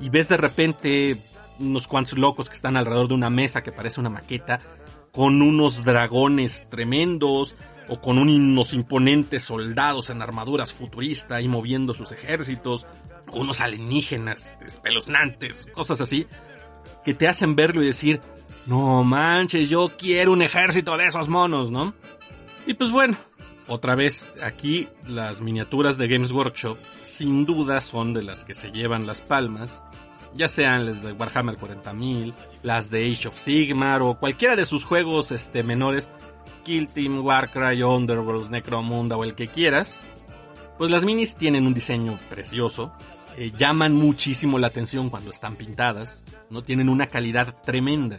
y 0.00 0.08
ves 0.08 0.28
de 0.28 0.36
repente 0.36 1.18
unos 1.60 1.86
cuantos 1.86 2.18
locos 2.18 2.48
que 2.48 2.54
están 2.54 2.76
alrededor 2.76 3.08
de 3.08 3.14
una 3.14 3.30
mesa 3.30 3.62
que 3.62 3.72
parece 3.72 4.00
una 4.00 4.10
maqueta 4.10 4.58
con 5.12 5.42
unos 5.42 5.84
dragones 5.84 6.66
tremendos 6.68 7.56
o 7.88 8.00
con 8.00 8.18
unos 8.18 8.72
imponentes 8.72 9.44
soldados 9.44 10.10
en 10.10 10.22
armaduras 10.22 10.72
futuristas 10.72 11.42
y 11.42 11.48
moviendo 11.48 11.94
sus 11.94 12.12
ejércitos, 12.12 12.86
unos 13.32 13.60
alienígenas 13.60 14.60
espeluznantes, 14.64 15.66
cosas 15.74 16.00
así, 16.00 16.26
que 17.04 17.14
te 17.14 17.26
hacen 17.26 17.56
verlo 17.56 17.82
y 17.82 17.86
decir, 17.86 18.20
no 18.66 19.02
manches, 19.02 19.68
yo 19.68 19.96
quiero 19.98 20.32
un 20.32 20.42
ejército 20.42 20.96
de 20.96 21.06
esos 21.06 21.28
monos, 21.28 21.70
¿no? 21.72 21.94
Y 22.66 22.74
pues 22.74 22.92
bueno, 22.92 23.16
otra 23.66 23.96
vez, 23.96 24.30
aquí 24.42 24.88
las 25.06 25.40
miniaturas 25.40 25.98
de 25.98 26.06
Games 26.06 26.30
Workshop 26.30 26.76
sin 27.02 27.44
duda 27.44 27.80
son 27.80 28.12
de 28.12 28.22
las 28.22 28.44
que 28.44 28.54
se 28.54 28.70
llevan 28.70 29.06
las 29.06 29.22
palmas, 29.22 29.82
ya 30.34 30.48
sean 30.48 30.86
las 30.86 31.02
de 31.02 31.12
Warhammer 31.12 31.56
40.000, 31.56 32.34
las 32.62 32.90
de 32.90 33.10
Age 33.10 33.28
of 33.28 33.38
Sigmar 33.38 34.02
o 34.02 34.18
cualquiera 34.18 34.56
de 34.56 34.66
sus 34.66 34.84
juegos 34.84 35.32
este, 35.32 35.62
menores, 35.62 36.08
Kill 36.64 36.88
Team, 36.88 37.24
Warcry, 37.24 37.82
Underworlds, 37.82 38.50
Necromunda 38.50 39.16
o 39.16 39.24
el 39.24 39.34
que 39.34 39.48
quieras, 39.48 40.00
pues 40.78 40.90
las 40.90 41.04
minis 41.04 41.36
tienen 41.36 41.66
un 41.66 41.74
diseño 41.74 42.18
precioso, 42.28 42.92
eh, 43.36 43.52
llaman 43.56 43.94
muchísimo 43.94 44.58
la 44.58 44.68
atención 44.68 45.10
cuando 45.10 45.30
están 45.30 45.56
pintadas, 45.56 46.24
no 46.48 46.62
tienen 46.62 46.88
una 46.88 47.06
calidad 47.06 47.56
tremenda. 47.62 48.18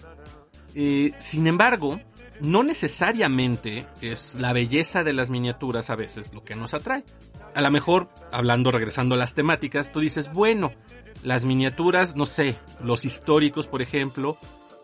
Eh, 0.74 1.12
sin 1.18 1.47
embargo, 1.47 1.99
no 2.39 2.64
necesariamente 2.64 3.86
es 4.01 4.36
la 4.36 4.53
belleza 4.53 5.03
de 5.03 5.14
las 5.14 5.30
miniaturas 5.30 5.89
a 5.89 5.95
veces 5.95 6.34
lo 6.34 6.43
que 6.43 6.55
nos 6.55 6.74
atrae. 6.74 7.03
A 7.54 7.62
lo 7.62 7.72
mejor, 7.72 8.10
hablando, 8.32 8.72
regresando 8.72 9.16
a 9.16 9.18
las 9.18 9.34
temáticas, 9.34 9.91
tú 9.91 9.99
dices, 9.99 10.32
bueno, 10.32 10.74
las 11.24 11.45
miniaturas, 11.45 12.16
no 12.16 12.26
sé, 12.26 12.56
los 12.84 13.06
históricos, 13.06 13.68
por 13.68 13.82
ejemplo, 13.82 14.38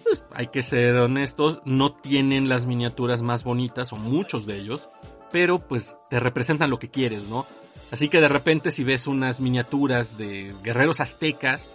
pues 0.03 0.25
hay 0.33 0.47
que 0.47 0.63
ser 0.63 0.95
honestos, 0.95 1.59
no 1.65 1.93
tienen 1.93 2.49
las 2.49 2.65
miniaturas 2.65 3.21
más 3.21 3.43
bonitas, 3.43 3.91
o 3.93 3.95
muchos 3.95 4.45
de 4.45 4.57
ellos, 4.57 4.89
pero 5.31 5.59
pues 5.59 5.97
te 6.09 6.19
representan 6.19 6.69
lo 6.69 6.79
que 6.79 6.89
quieres, 6.89 7.23
¿no? 7.23 7.45
Así 7.91 8.09
que 8.09 8.21
de 8.21 8.27
repente 8.27 8.71
si 8.71 8.83
ves 8.83 9.07
unas 9.07 9.39
miniaturas 9.39 10.17
de 10.17 10.53
guerreros 10.63 10.99
aztecas, 10.99 11.69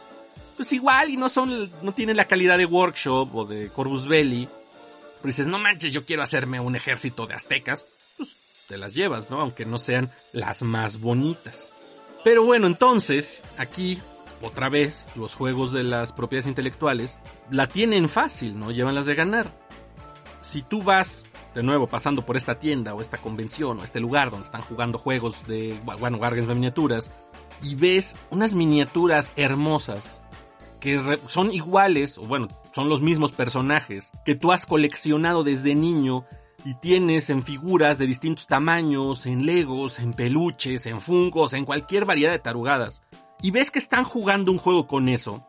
pues 0.56 0.72
igual 0.72 1.10
y 1.10 1.16
no 1.16 1.28
son, 1.28 1.70
no 1.82 1.92
tienen 1.92 2.16
la 2.16 2.26
calidad 2.26 2.58
de 2.58 2.66
Workshop 2.66 3.34
o 3.34 3.44
de 3.44 3.68
Corvus 3.68 4.06
Belli, 4.06 4.48
pero 5.20 5.30
dices, 5.30 5.46
no 5.46 5.58
manches, 5.58 5.92
yo 5.92 6.04
quiero 6.04 6.22
hacerme 6.22 6.60
un 6.60 6.76
ejército 6.76 7.26
de 7.26 7.34
aztecas, 7.34 7.82
pues 7.82 8.01
te 8.68 8.78
las 8.78 8.94
llevas, 8.94 9.30
¿no? 9.30 9.40
Aunque 9.40 9.64
no 9.64 9.78
sean 9.78 10.10
las 10.32 10.62
más 10.62 11.00
bonitas. 11.00 11.72
Pero 12.24 12.44
bueno, 12.44 12.66
entonces, 12.66 13.42
aquí, 13.58 14.00
otra 14.40 14.68
vez, 14.68 15.08
los 15.16 15.34
juegos 15.34 15.72
de 15.72 15.82
las 15.82 16.12
propiedades 16.12 16.46
intelectuales 16.46 17.20
la 17.50 17.66
tienen 17.66 18.08
fácil, 18.08 18.58
¿no? 18.58 18.70
Llevan 18.70 18.94
las 18.94 19.06
de 19.06 19.14
ganar. 19.14 19.46
Si 20.40 20.62
tú 20.62 20.82
vas, 20.82 21.24
de 21.54 21.62
nuevo, 21.62 21.86
pasando 21.86 22.24
por 22.24 22.36
esta 22.36 22.58
tienda 22.58 22.94
o 22.94 23.00
esta 23.00 23.18
convención 23.18 23.80
o 23.80 23.84
este 23.84 24.00
lugar 24.00 24.30
donde 24.30 24.46
están 24.46 24.62
jugando 24.62 24.98
juegos 24.98 25.46
de, 25.46 25.78
bueno, 25.84 26.18
Wargames 26.18 26.48
de 26.48 26.54
miniaturas, 26.54 27.10
y 27.62 27.74
ves 27.76 28.16
unas 28.30 28.54
miniaturas 28.54 29.32
hermosas 29.36 30.22
que 30.80 31.18
son 31.28 31.52
iguales, 31.52 32.18
o 32.18 32.22
bueno, 32.22 32.48
son 32.74 32.88
los 32.88 33.00
mismos 33.00 33.30
personajes 33.30 34.10
que 34.24 34.34
tú 34.34 34.50
has 34.50 34.66
coleccionado 34.66 35.44
desde 35.44 35.76
niño 35.76 36.24
y 36.64 36.74
tienes 36.74 37.30
en 37.30 37.42
figuras 37.42 37.98
de 37.98 38.06
distintos 38.06 38.46
tamaños, 38.46 39.26
en 39.26 39.46
legos, 39.46 39.98
en 39.98 40.12
peluches, 40.12 40.86
en 40.86 41.00
fungos, 41.00 41.52
en 41.54 41.64
cualquier 41.64 42.04
variedad 42.04 42.32
de 42.32 42.38
tarugadas, 42.38 43.02
y 43.40 43.50
ves 43.50 43.70
que 43.70 43.78
están 43.78 44.04
jugando 44.04 44.52
un 44.52 44.58
juego 44.58 44.86
con 44.86 45.08
eso, 45.08 45.46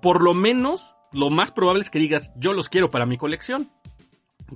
por 0.00 0.22
lo 0.22 0.34
menos 0.34 0.94
lo 1.12 1.30
más 1.30 1.52
probable 1.52 1.82
es 1.82 1.90
que 1.90 1.98
digas 1.98 2.32
yo 2.36 2.52
los 2.52 2.68
quiero 2.68 2.90
para 2.90 3.06
mi 3.06 3.18
colección. 3.18 3.70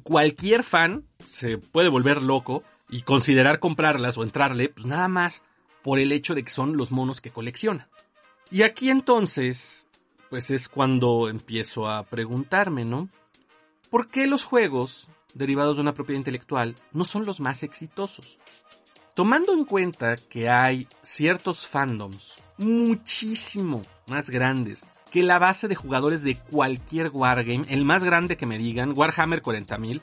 Cualquier 0.02 0.64
fan 0.64 1.06
se 1.26 1.58
puede 1.58 1.88
volver 1.88 2.22
loco 2.22 2.62
y 2.90 3.02
considerar 3.02 3.60
comprarlas 3.60 4.18
o 4.18 4.22
entrarle, 4.22 4.68
pues 4.68 4.86
nada 4.86 5.08
más 5.08 5.42
por 5.82 5.98
el 5.98 6.12
hecho 6.12 6.34
de 6.34 6.42
que 6.44 6.50
son 6.50 6.76
los 6.76 6.90
monos 6.90 7.20
que 7.20 7.30
colecciona. 7.30 7.88
Y 8.50 8.62
aquí 8.62 8.90
entonces 8.90 9.88
pues 10.30 10.50
es 10.50 10.68
cuando 10.68 11.28
empiezo 11.28 11.88
a 11.88 12.04
preguntarme, 12.04 12.84
¿no? 12.84 13.08
¿Por 13.90 14.08
qué 14.08 14.26
los 14.26 14.44
juegos 14.44 15.08
derivados 15.38 15.76
de 15.76 15.82
una 15.82 15.94
propiedad 15.94 16.18
intelectual 16.18 16.74
no 16.92 17.04
son 17.04 17.24
los 17.24 17.40
más 17.40 17.62
exitosos? 17.62 18.38
Tomando 19.14 19.52
en 19.52 19.64
cuenta 19.64 20.16
que 20.16 20.48
hay 20.48 20.86
ciertos 21.02 21.66
fandoms 21.66 22.34
muchísimo 22.58 23.82
más 24.06 24.30
grandes 24.30 24.86
que 25.10 25.22
la 25.22 25.38
base 25.38 25.68
de 25.68 25.74
jugadores 25.74 26.22
de 26.22 26.36
cualquier 26.36 27.10
wargame, 27.12 27.66
el 27.68 27.84
más 27.84 28.04
grande 28.04 28.36
que 28.36 28.46
me 28.46 28.58
digan, 28.58 28.92
Warhammer 28.94 29.42
40.000, 29.42 30.02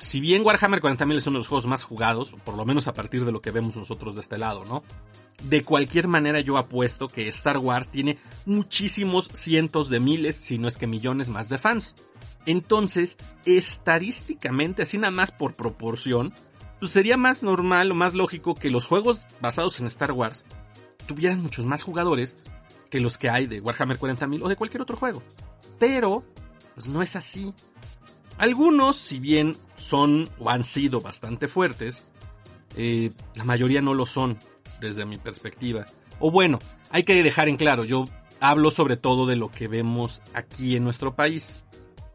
si 0.00 0.20
bien 0.20 0.44
Warhammer 0.44 0.80
40.000 0.80 1.16
es 1.16 1.26
uno 1.26 1.38
de 1.38 1.40
los 1.40 1.48
juegos 1.48 1.66
más 1.66 1.84
jugados, 1.84 2.36
por 2.44 2.56
lo 2.56 2.64
menos 2.64 2.88
a 2.88 2.94
partir 2.94 3.24
de 3.24 3.32
lo 3.32 3.40
que 3.40 3.50
vemos 3.50 3.76
nosotros 3.76 4.14
de 4.14 4.20
este 4.20 4.38
lado, 4.38 4.64
¿no? 4.64 4.82
De 5.42 5.62
cualquier 5.62 6.08
manera 6.08 6.40
yo 6.40 6.58
apuesto 6.58 7.08
que 7.08 7.28
Star 7.28 7.58
Wars 7.58 7.90
tiene 7.90 8.18
muchísimos 8.46 9.30
cientos 9.32 9.88
de 9.88 10.00
miles, 10.00 10.36
si 10.36 10.58
no 10.58 10.68
es 10.68 10.78
que 10.78 10.86
millones 10.86 11.28
más 11.28 11.48
de 11.48 11.58
fans. 11.58 11.94
Entonces, 12.46 13.16
estadísticamente, 13.44 14.82
así 14.82 14.98
nada 14.98 15.10
más 15.10 15.32
por 15.32 15.54
proporción, 15.54 16.32
pues 16.80 16.92
sería 16.92 17.16
más 17.16 17.42
normal 17.42 17.90
o 17.90 17.94
más 17.94 18.14
lógico 18.14 18.54
que 18.54 18.70
los 18.70 18.86
juegos 18.86 19.26
basados 19.40 19.80
en 19.80 19.86
Star 19.86 20.12
Wars 20.12 20.44
tuvieran 21.06 21.42
muchos 21.42 21.64
más 21.64 21.82
jugadores 21.82 22.36
que 22.90 23.00
los 23.00 23.18
que 23.18 23.30
hay 23.30 23.46
de 23.46 23.60
Warhammer 23.60 23.98
40.000 23.98 24.42
o 24.42 24.48
de 24.48 24.56
cualquier 24.56 24.82
otro 24.82 24.96
juego. 24.96 25.22
Pero, 25.78 26.24
pues 26.74 26.86
no 26.86 27.02
es 27.02 27.16
así. 27.16 27.52
Algunos, 28.38 28.96
si 28.96 29.20
bien 29.20 29.56
son 29.74 30.28
o 30.38 30.50
han 30.50 30.64
sido 30.64 31.00
bastante 31.00 31.48
fuertes, 31.48 32.06
eh, 32.76 33.12
la 33.34 33.44
mayoría 33.44 33.80
no 33.80 33.94
lo 33.94 34.06
son, 34.06 34.38
desde 34.80 35.04
mi 35.04 35.18
perspectiva. 35.18 35.86
O 36.20 36.30
bueno, 36.30 36.58
hay 36.90 37.04
que 37.04 37.22
dejar 37.22 37.48
en 37.48 37.56
claro, 37.56 37.84
yo 37.84 38.04
hablo 38.40 38.70
sobre 38.70 38.96
todo 38.96 39.26
de 39.26 39.36
lo 39.36 39.50
que 39.50 39.68
vemos 39.68 40.22
aquí 40.32 40.76
en 40.76 40.84
nuestro 40.84 41.14
país. 41.14 41.63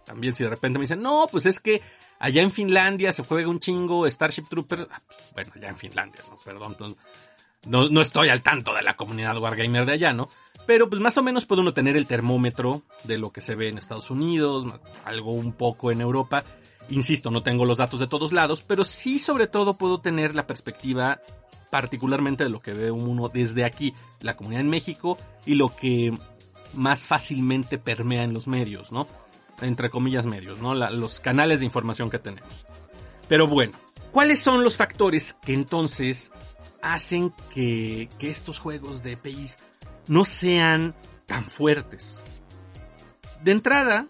También 0.10 0.34
si 0.34 0.44
de 0.44 0.50
repente 0.50 0.80
me 0.80 0.86
dicen, 0.86 1.04
no, 1.04 1.28
pues 1.32 1.46
es 1.46 1.60
que 1.60 1.84
allá 2.18 2.42
en 2.42 2.50
Finlandia 2.50 3.14
se 3.14 3.24
juega 3.24 3.48
un 3.48 3.60
chingo 3.60 4.10
Starship 4.10 4.46
Troopers. 4.50 4.88
Ah, 4.90 5.04
pues, 5.06 5.20
bueno, 5.36 5.52
allá 5.56 5.70
en 5.70 5.78
Finlandia, 5.78 6.24
no, 6.28 6.36
perdón, 6.44 6.98
no, 7.68 7.90
no 7.90 8.02
estoy 8.02 8.30
al 8.30 8.42
tanto 8.42 8.74
de 8.74 8.82
la 8.82 8.96
comunidad 8.96 9.38
Wargamer 9.38 9.86
de 9.86 9.94
allá, 9.94 10.12
¿no? 10.12 10.28
Pero 10.66 10.90
pues 10.90 11.00
más 11.00 11.16
o 11.20 11.22
menos 11.22 11.46
puede 11.46 11.62
uno 11.62 11.76
tener 11.76 11.96
el 11.96 12.08
termómetro 12.08 12.82
de 13.04 13.20
lo 13.20 13.32
que 13.32 13.42
se 13.42 13.54
ve 13.54 13.70
en 13.70 13.78
Estados 13.78 14.10
Unidos, 14.10 14.66
algo 15.06 15.32
un 15.32 15.54
poco 15.54 15.92
en 15.92 16.02
Europa. 16.02 16.44
Insisto, 16.90 17.30
no 17.30 17.44
tengo 17.44 17.66
los 17.66 17.78
datos 17.78 18.00
de 18.00 18.08
todos 18.08 18.34
lados, 18.34 18.64
pero 18.64 18.84
sí 18.86 19.20
sobre 19.20 19.46
todo 19.46 19.76
puedo 19.76 20.02
tener 20.02 20.34
la 20.34 20.48
perspectiva 20.48 21.22
particularmente 21.70 22.46
de 22.46 22.50
lo 22.50 22.62
que 22.62 22.74
ve 22.74 22.90
uno 22.90 23.30
desde 23.30 23.64
aquí, 23.64 23.94
la 24.22 24.36
comunidad 24.36 24.62
en 24.62 24.72
México 24.72 25.20
y 25.46 25.54
lo 25.54 25.76
que 25.76 26.18
más 26.74 27.08
fácilmente 27.08 27.78
permea 27.78 28.24
en 28.24 28.34
los 28.34 28.48
medios, 28.48 28.92
¿no? 28.92 29.08
Entre 29.62 29.90
comillas 29.90 30.26
medios, 30.26 30.60
¿no? 30.60 30.74
los 30.74 31.20
canales 31.20 31.60
de 31.60 31.66
información 31.66 32.10
que 32.10 32.20
tenemos. 32.20 32.66
Pero 33.28 33.48
bueno, 33.48 33.74
¿cuáles 34.12 34.40
son 34.40 34.64
los 34.64 34.78
factores 34.78 35.36
que 35.42 35.54
entonces 35.54 36.32
hacen 36.82 37.34
que, 37.54 38.10
que 38.18 38.30
estos 38.30 38.60
juegos 38.60 39.04
de 39.04 39.18
país 39.18 39.58
no 40.10 40.26
sean 40.26 40.96
tan 41.28 41.46
fuertes. 41.46 42.26
De 43.42 43.52
entrada, 43.52 44.08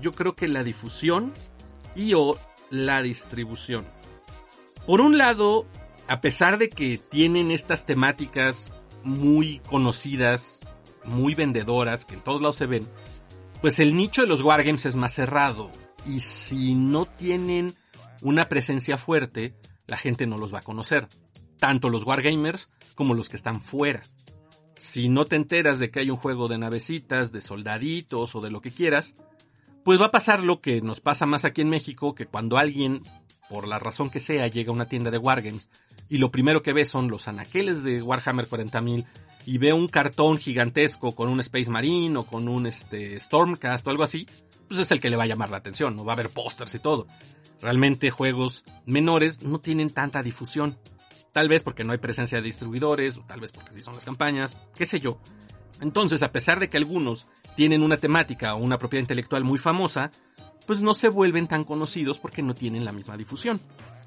yo 0.00 0.12
creo 0.12 0.34
que 0.34 0.48
la 0.48 0.64
difusión 0.64 1.32
y 1.94 2.14
o 2.14 2.38
la 2.70 3.02
distribución. 3.02 3.86
Por 4.86 5.00
un 5.00 5.18
lado, 5.18 5.66
a 6.08 6.20
pesar 6.20 6.58
de 6.58 6.70
que 6.70 6.98
tienen 6.98 7.50
estas 7.50 7.84
temáticas 7.84 8.72
muy 9.04 9.60
conocidas, 9.68 10.60
muy 11.04 11.34
vendedoras, 11.34 12.04
que 12.06 12.14
en 12.14 12.22
todos 12.22 12.40
lados 12.40 12.56
se 12.56 12.66
ven, 12.66 12.88
pues 13.60 13.78
el 13.78 13.94
nicho 13.94 14.22
de 14.22 14.28
los 14.28 14.42
wargames 14.42 14.86
es 14.86 14.96
más 14.96 15.14
cerrado. 15.14 15.70
Y 16.06 16.20
si 16.20 16.74
no 16.74 17.06
tienen 17.06 17.74
una 18.22 18.48
presencia 18.48 18.98
fuerte, 18.98 19.54
la 19.86 19.96
gente 19.96 20.26
no 20.26 20.38
los 20.38 20.54
va 20.54 20.60
a 20.60 20.62
conocer. 20.62 21.08
Tanto 21.58 21.88
los 21.88 22.04
wargamers 22.04 22.70
como 22.94 23.14
los 23.14 23.28
que 23.28 23.36
están 23.36 23.60
fuera 23.60 24.02
si 24.78 25.08
no 25.08 25.26
te 25.26 25.36
enteras 25.36 25.78
de 25.78 25.90
que 25.90 26.00
hay 26.00 26.10
un 26.10 26.16
juego 26.16 26.48
de 26.48 26.56
navecitas, 26.56 27.32
de 27.32 27.40
soldaditos 27.40 28.34
o 28.34 28.40
de 28.40 28.50
lo 28.50 28.60
que 28.60 28.70
quieras, 28.70 29.16
pues 29.84 30.00
va 30.00 30.06
a 30.06 30.10
pasar 30.10 30.42
lo 30.42 30.60
que 30.60 30.80
nos 30.80 31.00
pasa 31.00 31.26
más 31.26 31.44
aquí 31.44 31.60
en 31.60 31.68
México, 31.68 32.14
que 32.14 32.26
cuando 32.26 32.58
alguien 32.58 33.02
por 33.48 33.66
la 33.66 33.78
razón 33.78 34.10
que 34.10 34.20
sea, 34.20 34.46
llega 34.46 34.70
a 34.70 34.74
una 34.74 34.88
tienda 34.88 35.10
de 35.10 35.18
Wargames 35.18 35.70
y 36.08 36.18
lo 36.18 36.30
primero 36.30 36.62
que 36.62 36.72
ve 36.72 36.84
son 36.84 37.08
los 37.08 37.28
anaqueles 37.28 37.82
de 37.82 38.02
Warhammer 38.02 38.48
40.000 38.48 39.06
y 39.46 39.58
ve 39.58 39.72
un 39.72 39.88
cartón 39.88 40.38
gigantesco 40.38 41.14
con 41.14 41.28
un 41.28 41.40
Space 41.40 41.70
Marine 41.70 42.18
o 42.18 42.26
con 42.26 42.48
un 42.48 42.66
este, 42.66 43.18
Stormcast 43.18 43.86
o 43.86 43.90
algo 43.90 44.02
así, 44.02 44.26
pues 44.68 44.80
es 44.80 44.90
el 44.90 45.00
que 45.00 45.10
le 45.10 45.16
va 45.16 45.24
a 45.24 45.26
llamar 45.26 45.50
la 45.50 45.56
atención, 45.56 45.96
no 45.96 46.04
va 46.04 46.12
a 46.12 46.14
haber 46.14 46.30
pósters 46.30 46.74
y 46.74 46.78
todo. 46.78 47.06
Realmente 47.60 48.10
juegos 48.10 48.64
menores 48.86 49.42
no 49.42 49.58
tienen 49.58 49.90
tanta 49.90 50.22
difusión. 50.22 50.76
Tal 51.32 51.48
vez 51.48 51.62
porque 51.62 51.84
no 51.84 51.92
hay 51.92 51.98
presencia 51.98 52.38
de 52.38 52.44
distribuidores, 52.44 53.18
o 53.18 53.22
tal 53.22 53.40
vez 53.40 53.52
porque 53.52 53.70
así 53.70 53.82
son 53.82 53.94
las 53.94 54.04
campañas, 54.04 54.56
qué 54.74 54.86
sé 54.86 55.00
yo. 55.00 55.18
Entonces, 55.80 56.22
a 56.22 56.32
pesar 56.32 56.58
de 56.60 56.68
que 56.68 56.76
algunos 56.76 57.28
tienen 57.56 57.82
una 57.82 57.96
temática 57.96 58.54
o 58.54 58.58
una 58.58 58.78
propiedad 58.78 59.02
intelectual 59.02 59.44
muy 59.44 59.58
famosa, 59.58 60.10
pues 60.68 60.80
no 60.82 60.92
se 60.92 61.08
vuelven 61.08 61.46
tan 61.46 61.64
conocidos 61.64 62.18
porque 62.18 62.42
no 62.42 62.54
tienen 62.54 62.84
la 62.84 62.92
misma 62.92 63.16
difusión. 63.16 63.58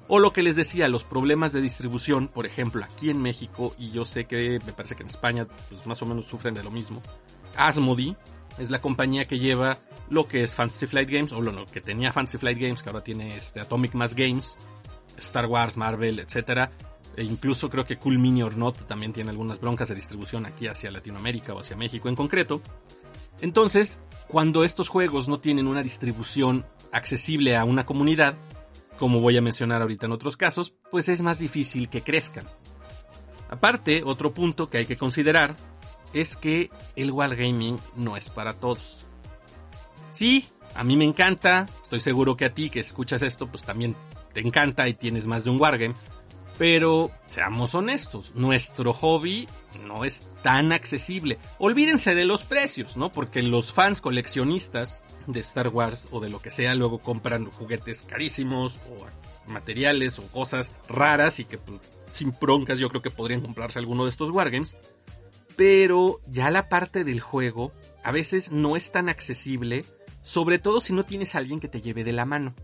O 0.06 0.20
lo 0.20 0.32
que 0.32 0.42
les 0.42 0.54
decía, 0.54 0.88
los 0.88 1.02
problemas 1.02 1.52
de 1.52 1.60
distribución, 1.60 2.28
por 2.28 2.46
ejemplo, 2.46 2.84
aquí 2.84 3.10
en 3.10 3.20
México, 3.20 3.74
y 3.78 3.90
yo 3.90 4.04
sé 4.04 4.26
que 4.26 4.60
me 4.64 4.72
parece 4.72 4.94
que 4.94 5.02
en 5.02 5.08
España 5.08 5.48
pues 5.68 5.84
más 5.88 6.00
o 6.02 6.06
menos 6.06 6.24
sufren 6.26 6.54
de 6.54 6.62
lo 6.62 6.70
mismo. 6.70 7.02
Asmodee 7.56 8.16
es 8.58 8.70
la 8.70 8.80
compañía 8.80 9.24
que 9.24 9.40
lleva 9.40 9.78
lo 10.08 10.28
que 10.28 10.44
es 10.44 10.54
Fantasy 10.54 10.86
Flight 10.86 11.10
Games, 11.10 11.32
o 11.32 11.40
lo 11.40 11.66
que 11.66 11.80
tenía 11.80 12.12
Fantasy 12.12 12.38
Flight 12.38 12.60
Games, 12.60 12.84
que 12.84 12.90
ahora 12.90 13.02
tiene 13.02 13.34
este 13.34 13.58
Atomic 13.58 13.94
Mass 13.94 14.14
Games, 14.14 14.56
Star 15.18 15.46
Wars, 15.46 15.76
Marvel, 15.76 16.20
etc. 16.20 16.70
E 17.16 17.24
incluso 17.24 17.68
creo 17.70 17.84
que 17.84 17.96
Cool 17.96 18.20
Mini 18.20 18.44
or 18.44 18.56
Not 18.56 18.86
también 18.86 19.12
tiene 19.12 19.30
algunas 19.30 19.60
broncas 19.60 19.88
de 19.88 19.96
distribución 19.96 20.46
aquí 20.46 20.68
hacia 20.68 20.92
Latinoamérica 20.92 21.54
o 21.54 21.58
hacia 21.58 21.76
México 21.76 22.08
en 22.08 22.14
concreto. 22.14 22.62
Entonces, 23.40 23.98
cuando 24.32 24.64
estos 24.64 24.88
juegos 24.88 25.28
no 25.28 25.40
tienen 25.40 25.66
una 25.66 25.82
distribución 25.82 26.64
accesible 26.90 27.54
a 27.54 27.66
una 27.66 27.84
comunidad, 27.84 28.34
como 28.98 29.20
voy 29.20 29.36
a 29.36 29.42
mencionar 29.42 29.82
ahorita 29.82 30.06
en 30.06 30.12
otros 30.12 30.38
casos, 30.38 30.72
pues 30.90 31.10
es 31.10 31.20
más 31.20 31.38
difícil 31.38 31.90
que 31.90 32.00
crezcan. 32.00 32.46
Aparte, 33.50 34.02
otro 34.02 34.32
punto 34.32 34.70
que 34.70 34.78
hay 34.78 34.86
que 34.86 34.96
considerar 34.96 35.54
es 36.14 36.38
que 36.38 36.70
el 36.96 37.12
wargaming 37.12 37.78
no 37.96 38.16
es 38.16 38.30
para 38.30 38.54
todos. 38.54 39.04
Sí, 40.08 40.48
a 40.74 40.82
mí 40.82 40.96
me 40.96 41.04
encanta, 41.04 41.66
estoy 41.82 42.00
seguro 42.00 42.34
que 42.34 42.46
a 42.46 42.54
ti 42.54 42.70
que 42.70 42.80
escuchas 42.80 43.20
esto 43.20 43.48
pues 43.48 43.66
también 43.66 43.94
te 44.32 44.40
encanta 44.40 44.88
y 44.88 44.94
tienes 44.94 45.26
más 45.26 45.44
de 45.44 45.50
un 45.50 45.60
wargame, 45.60 45.94
pero 46.58 47.10
seamos 47.26 47.74
honestos, 47.74 48.34
nuestro 48.34 48.92
hobby 48.92 49.48
no 49.84 50.04
es 50.04 50.22
tan 50.42 50.72
accesible. 50.72 51.38
Olvídense 51.58 52.14
de 52.14 52.24
los 52.24 52.44
precios, 52.44 52.96
¿no? 52.96 53.10
Porque 53.12 53.42
los 53.42 53.72
fans 53.72 54.00
coleccionistas 54.00 55.02
de 55.26 55.40
Star 55.40 55.68
Wars 55.68 56.08
o 56.10 56.20
de 56.20 56.28
lo 56.28 56.40
que 56.40 56.50
sea 56.50 56.74
luego 56.74 56.98
compran 56.98 57.50
juguetes 57.50 58.02
carísimos 58.02 58.80
o 58.90 59.50
materiales 59.50 60.18
o 60.18 60.26
cosas 60.28 60.72
raras 60.88 61.40
y 61.40 61.44
que 61.44 61.58
pues, 61.58 61.80
sin 62.12 62.34
broncas 62.40 62.78
yo 62.78 62.88
creo 62.88 63.02
que 63.02 63.10
podrían 63.10 63.40
comprarse 63.40 63.78
alguno 63.78 64.04
de 64.04 64.10
estos 64.10 64.30
wargames. 64.30 64.76
Pero 65.56 66.20
ya 66.26 66.50
la 66.50 66.68
parte 66.68 67.04
del 67.04 67.20
juego 67.20 67.72
a 68.04 68.10
veces 68.10 68.52
no 68.52 68.76
es 68.76 68.90
tan 68.90 69.08
accesible, 69.08 69.84
sobre 70.22 70.58
todo 70.58 70.80
si 70.80 70.92
no 70.92 71.04
tienes 71.04 71.34
a 71.34 71.38
alguien 71.38 71.60
que 71.60 71.68
te 71.68 71.82
lleve 71.82 72.04
de 72.04 72.12
la 72.12 72.24
mano 72.24 72.54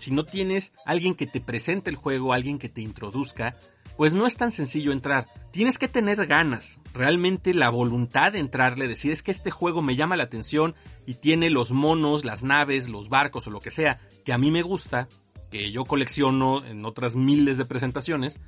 si 0.00 0.10
no 0.10 0.24
tienes 0.24 0.72
alguien 0.84 1.14
que 1.14 1.26
te 1.26 1.40
presente 1.40 1.90
el 1.90 1.96
juego, 1.96 2.32
alguien 2.32 2.58
que 2.58 2.68
te 2.68 2.80
introduzca, 2.80 3.56
pues 3.96 4.14
no 4.14 4.26
es 4.26 4.36
tan 4.36 4.50
sencillo 4.50 4.92
entrar. 4.92 5.26
Tienes 5.52 5.78
que 5.78 5.88
tener 5.88 6.26
ganas, 6.26 6.80
realmente 6.94 7.52
la 7.52 7.68
voluntad 7.68 8.32
de 8.32 8.38
entrarle, 8.38 8.88
decir 8.88 9.12
es 9.12 9.22
que 9.22 9.30
este 9.30 9.50
juego 9.50 9.82
me 9.82 9.96
llama 9.96 10.16
la 10.16 10.24
atención 10.24 10.74
y 11.06 11.14
tiene 11.14 11.50
los 11.50 11.70
monos, 11.70 12.24
las 12.24 12.42
naves, 12.42 12.88
los 12.88 13.08
barcos 13.08 13.46
o 13.46 13.50
lo 13.50 13.60
que 13.60 13.70
sea 13.70 14.00
que 14.24 14.32
a 14.32 14.38
mí 14.38 14.50
me 14.50 14.62
gusta, 14.62 15.08
que 15.50 15.70
yo 15.70 15.84
colecciono 15.84 16.64
en 16.64 16.84
otras 16.84 17.16
miles 17.16 17.58
de 17.58 17.64
presentaciones, 17.64 18.40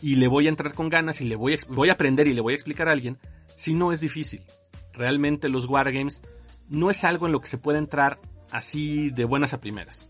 y 0.00 0.16
le 0.16 0.28
voy 0.28 0.46
a 0.46 0.50
entrar 0.50 0.74
con 0.74 0.88
ganas 0.88 1.20
y 1.20 1.24
le 1.24 1.36
voy 1.36 1.54
a, 1.54 1.92
aprender 1.92 2.28
y 2.28 2.32
le 2.34 2.40
voy 2.40 2.52
a 2.52 2.56
explicar 2.56 2.88
a 2.88 2.92
alguien, 2.92 3.18
si 3.56 3.74
no 3.74 3.92
es 3.92 4.00
difícil. 4.00 4.42
Realmente 4.92 5.48
los 5.48 5.66
wargames 5.66 6.22
no 6.68 6.90
es 6.90 7.04
algo 7.04 7.26
en 7.26 7.32
lo 7.32 7.40
que 7.40 7.48
se 7.48 7.58
puede 7.58 7.78
entrar 7.78 8.20
así 8.50 9.10
de 9.10 9.24
buenas 9.24 9.54
a 9.54 9.60
primeras. 9.60 10.08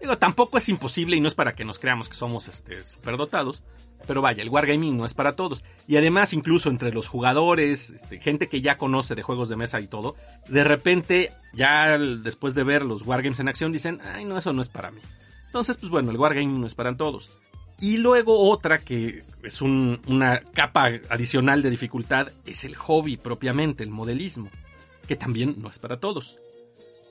Digo, 0.00 0.16
tampoco 0.18 0.58
es 0.58 0.68
imposible 0.68 1.16
y 1.16 1.20
no 1.20 1.28
es 1.28 1.34
para 1.34 1.54
que 1.54 1.64
nos 1.64 1.78
creamos 1.78 2.08
que 2.08 2.14
somos 2.14 2.48
este, 2.48 2.84
superdotados. 2.84 3.62
Pero 4.06 4.22
vaya, 4.22 4.42
el 4.42 4.48
Wargaming 4.48 4.96
no 4.96 5.04
es 5.04 5.12
para 5.12 5.34
todos. 5.34 5.64
Y 5.88 5.96
además, 5.96 6.32
incluso 6.32 6.70
entre 6.70 6.92
los 6.92 7.08
jugadores, 7.08 7.90
este, 7.90 8.20
gente 8.20 8.48
que 8.48 8.60
ya 8.60 8.76
conoce 8.76 9.14
de 9.14 9.22
juegos 9.22 9.48
de 9.48 9.56
mesa 9.56 9.80
y 9.80 9.88
todo, 9.88 10.14
de 10.48 10.62
repente, 10.62 11.32
ya 11.52 11.98
después 11.98 12.54
de 12.54 12.62
ver 12.62 12.84
los 12.84 13.02
Wargames 13.02 13.40
en 13.40 13.48
acción, 13.48 13.72
dicen, 13.72 14.00
ay, 14.14 14.24
no, 14.24 14.38
eso 14.38 14.52
no 14.52 14.62
es 14.62 14.68
para 14.68 14.92
mí. 14.92 15.00
Entonces, 15.46 15.76
pues 15.78 15.90
bueno, 15.90 16.10
el 16.10 16.16
Wargaming 16.16 16.60
no 16.60 16.66
es 16.66 16.74
para 16.74 16.96
todos. 16.96 17.32
Y 17.80 17.98
luego 17.98 18.50
otra 18.50 18.78
que 18.78 19.24
es 19.42 19.60
una 19.62 20.40
capa 20.52 20.90
adicional 21.08 21.62
de 21.62 21.70
dificultad 21.70 22.28
es 22.44 22.64
el 22.64 22.76
hobby 22.76 23.16
propiamente, 23.16 23.84
el 23.84 23.90
modelismo, 23.90 24.48
que 25.06 25.16
también 25.16 25.56
no 25.58 25.70
es 25.70 25.78
para 25.78 25.98
todos 25.98 26.38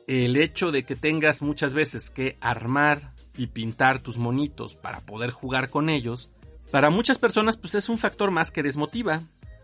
el 0.07 0.37
hecho 0.37 0.71
de 0.71 0.83
que 0.83 0.95
tengas 0.95 1.41
muchas 1.41 1.73
veces 1.73 2.09
que 2.09 2.37
armar 2.39 3.13
y 3.37 3.47
pintar 3.47 3.99
tus 3.99 4.17
monitos 4.17 4.75
para 4.75 5.01
poder 5.01 5.31
jugar 5.31 5.69
con 5.69 5.89
ellos, 5.89 6.31
para 6.71 6.89
muchas 6.89 7.19
personas 7.19 7.57
pues 7.57 7.75
es 7.75 7.89
un 7.89 7.97
factor 7.97 8.31
más 8.31 8.49
que 8.49 8.63
desmotiva, 8.63 9.21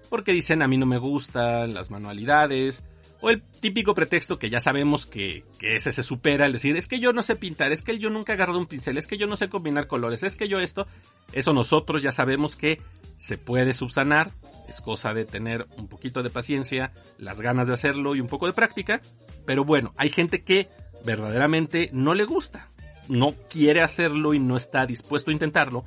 porque 0.09 0.33
dicen 0.33 0.61
a 0.61 0.67
mí 0.67 0.77
no 0.77 0.85
me 0.85 0.99
gustan 0.99 1.73
las 1.73 1.89
manualidades, 1.89 2.83
o 3.23 3.29
el 3.29 3.41
típico 3.41 3.93
pretexto 3.93 4.37
que 4.37 4.49
ya 4.49 4.59
sabemos 4.59 5.05
que, 5.05 5.45
ese 5.61 5.93
se 5.93 6.03
supera, 6.03 6.45
el 6.45 6.51
decir, 6.51 6.75
es 6.75 6.87
que 6.87 6.99
yo 6.99 7.13
no 7.13 7.21
sé 7.21 7.37
pintar, 7.37 7.71
es 7.71 7.81
que 7.81 7.97
yo 7.97 8.09
nunca 8.09 8.33
he 8.33 8.35
agarrado 8.35 8.59
un 8.59 8.67
pincel, 8.67 8.97
es 8.97 9.07
que 9.07 9.17
yo 9.17 9.27
no 9.27 9.37
sé 9.37 9.47
combinar 9.47 9.87
colores, 9.87 10.23
es 10.23 10.35
que 10.35 10.49
yo 10.49 10.59
esto, 10.59 10.87
eso 11.31 11.53
nosotros 11.53 12.03
ya 12.03 12.11
sabemos 12.11 12.57
que 12.57 12.81
se 13.17 13.37
puede 13.37 13.71
subsanar, 13.71 14.33
es 14.73 14.81
cosa 14.81 15.13
de 15.13 15.25
tener 15.25 15.67
un 15.77 15.87
poquito 15.87 16.23
de 16.23 16.29
paciencia, 16.29 16.91
las 17.17 17.41
ganas 17.41 17.67
de 17.67 17.73
hacerlo 17.73 18.15
y 18.15 18.21
un 18.21 18.27
poco 18.27 18.47
de 18.47 18.53
práctica, 18.53 19.01
pero 19.45 19.63
bueno, 19.63 19.93
hay 19.97 20.09
gente 20.09 20.43
que 20.43 20.69
verdaderamente 21.05 21.89
no 21.93 22.13
le 22.13 22.25
gusta, 22.25 22.71
no 23.07 23.33
quiere 23.49 23.81
hacerlo 23.81 24.33
y 24.33 24.39
no 24.39 24.57
está 24.57 24.85
dispuesto 24.85 25.29
a 25.29 25.33
intentarlo, 25.33 25.85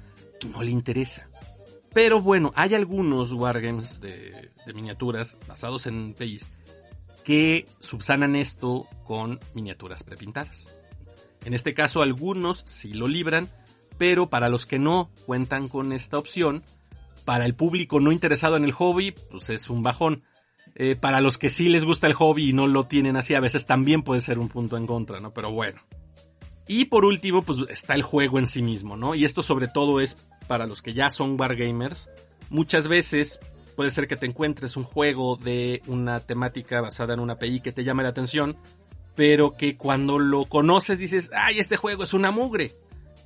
no 0.53 0.63
le 0.63 0.71
interesa. 0.71 1.29
Pero 1.93 2.21
bueno, 2.21 2.53
hay 2.55 2.75
algunos 2.75 3.33
wargames 3.33 4.01
de, 4.01 4.51
de 4.67 4.75
miniaturas 4.75 5.39
basados 5.49 5.87
en 5.87 6.15
PIs 6.15 6.47
que 7.25 7.67
subsanan 7.81 8.37
esto 8.37 8.87
con 9.05 9.41
miniaturas 9.55 10.05
prepintadas. 10.05 10.77
En 11.45 11.55
este 11.55 11.75
caso 11.75 12.03
algunos 12.03 12.63
sí 12.67 12.93
lo 12.93 13.09
libran, 13.09 13.49
pero 13.99 14.29
para 14.29 14.49
los 14.49 14.67
que 14.67 14.79
no 14.79 15.11
cuentan 15.25 15.69
con 15.69 15.93
esta 15.93 16.19
opción, 16.19 16.63
para 17.27 17.45
el 17.45 17.55
público 17.55 18.01
no 18.01 18.13
interesado 18.13 18.57
en 18.57 18.65
el 18.65 18.73
hobby, 18.73 19.13
pues 19.31 19.51
es 19.51 19.69
un 19.69 19.83
bajón. 19.83 20.23
Eh, 20.77 20.95
para 20.95 21.21
los 21.21 21.37
que 21.39 21.51
sí 21.51 21.69
les 21.69 21.85
gusta 21.85 22.07
el 22.07 22.15
hobby 22.15 22.51
y 22.51 22.53
no 22.53 22.67
lo 22.67 22.87
tienen 22.87 23.17
así, 23.17 23.35
a 23.35 23.41
veces 23.41 23.67
también 23.67 24.03
puede 24.03 24.21
ser 24.21 24.39
un 24.39 24.49
punto 24.49 24.77
en 24.77 24.87
contra, 24.87 25.21
¿no? 25.21 25.35
Pero 25.35 25.51
bueno. 25.51 25.83
Y 26.69 26.87
por 26.87 27.05
último, 27.05 27.43
pues 27.43 27.59
está 27.69 27.95
el 27.95 28.03
juego 28.03 28.39
en 28.39 28.47
sí 28.47 28.63
mismo, 28.63 28.97
¿no? 28.97 29.15
Y 29.15 29.25
esto 29.25 29.43
sobre 29.43 29.69
todo 29.69 30.01
es 30.01 30.17
para 30.47 30.67
los 30.67 30.83
que 30.83 30.95
ya 30.95 31.11
son 31.11 31.39
wargamers. 31.39 32.09
Muchas 32.49 32.89
veces 32.89 33.41
puede 33.75 33.91
ser 33.91 34.07
que 34.07 34.17
te 34.17 34.27
encuentres 34.27 34.77
un 34.77 34.85
juego 34.85 35.37
de 35.37 35.83
una 35.87 36.21
temática 36.21 36.81
basada 36.81 37.15
en 37.15 37.21
una 37.21 37.35
API 37.35 37.61
que 37.61 37.73
te 37.73 37.85
llame 37.85 38.03
la 38.03 38.11
atención, 38.11 38.57
pero 39.15 39.57
que 39.57 39.77
cuando 39.77 40.19
lo 40.19 40.45
conoces 40.45 40.99
dices, 40.99 41.31
ay, 41.35 41.59
este 41.59 41.77
juego 41.77 42.05
es 42.05 42.15
una 42.15 42.31
mugre. 42.31 42.77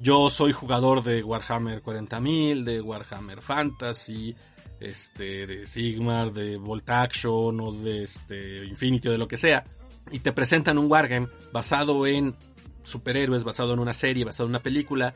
Yo 0.01 0.31
soy 0.31 0.53
jugador 0.55 1.03
de 1.03 1.23
Warhammer 1.23 1.83
40.000, 1.83 2.65
de 2.65 2.81
Warhammer 2.81 3.43
Fantasy, 3.43 4.35
este, 4.81 5.47
de 5.47 5.67
Sigmar, 5.67 6.33
de 6.33 6.57
Volt 6.57 6.89
Action 6.89 7.61
o 7.61 7.73
de 7.73 8.05
este, 8.05 8.65
Infinity 8.65 9.09
o 9.09 9.13
de 9.13 9.19
lo 9.19 9.29
que 9.29 9.37
sea, 9.37 9.65
y 10.11 10.21
te 10.21 10.33
presentan 10.33 10.79
un 10.79 10.91
wargame 10.91 11.29
basado 11.53 12.07
en 12.07 12.35
superhéroes, 12.83 13.45
basado 13.45 13.75
en 13.75 13.79
una 13.79 13.93
serie, 13.93 14.25
basado 14.25 14.47
en 14.47 14.53
una 14.53 14.63
película, 14.63 15.13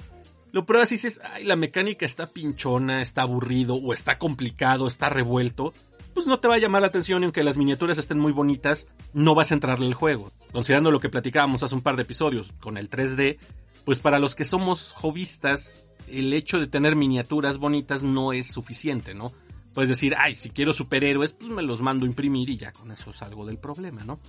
lo 0.53 0.67
pruebas 0.67 0.93
y 0.93 0.97
dices, 0.97 1.19
ay, 1.33 1.45
la 1.45 1.57
mecánica 1.57 2.05
está 2.05 2.27
pinchona, 2.27 3.01
está 3.01 3.23
aburrido, 3.23 3.77
o 3.77 3.95
está 3.95 4.19
complicado, 4.19 4.87
está 4.87 5.09
revuelto, 5.09 5.73
pues 6.13 6.27
no 6.27 6.41
te 6.41 6.47
va 6.47 6.57
a 6.57 6.59
llamar 6.59 6.83
la 6.83 6.89
atención 6.89 7.23
y 7.23 7.25
aunque 7.25 7.43
las 7.43 7.57
miniaturas 7.57 7.97
estén 7.97 8.21
muy 8.21 8.33
bonitas, 8.33 8.87
no 9.15 9.35
vas 9.35 9.51
a 9.51 9.55
entrarle 9.55 9.87
al 9.87 9.95
juego. 9.95 10.31
Considerando 10.53 10.91
lo 10.91 11.01
que 11.01 11.09
platicábamos 11.09 11.63
hace 11.63 11.75
un 11.75 11.81
par 11.81 11.97
de 11.97 12.03
episodios 12.03 12.53
con 12.61 12.77
el 12.77 12.91
3D, 12.91 13.39
pues 13.85 13.99
para 13.99 14.19
los 14.19 14.35
que 14.35 14.45
somos 14.45 14.93
hobbyistas, 14.95 15.85
el 16.09 16.33
hecho 16.33 16.59
de 16.59 16.67
tener 16.67 16.97
miniaturas 16.97 17.59
bonitas 17.59 18.03
no 18.03 18.33
es 18.33 18.47
suficiente, 18.47 19.15
¿no? 19.15 19.33
Puedes 19.73 19.89
decir, 19.89 20.15
ay, 20.17 20.35
si 20.35 20.51
quiero 20.51 20.73
superhéroes, 20.73 21.33
pues 21.33 21.51
me 21.51 21.63
los 21.63 21.81
mando 21.81 22.05
a 22.05 22.09
imprimir 22.09 22.49
y 22.49 22.57
ya 22.57 22.73
con 22.73 22.91
eso 22.93 23.13
salgo 23.13 23.45
del 23.45 23.59
problema, 23.59 24.05
¿no? 24.05 24.21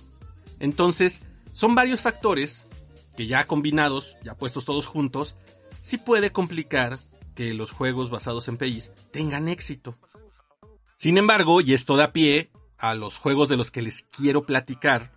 Entonces, 0.58 1.22
son 1.52 1.74
varios 1.74 2.00
factores 2.00 2.66
que 3.16 3.26
ya 3.26 3.44
combinados, 3.46 4.16
ya 4.24 4.34
puestos 4.34 4.64
todos 4.64 4.86
juntos, 4.86 5.36
sí 5.80 5.98
puede 5.98 6.32
complicar 6.32 6.98
que 7.34 7.54
los 7.54 7.70
juegos 7.70 8.10
basados 8.10 8.48
en 8.48 8.56
PIs 8.56 8.92
tengan 9.12 9.48
éxito. 9.48 9.96
Sin 10.96 11.18
embargo, 11.18 11.60
y 11.60 11.74
esto 11.74 11.96
da 11.96 12.12
pie 12.12 12.50
a 12.78 12.94
los 12.94 13.18
juegos 13.18 13.48
de 13.48 13.56
los 13.56 13.70
que 13.70 13.82
les 13.82 14.02
quiero 14.02 14.46
platicar, 14.46 15.12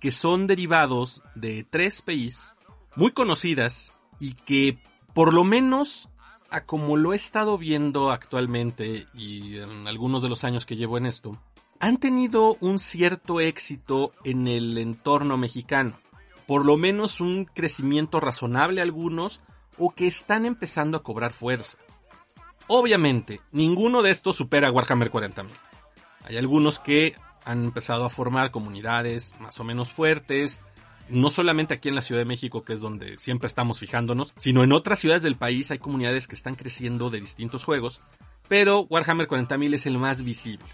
que 0.00 0.10
son 0.10 0.46
derivados 0.46 1.22
de 1.34 1.64
tres 1.64 2.02
PIs 2.02 2.53
muy 2.96 3.12
conocidas 3.12 3.94
y 4.20 4.34
que 4.34 4.78
por 5.12 5.32
lo 5.32 5.44
menos 5.44 6.08
a 6.50 6.64
como 6.64 6.96
lo 6.96 7.12
he 7.12 7.16
estado 7.16 7.58
viendo 7.58 8.10
actualmente 8.10 9.06
y 9.14 9.58
en 9.58 9.88
algunos 9.88 10.22
de 10.22 10.28
los 10.28 10.44
años 10.44 10.66
que 10.66 10.76
llevo 10.76 10.98
en 10.98 11.06
esto, 11.06 11.38
han 11.80 11.98
tenido 11.98 12.56
un 12.60 12.78
cierto 12.78 13.40
éxito 13.40 14.12
en 14.24 14.46
el 14.46 14.78
entorno 14.78 15.36
mexicano. 15.36 15.98
Por 16.46 16.64
lo 16.64 16.76
menos 16.76 17.20
un 17.20 17.44
crecimiento 17.46 18.20
razonable 18.20 18.80
algunos 18.80 19.40
o 19.78 19.90
que 19.90 20.06
están 20.06 20.46
empezando 20.46 20.96
a 20.96 21.02
cobrar 21.02 21.32
fuerza. 21.32 21.78
Obviamente, 22.66 23.40
ninguno 23.50 24.02
de 24.02 24.10
estos 24.10 24.36
supera 24.36 24.68
a 24.68 24.70
Warhammer 24.70 25.10
40.000. 25.10 25.48
Hay 26.24 26.36
algunos 26.36 26.78
que 26.78 27.16
han 27.44 27.64
empezado 27.64 28.04
a 28.04 28.10
formar 28.10 28.50
comunidades 28.50 29.34
más 29.40 29.58
o 29.60 29.64
menos 29.64 29.90
fuertes, 29.90 30.60
no 31.08 31.30
solamente 31.30 31.74
aquí 31.74 31.88
en 31.88 31.94
la 31.94 32.00
Ciudad 32.00 32.20
de 32.20 32.26
México, 32.26 32.64
que 32.64 32.72
es 32.72 32.80
donde 32.80 33.18
siempre 33.18 33.46
estamos 33.46 33.78
fijándonos, 33.78 34.32
sino 34.36 34.64
en 34.64 34.72
otras 34.72 34.98
ciudades 34.98 35.22
del 35.22 35.36
país 35.36 35.70
hay 35.70 35.78
comunidades 35.78 36.28
que 36.28 36.34
están 36.34 36.54
creciendo 36.54 37.10
de 37.10 37.20
distintos 37.20 37.64
juegos, 37.64 38.02
pero 38.48 38.82
Warhammer 38.82 39.28
40.000 39.28 39.74
es 39.74 39.86
el 39.86 39.98
más 39.98 40.22
visible. 40.22 40.66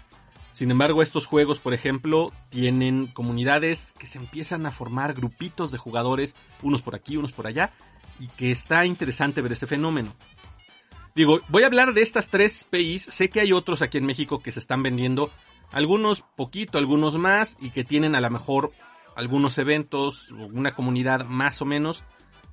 Sin 0.51 0.69
embargo, 0.69 1.01
estos 1.01 1.27
juegos, 1.27 1.59
por 1.59 1.73
ejemplo, 1.73 2.33
tienen 2.49 3.07
comunidades 3.07 3.93
que 3.97 4.07
se 4.07 4.19
empiezan 4.19 4.65
a 4.65 4.71
formar 4.71 5.13
grupitos 5.13 5.71
de 5.71 5.77
jugadores, 5.77 6.35
unos 6.61 6.81
por 6.81 6.95
aquí, 6.95 7.15
unos 7.15 7.31
por 7.31 7.47
allá, 7.47 7.71
y 8.19 8.27
que 8.27 8.51
está 8.51 8.85
interesante 8.85 9.41
ver 9.41 9.53
este 9.53 9.67
fenómeno. 9.67 10.13
Digo, 11.15 11.39
voy 11.49 11.63
a 11.63 11.67
hablar 11.67 11.93
de 11.93 12.01
estas 12.01 12.29
tres 12.29 12.65
PIs, 12.69 13.03
sé 13.03 13.29
que 13.29 13.39
hay 13.39 13.53
otros 13.53 13.81
aquí 13.81 13.97
en 13.97 14.05
México 14.05 14.41
que 14.41 14.51
se 14.51 14.59
están 14.59 14.83
vendiendo, 14.83 15.31
algunos 15.71 16.21
poquito, 16.21 16.77
algunos 16.77 17.17
más, 17.17 17.57
y 17.61 17.71
que 17.71 17.83
tienen 17.83 18.15
a 18.15 18.21
lo 18.21 18.29
mejor 18.29 18.71
algunos 19.15 19.57
eventos, 19.57 20.31
una 20.31 20.73
comunidad 20.73 21.25
más 21.25 21.61
o 21.61 21.65
menos. 21.65 22.03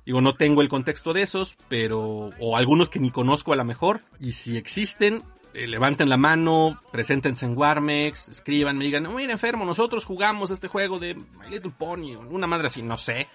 Digo, 0.05 0.21
no 0.21 0.35
tengo 0.35 0.61
el 0.61 0.69
contexto 0.69 1.13
de 1.13 1.21
esos, 1.21 1.57
pero, 1.67 2.31
o 2.39 2.57
algunos 2.57 2.89
que 2.89 2.99
ni 2.99 3.11
conozco 3.11 3.53
a 3.53 3.55
lo 3.55 3.65
mejor, 3.65 4.01
y 4.19 4.31
si 4.31 4.57
existen, 4.57 5.23
eh, 5.53 5.67
levanten 5.67 6.09
la 6.09 6.17
mano, 6.17 6.81
preséntense 6.91 7.45
en 7.45 7.57
Warmex, 7.57 8.29
escriban, 8.29 8.77
me 8.77 8.85
digan, 8.85 9.13
mira 9.15 9.31
enfermo, 9.31 9.65
nosotros 9.65 10.05
jugamos 10.05 10.51
este 10.51 10.67
juego 10.67 10.99
de 10.99 11.15
My 11.15 11.49
Little 11.49 11.73
Pony, 11.77 12.15
una 12.15 12.47
madre 12.47 12.67
así, 12.67 12.81
no 12.81 12.97
sé. 12.97 13.27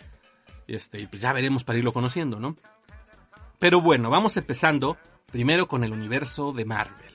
Este, 0.67 1.01
y 1.01 1.07
pues 1.07 1.23
ya 1.23 1.33
veremos 1.33 1.65
para 1.65 1.79
irlo 1.79 1.93
conociendo, 1.93 2.41
¿no? 2.41 2.57
Pero 3.59 3.81
bueno, 3.81 4.11
vamos 4.11 4.37
empezando 4.37 4.97
primero 5.31 5.69
con 5.69 5.85
el 5.85 5.93
universo 5.93 6.53
de 6.53 6.65
Marvel. 6.65 7.15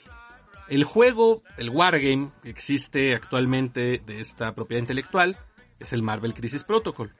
El 0.67 0.83
juego, 0.83 1.41
el 1.57 1.69
Wargame 1.69 2.31
que 2.43 2.49
existe 2.49 3.15
actualmente 3.15 4.01
de 4.05 4.19
esta 4.19 4.53
propiedad 4.53 4.81
intelectual, 4.81 5.37
es 5.79 5.93
el 5.93 6.03
Marvel 6.03 6.33
Crisis 6.33 6.63
Protocol. 6.63 7.13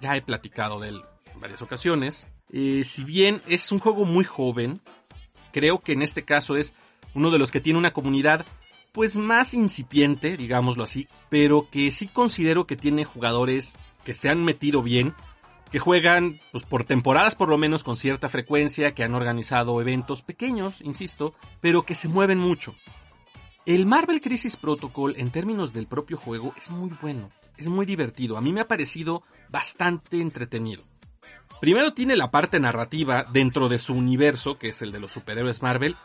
Ya 0.00 0.16
he 0.16 0.22
platicado 0.22 0.80
de 0.80 0.90
él 0.90 1.02
en 1.32 1.40
varias 1.40 1.62
ocasiones. 1.62 2.28
Eh, 2.50 2.84
si 2.84 3.04
bien 3.04 3.42
es 3.46 3.72
un 3.72 3.78
juego 3.78 4.04
muy 4.04 4.24
joven, 4.24 4.80
creo 5.52 5.80
que 5.80 5.92
en 5.92 6.02
este 6.02 6.24
caso 6.24 6.56
es 6.56 6.74
uno 7.14 7.30
de 7.30 7.38
los 7.38 7.50
que 7.50 7.60
tiene 7.60 7.78
una 7.78 7.92
comunidad 7.92 8.46
pues 8.92 9.16
más 9.16 9.54
incipiente, 9.54 10.36
digámoslo 10.36 10.84
así, 10.84 11.08
pero 11.28 11.68
que 11.70 11.90
sí 11.90 12.08
considero 12.08 12.66
que 12.66 12.76
tiene 12.76 13.04
jugadores 13.04 13.76
que 14.04 14.14
se 14.14 14.28
han 14.28 14.44
metido 14.44 14.82
bien, 14.82 15.14
que 15.70 15.78
juegan 15.78 16.40
pues, 16.52 16.64
por 16.64 16.84
temporadas 16.84 17.34
por 17.34 17.48
lo 17.48 17.58
menos 17.58 17.84
con 17.84 17.96
cierta 17.96 18.28
frecuencia, 18.28 18.94
que 18.94 19.04
han 19.04 19.14
organizado 19.14 19.80
eventos 19.80 20.22
pequeños, 20.22 20.80
insisto, 20.80 21.34
pero 21.60 21.84
que 21.84 21.94
se 21.94 22.08
mueven 22.08 22.38
mucho. 22.38 22.74
El 23.66 23.84
Marvel 23.84 24.20
Crisis 24.20 24.56
Protocol 24.56 25.14
en 25.18 25.30
términos 25.30 25.72
del 25.74 25.86
propio 25.86 26.16
juego 26.16 26.54
es 26.56 26.70
muy 26.70 26.90
bueno, 27.02 27.30
es 27.58 27.68
muy 27.68 27.86
divertido, 27.86 28.36
a 28.36 28.40
mí 28.40 28.52
me 28.52 28.60
ha 28.60 28.68
parecido 28.68 29.22
bastante 29.50 30.20
entretenido. 30.20 30.84
Primero 31.60 31.92
tiene 31.92 32.16
la 32.16 32.30
parte 32.30 32.60
narrativa 32.60 33.26
dentro 33.32 33.68
de 33.68 33.78
su 33.78 33.94
universo, 33.94 34.58
que 34.58 34.68
es 34.68 34.80
el 34.80 34.92
de 34.92 35.00
los 35.00 35.12
superhéroes 35.12 35.60
Marvel, 35.60 35.96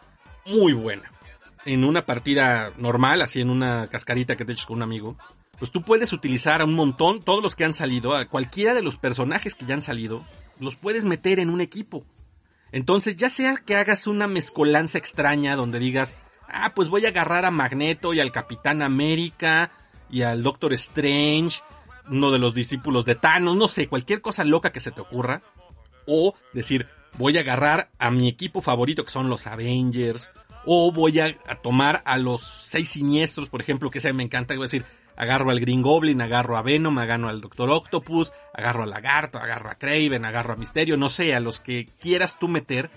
muy 0.47 0.73
buena. 0.73 1.11
En 1.65 1.83
una 1.83 2.05
partida 2.05 2.73
normal, 2.77 3.21
así 3.21 3.39
en 3.39 3.49
una 3.49 3.87
cascarita 3.87 4.35
que 4.35 4.45
te 4.45 4.53
eches 4.53 4.65
con 4.65 4.77
un 4.77 4.83
amigo, 4.83 5.15
pues 5.59 5.71
tú 5.71 5.83
puedes 5.83 6.11
utilizar 6.11 6.61
a 6.61 6.65
un 6.65 6.73
montón, 6.73 7.21
todos 7.21 7.43
los 7.43 7.55
que 7.55 7.65
han 7.65 7.75
salido, 7.75 8.15
a 8.15 8.27
cualquiera 8.27 8.73
de 8.73 8.81
los 8.81 8.97
personajes 8.97 9.53
que 9.53 9.65
ya 9.65 9.75
han 9.75 9.83
salido, 9.83 10.25
los 10.59 10.75
puedes 10.75 11.05
meter 11.05 11.39
en 11.39 11.49
un 11.49 11.61
equipo. 11.61 12.03
Entonces, 12.71 13.15
ya 13.15 13.29
sea 13.29 13.55
que 13.57 13.75
hagas 13.75 14.07
una 14.07 14.27
mezcolanza 14.27 14.97
extraña 14.97 15.55
donde 15.55 15.77
digas, 15.77 16.15
ah, 16.47 16.73
pues 16.75 16.89
voy 16.89 17.05
a 17.05 17.09
agarrar 17.09 17.45
a 17.45 17.51
Magneto 17.51 18.13
y 18.13 18.19
al 18.19 18.31
Capitán 18.31 18.81
América 18.81 19.71
y 20.13 20.21
al 20.21 20.43
Doctor 20.43 20.73
Strange, 20.73 21.61
uno 22.07 22.29
de 22.29 22.37
los 22.37 22.53
discípulos 22.53 23.03
de 23.03 23.15
Thanos, 23.15 23.57
no 23.57 23.67
sé, 23.67 23.87
cualquier 23.87 24.21
cosa 24.21 24.43
loca 24.43 24.71
que 24.71 24.79
se 24.79 24.91
te 24.91 25.01
ocurra. 25.01 25.41
O 26.05 26.35
decir, 26.53 26.87
voy 27.17 27.35
a 27.35 27.41
agarrar 27.41 27.89
a 27.97 28.11
mi 28.11 28.27
equipo 28.27 28.61
favorito 28.61 29.03
que 29.03 29.11
son 29.11 29.27
los 29.27 29.47
Avengers. 29.47 30.29
O 30.67 30.91
voy 30.91 31.19
a, 31.19 31.35
tomar 31.63 32.03
a 32.05 32.19
los 32.19 32.43
seis 32.43 32.89
siniestros, 32.89 33.49
por 33.49 33.59
ejemplo, 33.59 33.89
que 33.89 33.97
ese 33.97 34.13
me 34.13 34.21
encanta. 34.21 34.53
Voy 34.53 34.61
a 34.61 34.69
decir, 34.69 34.85
agarro 35.17 35.49
al 35.49 35.59
Green 35.59 35.81
Goblin, 35.81 36.21
agarro 36.21 36.57
a 36.57 36.61
Venom, 36.61 36.95
agarro 36.99 37.29
al 37.29 37.41
Doctor 37.41 37.71
Octopus, 37.71 38.31
agarro 38.53 38.83
a 38.83 38.85
Lagarto, 38.85 39.39
agarro 39.39 39.71
a 39.71 39.79
Craven, 39.79 40.25
agarro 40.25 40.53
a 40.53 40.57
Misterio, 40.57 40.95
no 40.95 41.09
sé, 41.09 41.33
a 41.33 41.39
los 41.39 41.59
que 41.59 41.89
quieras 41.99 42.37
tú 42.39 42.47
meter. 42.47 42.91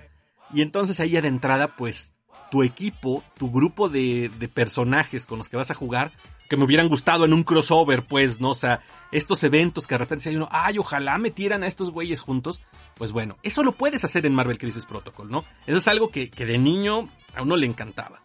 Y 0.53 0.61
entonces 0.61 1.01
ahí 1.01 1.13
de 1.13 1.29
entrada, 1.29 1.77
pues, 1.77 2.15
tu 2.51 2.63
equipo, 2.63 3.25
tu 3.39 3.51
grupo 3.51 3.89
de, 3.89 4.31
de 4.39 4.49
personajes 4.49 5.25
con 5.25 5.39
los 5.39 5.49
que 5.49 5.57
vas 5.57 5.71
a 5.71 5.75
jugar, 5.75 6.13
que 6.49 6.57
me 6.57 6.65
hubieran 6.65 6.89
gustado 6.89 7.25
en 7.25 7.33
un 7.33 7.43
crossover, 7.43 8.07
pues, 8.07 8.41
¿no? 8.41 8.51
O 8.51 8.55
sea, 8.55 8.81
estos 9.13 9.43
eventos 9.45 9.87
que 9.87 9.95
de 9.95 9.99
repente 9.99 10.29
hay 10.29 10.37
uno, 10.37 10.49
ay, 10.51 10.79
ojalá 10.79 11.19
metieran 11.19 11.63
a 11.63 11.67
estos 11.67 11.91
güeyes 11.91 12.21
juntos. 12.21 12.61
Pues 12.97 13.13
bueno, 13.13 13.37
eso 13.43 13.63
lo 13.63 13.73
puedes 13.73 14.05
hacer 14.05 14.27
en 14.27 14.35
Marvel 14.35 14.59
Crisis 14.59 14.87
Protocol, 14.87 15.31
¿no? 15.31 15.45
Eso 15.67 15.79
es 15.79 15.89
algo 15.89 16.11
que, 16.11 16.31
que 16.31 16.47
de 16.47 16.59
niño 16.59 17.09
a 17.35 17.43
uno 17.43 17.57
le 17.57 17.67
encantaba. 17.67 18.21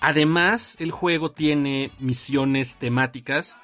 Además, 0.00 0.76
el 0.78 0.90
juego 0.90 1.30
tiene 1.30 1.90
misiones 1.98 2.76
temáticas. 2.76 3.56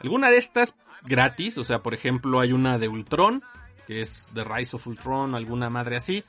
Alguna 0.00 0.30
de 0.30 0.38
estas 0.38 0.74
gratis, 1.04 1.58
o 1.58 1.64
sea, 1.64 1.82
por 1.82 1.94
ejemplo, 1.94 2.40
hay 2.40 2.52
una 2.52 2.78
de 2.78 2.88
Ultron, 2.88 3.42
que 3.86 4.00
es 4.00 4.30
The 4.34 4.44
Rise 4.44 4.76
of 4.76 4.86
Ultron, 4.86 5.34
alguna 5.34 5.68
madre 5.68 5.96
así, 5.96 6.24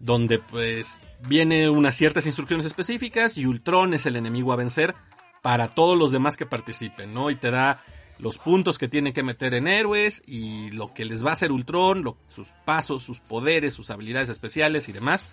donde 0.00 0.38
pues 0.38 1.00
viene 1.26 1.68
unas 1.68 1.94
ciertas 1.94 2.26
instrucciones 2.26 2.66
específicas 2.66 3.38
y 3.38 3.46
Ultron 3.46 3.94
es 3.94 4.06
el 4.06 4.16
enemigo 4.16 4.52
a 4.52 4.56
vencer 4.56 4.94
para 5.42 5.74
todos 5.74 5.96
los 5.96 6.12
demás 6.12 6.36
que 6.36 6.46
participen, 6.46 7.14
¿no? 7.14 7.30
Y 7.30 7.36
te 7.36 7.50
da 7.50 7.84
los 8.18 8.38
puntos 8.38 8.78
que 8.78 8.88
tienen 8.88 9.12
que 9.12 9.22
meter 9.22 9.54
en 9.54 9.68
héroes 9.68 10.22
y 10.26 10.70
lo 10.70 10.94
que 10.94 11.04
les 11.04 11.24
va 11.24 11.30
a 11.30 11.34
hacer 11.34 11.52
Ultron, 11.52 12.16
sus 12.28 12.48
pasos, 12.64 13.02
sus 13.02 13.20
poderes, 13.20 13.74
sus 13.74 13.90
habilidades 13.90 14.30
especiales 14.30 14.88
y 14.88 14.92
demás. 14.92 15.26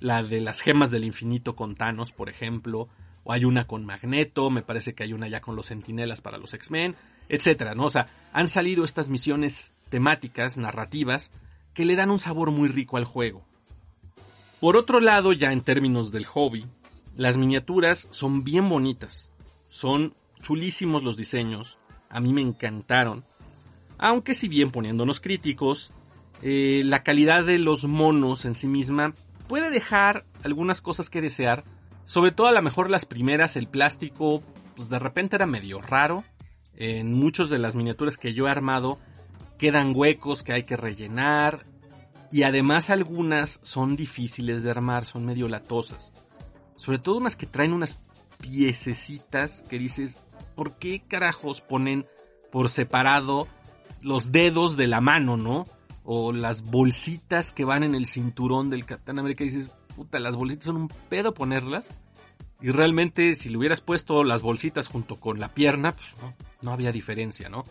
La 0.00 0.22
de 0.22 0.40
las 0.40 0.60
gemas 0.60 0.90
del 0.90 1.04
infinito 1.04 1.56
con 1.56 1.74
Thanos, 1.74 2.12
por 2.12 2.28
ejemplo, 2.28 2.88
o 3.24 3.32
hay 3.32 3.44
una 3.44 3.66
con 3.66 3.84
Magneto, 3.84 4.50
me 4.50 4.62
parece 4.62 4.94
que 4.94 5.02
hay 5.02 5.12
una 5.12 5.28
ya 5.28 5.40
con 5.40 5.56
los 5.56 5.66
Centinelas 5.66 6.20
para 6.20 6.38
los 6.38 6.54
X-Men, 6.54 6.94
etcétera, 7.28 7.74
¿no? 7.74 7.84
O 7.84 7.90
sea, 7.90 8.08
han 8.32 8.48
salido 8.48 8.84
estas 8.84 9.08
misiones 9.08 9.74
temáticas, 9.88 10.56
narrativas, 10.56 11.32
que 11.74 11.84
le 11.84 11.96
dan 11.96 12.10
un 12.10 12.18
sabor 12.18 12.50
muy 12.50 12.68
rico 12.68 12.96
al 12.96 13.04
juego. 13.04 13.44
Por 14.60 14.76
otro 14.76 15.00
lado, 15.00 15.32
ya 15.32 15.52
en 15.52 15.60
términos 15.60 16.10
del 16.10 16.26
hobby, 16.26 16.66
las 17.16 17.36
miniaturas 17.36 18.08
son 18.10 18.44
bien 18.44 18.68
bonitas, 18.68 19.30
son 19.68 20.14
chulísimos 20.40 21.02
los 21.02 21.16
diseños, 21.16 21.78
a 22.10 22.20
mí 22.20 22.32
me 22.32 22.40
encantaron. 22.40 23.24
Aunque 23.98 24.34
si 24.34 24.48
bien 24.48 24.70
poniéndonos 24.70 25.20
críticos, 25.20 25.92
eh, 26.42 26.82
la 26.84 27.02
calidad 27.02 27.44
de 27.44 27.58
los 27.58 27.84
monos 27.84 28.44
en 28.44 28.54
sí 28.54 28.66
misma 28.66 29.14
puede 29.48 29.70
dejar 29.70 30.24
algunas 30.44 30.80
cosas 30.80 31.10
que 31.10 31.20
desear. 31.20 31.64
Sobre 32.04 32.30
todo 32.30 32.46
a 32.46 32.52
lo 32.52 32.62
mejor 32.62 32.90
las 32.90 33.04
primeras, 33.04 33.56
el 33.56 33.68
plástico, 33.68 34.42
pues 34.76 34.88
de 34.88 34.98
repente 34.98 35.36
era 35.36 35.46
medio 35.46 35.80
raro. 35.80 36.24
En 36.74 37.12
muchas 37.12 37.50
de 37.50 37.58
las 37.58 37.74
miniaturas 37.74 38.16
que 38.16 38.34
yo 38.34 38.46
he 38.46 38.50
armado 38.50 38.98
quedan 39.58 39.92
huecos 39.94 40.42
que 40.42 40.52
hay 40.52 40.62
que 40.62 40.76
rellenar. 40.76 41.66
Y 42.30 42.44
además 42.44 42.90
algunas 42.90 43.58
son 43.62 43.96
difíciles 43.96 44.62
de 44.62 44.70
armar, 44.70 45.04
son 45.04 45.26
medio 45.26 45.48
latosas. 45.48 46.12
Sobre 46.76 46.98
todo 46.98 47.16
unas 47.16 47.34
que 47.34 47.46
traen 47.46 47.72
unas 47.72 47.98
piececitas 48.38 49.62
que 49.68 49.78
dices, 49.78 50.18
¿por 50.54 50.76
qué 50.78 51.02
carajos 51.06 51.60
ponen 51.60 52.06
por 52.50 52.68
separado 52.68 53.46
los 54.00 54.32
dedos 54.32 54.76
de 54.76 54.86
la 54.86 55.00
mano, 55.00 55.36
no? 55.36 55.66
O 56.04 56.32
las 56.32 56.64
bolsitas 56.64 57.52
que 57.52 57.64
van 57.64 57.82
en 57.82 57.94
el 57.94 58.06
cinturón 58.06 58.70
del 58.70 58.86
Capitán 58.86 59.18
América 59.18 59.44
y 59.44 59.48
dices, 59.48 59.70
puta, 59.94 60.18
las 60.20 60.36
bolsitas 60.36 60.66
son 60.66 60.76
un 60.76 60.88
pedo 61.08 61.34
ponerlas. 61.34 61.90
Y 62.60 62.70
realmente 62.70 63.34
si 63.34 63.50
le 63.50 63.58
hubieras 63.58 63.80
puesto 63.80 64.24
las 64.24 64.42
bolsitas 64.42 64.88
junto 64.88 65.16
con 65.16 65.38
la 65.38 65.54
pierna, 65.54 65.92
pues 65.92 66.14
no, 66.20 66.34
no 66.62 66.72
había 66.72 66.92
diferencia, 66.92 67.48
¿no? 67.48 67.64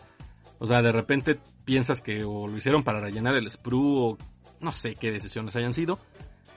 O 0.58 0.66
sea, 0.66 0.82
de 0.82 0.92
repente 0.92 1.38
piensas 1.64 2.00
que 2.00 2.24
o 2.24 2.48
lo 2.48 2.56
hicieron 2.56 2.82
para 2.82 3.00
rellenar 3.00 3.34
el 3.34 3.50
sprue 3.50 3.80
o 3.82 4.18
no 4.60 4.72
sé 4.72 4.94
qué 4.94 5.10
decisiones 5.10 5.56
hayan 5.56 5.74
sido. 5.74 5.98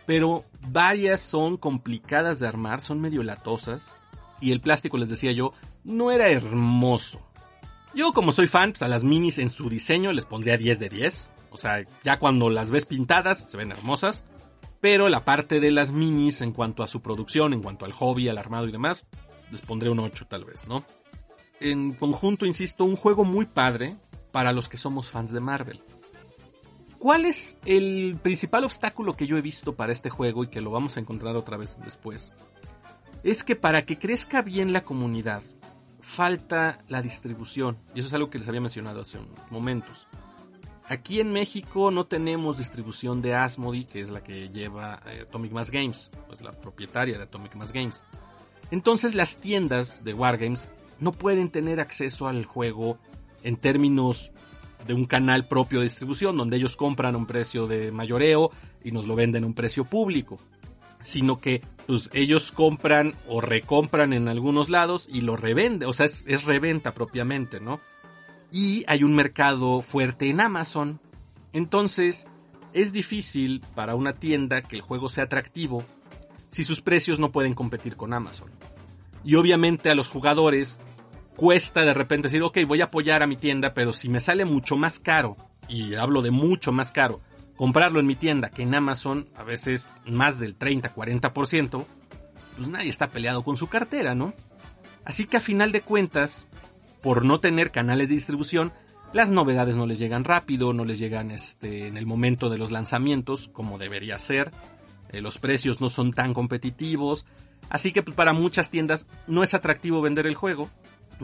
Pero 0.05 0.45
varias 0.69 1.21
son 1.21 1.57
complicadas 1.57 2.39
de 2.39 2.47
armar, 2.47 2.81
son 2.81 2.99
medio 2.99 3.23
latosas. 3.23 3.95
Y 4.41 4.51
el 4.51 4.59
plástico, 4.59 4.97
les 4.97 5.09
decía 5.09 5.31
yo, 5.31 5.53
no 5.83 6.11
era 6.11 6.29
hermoso. 6.29 7.21
Yo 7.93 8.11
como 8.11 8.31
soy 8.31 8.47
fan, 8.47 8.71
pues 8.71 8.81
a 8.81 8.87
las 8.87 9.03
minis 9.03 9.37
en 9.37 9.49
su 9.49 9.69
diseño 9.69 10.11
les 10.11 10.25
pondría 10.25 10.57
10 10.57 10.79
de 10.79 10.89
10. 10.89 11.29
O 11.51 11.57
sea, 11.57 11.85
ya 12.03 12.19
cuando 12.19 12.49
las 12.49 12.71
ves 12.71 12.85
pintadas 12.85 13.49
se 13.49 13.57
ven 13.57 13.71
hermosas. 13.71 14.25
Pero 14.79 15.09
la 15.09 15.23
parte 15.23 15.59
de 15.59 15.69
las 15.69 15.91
minis 15.91 16.41
en 16.41 16.53
cuanto 16.53 16.81
a 16.81 16.87
su 16.87 17.01
producción, 17.01 17.53
en 17.53 17.61
cuanto 17.61 17.85
al 17.85 17.91
hobby, 17.91 18.29
al 18.29 18.39
armado 18.39 18.67
y 18.67 18.71
demás, 18.71 19.05
les 19.51 19.61
pondré 19.61 19.89
un 19.91 19.99
8 19.99 20.25
tal 20.27 20.43
vez, 20.43 20.67
¿no? 20.67 20.83
En 21.59 21.93
conjunto, 21.93 22.47
insisto, 22.47 22.83
un 22.83 22.95
juego 22.95 23.23
muy 23.23 23.45
padre 23.45 23.95
para 24.31 24.53
los 24.53 24.67
que 24.67 24.77
somos 24.77 25.11
fans 25.11 25.31
de 25.31 25.39
Marvel. 25.39 25.83
¿Cuál 26.97 27.25
es 27.25 27.57
el 27.65 28.17
principal 28.21 28.63
obstáculo 28.63 29.15
que 29.15 29.27
yo 29.27 29.37
he 29.37 29.41
visto 29.41 29.75
para 29.75 29.91
este 29.91 30.09
juego 30.09 30.43
y 30.43 30.47
que 30.47 30.61
lo 30.61 30.71
vamos 30.71 30.97
a 30.97 30.99
encontrar 30.99 31.35
otra 31.35 31.57
vez 31.57 31.77
después? 31.83 32.33
Es 33.23 33.43
que 33.43 33.55
para 33.55 33.85
que 33.85 33.99
crezca 33.99 34.41
bien 34.41 34.73
la 34.73 34.83
comunidad, 34.83 35.43
falta 35.99 36.79
la 36.87 37.01
distribución. 37.01 37.77
Y 37.93 37.99
eso 37.99 38.07
es 38.07 38.13
algo 38.13 38.29
que 38.29 38.39
les 38.39 38.47
había 38.47 38.61
mencionado 38.61 39.01
hace 39.01 39.19
unos 39.19 39.51
momentos. 39.51 40.07
Aquí 40.87 41.19
en 41.19 41.31
México 41.31 41.91
no 41.91 42.05
tenemos 42.05 42.57
distribución 42.57 43.21
de 43.21 43.35
Asmodee, 43.35 43.85
que 43.85 44.01
es 44.01 44.09
la 44.09 44.21
que 44.21 44.49
lleva 44.49 45.01
eh, 45.05 45.21
Atomic 45.21 45.51
Mass 45.51 45.71
Games, 45.71 46.11
pues 46.27 46.41
la 46.41 46.51
propietaria 46.51 47.17
de 47.17 47.23
Atomic 47.23 47.55
Mass 47.55 47.71
Games. 47.71 48.03
Entonces 48.71 49.15
las 49.15 49.37
tiendas 49.37 50.03
de 50.03 50.13
Wargames 50.13 50.69
no 50.99 51.11
pueden 51.11 51.49
tener 51.49 51.79
acceso 51.79 52.27
al 52.27 52.45
juego 52.45 52.97
en 53.43 53.55
términos 53.55 54.33
de 54.85 54.93
un 54.93 55.05
canal 55.05 55.47
propio 55.47 55.79
de 55.79 55.85
distribución, 55.85 56.35
donde 56.35 56.57
ellos 56.57 56.75
compran 56.75 57.15
a 57.15 57.17
un 57.17 57.25
precio 57.25 57.67
de 57.67 57.91
mayoreo 57.91 58.51
y 58.83 58.91
nos 58.91 59.07
lo 59.07 59.15
venden 59.15 59.43
a 59.43 59.47
un 59.47 59.53
precio 59.53 59.85
público, 59.85 60.39
sino 61.03 61.37
que 61.37 61.61
pues, 61.87 62.09
ellos 62.13 62.51
compran 62.51 63.15
o 63.27 63.41
recompran 63.41 64.13
en 64.13 64.27
algunos 64.27 64.69
lados 64.69 65.07
y 65.11 65.21
lo 65.21 65.35
revenden, 65.35 65.87
o 65.87 65.93
sea, 65.93 66.05
es, 66.05 66.23
es 66.27 66.43
reventa 66.45 66.93
propiamente, 66.93 67.59
¿no? 67.59 67.79
Y 68.51 68.83
hay 68.87 69.03
un 69.03 69.15
mercado 69.15 69.81
fuerte 69.81 70.29
en 70.29 70.41
Amazon, 70.41 70.99
entonces 71.53 72.27
es 72.73 72.93
difícil 72.93 73.61
para 73.75 73.95
una 73.95 74.13
tienda 74.13 74.61
que 74.61 74.75
el 74.75 74.81
juego 74.81 75.09
sea 75.09 75.25
atractivo 75.25 75.83
si 76.49 76.63
sus 76.63 76.81
precios 76.81 77.19
no 77.19 77.31
pueden 77.31 77.53
competir 77.53 77.95
con 77.95 78.13
Amazon. 78.13 78.49
Y 79.23 79.35
obviamente 79.35 79.89
a 79.89 79.95
los 79.95 80.07
jugadores 80.07 80.79
cuesta 81.35 81.85
de 81.85 81.93
repente 81.93 82.27
decir, 82.27 82.43
ok, 82.43 82.59
voy 82.67 82.81
a 82.81 82.85
apoyar 82.85 83.23
a 83.23 83.27
mi 83.27 83.35
tienda, 83.35 83.73
pero 83.73 83.93
si 83.93 84.09
me 84.09 84.19
sale 84.19 84.45
mucho 84.45 84.75
más 84.75 84.99
caro, 84.99 85.37
y 85.67 85.95
hablo 85.95 86.21
de 86.21 86.31
mucho 86.31 86.71
más 86.71 86.91
caro, 86.91 87.21
comprarlo 87.61 87.99
en 87.99 88.07
mi 88.07 88.15
tienda 88.15 88.49
que 88.49 88.63
en 88.63 88.73
Amazon, 88.73 89.29
a 89.35 89.43
veces 89.43 89.85
más 90.07 90.39
del 90.39 90.57
30-40%, 90.57 91.85
pues 92.55 92.67
nadie 92.67 92.89
está 92.89 93.09
peleado 93.09 93.43
con 93.43 93.55
su 93.55 93.67
cartera, 93.67 94.15
¿no? 94.15 94.33
Así 95.05 95.27
que 95.27 95.37
a 95.37 95.41
final 95.41 95.71
de 95.71 95.81
cuentas, 95.81 96.47
por 97.03 97.23
no 97.23 97.39
tener 97.39 97.69
canales 97.69 98.09
de 98.09 98.15
distribución, 98.15 98.73
las 99.13 99.29
novedades 99.29 99.77
no 99.77 99.85
les 99.85 99.99
llegan 99.99 100.23
rápido, 100.23 100.73
no 100.73 100.85
les 100.85 100.97
llegan 100.97 101.29
este, 101.29 101.85
en 101.85 101.97
el 101.97 102.07
momento 102.07 102.49
de 102.49 102.57
los 102.57 102.71
lanzamientos, 102.71 103.47
como 103.53 103.77
debería 103.77 104.17
ser, 104.17 104.51
eh, 105.09 105.21
los 105.21 105.37
precios 105.37 105.81
no 105.81 105.89
son 105.89 106.13
tan 106.13 106.33
competitivos, 106.33 107.27
así 107.69 107.91
que 107.91 108.01
pues, 108.01 108.15
para 108.15 108.33
muchas 108.33 108.71
tiendas 108.71 109.05
no 109.27 109.43
es 109.43 109.53
atractivo 109.53 110.01
vender 110.01 110.25
el 110.25 110.33
juego, 110.33 110.71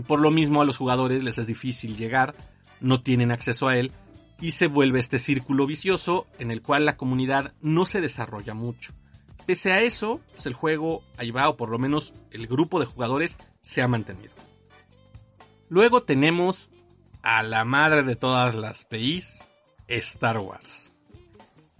por 0.06 0.20
lo 0.20 0.30
mismo 0.30 0.62
a 0.62 0.66
los 0.66 0.78
jugadores 0.78 1.24
les 1.24 1.40
es 1.40 1.48
difícil 1.48 1.98
llegar, 1.98 2.36
no 2.80 3.02
tienen 3.02 3.32
acceso 3.32 3.68
a 3.68 3.76
él 3.76 3.92
y 4.40 4.52
se 4.52 4.68
vuelve 4.68 5.00
este 5.00 5.20
círculo 5.20 5.66
vicioso 5.66 6.28
en 6.40 6.52
el 6.52 6.62
cual 6.62 6.86
la 6.86 6.98
comunidad 6.98 7.54
no 7.62 7.86
se 7.86 8.02
desarrolla 8.02 8.54
mucho. 8.54 8.94
Pese 9.46 9.72
a 9.72 9.82
eso, 9.82 10.20
pues, 10.34 10.46
el 10.46 10.54
juego 10.54 11.02
ahí 11.18 11.32
va, 11.32 11.50
o 11.50 11.58
por 11.58 11.70
lo 11.70 11.80
menos 11.80 12.14
el 12.32 12.48
grupo 12.48 12.80
de 12.80 12.86
jugadores 12.86 13.38
se 13.62 13.82
ha 13.82 13.88
mantenido. 13.88 14.34
Luego 15.70 16.04
tenemos 16.04 16.72
a 17.24 17.44
la 17.44 17.66
madre 17.66 18.04
de 18.04 18.16
todas 18.16 18.56
las 18.56 18.86
PIs, 18.86 19.48
Star 19.88 20.38
Wars. 20.38 20.94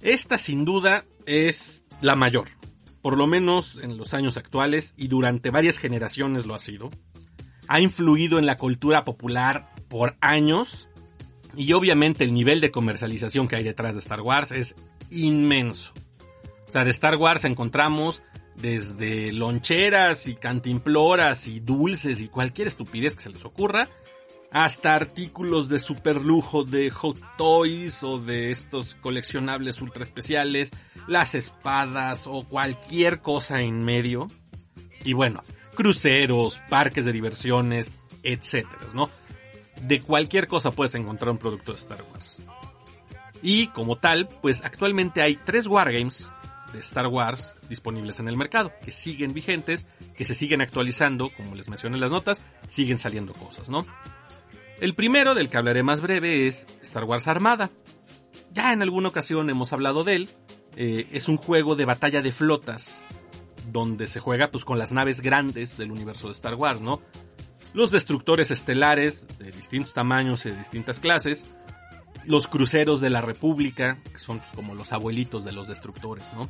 Esta 0.02 0.38
sin 0.38 0.66
duda 0.66 1.06
es 1.26 1.84
la 2.02 2.16
mayor, 2.16 2.48
por 3.02 3.18
lo 3.18 3.28
menos 3.28 3.80
en 3.82 3.98
los 3.98 4.14
años 4.14 4.38
actuales 4.38 4.94
y 4.98 5.08
durante 5.08 5.50
varias 5.50 5.78
generaciones 5.78 6.46
lo 6.46 6.56
ha 6.56 6.60
sido 6.60 6.90
ha 7.68 7.82
influido 7.82 8.40
en 8.40 8.46
la 8.46 8.58
cultura 8.58 9.04
popular 9.04 9.74
por 9.88 10.18
años 10.22 10.88
y 11.58 11.74
obviamente 11.74 12.24
el 12.24 12.34
nivel 12.34 12.62
de 12.62 12.72
comercialización 12.72 13.48
que 13.48 13.56
hay 13.56 13.64
detrás 13.64 13.96
de 13.96 14.00
Star 14.00 14.22
Wars 14.22 14.52
es 14.52 14.76
inmenso. 15.10 15.92
O 16.68 16.72
sea, 16.72 16.84
de 16.84 16.92
Star 16.92 17.16
Wars 17.16 17.46
encontramos 17.46 18.22
desde 18.56 19.32
loncheras 19.32 20.28
y 20.28 20.36
cantimploras 20.36 21.48
y 21.48 21.60
dulces 21.60 22.22
y 22.22 22.28
cualquier 22.28 22.68
estupidez 22.68 23.16
que 23.16 23.24
se 23.24 23.30
les 23.32 23.44
ocurra, 23.44 23.90
hasta 24.52 24.96
artículos 24.96 25.68
de 25.68 25.80
super 25.80 26.24
lujo 26.24 26.64
de 26.64 26.90
Hot 26.92 27.20
Toys 27.38 28.04
o 28.04 28.20
de 28.20 28.52
estos 28.52 28.96
coleccionables 28.96 29.82
ultra 29.82 30.04
especiales, 30.04 30.72
las 31.08 31.36
espadas 31.36 32.28
o 32.28 32.48
cualquier 32.48 33.22
cosa 33.22 33.62
en 33.62 33.80
medio. 33.80 34.28
Y 35.04 35.14
bueno, 35.14 35.44
cruceros, 35.76 36.62
parques 36.70 37.06
de 37.06 37.14
diversiones, 37.14 37.92
etcétera, 38.24 38.80
¿no? 38.94 39.10
De 39.84 40.00
cualquier 40.00 40.48
cosa 40.48 40.72
puedes 40.72 40.96
encontrar 40.96 41.32
un 41.32 41.38
producto 41.38 41.72
de 41.72 41.78
Star 41.78 42.04
Wars. 42.12 42.42
Y 43.42 43.68
como 43.68 43.98
tal, 43.98 44.28
pues 44.42 44.64
actualmente 44.64 45.22
hay 45.22 45.36
tres 45.36 45.68
wargames 45.68 46.30
de 46.74 46.80
Star 46.80 47.08
Wars 47.08 47.56
disponibles 47.70 48.20
en 48.20 48.28
el 48.28 48.36
mercado, 48.36 48.74
que 48.84 48.92
siguen 48.92 49.34
vigentes, 49.34 49.86
que 50.16 50.26
se 50.26 50.36
siguen 50.36 50.62
actualizando, 50.62 51.30
como 51.36 51.56
les 51.56 51.70
mencioné 51.70 51.96
en 51.96 52.02
las 52.02 52.12
notas, 52.12 52.42
siguen 52.68 53.00
saliendo 53.00 53.34
cosas, 53.34 53.70
¿no? 53.70 53.86
El 54.80 54.94
primero, 54.94 55.34
del 55.34 55.50
que 55.50 55.58
hablaré 55.58 55.84
más 55.84 56.02
breve, 56.02 56.48
es 56.48 56.68
Star 56.82 57.04
Wars 57.04 57.28
Armada. 57.28 57.72
Ya 58.52 58.74
en 58.74 58.82
alguna 58.82 59.10
ocasión 59.10 59.50
hemos 59.50 59.74
hablado 59.74 60.04
de 60.04 60.16
él. 60.16 60.30
Eh, 60.76 61.08
es 61.12 61.28
un 61.28 61.38
juego 61.38 61.76
de 61.76 61.86
batalla 61.86 62.22
de 62.22 62.32
flotas 62.32 63.02
donde 63.72 64.08
se 64.08 64.20
juega 64.20 64.52
pues 64.52 64.64
con 64.64 64.78
las 64.78 64.92
naves 64.92 65.22
grandes 65.22 65.78
del 65.78 65.92
universo 65.92 66.28
de 66.28 66.34
Star 66.34 66.56
Wars, 66.56 66.82
¿no? 66.82 67.02
Los 67.78 67.92
destructores 67.92 68.50
estelares 68.50 69.28
de 69.38 69.52
distintos 69.52 69.94
tamaños 69.94 70.48
y 70.48 70.50
de 70.50 70.58
distintas 70.58 71.00
clases, 71.00 71.46
los 72.26 72.48
cruceros 72.48 73.02
de 73.02 73.12
la 73.12 73.22
República, 73.22 74.00
que 74.12 74.18
son 74.18 74.40
pues, 74.40 74.50
como 74.56 74.74
los 74.74 74.94
abuelitos 74.94 75.46
de 75.46 75.52
los 75.52 75.68
destructores, 75.68 76.26
¿no? 76.34 76.50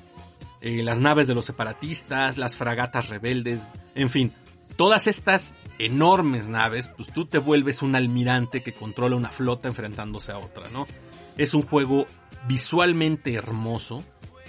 Eh, 0.61 0.83
las 0.83 1.01
naves 1.01 1.27
de 1.27 1.35
los 1.35 1.43
separatistas, 1.43 2.37
las 2.37 2.55
fragatas 2.55 3.09
rebeldes, 3.09 3.67
en 3.93 4.09
fin, 4.09 4.31
todas 4.77 5.07
estas 5.07 5.53
enormes 5.79 6.47
naves, 6.47 6.87
pues 6.95 7.11
tú 7.11 7.25
te 7.25 7.39
vuelves 7.39 7.81
un 7.81 7.97
almirante 7.97 8.63
que 8.63 8.73
controla 8.73 9.17
una 9.17 9.29
flota 9.29 9.67
enfrentándose 9.67 10.31
a 10.31 10.37
otra, 10.37 10.69
¿no? 10.69 10.87
Es 11.35 11.53
un 11.53 11.63
juego 11.63 12.05
visualmente 12.47 13.33
hermoso, 13.33 14.01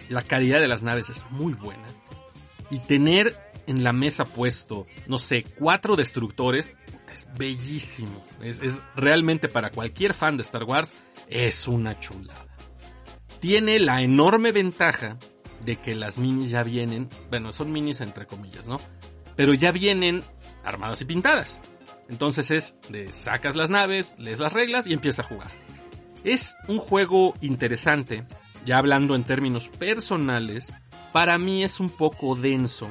la 0.09 0.23
calidad 0.23 0.61
de 0.61 0.69
las 0.69 0.85
naves 0.85 1.11
es 1.11 1.27
muy 1.33 1.55
buena 1.55 1.87
y 2.71 2.79
tener 2.79 3.48
en 3.69 3.85
la 3.85 3.93
mesa 3.93 4.25
puesto, 4.25 4.87
no 5.07 5.19
sé, 5.19 5.45
cuatro 5.59 5.95
destructores, 5.95 6.75
es 7.13 7.29
bellísimo. 7.37 8.25
Es, 8.43 8.81
realmente 8.97 9.49
para 9.49 9.71
cualquier 9.71 10.15
fan 10.15 10.37
de 10.37 10.43
Star 10.43 10.65
Wars, 10.65 10.95
es 11.29 11.69
una 11.69 12.01
chulada. 12.01 12.47
Tiene 13.41 13.79
la 13.79 14.03
enorme 14.03 14.53
ventaja 14.53 15.19
de 15.65 15.77
que 15.77 15.95
las 15.95 16.19
minis 16.19 16.51
ya 16.51 16.63
vienen, 16.63 17.09
bueno, 17.31 17.53
son 17.53 17.71
minis 17.71 18.01
entre 18.01 18.27
comillas, 18.27 18.67
¿no? 18.67 18.81
Pero 19.37 19.55
ya 19.55 19.71
vienen 19.71 20.25
armadas 20.65 21.01
y 21.03 21.05
pintadas. 21.05 21.61
Entonces 22.09 22.51
es 22.51 22.77
de 22.89 23.13
sacas 23.13 23.55
las 23.55 23.71
naves, 23.71 24.17
lees 24.19 24.41
las 24.41 24.55
reglas 24.55 24.87
y 24.87 24.95
empieza 24.95 25.23
a 25.23 25.27
jugar. 25.27 25.51
Es 26.25 26.57
un 26.69 26.79
juego 26.79 27.35
interesante, 27.43 28.25
ya 28.65 28.79
hablando 28.79 29.15
en 29.15 29.25
términos 29.25 29.69
personales, 29.69 30.73
para 31.13 31.39
mí 31.39 31.63
es 31.63 31.81
un 31.81 31.91
poco 31.91 32.35
denso. 32.35 32.89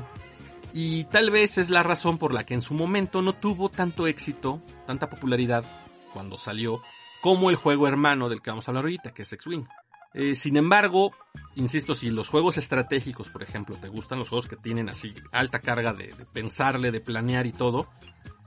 Y 0.74 1.05
tal 1.05 1.32
vez 1.32 1.57
es 1.57 1.70
la 1.70 1.84
razón 1.84 2.18
por 2.18 2.34
la 2.34 2.45
que 2.45 2.53
en 2.53 2.61
su 2.61 2.74
momento 2.74 3.22
no 3.22 3.34
tuvo 3.34 3.70
tanto 3.70 4.07
éxito, 4.07 4.61
tanta 4.86 5.09
popularidad 5.09 5.65
cuando 6.13 6.38
salió, 6.38 6.82
como 7.22 7.49
el 7.49 7.55
juego 7.55 7.88
hermano 7.88 8.30
del 8.30 8.41
que 8.41 8.49
vamos 8.49 8.68
a 8.68 8.72
hablar 8.72 8.86
ahorita, 8.86 9.13
que 9.13 9.24
es 9.24 9.34
X-Wing. 9.34 9.65
Eh, 10.13 10.36
sin 10.36 10.57
embargo, 10.57 11.11
insisto, 11.55 11.93
si 11.93 12.09
los 12.09 12.30
juegos 12.30 12.57
estratégicos, 12.57 13.30
por 13.30 13.43
ejemplo, 13.43 13.76
te 13.76 13.88
gustan 13.88 14.20
los 14.20 14.30
juegos 14.30 14.47
que 14.47 14.55
tienen 14.55 14.89
así 14.89 15.13
alta 15.32 15.59
carga 15.59 15.93
de, 15.93 16.07
de, 16.07 16.26
pensarle, 16.26 16.91
de 16.91 17.01
planear 17.01 17.45
y 17.45 17.51
todo, 17.51 17.89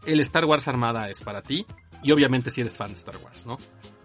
el 0.07 0.21
Star 0.21 0.45
Wars 0.45 0.69
Armada 0.69 1.11
es 1.11 1.21
para 1.23 1.43
ti. 1.43 1.67
Y 2.03 2.13
obviamente 2.13 2.51
si 2.51 2.61
eres 2.61 2.79
fan 2.79 2.89
de 2.89 2.95
Star 2.95 3.19
Wars, 3.19 3.45
¿no? 3.45 3.59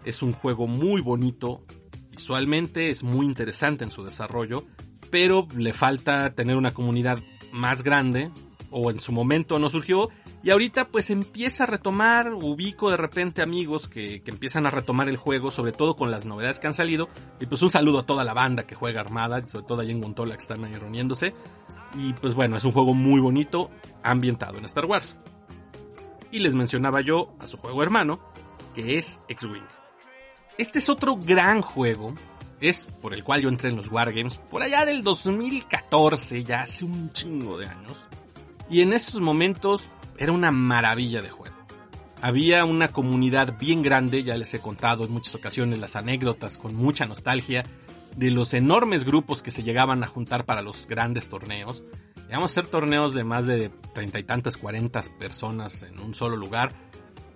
Es 0.04 0.22
un 0.22 0.32
juego 0.32 0.66
muy 0.66 1.00
bonito, 1.00 1.62
visualmente 2.10 2.90
es 2.90 3.02
muy 3.02 3.26
interesante 3.26 3.84
en 3.84 3.90
su 3.90 4.04
desarrollo 4.04 4.66
pero 5.10 5.46
le 5.56 5.72
falta 5.72 6.34
tener 6.34 6.56
una 6.56 6.72
comunidad 6.72 7.18
más 7.56 7.82
grande, 7.82 8.30
o 8.70 8.90
en 8.90 8.98
su 8.98 9.12
momento 9.12 9.58
no 9.58 9.70
surgió, 9.70 10.10
y 10.42 10.50
ahorita 10.50 10.88
pues 10.88 11.10
empieza 11.10 11.64
a 11.64 11.66
retomar, 11.66 12.32
ubico 12.32 12.90
de 12.90 12.96
repente 12.96 13.42
amigos 13.42 13.88
que, 13.88 14.22
que, 14.22 14.30
empiezan 14.30 14.66
a 14.66 14.70
retomar 14.70 15.08
el 15.08 15.16
juego, 15.16 15.50
sobre 15.50 15.72
todo 15.72 15.96
con 15.96 16.10
las 16.10 16.26
novedades 16.26 16.60
que 16.60 16.66
han 16.66 16.74
salido, 16.74 17.08
y 17.40 17.46
pues 17.46 17.62
un 17.62 17.70
saludo 17.70 18.00
a 18.00 18.06
toda 18.06 18.24
la 18.24 18.34
banda 18.34 18.66
que 18.66 18.74
juega 18.74 19.00
Armada, 19.00 19.44
sobre 19.46 19.66
todo 19.66 19.80
ahí 19.80 19.90
en 19.90 20.00
Gontola 20.00 20.34
que 20.34 20.42
están 20.42 20.64
ahí 20.64 20.74
reuniéndose, 20.74 21.34
y 21.94 22.12
pues 22.14 22.34
bueno, 22.34 22.56
es 22.56 22.64
un 22.64 22.72
juego 22.72 22.94
muy 22.94 23.20
bonito, 23.20 23.70
ambientado 24.02 24.58
en 24.58 24.64
Star 24.64 24.86
Wars. 24.86 25.16
Y 26.30 26.40
les 26.40 26.54
mencionaba 26.54 27.00
yo 27.00 27.34
a 27.38 27.46
su 27.46 27.56
juego 27.56 27.82
hermano, 27.82 28.20
que 28.74 28.98
es 28.98 29.20
X-Wing. 29.28 29.66
Este 30.58 30.78
es 30.78 30.88
otro 30.88 31.16
gran 31.16 31.62
juego 31.62 32.14
es 32.60 32.86
por 33.00 33.14
el 33.14 33.24
cual 33.24 33.42
yo 33.42 33.48
entré 33.48 33.70
en 33.70 33.76
los 33.76 33.90
Wargames 33.90 34.36
por 34.36 34.62
allá 34.62 34.84
del 34.84 35.02
2014, 35.02 36.44
ya 36.44 36.62
hace 36.62 36.84
un 36.84 37.12
chingo 37.12 37.58
de 37.58 37.66
años. 37.66 38.06
Y 38.68 38.82
en 38.82 38.92
esos 38.92 39.20
momentos 39.20 39.90
era 40.18 40.32
una 40.32 40.50
maravilla 40.50 41.22
de 41.22 41.30
juego. 41.30 41.56
Había 42.22 42.64
una 42.64 42.88
comunidad 42.88 43.58
bien 43.58 43.82
grande, 43.82 44.22
ya 44.22 44.36
les 44.36 44.52
he 44.54 44.60
contado 44.60 45.04
en 45.04 45.12
muchas 45.12 45.34
ocasiones 45.34 45.78
las 45.78 45.96
anécdotas 45.96 46.58
con 46.58 46.74
mucha 46.74 47.06
nostalgia 47.06 47.62
de 48.16 48.30
los 48.30 48.54
enormes 48.54 49.04
grupos 49.04 49.42
que 49.42 49.50
se 49.50 49.62
llegaban 49.62 50.02
a 50.02 50.08
juntar 50.08 50.46
para 50.46 50.62
los 50.62 50.86
grandes 50.86 51.28
torneos. 51.28 51.84
Llegamos 52.26 52.50
a 52.50 52.54
ser 52.54 52.66
torneos 52.66 53.14
de 53.14 53.22
más 53.22 53.46
de 53.46 53.70
treinta 53.92 54.18
y 54.18 54.24
tantas, 54.24 54.56
cuarenta 54.56 55.02
personas 55.18 55.82
en 55.82 56.00
un 56.00 56.14
solo 56.14 56.36
lugar. 56.36 56.72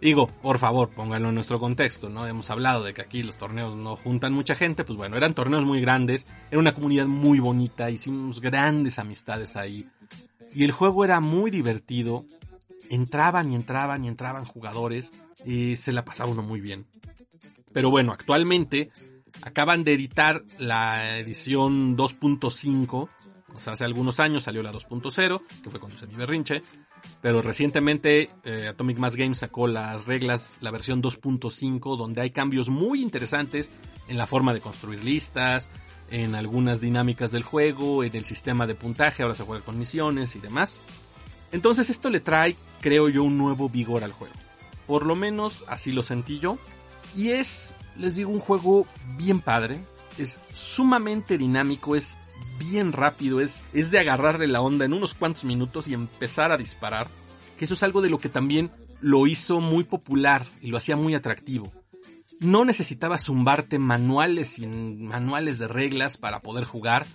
Digo, 0.00 0.28
por 0.28 0.58
favor, 0.58 0.88
pónganlo 0.88 1.28
en 1.28 1.34
nuestro 1.34 1.60
contexto, 1.60 2.08
¿no? 2.08 2.26
Hemos 2.26 2.50
hablado 2.50 2.84
de 2.84 2.94
que 2.94 3.02
aquí 3.02 3.22
los 3.22 3.36
torneos 3.36 3.76
no 3.76 3.96
juntan 3.96 4.32
mucha 4.32 4.54
gente, 4.54 4.82
pues 4.82 4.96
bueno, 4.96 5.18
eran 5.18 5.34
torneos 5.34 5.64
muy 5.64 5.80
grandes, 5.82 6.26
era 6.50 6.58
una 6.58 6.74
comunidad 6.74 7.06
muy 7.06 7.38
bonita, 7.38 7.90
hicimos 7.90 8.40
grandes 8.40 8.98
amistades 8.98 9.56
ahí. 9.56 9.86
Y 10.54 10.64
el 10.64 10.72
juego 10.72 11.04
era 11.04 11.20
muy 11.20 11.50
divertido, 11.50 12.24
entraban 12.88 13.52
y 13.52 13.56
entraban 13.56 14.04
y 14.04 14.08
entraban 14.08 14.46
jugadores 14.46 15.12
y 15.44 15.76
se 15.76 15.92
la 15.92 16.04
pasaba 16.04 16.30
uno 16.30 16.42
muy 16.42 16.62
bien. 16.62 16.86
Pero 17.72 17.90
bueno, 17.90 18.12
actualmente 18.12 18.90
acaban 19.42 19.84
de 19.84 19.92
editar 19.92 20.42
la 20.58 21.18
edición 21.18 21.96
2.5, 21.96 23.08
o 23.54 23.58
sea, 23.58 23.74
hace 23.74 23.84
algunos 23.84 24.18
años 24.18 24.44
salió 24.44 24.62
la 24.62 24.72
2.0, 24.72 25.42
que 25.62 25.70
fue 25.70 25.78
cuando 25.78 25.98
se 25.98 26.06
mi 26.06 26.14
berrinche, 26.14 26.62
pero 27.22 27.42
recientemente 27.42 28.30
eh, 28.44 28.68
Atomic 28.68 28.98
Mass 28.98 29.16
Games 29.16 29.38
sacó 29.38 29.66
las 29.66 30.06
reglas, 30.06 30.52
la 30.60 30.70
versión 30.70 31.02
2.5, 31.02 31.96
donde 31.96 32.22
hay 32.22 32.30
cambios 32.30 32.68
muy 32.68 33.02
interesantes 33.02 33.70
en 34.08 34.16
la 34.16 34.26
forma 34.26 34.54
de 34.54 34.60
construir 34.60 35.04
listas, 35.04 35.70
en 36.10 36.34
algunas 36.34 36.80
dinámicas 36.80 37.30
del 37.30 37.42
juego, 37.42 38.04
en 38.04 38.16
el 38.16 38.24
sistema 38.24 38.66
de 38.66 38.74
puntaje, 38.74 39.22
ahora 39.22 39.34
se 39.34 39.44
juega 39.44 39.64
con 39.64 39.78
misiones 39.78 40.34
y 40.34 40.40
demás. 40.40 40.80
Entonces 41.52 41.90
esto 41.90 42.10
le 42.10 42.20
trae, 42.20 42.56
creo 42.80 43.08
yo, 43.08 43.22
un 43.22 43.38
nuevo 43.38 43.68
vigor 43.68 44.04
al 44.04 44.12
juego. 44.12 44.34
Por 44.86 45.06
lo 45.06 45.14
menos 45.14 45.64
así 45.68 45.92
lo 45.92 46.02
sentí 46.02 46.38
yo. 46.38 46.58
Y 47.14 47.30
es, 47.30 47.76
les 47.96 48.16
digo, 48.16 48.30
un 48.30 48.40
juego 48.40 48.86
bien 49.16 49.40
padre. 49.40 49.80
Es 50.18 50.38
sumamente 50.52 51.38
dinámico, 51.38 51.96
es 51.96 52.18
bien 52.58 52.92
rápido, 52.92 53.40
es, 53.40 53.62
es 53.72 53.90
de 53.90 53.98
agarrarle 53.98 54.46
la 54.46 54.60
onda 54.60 54.84
en 54.84 54.92
unos 54.92 55.14
cuantos 55.14 55.44
minutos 55.44 55.88
y 55.88 55.94
empezar 55.94 56.52
a 56.52 56.56
disparar. 56.56 57.08
Que 57.58 57.64
eso 57.64 57.74
es 57.74 57.82
algo 57.82 58.00
de 58.00 58.10
lo 58.10 58.18
que 58.18 58.28
también 58.28 58.70
lo 59.00 59.26
hizo 59.26 59.60
muy 59.60 59.84
popular 59.84 60.44
y 60.60 60.68
lo 60.68 60.76
hacía 60.76 60.96
muy 60.96 61.14
atractivo. 61.14 61.72
No 62.38 62.64
necesitabas 62.64 63.24
zumbarte 63.24 63.78
manuales 63.78 64.58
y 64.58 64.66
manuales 64.66 65.58
de 65.58 65.68
reglas 65.68 66.16
para 66.16 66.40
poder 66.40 66.64
jugar 66.64 67.06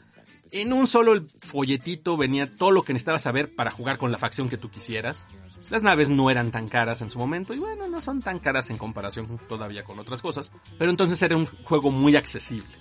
en 0.52 0.74
un 0.74 0.88
solo 0.88 1.26
folletito 1.40 2.18
venía 2.18 2.56
todo 2.56 2.72
lo 2.72 2.84
que 2.84 2.94
necesitabas 2.94 3.24
saber 3.24 3.54
para 3.56 3.72
jugar 3.72 3.98
con 3.98 4.12
la 4.12 4.18
facción 4.18 4.50
que 4.50 4.58
tú 4.58 4.70
quisieras. 4.70 5.26
Las 5.70 5.84
naves 5.84 6.10
no 6.10 6.30
eran 6.30 6.52
tan 6.52 6.70
caras 6.70 7.02
en 7.02 7.10
su 7.10 7.18
momento 7.18 7.54
y 7.54 7.58
bueno, 7.58 7.88
no 7.88 8.00
son 8.00 8.22
tan 8.22 8.40
caras 8.40 8.70
en 8.70 8.78
comparación 8.78 9.40
todavía 9.50 9.84
con 9.84 10.00
otras 10.00 10.22
cosas, 10.22 10.52
pero 10.78 10.92
entonces 10.92 11.22
era 11.22 11.36
un 11.36 11.46
juego 11.46 11.92
muy 11.92 12.16
accesible. 12.16 12.78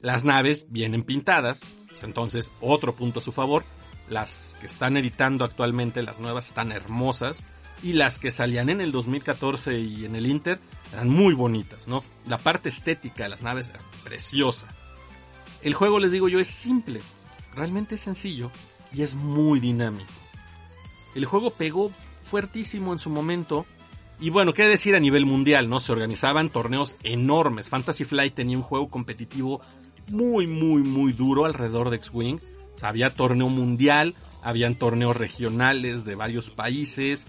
Las 0.00 0.24
naves 0.24 0.66
vienen 0.70 1.02
pintadas, 1.02 1.60
pues 1.88 2.02
entonces 2.04 2.52
otro 2.60 2.94
punto 2.94 3.20
a 3.20 3.22
su 3.22 3.32
favor, 3.32 3.64
las 4.08 4.56
que 4.60 4.66
están 4.66 4.96
editando 4.96 5.44
actualmente, 5.44 6.02
las 6.02 6.20
nuevas 6.20 6.48
están 6.48 6.72
hermosas 6.72 7.44
y 7.82 7.92
las 7.92 8.18
que 8.18 8.30
salían 8.30 8.68
en 8.70 8.80
el 8.80 8.92
2014 8.92 9.78
y 9.78 10.04
en 10.04 10.16
el 10.16 10.26
Inter 10.26 10.60
eran 10.92 11.08
muy 11.08 11.34
bonitas, 11.34 11.86
¿no? 11.86 12.02
La 12.26 12.38
parte 12.38 12.68
estética 12.68 13.24
de 13.24 13.30
las 13.30 13.42
naves 13.42 13.68
era 13.68 13.80
preciosa. 14.02 14.68
El 15.62 15.74
juego, 15.74 15.98
les 15.98 16.12
digo 16.12 16.28
yo, 16.28 16.40
es 16.40 16.48
simple, 16.48 17.00
realmente 17.54 17.94
es 17.94 18.00
sencillo 18.00 18.50
y 18.92 19.02
es 19.02 19.14
muy 19.14 19.60
dinámico. 19.60 20.12
El 21.14 21.24
juego 21.24 21.50
pegó 21.50 21.92
fuertísimo 22.22 22.92
en 22.92 22.98
su 22.98 23.10
momento 23.10 23.66
y 24.18 24.28
bueno, 24.28 24.52
qué 24.52 24.64
decir 24.64 24.94
a 24.94 25.00
nivel 25.00 25.24
mundial, 25.24 25.70
¿no? 25.70 25.80
Se 25.80 25.92
organizaban 25.92 26.50
torneos 26.50 26.94
enormes. 27.02 27.70
Fantasy 27.70 28.04
Flight 28.04 28.34
tenía 28.34 28.56
un 28.56 28.62
juego 28.62 28.88
competitivo 28.88 29.62
muy, 30.10 30.46
muy, 30.46 30.82
muy 30.82 31.12
duro 31.12 31.44
alrededor 31.46 31.90
de 31.90 31.96
X-Wing. 31.96 32.38
Había 32.82 33.10
torneo 33.10 33.48
mundial, 33.48 34.14
habían 34.42 34.74
torneos 34.74 35.16
regionales 35.16 36.04
de 36.04 36.14
varios 36.14 36.50
países. 36.50 37.26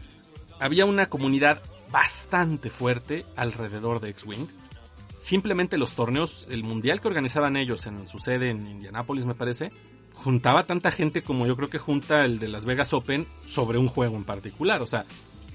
Había 0.60 0.86
una 0.86 1.08
comunidad 1.08 1.62
bastante 1.92 2.70
fuerte 2.70 3.26
alrededor 3.36 4.02
de 4.02 4.10
X-Wing 4.10 4.48
simplemente 5.22 5.78
los 5.78 5.94
torneos, 5.94 6.48
el 6.50 6.64
mundial 6.64 7.00
que 7.00 7.08
organizaban 7.08 7.56
ellos 7.56 7.86
en 7.86 8.08
su 8.08 8.20
sede 8.20 8.50
en 8.50 8.68
Indianápolis, 8.68 9.26
me 9.26 9.36
parece, 9.36 9.72
juntaba 10.14 10.66
tanta 10.66 10.92
gente 10.92 11.22
como 11.22 11.46
yo 11.46 11.56
creo 11.56 11.70
que 11.70 11.78
junta 11.78 12.26
el 12.26 12.40
de 12.40 12.48
Las 12.48 12.66
Vegas 12.66 12.92
Open 12.94 13.28
sobre 13.46 13.78
un 13.78 13.88
juego 13.88 14.18
en 14.18 14.24
particular. 14.24 14.82
O 14.82 14.88
sea, 14.88 15.06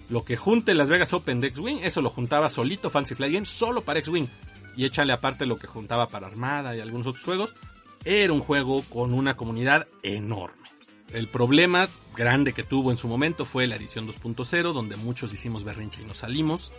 lo 0.09 0.25
que 0.25 0.37
junte 0.37 0.75
Las 0.75 0.89
Vegas 0.89 1.13
Open 1.13 1.41
de 1.41 1.49
X-Wing, 1.49 1.81
eso 1.83 2.01
lo 2.01 2.11
juntaba 2.11 2.49
solito 2.49 2.91
Fancy 2.91 3.17
Flight 3.17 3.35
Games 3.35 3.49
solo 3.49 3.83
para 3.83 3.99
X-Wing. 3.99 4.29
Y 4.77 4.85
échale 4.85 5.13
aparte 5.13 5.47
lo 5.47 5.57
que 5.57 5.67
juntaba 5.67 6.09
para 6.09 6.27
Armada 6.27 6.77
y 6.77 6.81
algunos 6.81 7.07
otros 7.07 7.25
juegos. 7.25 7.55
Era 8.05 8.33
un 8.33 8.41
juego 8.41 8.83
con 8.83 9.15
una 9.15 9.37
comunidad 9.37 9.89
enorme. 10.03 10.69
El 11.13 11.29
problema 11.29 11.89
grande 12.17 12.53
que 12.53 12.63
tuvo 12.63 12.91
en 12.91 12.97
su 12.97 13.09
momento 13.09 13.45
fue 13.45 13.67
la 13.67 13.77
edición 13.77 14.07
2.0, 14.07 14.73
donde 14.73 14.97
muchos 14.97 15.33
hicimos 15.33 15.65
berrinche 15.65 16.03
y 16.03 16.05
nos 16.05 16.19
salimos. 16.19 16.73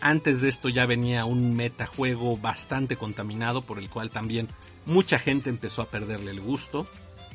Antes 0.00 0.40
de 0.40 0.48
esto 0.48 0.68
ya 0.68 0.86
venía 0.86 1.24
un 1.24 1.54
metajuego 1.56 2.36
bastante 2.36 2.96
contaminado 2.96 3.62
por 3.62 3.78
el 3.78 3.88
cual 3.88 4.10
también 4.10 4.48
mucha 4.86 5.18
gente 5.18 5.50
empezó 5.50 5.82
a 5.82 5.86
perderle 5.86 6.30
el 6.30 6.40
gusto. 6.40 6.86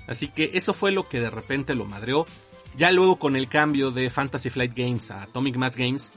Así 0.08 0.28
que 0.28 0.52
eso 0.54 0.74
fue 0.74 0.92
lo 0.92 1.08
que 1.08 1.20
de 1.20 1.30
repente 1.30 1.76
lo 1.76 1.86
madreó. 1.86 2.26
Ya 2.76 2.92
luego 2.92 3.18
con 3.18 3.36
el 3.36 3.48
cambio 3.48 3.92
de 3.92 4.10
Fantasy 4.10 4.50
Flight 4.50 4.74
Games 4.76 5.12
a 5.12 5.24
Atomic 5.24 5.56
Mass 5.56 5.76
Games, 5.76 6.12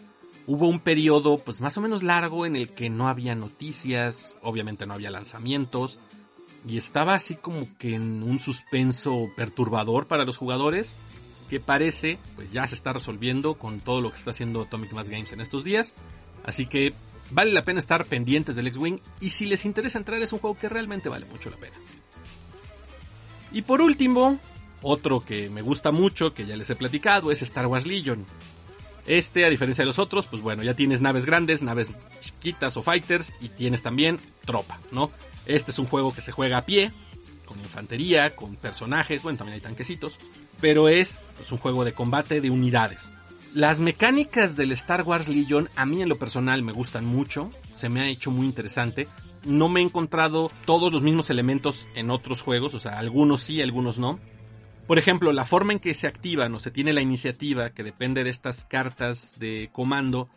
hubo 0.47 0.69
un 0.69 0.81
periodo 0.81 1.39
pues 1.39 1.61
más 1.61 1.77
o 1.79 1.81
menos 1.81 2.03
largo 2.03 2.47
en 2.47 2.57
el 2.57 2.71
que 2.71 2.91
no 2.91 3.09
había 3.09 3.35
noticias, 3.35 4.35
obviamente 4.43 4.87
no 4.87 4.95
había 4.95 5.11
lanzamientos, 5.11 5.99
y 6.67 6.79
estaba 6.79 7.15
así 7.15 7.35
como 7.35 7.67
que 7.79 7.95
en 7.95 8.23
un 8.23 8.39
suspenso 8.39 9.31
perturbador 9.37 10.07
para 10.07 10.25
los 10.25 10.37
jugadores, 10.37 10.97
que 11.51 11.61
parece 11.61 12.19
pues 12.37 12.53
ya 12.53 12.67
se 12.67 12.75
está 12.75 12.93
resolviendo 12.93 13.55
con 13.55 13.81
todo 13.81 14.01
lo 14.01 14.11
que 14.11 14.17
está 14.17 14.31
haciendo 14.31 14.63
Atomic 14.63 14.93
Mass 14.93 15.09
Games 15.09 15.33
en 15.33 15.41
estos 15.41 15.65
días. 15.65 15.95
Así 16.45 16.67
que 16.67 16.95
vale 17.31 17.53
la 17.53 17.63
pena 17.63 17.79
estar 17.79 18.05
pendientes 18.07 18.57
del 18.57 18.69
X-Wing 18.69 19.01
y 19.21 19.31
si 19.31 19.47
les 19.47 19.65
interesa 19.65 19.99
entrar 19.99 20.23
es 20.23 20.33
un 20.33 20.39
juego 20.39 20.57
que 20.59 20.69
realmente 20.69 21.09
vale 21.09 21.27
mucho 21.27 21.51
la 21.51 21.57
pena. 21.57 21.77
Y 23.53 23.63
por 23.63 23.83
último, 23.83 24.39
otro 24.81 25.21
que 25.21 25.51
me 25.51 25.63
gusta 25.63 25.93
mucho, 25.93 26.33
que 26.33 26.47
ya 26.47 26.57
les 26.57 26.71
he 26.71 26.77
platicado, 26.77 27.31
es 27.31 27.43
Star 27.43 27.67
Wars 27.67 27.87
Legion. 27.87 28.25
Este, 29.07 29.45
a 29.45 29.51
diferencia 29.51 29.83
de 29.83 29.87
los 29.87 29.99
otros, 29.99 30.27
pues 30.27 30.43
bueno, 30.43 30.63
ya 30.63 30.75
tienes 30.75 31.01
naves 31.01 31.27
grandes, 31.27 31.63
naves 31.63 31.93
chiquitas 32.21 32.77
o 32.77 32.83
fighters 32.83 33.33
y 33.41 33.49
tienes 33.49 33.83
también 33.83 34.21
tropa, 34.45 34.79
¿no? 34.93 35.11
Este 35.47 35.73
es 35.73 35.79
un 35.79 35.87
juego 35.87 36.15
que 36.15 36.21
se 36.21 36.31
juega 36.31 36.59
a 36.59 36.67
pie, 36.67 36.93
con 37.45 37.59
infantería, 37.59 38.37
con 38.37 38.57
personajes, 38.57 39.23
bueno, 39.23 39.39
también 39.39 39.55
hay 39.55 39.61
tanquecitos, 39.61 40.19
pero 40.61 40.89
es 40.89 41.21
pues, 41.37 41.51
un 41.51 41.59
juego 41.59 41.85
de 41.85 41.93
combate 41.93 42.41
de 42.41 42.51
unidades. 42.51 43.13
Las 43.55 43.81
mecánicas 43.81 44.57
del 44.57 44.73
Star 44.73 45.03
Wars 45.03 45.29
Legion 45.29 45.69
a 45.77 45.85
mí 45.85 46.01
en 46.01 46.09
lo 46.09 46.19
personal 46.19 46.63
me 46.63 46.73
gustan 46.73 47.05
mucho, 47.05 47.51
se 47.75 47.91
me 47.91 48.01
ha 48.01 48.09
hecho 48.09 48.31
muy 48.31 48.47
interesante. 48.47 49.09
No 49.45 49.69
me 49.69 49.81
he 49.81 49.83
encontrado 49.83 50.51
todos 50.65 50.91
los 50.91 51.03
mismos 51.03 51.29
elementos 51.29 51.87
en 51.95 52.11
otros 52.11 52.41
juegos, 52.41 52.73
o 52.73 52.79
sea, 52.79 52.99
algunos 52.99 53.43
sí, 53.43 53.61
algunos 53.61 53.99
no. 53.99 54.21
Por 54.87 54.99
ejemplo, 54.99 55.33
la 55.33 55.45
forma 55.45 55.73
en 55.73 55.79
que 55.79 55.95
se 55.95 56.07
activan 56.07 56.55
o 56.55 56.59
se 56.59 56.71
tiene 56.71 56.93
la 56.93 57.01
iniciativa, 57.01 57.71
que 57.71 57.85
depende 57.85 58.25
de 58.25 58.31
estas 58.31 58.65
cartas 58.65 59.39
de 59.39 59.71
comando, 59.73 60.29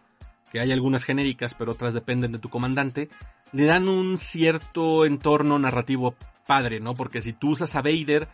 que 0.51 0.59
hay 0.59 0.71
algunas 0.71 1.03
genéricas, 1.03 1.55
pero 1.55 1.73
otras 1.73 1.93
dependen 1.93 2.31
de 2.31 2.39
tu 2.39 2.49
comandante, 2.49 3.09
le 3.51 3.65
dan 3.65 3.87
un 3.87 4.17
cierto 4.17 5.05
entorno 5.05 5.57
narrativo 5.59 6.15
padre, 6.45 6.79
¿no? 6.79 6.93
Porque 6.93 7.21
si 7.21 7.33
tú 7.33 7.51
usas 7.51 7.75
a 7.75 7.81
Vader, 7.81 8.27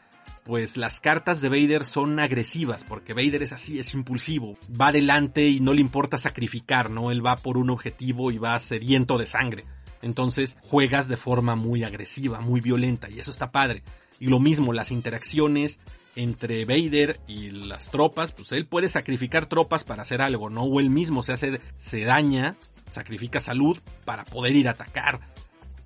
pues 0.44 0.78
las 0.78 1.00
cartas 1.00 1.42
de 1.42 1.50
Vader 1.50 1.86
son 1.86 2.20
agresivas, 2.20 2.84
porque 2.84 3.14
Vader 3.14 3.44
es 3.44 3.54
así, 3.54 3.80
es 3.80 3.94
impulsivo, 3.94 4.58
va 4.80 4.90
adelante 4.90 5.48
y 5.48 5.60
no 5.60 5.74
le 5.74 5.82
importa 5.82 6.18
sacrificar, 6.18 6.90
¿no? 6.90 7.12
Él 7.12 7.26
va 7.26 7.36
por 7.38 7.58
un 7.58 7.70
objetivo 7.70 8.32
y 8.32 8.38
va 8.38 8.60
sediento 8.60 9.18
de 9.18 9.28
sangre. 9.28 9.66
Entonces 10.02 10.58
juegas 10.62 11.08
de 11.08 11.18
forma 11.18 11.56
muy 11.56 11.84
agresiva, 11.84 12.42
muy 12.42 12.60
violenta, 12.60 13.10
y 13.10 13.20
eso 13.20 13.32
está 13.32 13.52
padre. 13.52 13.84
Y 14.20 14.28
lo 14.28 14.40
mismo, 14.40 14.74
las 14.74 14.92
interacciones 14.92 15.80
entre 16.16 16.66
Vader 16.66 17.20
y 17.28 17.52
las 17.52 17.90
tropas, 17.90 18.32
pues 18.32 18.52
él 18.52 18.66
puede 18.66 18.90
sacrificar 18.90 19.46
tropas 19.46 19.84
para 19.84 20.02
hacer 20.02 20.22
algo, 20.22 20.50
¿no? 20.50 20.64
O 20.64 20.80
él 20.80 20.90
mismo 20.90 21.24
se 21.24 21.34
hace, 21.34 21.62
se 21.78 22.02
daña, 22.02 22.58
sacrifica 22.90 23.40
salud 23.40 23.78
para 24.06 24.26
poder 24.26 24.56
ir 24.56 24.68
a 24.68 24.72
atacar 24.72 25.22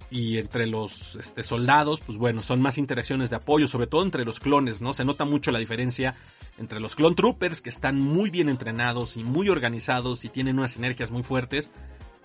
y 0.10 0.38
entre 0.38 0.68
los 0.68 1.16
este, 1.16 1.44
soldados, 1.44 2.00
pues 2.00 2.18
bueno, 2.18 2.42
son 2.42 2.62
más 2.62 2.78
interacciones 2.78 3.30
de 3.30 3.38
apoyo, 3.38 3.68
sobre 3.68 3.88
todo 3.88 4.04
entre 4.04 4.26
los 4.26 4.40
clones, 4.40 4.82
¿no? 4.82 4.94
Se 4.94 5.06
nota 5.06 5.26
mucho 5.26 5.52
la 5.52 5.60
diferencia 5.60 6.16
entre 6.58 6.80
los 6.80 6.96
clone 6.96 7.16
troopers, 7.16 7.62
que 7.62 7.70
están 7.70 8.00
muy 8.00 8.30
bien 8.30 8.50
entrenados 8.50 9.18
y 9.18 9.24
muy 9.24 9.50
organizados 9.50 10.24
y 10.24 10.30
tienen 10.30 10.58
unas 10.58 10.72
sinergias 10.72 11.12
muy 11.12 11.24
fuertes, 11.24 11.70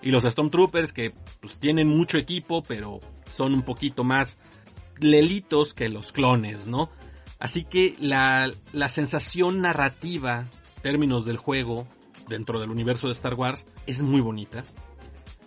Y 0.03 0.09
los 0.09 0.23
Stormtroopers 0.23 0.93
que 0.93 1.13
pues, 1.41 1.57
tienen 1.57 1.87
mucho 1.87 2.17
equipo, 2.17 2.63
pero 2.63 2.99
son 3.29 3.53
un 3.53 3.61
poquito 3.61 4.03
más 4.03 4.39
lelitos 4.97 5.73
que 5.73 5.89
los 5.89 6.11
clones, 6.11 6.67
¿no? 6.67 6.89
Así 7.41 7.63
que 7.63 7.95
la, 7.99 8.51
la 8.71 8.87
sensación 8.87 9.61
narrativa, 9.61 10.45
términos 10.83 11.25
del 11.25 11.37
juego, 11.37 11.87
dentro 12.29 12.59
del 12.59 12.69
universo 12.69 13.07
de 13.07 13.13
Star 13.13 13.33
Wars, 13.33 13.65
es 13.87 13.99
muy 14.01 14.21
bonita. 14.21 14.63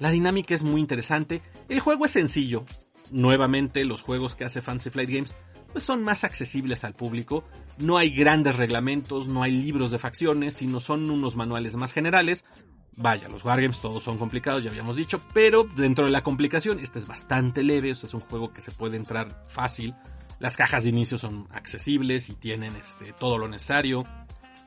La 0.00 0.10
dinámica 0.10 0.56
es 0.56 0.64
muy 0.64 0.80
interesante. 0.80 1.40
El 1.68 1.78
juego 1.78 2.04
es 2.04 2.10
sencillo. 2.10 2.64
Nuevamente, 3.12 3.84
los 3.84 4.02
juegos 4.02 4.34
que 4.34 4.44
hace 4.44 4.60
Fancy 4.60 4.90
Flight 4.90 5.08
Games 5.08 5.34
pues 5.72 5.84
son 5.84 6.02
más 6.02 6.24
accesibles 6.24 6.82
al 6.82 6.94
público. 6.94 7.44
No 7.78 7.96
hay 7.96 8.10
grandes 8.10 8.56
reglamentos, 8.56 9.28
no 9.28 9.44
hay 9.44 9.52
libros 9.52 9.92
de 9.92 9.98
facciones, 9.98 10.54
sino 10.54 10.80
son 10.80 11.08
unos 11.10 11.36
manuales 11.36 11.76
más 11.76 11.92
generales. 11.92 12.44
Vaya, 12.96 13.28
los 13.28 13.44
Wargames 13.44 13.80
todos 13.80 14.02
son 14.02 14.18
complicados, 14.18 14.62
ya 14.62 14.70
habíamos 14.70 14.96
dicho, 14.96 15.20
pero 15.32 15.64
dentro 15.64 16.04
de 16.04 16.12
la 16.12 16.22
complicación, 16.22 16.78
este 16.78 17.00
es 17.00 17.08
bastante 17.08 17.64
leve, 17.64 17.90
o 17.90 17.92
es 17.92 18.14
un 18.14 18.20
juego 18.20 18.52
que 18.52 18.60
se 18.60 18.70
puede 18.70 18.96
entrar 18.96 19.44
fácil. 19.48 19.94
Las 20.38 20.56
cajas 20.56 20.84
de 20.84 20.90
inicio 20.90 21.18
son 21.18 21.48
accesibles 21.52 22.28
y 22.28 22.34
tienen 22.34 22.76
este, 22.76 23.12
todo 23.12 23.38
lo 23.38 23.48
necesario. 23.48 24.04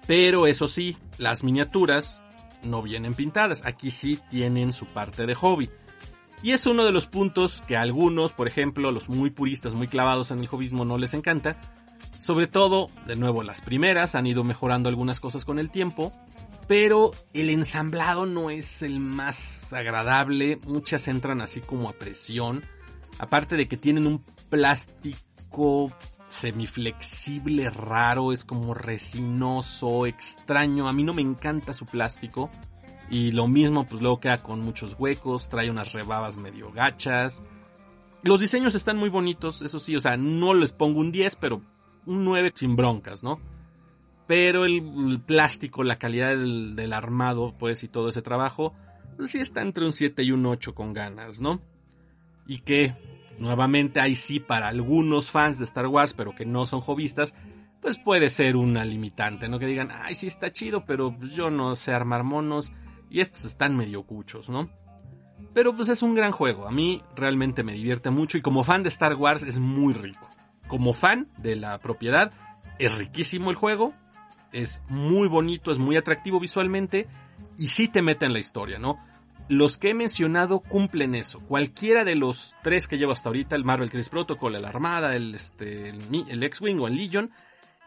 Pero 0.07 0.47
eso 0.47 0.67
sí, 0.67 0.97
las 1.17 1.43
miniaturas 1.43 2.21
no 2.63 2.81
vienen 2.81 3.13
pintadas. 3.13 3.65
Aquí 3.65 3.91
sí 3.91 4.19
tienen 4.29 4.73
su 4.73 4.85
parte 4.85 5.25
de 5.25 5.35
hobby. 5.35 5.69
Y 6.43 6.51
es 6.51 6.65
uno 6.65 6.85
de 6.85 6.91
los 6.91 7.07
puntos 7.07 7.61
que 7.67 7.77
a 7.77 7.81
algunos, 7.81 8.31
por 8.31 8.47
ejemplo, 8.47 8.91
los 8.91 9.09
muy 9.09 9.31
puristas, 9.31 9.73
muy 9.73 9.87
clavados 9.87 10.31
en 10.31 10.39
el 10.39 10.47
hobbyismo, 10.47 10.85
no 10.85 10.97
les 10.97 11.13
encanta. 11.13 11.59
Sobre 12.19 12.47
todo, 12.47 12.87
de 13.05 13.15
nuevo, 13.15 13.43
las 13.43 13.61
primeras 13.61 14.15
han 14.15 14.27
ido 14.27 14.43
mejorando 14.43 14.89
algunas 14.89 15.19
cosas 15.19 15.45
con 15.45 15.59
el 15.59 15.71
tiempo, 15.71 16.11
pero 16.67 17.11
el 17.33 17.49
ensamblado 17.49 18.25
no 18.25 18.49
es 18.49 18.83
el 18.83 18.99
más 18.99 19.73
agradable. 19.73 20.59
Muchas 20.65 21.07
entran 21.07 21.41
así 21.41 21.59
como 21.59 21.89
a 21.89 21.93
presión. 21.93 22.63
Aparte 23.19 23.55
de 23.55 23.67
que 23.67 23.77
tienen 23.77 24.05
un 24.05 24.23
plástico 24.49 25.26
semiflexible, 26.27 27.69
raro, 27.69 28.31
es 28.31 28.45
como 28.45 28.73
resinoso, 28.73 30.05
extraño. 30.05 30.87
A 30.87 30.93
mí 30.93 31.03
no 31.03 31.13
me 31.13 31.21
encanta 31.21 31.73
su 31.73 31.85
plástico. 31.85 32.49
Y 33.09 33.31
lo 33.31 33.47
mismo, 33.47 33.85
pues 33.85 34.01
luego 34.01 34.19
queda 34.19 34.37
con 34.37 34.59
muchos 34.61 34.95
huecos, 34.99 35.47
trae 35.47 35.71
unas 35.71 35.93
rebabas 35.93 36.37
medio 36.37 36.71
gachas. 36.71 37.41
Los 38.23 38.41
diseños 38.41 38.75
están 38.75 38.97
muy 38.97 39.09
bonitos, 39.09 39.61
eso 39.61 39.79
sí, 39.79 39.95
o 39.95 40.01
sea, 40.01 40.17
no 40.17 40.53
les 40.53 40.73
pongo 40.73 40.99
un 40.99 41.11
10, 41.11 41.37
pero 41.37 41.61
un 42.05 42.25
9 42.25 42.51
sin 42.55 42.75
broncas, 42.75 43.23
¿no? 43.23 43.39
Pero 44.27 44.65
el, 44.65 45.21
plástico, 45.25 45.83
la 45.85 45.97
calidad 45.97 46.35
del, 46.35 46.91
armado, 46.91 47.55
pues, 47.57 47.83
y 47.83 47.87
todo 47.87 48.09
ese 48.09 48.21
trabajo, 48.21 48.73
pues 49.15 49.31
sí 49.31 49.39
está 49.39 49.61
entre 49.61 49.85
un 49.85 49.93
7 49.93 50.21
y 50.23 50.31
un 50.31 50.45
8 50.45 50.75
con 50.75 50.93
ganas, 50.93 51.39
¿no? 51.39 51.61
Y 52.45 52.59
que, 52.59 52.93
nuevamente, 53.39 53.99
ahí 53.99 54.15
sí, 54.15 54.39
para 54.39 54.67
algunos 54.67 55.31
fans 55.31 55.57
de 55.59 55.65
Star 55.65 55.87
Wars, 55.87 56.13
pero 56.13 56.35
que 56.35 56.45
no 56.45 56.65
son 56.65 56.81
hobbyistas, 56.81 57.33
pues 57.81 57.99
puede 57.99 58.29
ser 58.29 58.55
una 58.55 58.83
limitante, 58.85 59.47
¿no? 59.47 59.59
Que 59.59 59.65
digan, 59.65 59.89
ay, 59.91 60.15
sí 60.15 60.27
está 60.27 60.51
chido, 60.51 60.85
pero 60.85 61.15
pues, 61.17 61.31
yo 61.31 61.49
no 61.49 61.75
sé 61.75 61.93
armar 61.93 62.23
monos 62.23 62.71
y 63.09 63.21
estos 63.21 63.45
están 63.45 63.77
medio 63.77 64.03
cuchos, 64.03 64.49
¿no? 64.49 64.69
Pero 65.53 65.75
pues 65.75 65.89
es 65.89 66.01
un 66.01 66.15
gran 66.15 66.31
juego, 66.31 66.67
a 66.67 66.71
mí 66.71 67.03
realmente 67.15 67.63
me 67.63 67.73
divierte 67.73 68.09
mucho 68.09 68.37
y 68.37 68.41
como 68.41 68.63
fan 68.63 68.83
de 68.83 68.89
Star 68.89 69.15
Wars 69.15 69.43
es 69.43 69.59
muy 69.59 69.93
rico. 69.93 70.29
Como 70.67 70.93
fan 70.93 71.29
de 71.37 71.55
la 71.55 71.79
propiedad, 71.79 72.31
es 72.79 72.97
riquísimo 72.97 73.49
el 73.49 73.55
juego, 73.55 73.93
es 74.51 74.81
muy 74.89 75.27
bonito, 75.27 75.71
es 75.71 75.77
muy 75.77 75.95
atractivo 75.95 76.39
visualmente 76.39 77.07
y 77.57 77.67
sí 77.67 77.87
te 77.87 78.01
mete 78.01 78.25
en 78.25 78.33
la 78.33 78.39
historia, 78.39 78.77
¿no? 78.79 78.99
Los 79.49 79.77
que 79.77 79.91
he 79.91 79.93
mencionado 79.93 80.59
cumplen 80.59 81.15
eso. 81.15 81.39
Cualquiera 81.39 82.03
de 82.03 82.15
los 82.15 82.55
tres 82.63 82.87
que 82.87 82.97
llevo 82.97 83.13
hasta 83.13 83.29
ahorita, 83.29 83.55
el 83.55 83.63
Marvel 83.63 83.89
Crisis 83.89 84.09
Protocol, 84.09 84.55
el 84.55 84.65
Armada, 84.65 85.15
el, 85.15 85.33
este, 85.35 85.89
el 85.89 86.43
X-Wing 86.43 86.79
o 86.79 86.87
el 86.87 86.97
Legion, 86.97 87.31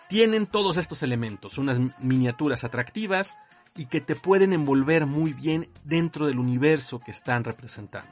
tienen 0.08 0.46
todos 0.46 0.78
estos 0.78 1.02
elementos, 1.02 1.58
unas 1.58 1.80
miniaturas 2.00 2.64
atractivas, 2.64 3.36
y 3.76 3.86
que 3.86 4.00
te 4.00 4.16
pueden 4.16 4.52
envolver 4.52 5.06
muy 5.06 5.32
bien 5.32 5.68
dentro 5.84 6.26
del 6.26 6.38
universo 6.38 6.98
que 6.98 7.10
están 7.10 7.44
representando. 7.44 8.10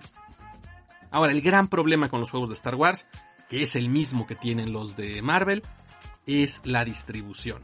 Ahora, 1.11 1.33
el 1.33 1.41
gran 1.41 1.69
problema 1.69 2.09
con 2.09 2.21
los 2.21 2.31
juegos 2.31 2.51
de 2.51 2.55
Star 2.55 2.75
Wars, 2.75 3.09
que 3.49 3.63
es 3.63 3.77
el 3.77 3.89
mismo 3.89 4.27
que 4.27 4.35
tienen 4.35 4.73
los 4.73 4.95
de 4.95 5.23
Marvel, 5.23 5.63
es 6.27 6.61
la 6.65 6.85
distribución. 6.85 7.61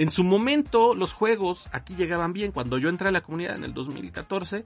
En 0.00 0.08
su 0.08 0.24
momento, 0.24 0.94
los 0.94 1.12
juegos 1.12 1.68
aquí 1.72 1.94
llegaban 1.94 2.32
bien. 2.32 2.52
Cuando 2.52 2.78
yo 2.78 2.88
entré 2.88 3.08
a 3.08 3.12
la 3.12 3.20
comunidad 3.20 3.56
en 3.56 3.64
el 3.64 3.74
2014, 3.74 4.64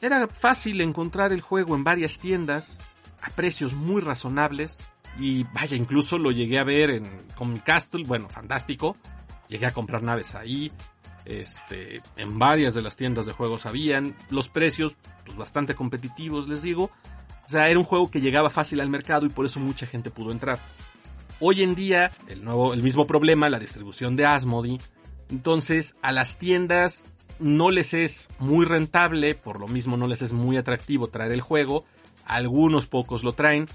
era 0.00 0.26
fácil 0.26 0.80
encontrar 0.80 1.34
el 1.34 1.42
juego 1.42 1.74
en 1.74 1.84
varias 1.84 2.18
tiendas 2.18 2.78
a 3.20 3.28
precios 3.28 3.74
muy 3.74 4.00
razonables. 4.00 4.78
Y 5.18 5.44
vaya, 5.52 5.76
incluso 5.76 6.16
lo 6.16 6.30
llegué 6.30 6.58
a 6.58 6.64
ver 6.64 6.88
en 6.88 7.04
Comic 7.34 7.62
Castle, 7.62 8.04
bueno, 8.06 8.30
fantástico. 8.30 8.96
Llegué 9.48 9.66
a 9.66 9.74
comprar 9.74 10.02
naves 10.02 10.34
ahí, 10.34 10.72
este, 11.26 12.00
en 12.16 12.38
varias 12.38 12.72
de 12.72 12.80
las 12.80 12.96
tiendas 12.96 13.26
de 13.26 13.32
juegos 13.32 13.66
habían. 13.66 14.16
Los 14.30 14.48
precios, 14.48 14.96
pues 15.26 15.36
bastante 15.36 15.74
competitivos, 15.74 16.48
les 16.48 16.62
digo. 16.62 16.84
O 16.84 17.48
sea, 17.50 17.68
era 17.68 17.78
un 17.78 17.84
juego 17.84 18.10
que 18.10 18.22
llegaba 18.22 18.48
fácil 18.48 18.80
al 18.80 18.88
mercado 18.88 19.26
y 19.26 19.28
por 19.28 19.44
eso 19.44 19.60
mucha 19.60 19.86
gente 19.86 20.10
pudo 20.10 20.32
entrar. 20.32 20.58
Hoy 21.40 21.62
en 21.62 21.74
día, 21.74 22.10
el, 22.28 22.44
nuevo, 22.44 22.74
el 22.74 22.82
mismo 22.82 23.06
problema, 23.06 23.48
la 23.48 23.58
distribución 23.58 24.16
de 24.16 24.26
Asmodee. 24.26 24.78
Entonces, 25.30 25.96
a 26.02 26.12
las 26.12 26.38
tiendas 26.38 27.04
no 27.38 27.70
les 27.70 27.94
es 27.94 28.30
muy 28.38 28.64
rentable, 28.64 29.34
por 29.34 29.58
lo 29.58 29.68
mismo 29.68 29.96
no 29.96 30.06
les 30.06 30.22
es 30.22 30.32
muy 30.32 30.56
atractivo 30.56 31.08
traer 31.08 31.32
el 31.32 31.40
juego. 31.40 31.84
Algunos 32.24 32.86
pocos 32.86 33.24
lo 33.24 33.32
traen, 33.32 33.66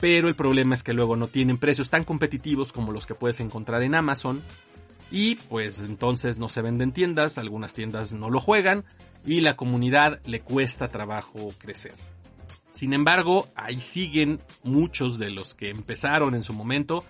pero 0.00 0.28
el 0.28 0.34
problema 0.34 0.74
es 0.74 0.82
que 0.82 0.94
luego 0.94 1.16
no 1.16 1.28
tienen 1.28 1.58
precios 1.58 1.90
tan 1.90 2.04
competitivos 2.04 2.72
como 2.72 2.92
los 2.92 3.06
que 3.06 3.14
puedes 3.14 3.40
encontrar 3.40 3.82
en 3.82 3.94
Amazon 3.94 4.42
y 5.10 5.36
pues 5.36 5.80
entonces 5.82 6.38
no 6.38 6.48
se 6.48 6.62
venden 6.62 6.92
tiendas, 6.92 7.38
algunas 7.38 7.72
tiendas 7.72 8.12
no 8.12 8.30
lo 8.30 8.40
juegan 8.40 8.84
y 9.24 9.40
la 9.40 9.56
comunidad 9.56 10.20
le 10.26 10.40
cuesta 10.40 10.88
trabajo 10.88 11.50
crecer. 11.58 11.94
Sin 12.74 12.92
embargo, 12.92 13.46
ahí 13.54 13.80
siguen 13.80 14.40
muchos 14.64 15.16
de 15.16 15.30
los 15.30 15.54
que 15.54 15.70
empezaron 15.70 16.34
en 16.34 16.42
su 16.42 16.52
momento, 16.52 17.04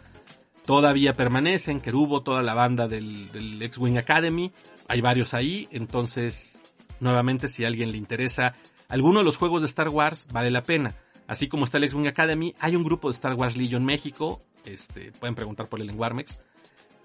todavía 0.66 1.14
permanecen, 1.14 1.80
Kerubo, 1.80 2.22
toda 2.22 2.42
la 2.42 2.52
banda 2.52 2.86
del, 2.86 3.32
del 3.32 3.62
X-Wing 3.62 3.96
Academy, 3.96 4.52
hay 4.88 5.00
varios 5.00 5.32
ahí, 5.32 5.66
entonces 5.70 6.62
nuevamente 7.00 7.48
si 7.48 7.64
a 7.64 7.68
alguien 7.68 7.92
le 7.92 7.96
interesa 7.96 8.54
alguno 8.90 9.20
de 9.20 9.24
los 9.24 9.38
juegos 9.38 9.62
de 9.62 9.66
Star 9.66 9.88
Wars, 9.88 10.28
vale 10.30 10.50
la 10.50 10.62
pena. 10.62 10.96
Así 11.26 11.48
como 11.48 11.64
está 11.64 11.78
el 11.78 11.84
X-Wing 11.84 12.08
Academy, 12.08 12.54
hay 12.60 12.76
un 12.76 12.84
grupo 12.84 13.08
de 13.08 13.14
Star 13.14 13.32
Wars 13.32 13.56
Legion 13.56 13.86
México, 13.86 14.42
este, 14.66 15.12
pueden 15.12 15.34
preguntar 15.34 15.68
por 15.68 15.80
él 15.80 15.88
en 15.88 15.98
Warmex, 15.98 16.38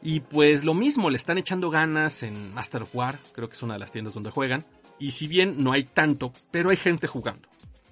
y 0.02 0.20
pues 0.20 0.66
lo 0.66 0.74
mismo, 0.74 1.10
le 1.10 1.16
están 1.16 1.38
echando 1.38 1.70
ganas 1.70 2.24
en 2.24 2.54
Master 2.54 2.84
of 2.84 2.94
War, 2.94 3.20
creo 3.32 3.48
que 3.48 3.56
es 3.56 3.64
una 3.64 3.76
de 3.76 3.80
las 3.80 3.94
tiendas 3.94 4.14
donde 4.14 4.32
juegan. 4.32 4.66
Y 4.98 5.12
si 5.12 5.28
bien 5.28 5.64
no 5.64 5.72
hay 5.72 5.84
tanto, 5.84 6.34
pero 6.52 6.72
hay 6.72 6.78
gente 6.78 7.08
jugando. 7.08 7.49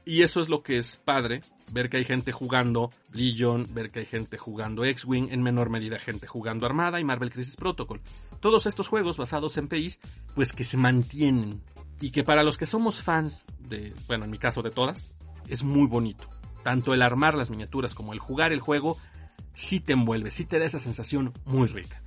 Y 0.07 0.21
eso 0.21 0.39
es 0.39 0.47
lo 0.47 0.63
que 0.63 0.77
es 0.77 0.95
padre, 0.95 1.41
ver 1.73 1.89
que 1.89 1.97
hay 1.97 2.05
gente 2.05 2.31
jugando 2.31 2.91
Legion, 3.11 3.67
ver 3.73 3.91
que 3.91 3.99
hay 3.99 4.05
gente 4.05 4.37
jugando 4.37 4.85
X-Wing, 4.85 5.27
en 5.31 5.43
menor 5.43 5.69
medida 5.69 5.99
gente 5.99 6.27
jugando 6.27 6.65
Armada 6.65 7.01
y 7.01 7.03
Marvel 7.03 7.29
Crisis 7.29 7.57
Protocol. 7.57 7.99
Todos 8.39 8.67
estos 8.67 8.87
juegos 8.87 9.17
basados 9.17 9.57
en 9.57 9.67
PIs, 9.67 9.99
pues 10.33 10.53
que 10.53 10.63
se 10.63 10.77
mantienen. 10.77 11.61
Y 11.99 12.11
que 12.11 12.23
para 12.23 12.43
los 12.43 12.57
que 12.57 12.65
somos 12.65 13.03
fans 13.03 13.43
de, 13.59 13.93
bueno, 14.07 14.23
en 14.23 14.31
mi 14.31 14.37
caso 14.37 14.61
de 14.61 14.71
todas, 14.71 15.11
es 15.49 15.63
muy 15.63 15.87
bonito. 15.87 16.29
Tanto 16.63 16.93
el 16.93 17.01
armar 17.01 17.35
las 17.35 17.49
miniaturas 17.49 17.93
como 17.93 18.13
el 18.13 18.19
jugar 18.19 18.53
el 18.53 18.61
juego 18.61 18.97
sí 19.53 19.81
te 19.81 19.91
envuelve, 19.91 20.31
sí 20.31 20.45
te 20.45 20.57
da 20.57 20.63
esa 20.63 20.79
sensación 20.79 21.33
muy 21.43 21.67
rica. 21.67 22.01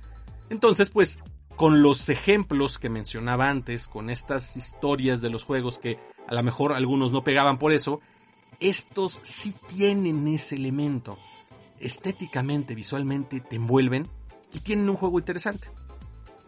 Entonces, 0.49 0.89
pues, 0.89 1.19
con 1.61 1.83
los 1.83 2.09
ejemplos 2.09 2.79
que 2.79 2.89
mencionaba 2.89 3.47
antes, 3.47 3.87
con 3.87 4.09
estas 4.09 4.57
historias 4.57 5.21
de 5.21 5.29
los 5.29 5.43
juegos 5.43 5.77
que 5.77 5.99
a 6.27 6.33
lo 6.33 6.41
mejor 6.41 6.73
algunos 6.73 7.11
no 7.11 7.23
pegaban 7.23 7.59
por 7.59 7.71
eso, 7.71 8.01
estos 8.59 9.19
sí 9.21 9.53
tienen 9.67 10.27
ese 10.27 10.55
elemento. 10.55 11.19
Estéticamente, 11.79 12.73
visualmente, 12.73 13.41
te 13.41 13.57
envuelven 13.57 14.09
y 14.51 14.61
tienen 14.61 14.89
un 14.89 14.95
juego 14.95 15.19
interesante. 15.19 15.67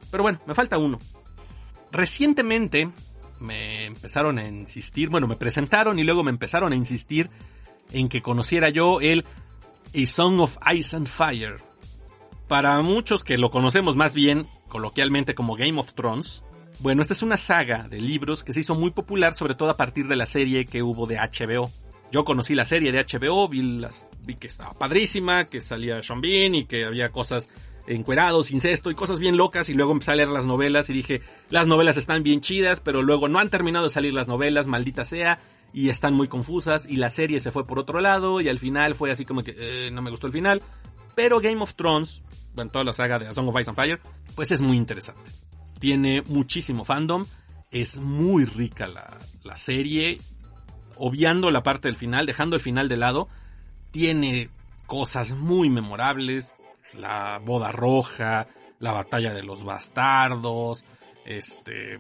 Pero 0.10 0.24
bueno, 0.24 0.40
me 0.48 0.56
falta 0.56 0.80
uno. 0.80 0.98
Recientemente 1.92 2.90
me 3.40 3.86
empezaron 3.86 4.40
a 4.40 4.48
insistir, 4.48 5.10
bueno, 5.10 5.28
me 5.28 5.36
presentaron 5.36 6.00
y 6.00 6.04
luego 6.04 6.24
me 6.24 6.32
empezaron 6.32 6.74
a 6.74 6.76
insistir 6.76 7.30
en 7.92 8.10
que 8.10 8.24
conociera 8.24 8.70
yo 8.70 9.00
el 9.00 9.26
a 9.94 10.06
Song 10.08 10.40
of 10.40 10.58
Ice 10.74 10.96
and 10.96 11.06
Fire. 11.06 11.58
Para 12.48 12.82
muchos 12.82 13.24
que 13.24 13.38
lo 13.38 13.52
conocemos 13.52 13.96
más 13.96 14.16
bien 14.16 14.48
coloquialmente 14.74 15.36
como 15.36 15.56
Game 15.56 15.80
of 15.80 15.94
Thrones, 15.94 16.42
bueno, 16.80 17.04
esta 17.04 17.14
es 17.14 17.22
una 17.22 17.38
saga 17.38 17.88
de 17.88 18.02
libros 18.02 18.44
que 18.44 18.54
se 18.54 18.62
hizo 18.62 18.74
muy 18.74 18.90
popular 18.90 19.36
sobre 19.36 19.54
todo 19.54 19.70
a 19.70 19.78
partir 19.78 20.08
de 20.08 20.16
la 20.16 20.26
serie 20.26 20.66
que 20.66 20.82
hubo 20.82 21.06
de 21.06 21.18
HBO. 21.18 21.72
Yo 22.12 22.26
conocí 22.26 22.56
la 22.56 22.66
serie 22.66 22.92
de 22.92 23.06
HBO, 23.06 23.48
vi, 23.48 23.62
las, 23.62 24.08
vi 24.24 24.34
que 24.34 24.48
estaba 24.48 24.74
padrísima, 24.74 25.46
que 25.46 25.62
salía 25.62 26.02
Sean 26.02 26.22
Bean 26.22 26.56
y 26.56 26.66
que 26.66 26.86
había 26.86 27.12
cosas 27.12 27.52
encuerados, 27.86 28.50
incesto 28.50 28.90
y 28.90 28.96
cosas 28.96 29.20
bien 29.20 29.38
locas 29.38 29.70
y 29.70 29.76
luego 29.76 29.92
empecé 29.92 30.12
a 30.12 30.16
leer 30.16 30.30
las 30.30 30.48
novelas 30.48 30.90
y 30.90 30.94
dije, 30.94 31.22
las 31.52 31.68
novelas 31.68 31.98
están 31.98 32.24
bien 32.24 32.42
chidas, 32.42 32.80
pero 32.80 33.04
luego 33.04 33.28
no 33.28 33.38
han 33.38 33.52
terminado 33.52 33.86
de 33.86 33.92
salir 33.92 34.14
las 34.16 34.28
novelas, 34.28 34.66
maldita 34.66 35.06
sea, 35.06 35.40
y 35.72 35.90
están 35.90 36.16
muy 36.16 36.28
confusas 36.28 36.88
y 36.90 36.96
la 36.96 37.12
serie 37.12 37.40
se 37.40 37.52
fue 37.52 37.68
por 37.68 37.78
otro 37.78 38.02
lado 38.02 38.42
y 38.42 38.50
al 38.50 38.58
final 38.58 38.96
fue 38.96 39.12
así 39.12 39.24
como 39.24 39.44
que 39.44 39.54
eh, 39.56 39.92
no 39.92 40.02
me 40.02 40.10
gustó 40.10 40.26
el 40.26 40.34
final. 40.34 40.64
Pero 41.14 41.40
Game 41.42 41.62
of 41.62 41.76
Thrones, 41.76 42.24
bueno, 42.54 42.72
toda 42.72 42.86
la 42.86 42.94
saga 42.94 43.20
de 43.20 43.28
A 43.28 43.34
Song 43.34 43.48
of 43.48 43.60
Ice 43.60 43.70
and 43.70 43.76
Fire, 43.76 44.00
pues 44.36 44.52
es 44.52 44.62
muy 44.62 44.78
interesante. 44.78 45.32
Tiene 45.80 46.22
muchísimo 46.24 46.86
fandom, 46.86 47.26
es 47.72 48.00
muy 48.00 48.46
rica 48.46 48.88
la, 48.88 49.18
la 49.44 49.56
serie, 49.56 50.20
obviando 50.98 51.52
la 51.52 51.64
parte 51.64 51.88
del 51.88 51.96
final, 51.96 52.26
dejando 52.26 52.56
el 52.56 52.62
final 52.62 52.88
de 52.90 52.98
lado, 52.98 53.28
tiene 53.92 54.50
cosas 54.86 55.34
muy 55.34 55.70
memorables, 55.70 56.54
la 56.98 57.40
boda 57.44 57.72
roja, 57.72 58.48
la 58.80 58.92
batalla 58.92 59.34
de 59.34 59.44
los 59.44 59.64
bastardos, 59.64 60.86
este, 61.26 61.98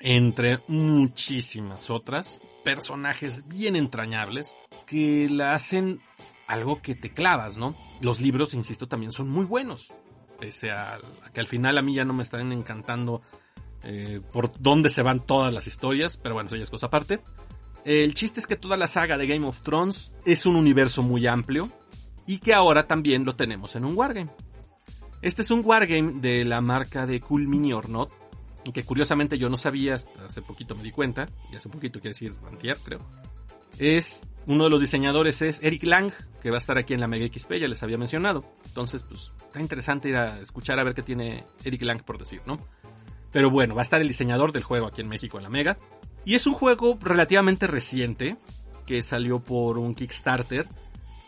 entre 0.00 0.58
muchísimas 0.68 1.90
otras, 1.90 2.40
personajes 2.62 3.46
bien 3.48 3.76
entrañables 3.76 4.54
que 4.86 5.28
la 5.30 5.54
hacen 5.54 6.00
algo 6.46 6.82
que 6.82 6.94
te 6.94 7.10
clavas, 7.10 7.56
¿no? 7.56 7.74
Los 8.00 8.20
libros, 8.20 8.54
insisto, 8.54 8.88
también 8.88 9.12
son 9.12 9.28
muy 9.30 9.44
buenos, 9.44 9.92
pese 10.38 10.70
a, 10.70 10.98
que 11.32 11.40
al 11.40 11.46
final 11.46 11.78
a 11.78 11.82
mí 11.82 11.94
ya 11.94 12.04
no 12.04 12.12
me 12.12 12.22
están 12.22 12.52
encantando 12.52 13.22
eh, 13.82 14.20
por 14.32 14.52
dónde 14.58 14.88
se 14.90 15.02
van 15.02 15.20
todas 15.20 15.52
las 15.52 15.66
historias, 15.66 16.16
pero 16.16 16.34
bueno, 16.34 16.48
eso 16.48 16.56
ya 16.56 16.62
es 16.62 16.70
cosa 16.70 16.86
aparte. 16.86 17.20
El 17.84 18.14
chiste 18.14 18.40
es 18.40 18.46
que 18.46 18.56
toda 18.56 18.76
la 18.76 18.86
saga 18.86 19.18
de 19.18 19.26
Game 19.26 19.46
of 19.46 19.60
Thrones 19.60 20.12
es 20.24 20.46
un 20.46 20.56
universo 20.56 21.02
muy 21.02 21.26
amplio 21.26 21.70
y 22.26 22.38
que 22.38 22.54
ahora 22.54 22.86
también 22.86 23.24
lo 23.24 23.36
tenemos 23.36 23.76
en 23.76 23.84
un 23.84 23.96
wargame. 23.96 24.30
Este 25.20 25.42
es 25.42 25.50
un 25.50 25.62
wargame 25.64 26.20
de 26.20 26.44
la 26.44 26.60
marca 26.60 27.06
de 27.06 27.20
Cool 27.20 27.46
Mini 27.46 27.72
or 27.72 27.88
Not, 27.88 28.10
que 28.72 28.84
curiosamente 28.84 29.36
yo 29.36 29.50
no 29.50 29.56
sabía, 29.56 29.94
hasta 29.94 30.24
hace 30.24 30.40
poquito 30.40 30.74
me 30.74 30.82
di 30.82 30.90
cuenta, 30.90 31.28
y 31.52 31.56
hace 31.56 31.68
poquito 31.68 32.00
quiere 32.00 32.10
decir 32.10 32.34
antier 32.50 32.78
creo. 32.82 33.00
Es, 33.78 34.22
uno 34.46 34.64
de 34.64 34.70
los 34.70 34.80
diseñadores 34.80 35.42
es 35.42 35.60
Eric 35.62 35.84
Lang, 35.84 36.12
que 36.40 36.50
va 36.50 36.56
a 36.56 36.58
estar 36.58 36.78
aquí 36.78 36.94
en 36.94 37.00
la 37.00 37.08
Mega 37.08 37.26
XP, 37.26 37.54
ya 37.54 37.68
les 37.68 37.82
había 37.82 37.98
mencionado. 37.98 38.44
Entonces, 38.66 39.02
pues, 39.02 39.32
está 39.46 39.60
interesante 39.60 40.08
ir 40.08 40.16
a 40.16 40.40
escuchar 40.40 40.78
a 40.78 40.84
ver 40.84 40.94
qué 40.94 41.02
tiene 41.02 41.44
Eric 41.64 41.82
Lang 41.82 42.02
por 42.02 42.18
decir, 42.18 42.42
¿no? 42.46 42.58
Pero 43.32 43.50
bueno, 43.50 43.74
va 43.74 43.80
a 43.80 43.82
estar 43.82 44.00
el 44.00 44.08
diseñador 44.08 44.52
del 44.52 44.62
juego 44.62 44.86
aquí 44.86 45.00
en 45.00 45.08
México 45.08 45.38
en 45.38 45.44
la 45.44 45.50
Mega. 45.50 45.78
Y 46.24 46.34
es 46.34 46.46
un 46.46 46.54
juego 46.54 46.98
relativamente 47.00 47.66
reciente, 47.66 48.36
que 48.86 49.02
salió 49.02 49.40
por 49.40 49.78
un 49.78 49.94
Kickstarter, 49.94 50.68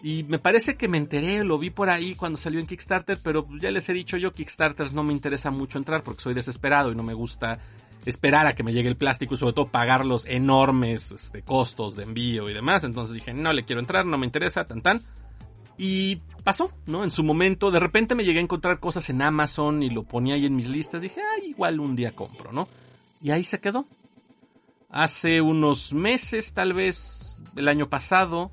y 0.03 0.25
me 0.25 0.39
parece 0.39 0.77
que 0.77 0.89
me 0.89 0.99
enteré, 0.99 1.43
lo 1.43 1.59
vi 1.59 1.71
por 1.71 1.91
ahí 1.91 2.15
cuando 2.15 2.37
salió 2.37 2.61
en 2.61 2.67
Kickstarter, 2.67 3.19
pero 3.23 3.49
ya 3.59 3.71
les 3.71 3.89
he 3.89 3.93
dicho 3.93 4.17
yo, 4.17 4.33
Kickstarters 4.33 4.93
no 4.95 5.03
me 5.03 5.13
interesa 5.13 5.51
mucho 5.51 5.79
entrar 5.79 6.03
porque 6.03 6.23
soy 6.23 6.35
desesperado 6.35 6.93
y 6.93 6.95
no 6.95 7.03
me 7.03 7.15
gusta 7.15 7.59
esperar 8.07 8.47
a 8.47 8.55
que 8.55 8.63
me 8.63 8.73
llegue 8.73 8.89
el 8.89 8.97
plástico 8.97 9.35
y 9.35 9.37
sobre 9.37 9.53
todo 9.53 9.69
pagar 9.69 10.07
los 10.07 10.27
enormes 10.27 11.13
este, 11.13 11.43
costos 11.43 11.97
de 11.97 12.05
envío 12.05 12.49
y 12.49 12.55
demás. 12.55 12.85
Entonces 12.85 13.15
dije, 13.15 13.35
no 13.35 13.53
le 13.53 13.65
quiero 13.65 13.81
entrar, 13.81 14.07
no 14.07 14.17
me 14.17 14.27
interesa, 14.27 14.65
tan 14.65 14.81
tan. 14.81 15.03
Y 15.79 16.17
pasó, 16.43 16.71
¿no? 16.87 17.05
En 17.05 17.11
su 17.11 17.23
momento, 17.23 17.71
de 17.71 17.81
repente 17.81 18.15
me 18.15 18.25
llegué 18.25 18.39
a 18.39 18.43
encontrar 18.43 18.81
cosas 18.81 19.11
en 19.11 19.21
Amazon 19.21 19.83
y 19.83 19.91
lo 19.91 20.05
ponía 20.05 20.37
ahí 20.37 20.47
en 20.47 20.57
mis 20.57 20.69
listas. 20.69 21.03
Dije, 21.03 21.21
ay, 21.21 21.51
igual 21.51 21.81
un 21.81 21.97
día 21.97 22.13
compro, 22.13 22.53
¿no? 22.53 22.69
Y 23.21 23.31
ahí 23.31 23.45
se 23.45 23.61
quedó. 23.61 23.87
Hace 24.89 25.41
unos 25.41 25.93
meses, 25.93 26.55
tal 26.55 26.73
vez 26.73 27.37
el 27.57 27.69
año 27.69 27.91
pasado, 27.91 28.53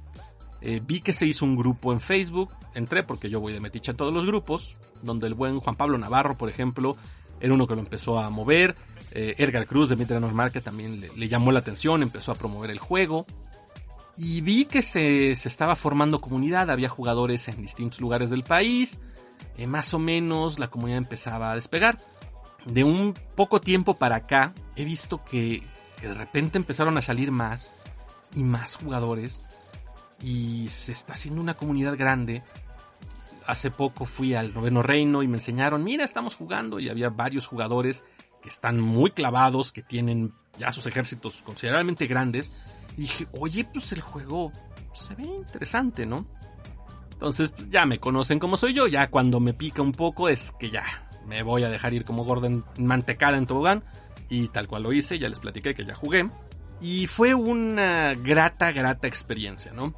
eh, 0.62 0.82
vi 0.84 1.02
que 1.02 1.14
se 1.14 1.26
hizo 1.26 1.46
un 1.46 1.56
grupo 1.56 1.94
en 1.94 2.00
Facebook, 2.00 2.50
entré 2.74 3.04
porque 3.04 3.30
yo 3.30 3.40
voy 3.40 3.54
de 3.54 3.60
metiche 3.60 3.92
a 3.92 3.94
todos 3.94 4.14
los 4.14 4.26
grupos, 4.26 4.76
donde 5.02 5.28
el 5.28 5.36
buen 5.36 5.60
Juan 5.60 5.76
Pablo 5.76 5.98
Navarro, 5.98 6.38
por 6.38 6.50
ejemplo, 6.50 6.98
era 7.44 7.54
uno 7.54 7.68
que 7.68 7.76
lo 7.76 7.82
empezó 7.82 8.20
a 8.20 8.30
mover. 8.30 8.74
Eh, 9.12 9.36
Edgar 9.38 9.68
Cruz 9.68 9.90
de 9.90 9.98
Midranor 9.98 10.34
Market 10.34 10.64
también 10.64 11.02
le, 11.02 11.28
llamó 11.28 11.52
la 11.52 11.60
atención, 11.60 12.02
empezó 12.02 12.32
a 12.32 12.36
promover 12.36 12.72
el 12.72 12.80
juego. 12.80 13.26
Y 14.16 14.40
vi 14.40 14.64
que 14.64 14.82
se, 14.82 15.32
estaba 15.32 15.76
formando 15.76 16.22
comunidad, 16.22 16.72
había 16.72 16.88
jugadores 16.88 17.50
en 17.50 17.62
distintos 17.62 18.00
lugares 18.00 18.30
del 18.30 18.46
país. 18.46 19.02
Eh, 19.58 19.68
más 19.68 19.94
o 19.94 20.00
menos 20.00 20.58
la 20.58 20.70
comunidad 20.70 21.00
empezaba 21.00 21.52
a 21.52 21.56
despegar. 21.56 21.98
De 22.66 22.86
un 22.86 23.14
poco 23.36 23.60
tiempo 23.60 23.96
para 23.98 24.16
acá 24.16 24.54
he 24.78 24.86
visto 24.86 25.22
que, 25.26 25.64
que 26.00 26.08
de 26.08 26.14
repente 26.14 26.58
empezaron 26.58 26.98
a 26.98 27.02
salir 27.02 27.30
más 27.30 27.76
y 28.34 28.46
más 28.46 28.78
jugadores 28.78 29.44
y 30.22 30.70
se 30.70 30.94
está 30.94 31.12
haciendo 31.12 31.42
una 31.42 31.56
comunidad 31.56 31.98
grande. 31.98 32.42
Hace 33.46 33.72
poco 33.72 34.06
fui 34.06 34.36
al 34.36 34.54
noveno 34.54 34.82
reino 34.82 35.24
y 35.24 35.28
me 35.28 35.38
enseñaron, 35.38 35.84
mira, 35.84 36.06
estamos 36.06 36.36
jugando 36.36 36.80
y 36.80 36.90
había 36.90 37.10
varios 37.10 37.46
jugadores 37.46 38.04
que 38.42 38.50
están 38.50 38.80
muy 38.80 39.12
clavados, 39.12 39.72
que 39.72 39.82
tienen 39.82 40.34
ya 40.58 40.72
sus 40.72 40.86
ejércitos 40.86 41.42
considerablemente 41.42 42.08
grandes. 42.08 42.52
Y 42.98 43.02
dije, 43.02 43.28
oye, 43.40 43.66
pues 43.66 43.92
el 43.92 44.02
juego 44.02 44.52
se 44.94 45.16
ve 45.16 45.24
interesante, 45.24 46.06
¿no? 46.06 46.28
Entonces 47.12 47.52
pues, 47.52 47.70
ya 47.70 47.86
me 47.86 48.00
conocen 48.00 48.40
como 48.40 48.58
soy 48.58 48.74
yo, 48.74 48.88
ya 48.88 49.10
cuando 49.10 49.40
me 49.40 49.54
pica 49.54 49.82
un 49.82 49.94
poco 49.94 50.30
es 50.30 50.52
que 50.60 50.70
ya 50.70 50.84
me 51.26 51.42
voy 51.44 51.64
a 51.64 51.70
dejar 51.70 51.94
ir 51.94 52.06
como 52.06 52.26
Gordon 52.26 52.66
mantecada 52.78 53.38
en 53.38 53.48
tobogán. 53.48 53.84
Y 54.30 54.48
tal 54.50 54.68
cual 54.68 54.84
lo 54.84 54.94
hice, 54.94 55.20
ya 55.20 55.30
les 55.30 55.40
platiqué 55.40 55.76
que 55.76 55.86
ya 55.86 55.96
jugué. 55.96 56.30
Y 56.82 57.08
fue 57.08 57.34
una 57.34 58.14
grata, 58.14 58.72
grata 58.72 59.08
experiencia, 59.08 59.72
¿no? 59.74 59.94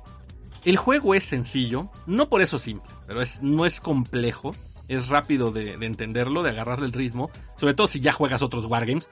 El 0.66 0.78
juego 0.78 1.14
es 1.14 1.24
sencillo, 1.24 1.92
no 2.08 2.28
por 2.28 2.42
eso 2.42 2.58
simple, 2.58 2.90
pero 3.06 3.22
es, 3.22 3.44
no 3.44 3.68
es 3.68 3.80
complejo, 3.80 4.56
es 4.88 5.10
rápido 5.10 5.52
de, 5.52 5.74
entenderlo, 5.74 6.42
de 6.42 6.50
agarrarle 6.50 6.88
el 6.88 6.92
ritmo, 6.92 7.30
sobre 7.56 7.76
todo 7.76 7.86
si 7.86 8.00
ya 8.00 8.12
juegas 8.12 8.42
otros 8.42 8.66
wargames, 8.66 9.08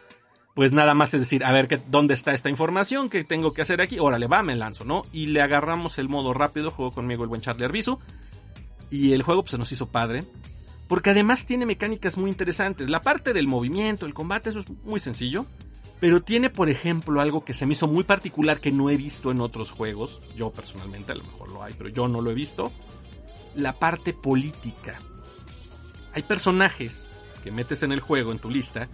pues 0.56 0.72
nada 0.72 0.96
más 0.96 1.14
es 1.14 1.22
decir, 1.22 1.46
a 1.46 1.52
ver 1.52 1.68
¿qué, 1.68 1.80
dónde 1.88 2.16
está 2.16 2.34
esta 2.34 2.50
información 2.50 3.08
que 3.08 3.24
tengo 3.24 3.54
que 3.54 3.62
hacer 3.62 3.82
aquí, 3.82 4.00
órale, 4.00 4.26
va, 4.26 4.42
me 4.42 4.56
lanzo, 4.56 4.84
¿no? 4.84 5.04
Y 5.12 5.28
le 5.28 5.42
agarramos 5.42 6.00
el 6.00 6.10
modo 6.10 6.34
rápido, 6.34 6.72
juego 6.72 6.92
conmigo 6.92 7.22
el 7.22 7.30
buen 7.30 7.42
Charlie 7.42 7.66
Arbizu, 7.66 8.00
y 8.90 9.14
el 9.14 9.22
juego 9.22 9.44
pues 9.44 9.52
se 9.52 9.60
nos 9.60 9.72
hizo 9.72 9.86
padre, 9.86 10.24
porque 10.88 11.12
además 11.12 11.46
tiene 11.46 11.68
mecánicas 11.68 12.18
muy 12.18 12.32
interesantes, 12.32 12.90
la 12.90 13.04
parte 13.04 13.32
del 13.32 13.46
movimiento, 13.46 14.08
el 14.08 14.16
combate, 14.16 14.50
eso 14.50 14.60
es 14.60 14.66
muy 14.84 15.00
sencillo, 15.00 15.46
pero 16.04 16.22
tiene, 16.22 16.50
por 16.50 16.70
ejemplo, 16.70 17.22
algo 17.22 17.46
que 17.46 17.54
se 17.54 17.66
me 17.66 17.72
hizo 17.72 17.88
muy 17.88 18.04
particular 18.04 18.60
que 18.60 18.74
no 18.74 18.90
he 18.90 18.98
visto 18.98 19.32
en 19.32 19.40
otros 19.40 19.72
juegos. 19.72 20.22
Yo 20.36 20.52
personalmente, 20.52 21.14
a 21.14 21.16
lo 21.16 21.24
mejor 21.24 21.50
lo 21.50 21.64
hay, 21.64 21.76
pero 21.78 21.88
yo 21.88 22.10
no 22.10 22.20
lo 22.20 22.30
he 22.30 22.34
visto. 22.34 22.74
La 23.56 23.72
parte 23.80 24.12
política. 24.12 25.00
Hay 26.12 26.24
personajes 26.24 27.10
que 27.42 27.54
metes 27.54 27.84
en 27.84 27.94
el 27.94 28.02
juego, 28.02 28.34
en 28.34 28.40
tu 28.40 28.50
lista, 28.50 28.90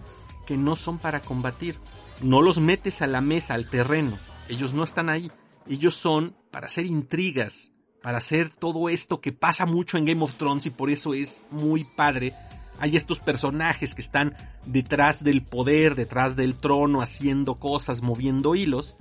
que 0.45 0.55
no 0.55 0.75
son 0.75 0.99
para 0.99 1.23
combatir. 1.23 1.79
No 2.21 2.43
los 2.43 2.59
metes 2.59 3.01
a 3.01 3.07
la 3.07 3.21
mesa, 3.21 3.55
al 3.55 3.67
terreno. 3.67 4.19
Ellos 4.47 4.75
no 4.75 4.83
están 4.83 5.09
ahí. 5.09 5.31
Ellos 5.67 5.95
son 5.95 6.35
para 6.51 6.67
hacer 6.67 6.85
intrigas, 6.85 7.71
para 8.03 8.19
hacer 8.19 8.53
todo 8.53 8.87
esto 8.87 9.19
que 9.19 9.31
pasa 9.31 9.65
mucho 9.65 9.97
en 9.97 10.05
Game 10.05 10.23
of 10.23 10.35
Thrones 10.35 10.67
y 10.67 10.69
por 10.69 10.91
eso 10.91 11.15
es 11.15 11.41
muy 11.49 11.85
padre 11.85 12.35
hay 12.79 12.95
estos 12.95 13.19
personajes 13.19 13.93
que 13.93 14.01
están 14.01 14.35
detrás 14.65 15.23
del 15.23 15.43
poder, 15.43 15.95
detrás 15.95 16.35
del 16.35 16.55
trono, 16.55 17.01
haciendo 17.01 17.55
cosas, 17.59 18.01
moviendo 18.01 18.55
hilos, 18.55 18.97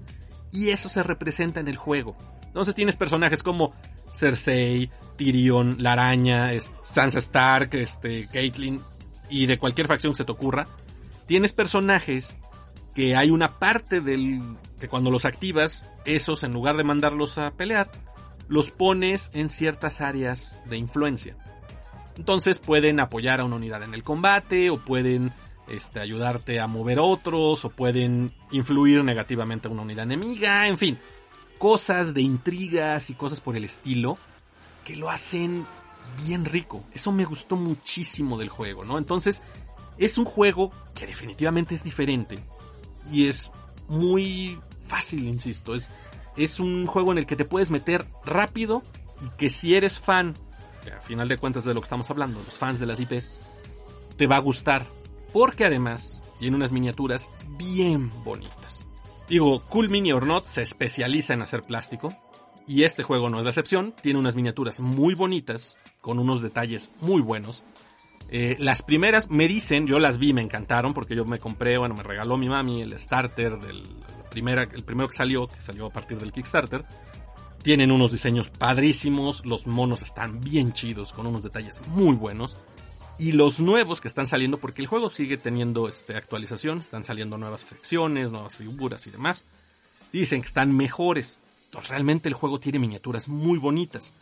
y 0.51 0.71
eso 0.71 0.89
se 0.89 1.03
representa 1.03 1.61
en 1.61 1.69
el 1.69 1.77
juego. 1.77 2.17
Entonces 2.47 2.75
tienes 2.75 2.97
personajes 2.97 3.43
como 3.43 3.73
Cersei, 4.13 4.91
Tyrion, 5.17 5.77
la 5.79 5.93
araña, 5.93 6.51
Sansa 6.83 7.19
Stark, 7.19 7.75
este, 7.75 8.29
Caitlyn, 8.33 8.83
y 9.31 9.47
de 9.47 9.59
cualquier 9.59 9.87
facción 9.87 10.15
se 10.15 10.25
te 10.25 10.33
ocurra. 10.33 10.67
Tienes 11.27 11.53
personajes 11.53 12.37
que 12.95 13.15
hay 13.15 13.31
una 13.31 13.59
parte 13.59 14.01
del 14.01 14.41
que 14.81 14.89
cuando 14.89 15.11
los 15.11 15.25
activas, 15.25 15.89
esos 16.05 16.43
en 16.43 16.53
lugar 16.53 16.77
de 16.77 16.85
mandarlos 16.85 17.39
a 17.39 17.53
pelear, 17.53 17.91
los 18.49 18.71
pones 18.71 19.31
en 19.35 19.49
ciertas 19.49 20.01
áreas 20.01 20.59
de 20.67 20.79
influencia. 20.79 21.37
Entonces 22.19 22.59
pueden 22.59 23.01
apoyar 23.01 23.41
a 23.41 23.45
una 23.45 23.57
unidad 23.57 23.83
en 23.85 23.95
el 23.95 24.03
combate 24.03 24.71
o 24.71 24.85
pueden 24.85 25.33
este, 25.69 26.01
ayudarte 26.01 26.61
a 26.61 26.67
mover 26.67 26.99
otros 26.99 27.65
o 27.65 27.71
pueden 27.71 28.35
influir 28.51 29.05
negativamente 29.05 29.69
a 29.69 29.71
una 29.71 29.83
unidad 29.83 30.05
enemiga, 30.05 30.67
en 30.67 30.79
fin, 30.79 30.99
cosas 31.59 32.15
de 32.15 32.21
intrigas 32.21 33.11
y 33.11 33.15
cosas 33.15 33.41
por 33.41 33.57
el 33.57 33.65
estilo 33.65 34.19
que 34.85 34.97
lo 34.97 35.11
hacen 35.11 35.65
bien 36.27 36.45
rico. 36.45 36.85
Eso 36.93 37.13
me 37.13 37.25
gustó 37.25 37.57
muchísimo 37.57 38.37
del 38.37 38.49
juego, 38.49 38.85
¿no? 38.85 38.99
Entonces, 38.99 39.43
es 39.97 40.19
un 40.19 40.25
juego 40.25 40.71
que 40.95 41.07
definitivamente 41.07 41.77
es 41.77 41.85
diferente 41.85 42.39
y 43.13 43.29
es 43.29 43.53
muy 43.87 44.59
fácil, 44.81 45.27
insisto, 45.27 45.75
es, 45.75 45.91
es 46.37 46.59
un 46.59 46.87
juego 46.87 47.13
en 47.13 47.19
el 47.19 47.27
que 47.27 47.37
te 47.37 47.45
puedes 47.45 47.71
meter 47.71 48.05
rápido 48.25 48.83
y 49.25 49.29
que 49.37 49.51
si 49.51 49.77
eres 49.77 50.01
fan 50.01 50.35
a 50.97 51.01
final 51.01 51.29
de 51.29 51.39
cuentas 51.39 51.65
de 51.65 51.75
lo 51.75 51.81
que 51.81 51.87
estamos 51.87 52.11
hablando, 52.11 52.41
los 52.43 52.59
fans 52.59 52.81
de 52.81 52.87
las 52.87 53.01
IPs, 53.01 53.31
te 54.17 54.27
va 54.27 54.37
a 54.37 54.41
gustar. 54.41 54.85
Porque 55.33 55.65
además 55.65 56.23
tiene 56.39 56.57
unas 56.57 56.73
miniaturas 56.73 57.29
bien 57.59 58.11
bonitas. 58.25 58.87
Digo, 59.29 59.61
Cool 59.69 59.91
Mini 59.91 60.13
or 60.13 60.27
Not 60.27 60.47
se 60.47 60.63
especializa 60.63 61.35
en 61.35 61.43
hacer 61.43 61.63
plástico. 61.63 62.15
Y 62.67 62.85
este 62.85 63.03
juego 63.03 63.31
no 63.31 63.39
es 63.39 63.45
la 63.45 63.51
excepción. 63.51 63.95
Tiene 64.03 64.19
unas 64.19 64.35
miniaturas 64.35 64.81
muy 64.81 65.15
bonitas, 65.15 65.77
con 66.01 66.19
unos 66.19 66.43
detalles 66.43 66.93
muy 67.01 67.21
buenos. 67.21 67.63
Eh, 68.31 68.57
las 68.59 68.83
primeras 68.83 69.31
me 69.31 69.49
dicen, 69.49 69.87
yo 69.87 69.99
las 69.99 70.19
vi, 70.19 70.33
me 70.35 70.43
encantaron 70.43 70.93
porque 70.93 71.17
yo 71.17 71.25
me 71.25 71.39
compré, 71.39 71.79
bueno, 71.79 71.95
me 71.95 72.03
regaló 72.03 72.37
mi 72.37 72.49
mami 72.49 72.83
el 72.83 72.99
starter 72.99 73.59
del 73.59 73.85
primera, 74.31 74.65
el 74.65 74.85
primero 74.85 75.09
que 75.09 75.17
salió, 75.17 75.47
que 75.47 75.61
salió 75.63 75.87
a 75.87 75.91
partir 75.91 76.19
del 76.19 76.33
Kickstarter. 76.33 76.85
Tienen 77.63 77.91
unos 77.91 78.13
diseños 78.13 78.51
padrísimos, 78.51 79.45
los 79.45 79.67
monos 79.67 80.03
están 80.03 80.41
bien 80.41 80.73
chidos, 80.73 81.13
con 81.13 81.27
unos 81.27 81.45
detalles 81.45 81.81
muy 81.89 82.15
buenos. 82.15 82.57
Y 83.19 83.33
los 83.33 83.61
nuevos 83.61 84.01
que 84.01 84.07
están 84.09 84.29
saliendo, 84.29 84.59
porque 84.59 84.81
el 84.81 84.87
juego 84.87 85.11
sigue 85.11 85.37
teniendo 85.37 85.89
este, 85.89 86.17
actualización, 86.17 86.79
están 86.79 87.03
saliendo 87.03 87.37
nuevas 87.37 87.65
fricciones, 87.65 88.31
nuevas 88.31 88.55
figuras 88.55 89.07
y 89.09 89.11
demás. 89.11 89.45
Dicen 90.13 90.41
que 90.41 90.47
están 90.47 90.75
mejores. 90.77 91.41
Entonces, 91.65 91.91
realmente 91.91 92.29
el 92.29 92.35
juego 92.35 92.61
tiene 92.61 92.79
miniaturas 92.79 93.27
muy 93.27 93.59
bonitas. 93.59 94.15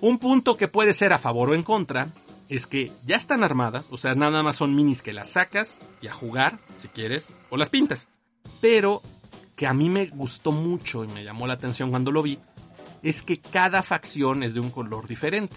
Un 0.00 0.18
punto 0.18 0.56
que 0.56 0.68
puede 0.68 0.92
ser 0.94 1.12
a 1.12 1.18
favor 1.18 1.50
o 1.50 1.54
en 1.54 1.64
contra 1.64 2.08
es 2.48 2.66
que 2.66 2.92
ya 3.04 3.16
están 3.16 3.44
armadas, 3.44 3.88
o 3.90 3.96
sea, 3.96 4.14
nada 4.14 4.42
más 4.42 4.56
son 4.56 4.74
minis 4.74 5.02
que 5.02 5.12
las 5.12 5.30
sacas 5.30 5.78
y 6.00 6.08
a 6.08 6.12
jugar, 6.12 6.58
si 6.78 6.88
quieres, 6.88 7.28
o 7.48 7.56
las 7.56 7.68
pintas. 7.68 8.08
Pero 8.60 9.02
que 9.54 9.66
a 9.66 9.74
mí 9.74 9.90
me 9.90 10.06
gustó 10.06 10.52
mucho 10.52 11.04
y 11.04 11.08
me 11.08 11.22
llamó 11.22 11.46
la 11.46 11.54
atención 11.54 11.90
cuando 11.90 12.10
lo 12.10 12.22
vi, 12.22 12.38
es 13.02 13.22
que 13.22 13.40
cada 13.40 13.82
facción 13.82 14.42
es 14.42 14.54
de 14.54 14.60
un 14.60 14.70
color 14.70 15.08
diferente. 15.08 15.56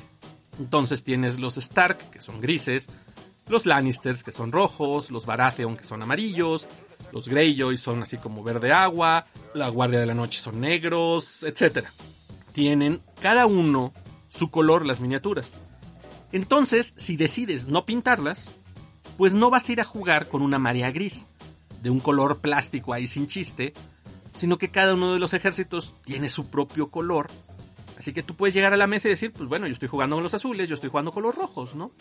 Entonces 0.60 1.04
tienes 1.04 1.40
los 1.40 1.58
Stark, 1.58 2.12
que 2.12 2.22
son 2.22 2.42
grises, 2.42 2.90
los 3.48 3.66
Lannisters, 3.66 4.24
que 4.24 4.32
son 4.32 4.52
rojos, 4.52 5.12
los 5.12 5.26
Baratheon, 5.26 5.76
que 5.76 5.84
son 5.84 6.02
amarillos, 6.02 6.68
los 7.12 7.28
Greyjoy 7.28 7.78
son 7.78 8.02
así 8.02 8.18
como 8.18 8.44
verde 8.44 8.72
agua, 8.72 9.26
la 9.54 9.70
Guardia 9.70 10.00
de 10.00 10.06
la 10.06 10.14
Noche 10.14 10.40
son 10.40 10.60
negros, 10.60 11.44
etc. 11.44 11.88
Tienen 12.54 13.02
cada 13.22 13.46
uno 13.46 13.94
su 14.30 14.50
color 14.50 14.86
las 14.86 15.00
miniaturas. 15.00 15.52
Entonces, 16.32 16.94
si 16.96 17.18
decides 17.18 17.68
no 17.68 17.86
pintarlas, 17.86 18.50
pues 19.18 19.34
no 19.34 19.50
vas 19.50 19.70
a 19.70 19.72
ir 19.72 19.82
a 19.82 19.86
jugar 19.86 20.28
con 20.28 20.42
una 20.42 20.58
marea 20.58 20.92
gris, 20.92 21.28
de 21.82 21.90
un 21.90 22.00
color 22.00 22.40
plástico 22.40 22.94
ahí 22.94 23.08
sin 23.08 23.28
chiste, 23.28 23.74
sino 24.36 24.58
que 24.58 24.70
cada 24.70 24.94
uno 24.94 25.14
de 25.14 25.20
los 25.20 25.34
ejércitos 25.34 25.96
tiene 26.04 26.30
su 26.30 26.50
propio 26.50 26.90
color. 26.90 27.30
Así 27.98 28.14
que 28.14 28.24
tú 28.24 28.36
puedes 28.36 28.54
llegar 28.54 28.74
a 28.74 28.78
la 28.78 28.88
mesa 28.88 29.08
y 29.08 29.12
decir, 29.12 29.32
pues 29.32 29.48
bueno, 29.48 29.68
yo 29.68 29.74
estoy 29.74 29.88
jugando 29.88 30.16
con 30.16 30.24
los 30.24 30.34
azules, 30.34 30.68
yo 30.68 30.76
estoy 30.76 30.90
jugando 30.90 31.12
con 31.12 31.24
los 31.24 31.36
rojos, 31.36 31.76
¿no? 31.76 31.92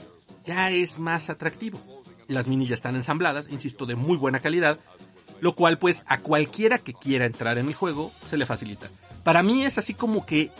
Ya 0.44 0.70
es 0.70 0.98
más 0.98 1.30
atractivo. 1.30 1.80
Las 2.28 2.48
minis 2.48 2.68
ya 2.68 2.74
están 2.74 2.96
ensambladas, 2.96 3.48
insisto, 3.50 3.86
de 3.86 3.94
muy 3.94 4.16
buena 4.16 4.40
calidad, 4.40 4.80
lo 5.40 5.54
cual 5.54 5.78
pues 5.78 6.02
a 6.06 6.20
cualquiera 6.20 6.78
que 6.78 6.94
quiera 6.94 7.26
entrar 7.26 7.58
en 7.58 7.68
el 7.68 7.74
juego 7.74 8.10
se 8.26 8.36
le 8.36 8.46
facilita. 8.46 8.90
Para 9.22 9.42
mí 9.42 9.64
es 9.64 9.78
así 9.78 9.94
como 9.94 10.26
que 10.26 10.50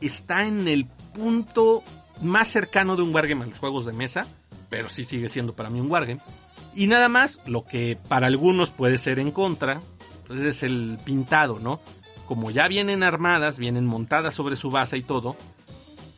está 0.00 0.44
en 0.44 0.68
el 0.68 0.86
punto 1.14 1.82
más 2.22 2.48
cercano 2.48 2.96
de 2.96 3.02
un 3.02 3.14
wargame 3.14 3.44
a 3.44 3.46
los 3.48 3.58
juegos 3.58 3.86
de 3.86 3.92
mesa, 3.92 4.26
pero 4.68 4.88
sí 4.88 5.04
sigue 5.04 5.28
siendo 5.28 5.54
para 5.54 5.70
mí 5.70 5.80
un 5.80 5.90
wargame. 5.90 6.20
Y 6.74 6.86
nada 6.88 7.08
más, 7.08 7.40
lo 7.46 7.64
que 7.64 7.98
para 8.08 8.26
algunos 8.26 8.70
puede 8.70 8.98
ser 8.98 9.18
en 9.18 9.30
contra, 9.30 9.80
pues 10.26 10.40
es 10.40 10.62
el 10.62 10.98
pintado, 11.04 11.58
¿no? 11.58 11.80
Como 12.26 12.50
ya 12.50 12.68
vienen 12.68 13.02
armadas, 13.02 13.58
vienen 13.58 13.86
montadas 13.86 14.34
sobre 14.34 14.56
su 14.56 14.70
base 14.70 14.98
y 14.98 15.02
todo, 15.02 15.36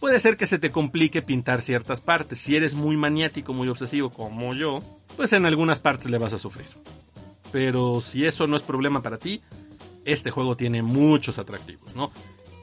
puede 0.00 0.18
ser 0.18 0.36
que 0.36 0.46
se 0.46 0.58
te 0.58 0.70
complique 0.70 1.22
pintar 1.22 1.60
ciertas 1.60 2.00
partes. 2.00 2.38
Si 2.38 2.56
eres 2.56 2.74
muy 2.74 2.96
maniático, 2.96 3.52
muy 3.52 3.68
obsesivo 3.68 4.10
como 4.10 4.54
yo, 4.54 4.80
pues 5.16 5.32
en 5.32 5.46
algunas 5.46 5.80
partes 5.80 6.10
le 6.10 6.18
vas 6.18 6.32
a 6.32 6.38
sufrir. 6.38 6.68
Pero 7.52 8.00
si 8.00 8.26
eso 8.26 8.46
no 8.46 8.56
es 8.56 8.62
problema 8.62 9.02
para 9.02 9.18
ti, 9.18 9.42
este 10.04 10.30
juego 10.30 10.56
tiene 10.56 10.82
muchos 10.82 11.38
atractivos, 11.38 11.94
¿no? 11.94 12.10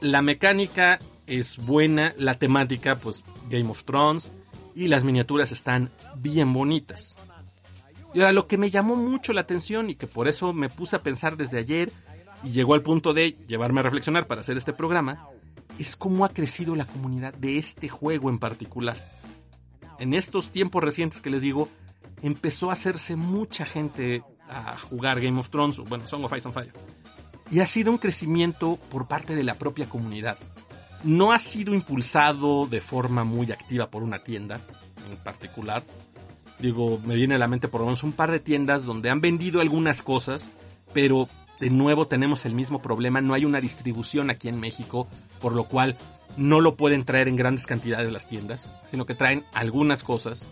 La 0.02 0.22
mecánica 0.22 1.00
es 1.28 1.58
buena, 1.58 2.14
la 2.18 2.36
temática, 2.36 2.96
pues 2.96 3.24
Game 3.50 3.70
of 3.70 3.84
Thrones, 3.84 4.32
y 4.76 4.88
las 4.88 5.04
miniaturas 5.04 5.52
están 5.52 5.92
bien 6.18 6.54
bonitas. 6.54 7.18
Y 8.16 8.22
ahora 8.22 8.32
lo 8.32 8.48
que 8.48 8.58
me 8.58 8.70
llamó 8.70 8.96
mucho 8.96 9.34
la 9.34 9.42
atención 9.42 9.90
y 9.90 9.96
que 9.96 10.08
por 10.08 10.30
eso 10.30 10.54
me 10.54 10.70
puse 10.70 10.96
a 10.96 11.04
pensar 11.04 11.36
desde 11.36 11.60
ayer 11.60 11.92
y 12.46 12.52
llegó 12.52 12.74
al 12.74 12.82
punto 12.82 13.14
de 13.14 13.36
llevarme 13.46 13.82
a 13.82 13.84
reflexionar 13.84 14.26
para 14.26 14.40
hacer 14.40 14.56
este 14.56 14.72
programa, 14.72 15.28
es 15.78 15.98
cómo 15.98 16.24
ha 16.24 16.30
crecido 16.30 16.78
la 16.78 16.86
comunidad 16.86 17.34
de 17.34 17.58
este 17.58 17.90
juego 17.90 18.30
en 18.30 18.40
particular. 18.40 18.96
En 20.00 20.14
estos 20.14 20.54
tiempos 20.54 20.82
recientes 20.82 21.20
que 21.20 21.30
les 21.30 21.42
digo, 21.42 21.68
empezó 22.22 22.70
a 22.70 22.74
hacerse 22.74 23.18
mucha 23.18 23.66
gente 23.66 24.24
a 24.48 24.78
jugar 24.78 25.20
Game 25.20 25.38
of 25.38 25.50
Thrones, 25.50 25.80
o 25.80 25.84
bueno, 25.84 26.08
Song 26.08 26.24
of 26.24 26.38
Ice 26.38 26.48
and 26.48 26.54
Fire. 26.54 26.74
Y 27.52 27.60
ha 27.60 27.68
sido 27.68 27.92
un 27.92 27.98
crecimiento 27.98 28.78
por 28.90 29.10
parte 29.10 29.36
de 29.36 29.44
la 29.44 29.56
propia 29.56 29.90
comunidad. 29.90 30.38
No 31.04 31.34
ha 31.34 31.40
sido 31.40 31.74
impulsado 31.74 32.66
de 32.66 32.80
forma 32.80 33.26
muy 33.26 33.52
activa 33.52 33.90
por 33.90 34.04
una 34.04 34.20
tienda 34.20 34.62
en 35.12 35.18
particular, 35.18 35.84
Digo, 36.60 37.00
me 37.06 37.16
viene 37.16 37.36
a 37.36 37.40
la 37.40 37.48
mente 37.48 37.68
por 37.68 37.82
lo 37.82 37.88
un 37.88 38.14
par 38.14 38.32
de 38.32 38.40
tiendas 38.40 38.86
donde 38.86 39.10
han 39.10 39.22
vendido 39.22 39.62
algunas 39.62 40.02
cosas, 40.02 40.50
pero 40.94 41.28
de 41.60 41.70
nuevo 41.70 42.06
tenemos 42.06 42.46
el 42.46 42.54
mismo 42.54 42.82
problema, 42.82 43.22
no 43.22 43.34
hay 43.34 43.46
una 43.46 43.62
distribución 43.62 44.30
aquí 44.30 44.48
en 44.48 44.60
México, 44.60 45.08
por 45.42 45.54
lo 45.54 45.66
cual 45.66 45.98
no 46.38 46.62
lo 46.62 46.76
pueden 46.76 47.04
traer 47.04 47.28
en 47.28 47.36
grandes 47.36 47.66
cantidades 47.66 48.12
las 48.12 48.28
tiendas, 48.28 48.72
sino 48.86 49.06
que 49.06 49.16
traen 49.16 49.44
algunas 49.54 50.04
cosas, 50.04 50.50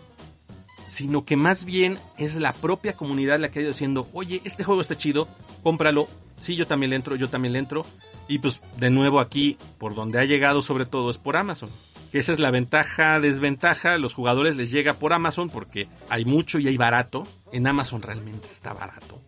sino 0.86 1.24
que 1.24 1.36
más 1.36 1.64
bien 1.64 1.98
es 2.18 2.36
la 2.36 2.52
propia 2.52 2.94
comunidad 2.94 3.38
la 3.38 3.50
que 3.50 3.58
ha 3.58 3.62
ido 3.62 3.72
diciendo, 3.72 4.08
oye, 4.12 4.40
este 4.44 4.64
juego 4.64 4.80
está 4.80 4.96
chido, 4.96 5.28
cómpralo, 5.62 6.08
sí, 6.38 6.56
yo 6.56 6.66
también 6.66 6.90
le 6.90 6.96
entro, 6.96 7.16
yo 7.16 7.28
también 7.28 7.52
le 7.52 7.58
entro, 7.58 7.86
y 8.28 8.38
pues 8.38 8.60
de 8.76 8.90
nuevo 8.90 9.20
aquí, 9.20 9.58
por 9.78 9.94
donde 9.94 10.18
ha 10.18 10.24
llegado 10.24 10.62
sobre 10.62 10.86
todo 10.86 11.10
es 11.10 11.18
por 11.18 11.36
Amazon 11.36 11.70
esa 12.18 12.30
es 12.30 12.38
la 12.38 12.52
ventaja, 12.52 13.18
desventaja, 13.18 13.98
los 13.98 14.14
jugadores 14.14 14.54
les 14.54 14.70
llega 14.70 14.94
por 14.94 15.12
Amazon 15.12 15.50
porque 15.50 15.88
hay 16.08 16.24
mucho 16.24 16.60
y 16.60 16.68
hay 16.68 16.76
barato. 16.76 17.26
En 17.50 17.66
Amazon 17.66 18.02
realmente 18.02 18.46
está 18.46 18.72
barato. 18.72 19.20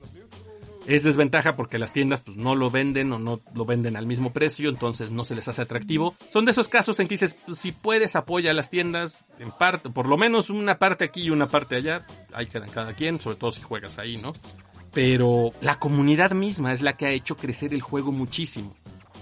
Es 0.86 1.02
desventaja 1.02 1.56
porque 1.56 1.80
las 1.80 1.92
tiendas 1.92 2.20
pues 2.20 2.36
no 2.36 2.54
lo 2.54 2.70
venden 2.70 3.12
o 3.12 3.18
no 3.18 3.40
lo 3.54 3.64
venden 3.64 3.96
al 3.96 4.06
mismo 4.06 4.32
precio, 4.32 4.68
entonces 4.68 5.10
no 5.10 5.24
se 5.24 5.34
les 5.34 5.48
hace 5.48 5.62
atractivo. 5.62 6.14
Son 6.30 6.44
de 6.44 6.52
esos 6.52 6.68
casos 6.68 7.00
en 7.00 7.08
que 7.08 7.14
dices, 7.14 7.36
pues, 7.44 7.58
si 7.58 7.72
puedes 7.72 8.14
apoya 8.14 8.52
a 8.52 8.54
las 8.54 8.70
tiendas 8.70 9.18
en 9.40 9.50
parte, 9.50 9.90
por 9.90 10.06
lo 10.06 10.16
menos 10.16 10.48
una 10.48 10.78
parte 10.78 11.04
aquí 11.04 11.22
y 11.22 11.30
una 11.30 11.48
parte 11.48 11.74
allá, 11.74 12.06
ahí 12.32 12.46
quedan 12.46 12.70
cada 12.70 12.94
quien, 12.94 13.20
sobre 13.20 13.36
todo 13.36 13.50
si 13.50 13.62
juegas 13.62 13.98
ahí, 13.98 14.16
¿no? 14.16 14.32
Pero 14.92 15.50
la 15.60 15.80
comunidad 15.80 16.30
misma 16.30 16.72
es 16.72 16.82
la 16.82 16.96
que 16.96 17.06
ha 17.06 17.10
hecho 17.10 17.36
crecer 17.36 17.74
el 17.74 17.82
juego 17.82 18.12
muchísimo 18.12 18.76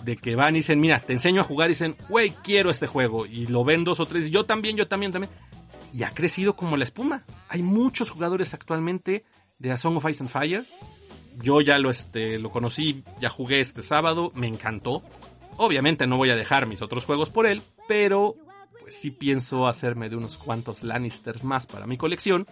de 0.05 0.17
que 0.17 0.37
van 0.37 0.55
y 0.55 0.59
dicen, 0.59 0.81
mira, 0.81 1.01
te 1.01 1.13
enseño 1.13 1.41
a 1.41 1.45
jugar 1.45 1.69
y 1.69 1.73
dicen, 1.73 1.97
güey, 2.09 2.31
quiero 2.43 2.71
este 2.71 2.87
juego. 2.87 3.27
Y 3.27 3.47
lo 3.47 3.65
ven 3.65 3.85
dos 3.85 4.01
o 4.01 4.07
tres, 4.07 4.31
yo 4.31 4.45
también, 4.45 4.77
yo 4.77 4.87
también, 4.87 5.13
también. 5.13 5.33
Y 5.93 6.03
ha 6.03 6.11
crecido 6.11 6.57
como 6.57 6.77
la 6.77 6.85
espuma. 6.85 7.25
Hay 7.49 7.63
muchos 7.63 8.11
jugadores 8.11 8.53
actualmente 8.53 9.25
de 9.59 9.73
A 9.73 9.77
Song 9.77 9.97
of 9.97 10.09
Ice 10.09 10.23
and 10.23 10.31
Fire. 10.31 10.67
Yo 11.41 11.61
ya 11.61 11.79
lo, 11.79 11.91
este, 11.91 12.39
lo 12.39 12.51
conocí, 12.51 13.03
ya 13.21 13.31
jugué 13.31 13.61
este 13.61 13.83
sábado, 13.83 14.31
me 14.35 14.47
encantó. 14.47 15.03
Obviamente 15.57 16.07
no 16.07 16.17
voy 16.17 16.31
a 16.31 16.37
dejar 16.37 16.67
mis 16.67 16.83
otros 16.83 17.05
juegos 17.05 17.31
por 17.31 17.47
él, 17.47 17.63
pero 17.89 18.37
pues 18.81 18.97
sí 18.97 19.11
pienso 19.11 19.67
hacerme 19.67 20.11
de 20.11 20.17
unos 20.17 20.37
cuantos 20.37 20.83
Lannisters 20.83 21.45
más 21.45 21.67
para 21.67 21.87
mi 21.87 21.97
colección. 21.97 22.47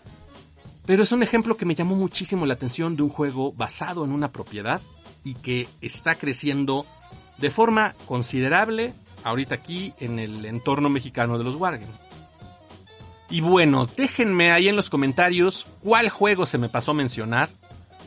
Pero 0.86 1.02
es 1.02 1.12
un 1.12 1.22
ejemplo 1.22 1.56
que 1.56 1.66
me 1.66 1.74
llamó 1.74 1.94
muchísimo 1.94 2.46
la 2.46 2.54
atención 2.54 2.96
de 2.96 3.02
un 3.02 3.08
juego 3.08 3.52
basado 3.52 4.04
en 4.04 4.12
una 4.12 4.32
propiedad 4.32 4.80
y 5.24 5.34
que 5.34 5.68
está 5.80 6.16
creciendo 6.16 6.86
de 7.38 7.50
forma 7.50 7.94
considerable 8.06 8.94
ahorita 9.24 9.54
aquí 9.54 9.94
en 9.98 10.18
el 10.18 10.44
entorno 10.46 10.88
mexicano 10.88 11.38
de 11.38 11.44
los 11.44 11.54
Wargames. 11.54 11.94
Y 13.30 13.40
bueno, 13.40 13.88
déjenme 13.96 14.52
ahí 14.52 14.68
en 14.68 14.76
los 14.76 14.90
comentarios 14.90 15.66
cuál 15.80 16.10
juego 16.10 16.44
se 16.44 16.58
me 16.58 16.68
pasó 16.68 16.90
a 16.90 16.94
mencionar, 16.94 17.48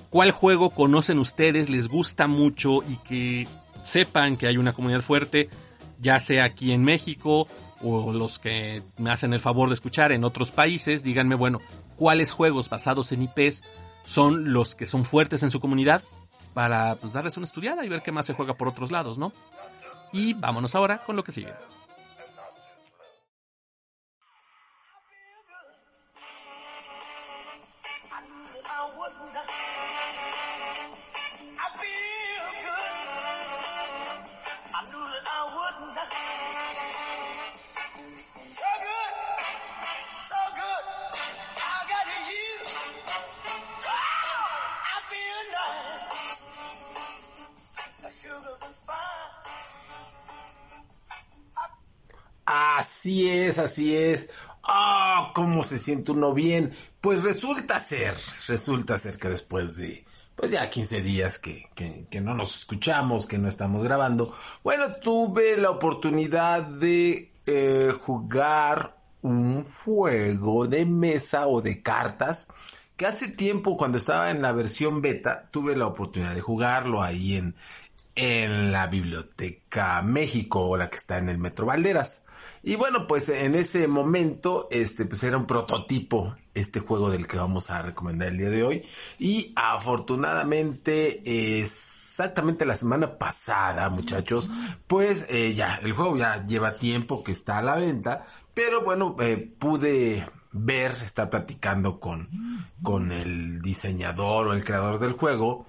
cuál 0.10 0.32
juego 0.32 0.70
conocen 0.70 1.18
ustedes, 1.18 1.70
les 1.70 1.88
gusta 1.88 2.28
mucho 2.28 2.84
y 2.84 2.98
que 2.98 3.48
sepan 3.84 4.38
que 4.38 4.48
hay 4.48 4.58
una 4.58 4.74
comunidad 4.74 5.02
fuerte, 5.02 5.50
ya 6.00 6.20
sea 6.20 6.44
aquí 6.44 6.72
en 6.72 6.84
México 6.84 7.48
o 7.82 8.14
los 8.14 8.40
que 8.40 8.84
me 8.98 9.12
hacen 9.12 9.34
el 9.34 9.40
favor 9.40 9.70
de 9.70 9.74
escuchar 9.74 10.12
en 10.12 10.24
otros 10.24 10.52
países, 10.52 11.04
díganme, 11.04 11.36
bueno, 11.36 11.60
cuáles 11.96 12.32
juegos 12.32 12.70
basados 12.70 13.12
en 13.12 13.24
IPs 13.24 13.64
son 14.04 14.54
los 14.54 14.76
que 14.76 14.86
son 14.86 15.06
fuertes 15.06 15.44
en 15.44 15.50
su 15.50 15.60
comunidad 15.60 16.04
para 16.56 16.96
pues, 16.96 17.12
darles 17.12 17.36
una 17.36 17.44
estudiada 17.44 17.86
y 17.86 17.90
ver 17.90 18.02
qué 18.02 18.14
más 18.14 18.26
se 18.26 18.34
juega 18.34 18.54
por 18.56 18.70
otros 18.70 18.90
lados, 18.90 19.18
¿no? 19.18 19.34
Y 20.14 20.34
vámonos 20.34 20.74
ahora 20.74 21.04
con 21.06 21.18
lo 21.18 21.24
que 21.24 21.34
sigue. 21.34 21.54
Así 52.46 53.30
es, 53.30 53.60
así 53.60 53.96
es. 53.96 54.30
Ah, 54.64 55.32
cómo 55.34 55.64
se 55.64 55.78
siente 55.78 56.12
uno 56.12 56.34
bien. 56.34 56.76
Pues 57.02 57.24
resulta 57.24 57.80
ser, 57.80 58.16
resulta 58.48 58.98
ser 58.98 59.18
que 59.18 59.30
después 59.30 59.78
de, 59.78 60.06
pues 60.36 60.52
ya 60.52 60.70
15 60.70 61.02
días 61.02 61.38
que, 61.38 61.70
que, 61.76 62.08
que, 62.10 62.22
no 62.22 62.34
nos 62.34 62.60
escuchamos, 62.60 63.28
que 63.28 63.38
no 63.38 63.48
estamos 63.48 63.84
grabando, 63.84 64.36
bueno, 64.64 64.94
tuve 64.96 65.58
la 65.58 65.70
oportunidad 65.70 66.64
de 66.64 67.32
eh, 67.46 67.94
jugar 68.02 68.98
un 69.22 69.64
juego 69.64 70.68
de 70.68 70.86
mesa 70.86 71.48
o 71.48 71.62
de 71.62 71.82
cartas 71.82 72.48
que 72.96 73.06
hace 73.06 73.28
tiempo 73.28 73.76
cuando 73.76 73.98
estaba 73.98 74.32
en 74.32 74.42
la 74.42 74.52
versión 74.52 75.02
beta 75.02 75.50
tuve 75.52 75.76
la 75.76 75.88
oportunidad 75.88 76.34
de 76.34 76.42
jugarlo 76.42 77.02
ahí 77.02 77.36
en, 77.36 77.56
en 78.16 78.72
la 78.72 78.88
Biblioteca 78.88 80.02
México 80.02 80.62
o 80.62 80.78
la 80.78 80.90
que 80.90 80.98
está 80.98 81.18
en 81.18 81.30
el 81.30 81.38
Metro 81.38 81.66
Valderas. 81.66 82.25
Y 82.68 82.78
bueno, 82.78 83.06
pues 83.08 83.30
en 83.30 83.54
ese 83.54 83.88
momento, 83.88 84.68
este, 84.72 85.06
pues 85.06 85.24
era 85.24 85.38
un 85.38 85.46
prototipo 85.46 86.34
este 86.56 86.80
juego 86.80 87.12
del 87.12 87.28
que 87.28 87.38
vamos 87.38 87.70
a 87.70 87.84
recomendar 87.84 88.30
el 88.30 88.40
día 88.40 88.50
de 88.50 88.64
hoy. 88.64 88.84
Y 89.20 89.54
afortunadamente, 89.56 91.60
exactamente 91.60 92.66
la 92.66 92.74
semana 92.74 93.20
pasada, 93.20 93.88
muchachos, 93.90 94.50
pues 94.88 95.28
eh, 95.30 95.54
ya, 95.54 95.76
el 95.76 95.94
juego 95.94 96.18
ya 96.18 96.44
lleva 96.48 96.74
tiempo 96.74 97.24
que 97.24 97.34
está 97.34 97.60
a 97.60 97.62
la 97.62 97.76
venta. 97.76 98.26
Pero 98.56 98.84
bueno, 98.84 99.16
eh, 99.20 99.48
pude 99.60 100.28
ver, 100.52 100.92
estar 101.04 101.30
platicando 101.30 102.00
con, 102.00 102.28
con 102.82 103.12
el 103.12 103.62
diseñador 103.62 104.48
o 104.48 104.54
el 104.54 104.64
creador 104.64 104.98
del 104.98 105.12
juego 105.12 105.68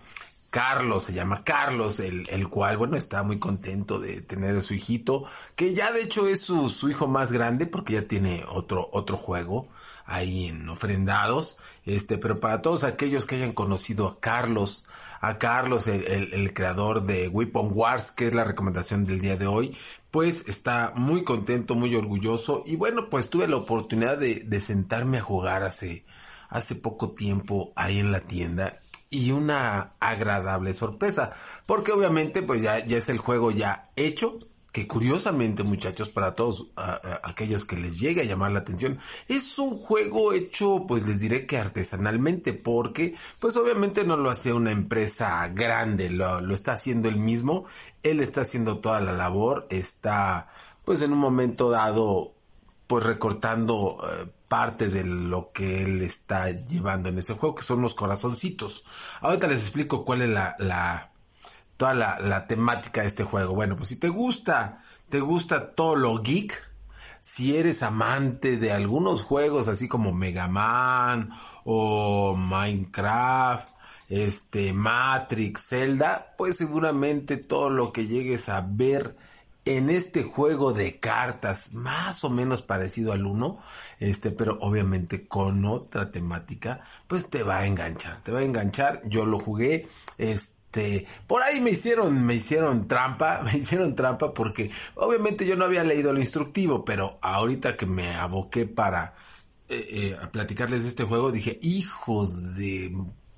Carlos, 0.50 1.04
se 1.04 1.12
llama 1.12 1.42
Carlos, 1.44 2.00
el, 2.00 2.28
el, 2.30 2.48
cual, 2.48 2.76
bueno, 2.76 2.96
está 2.96 3.22
muy 3.22 3.38
contento 3.38 3.98
de 3.98 4.22
tener 4.22 4.56
a 4.56 4.60
su 4.60 4.74
hijito, 4.74 5.24
que 5.54 5.74
ya 5.74 5.92
de 5.92 6.02
hecho 6.02 6.26
es 6.26 6.40
su, 6.40 6.70
su 6.70 6.88
hijo 6.88 7.08
más 7.08 7.32
grande 7.32 7.66
porque 7.66 7.94
ya 7.94 8.02
tiene 8.02 8.44
otro, 8.48 8.88
otro 8.92 9.16
juego 9.16 9.68
ahí 10.06 10.46
en 10.46 10.68
ofrendados, 10.68 11.58
este, 11.84 12.16
pero 12.16 12.36
para 12.36 12.62
todos 12.62 12.84
aquellos 12.84 13.26
que 13.26 13.34
hayan 13.34 13.52
conocido 13.52 14.06
a 14.06 14.20
Carlos, 14.20 14.84
a 15.20 15.38
Carlos, 15.38 15.88
el, 15.88 16.32
el, 16.32 16.54
creador 16.54 17.02
de 17.02 17.28
Weapon 17.28 17.70
Wars, 17.72 18.12
que 18.12 18.28
es 18.28 18.34
la 18.34 18.44
recomendación 18.44 19.04
del 19.04 19.20
día 19.20 19.36
de 19.36 19.48
hoy, 19.48 19.76
pues 20.12 20.44
está 20.46 20.92
muy 20.94 21.24
contento, 21.24 21.74
muy 21.74 21.94
orgulloso, 21.96 22.62
y 22.64 22.76
bueno, 22.76 23.08
pues 23.10 23.30
tuve 23.30 23.48
la 23.48 23.56
oportunidad 23.56 24.16
de, 24.16 24.44
de 24.44 24.60
sentarme 24.60 25.18
a 25.18 25.22
jugar 25.22 25.64
hace, 25.64 26.06
hace 26.48 26.76
poco 26.76 27.10
tiempo 27.10 27.72
ahí 27.74 27.98
en 27.98 28.12
la 28.12 28.20
tienda 28.20 28.78
y 29.10 29.30
una 29.30 29.92
agradable 30.00 30.72
sorpresa, 30.72 31.32
porque 31.66 31.92
obviamente 31.92 32.42
pues 32.42 32.62
ya, 32.62 32.82
ya 32.84 32.98
es 32.98 33.08
el 33.08 33.18
juego 33.18 33.50
ya 33.50 33.90
hecho, 33.96 34.38
que 34.72 34.86
curiosamente 34.86 35.62
muchachos, 35.62 36.10
para 36.10 36.34
todos 36.34 36.66
aquellos 37.22 37.64
que 37.64 37.78
les 37.78 37.98
llegue 37.98 38.20
a 38.20 38.24
llamar 38.24 38.52
la 38.52 38.58
atención, 38.58 38.98
es 39.26 39.58
un 39.58 39.70
juego 39.70 40.34
hecho 40.34 40.84
pues 40.86 41.06
les 41.06 41.18
diré 41.18 41.46
que 41.46 41.56
artesanalmente, 41.56 42.52
porque 42.52 43.14
pues 43.40 43.56
obviamente 43.56 44.04
no 44.04 44.18
lo 44.18 44.28
hace 44.28 44.52
una 44.52 44.72
empresa 44.72 45.48
grande, 45.48 46.10
lo, 46.10 46.42
lo 46.42 46.52
está 46.52 46.72
haciendo 46.72 47.08
él 47.08 47.16
mismo, 47.16 47.64
él 48.02 48.20
está 48.20 48.42
haciendo 48.42 48.80
toda 48.80 49.00
la 49.00 49.12
labor, 49.12 49.66
está 49.70 50.50
pues 50.84 51.00
en 51.00 51.12
un 51.12 51.20
momento 51.20 51.70
dado 51.70 52.34
pues 52.86 53.04
recortando 53.04 53.98
eh, 54.08 54.28
parte 54.48 54.88
de 54.88 55.04
lo 55.04 55.50
que 55.52 55.82
él 55.82 56.02
está 56.02 56.50
llevando 56.50 57.08
en 57.08 57.18
ese 57.18 57.34
juego, 57.34 57.56
que 57.56 57.62
son 57.62 57.82
los 57.82 57.94
corazoncitos. 57.94 58.84
Ahorita 59.20 59.46
les 59.46 59.62
explico 59.62 60.04
cuál 60.04 60.22
es 60.22 60.30
la, 60.30 60.56
la 60.58 61.12
toda 61.76 61.94
la, 61.94 62.18
la, 62.20 62.46
temática 62.46 63.02
de 63.02 63.08
este 63.08 63.24
juego. 63.24 63.54
Bueno, 63.54 63.76
pues 63.76 63.88
si 63.88 63.96
te 63.98 64.08
gusta, 64.08 64.82
te 65.08 65.20
gusta 65.20 65.72
todo 65.72 65.96
lo 65.96 66.22
geek, 66.22 66.64
si 67.20 67.56
eres 67.56 67.82
amante 67.82 68.56
de 68.56 68.72
algunos 68.72 69.22
juegos 69.22 69.66
así 69.68 69.88
como 69.88 70.12
Mega 70.12 70.46
Man 70.46 71.30
o 71.64 72.36
Minecraft, 72.36 73.68
este 74.08 74.72
Matrix, 74.72 75.66
Zelda, 75.68 76.34
pues 76.38 76.56
seguramente 76.56 77.36
todo 77.36 77.70
lo 77.70 77.92
que 77.92 78.06
llegues 78.06 78.48
a 78.48 78.64
ver 78.66 79.16
en 79.66 79.90
este 79.90 80.22
juego 80.22 80.72
de 80.72 80.98
cartas 81.00 81.74
más 81.74 82.22
o 82.22 82.30
menos 82.30 82.62
parecido 82.62 83.12
al 83.12 83.26
uno, 83.26 83.58
este, 83.98 84.30
pero 84.30 84.58
obviamente 84.60 85.26
con 85.26 85.64
otra 85.64 86.12
temática, 86.12 86.84
pues 87.08 87.28
te 87.28 87.42
va 87.42 87.58
a 87.58 87.66
enganchar, 87.66 88.20
te 88.22 88.30
va 88.30 88.38
a 88.38 88.44
enganchar. 88.44 89.02
Yo 89.04 89.26
lo 89.26 89.40
jugué, 89.40 89.88
este, 90.18 91.06
por 91.26 91.42
ahí 91.42 91.60
me 91.60 91.70
hicieron, 91.70 92.24
me 92.24 92.34
hicieron 92.34 92.86
trampa, 92.86 93.42
me 93.44 93.58
hicieron 93.58 93.96
trampa 93.96 94.32
porque 94.32 94.70
obviamente 94.94 95.44
yo 95.44 95.56
no 95.56 95.64
había 95.64 95.82
leído 95.82 96.12
el 96.12 96.20
instructivo, 96.20 96.84
pero 96.84 97.18
ahorita 97.20 97.76
que 97.76 97.86
me 97.86 98.14
aboqué 98.14 98.66
para 98.66 99.16
eh, 99.68 100.14
eh, 100.22 100.26
platicarles 100.30 100.84
de 100.84 100.90
este 100.90 101.02
juego, 101.02 101.32
dije, 101.32 101.58
hijos 101.60 102.54
de 102.54 102.96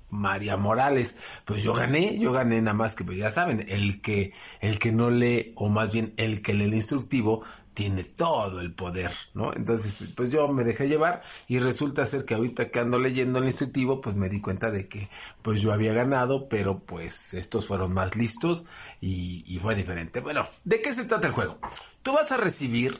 María 0.09 0.57
Morales, 0.57 1.17
pues 1.45 1.63
yo 1.63 1.73
gané, 1.73 2.17
yo 2.17 2.31
gané 2.31 2.61
nada 2.61 2.75
más 2.75 2.95
que 2.95 3.03
pues 3.03 3.17
ya 3.17 3.29
saben, 3.29 3.65
el 3.69 4.01
que 4.01 4.33
el 4.59 4.79
que 4.79 4.91
no 4.91 5.09
lee 5.09 5.53
o 5.55 5.69
más 5.69 5.93
bien 5.93 6.13
el 6.17 6.41
que 6.41 6.53
lee 6.53 6.65
el 6.65 6.73
instructivo 6.73 7.43
tiene 7.79 8.03
todo 8.03 8.59
el 8.59 8.73
poder, 8.73 9.09
¿no? 9.33 9.53
Entonces, 9.53 10.13
pues 10.17 10.31
yo 10.31 10.49
me 10.49 10.65
dejé 10.65 10.89
llevar 10.89 11.23
y 11.47 11.59
resulta 11.59 12.05
ser 12.05 12.25
que 12.25 12.33
ahorita 12.33 12.71
que 12.71 12.79
ando 12.79 12.99
leyendo 12.99 13.39
el 13.39 13.45
instructivo, 13.45 14.01
pues 14.01 14.17
me 14.17 14.27
di 14.27 14.41
cuenta 14.41 14.69
de 14.69 14.89
que 14.89 15.07
pues 15.41 15.61
yo 15.61 15.71
había 15.71 15.93
ganado, 15.93 16.49
pero 16.49 16.79
pues 16.79 17.33
estos 17.33 17.67
fueron 17.67 17.93
más 17.93 18.17
listos 18.17 18.65
y, 18.99 19.45
y 19.47 19.59
fue 19.59 19.75
diferente. 19.75 20.19
Bueno, 20.19 20.45
¿de 20.65 20.81
qué 20.81 20.93
se 20.93 21.05
trata 21.05 21.27
el 21.27 21.33
juego? 21.33 21.57
Tú 22.03 22.11
vas 22.11 22.29
a 22.33 22.37
recibir 22.37 22.97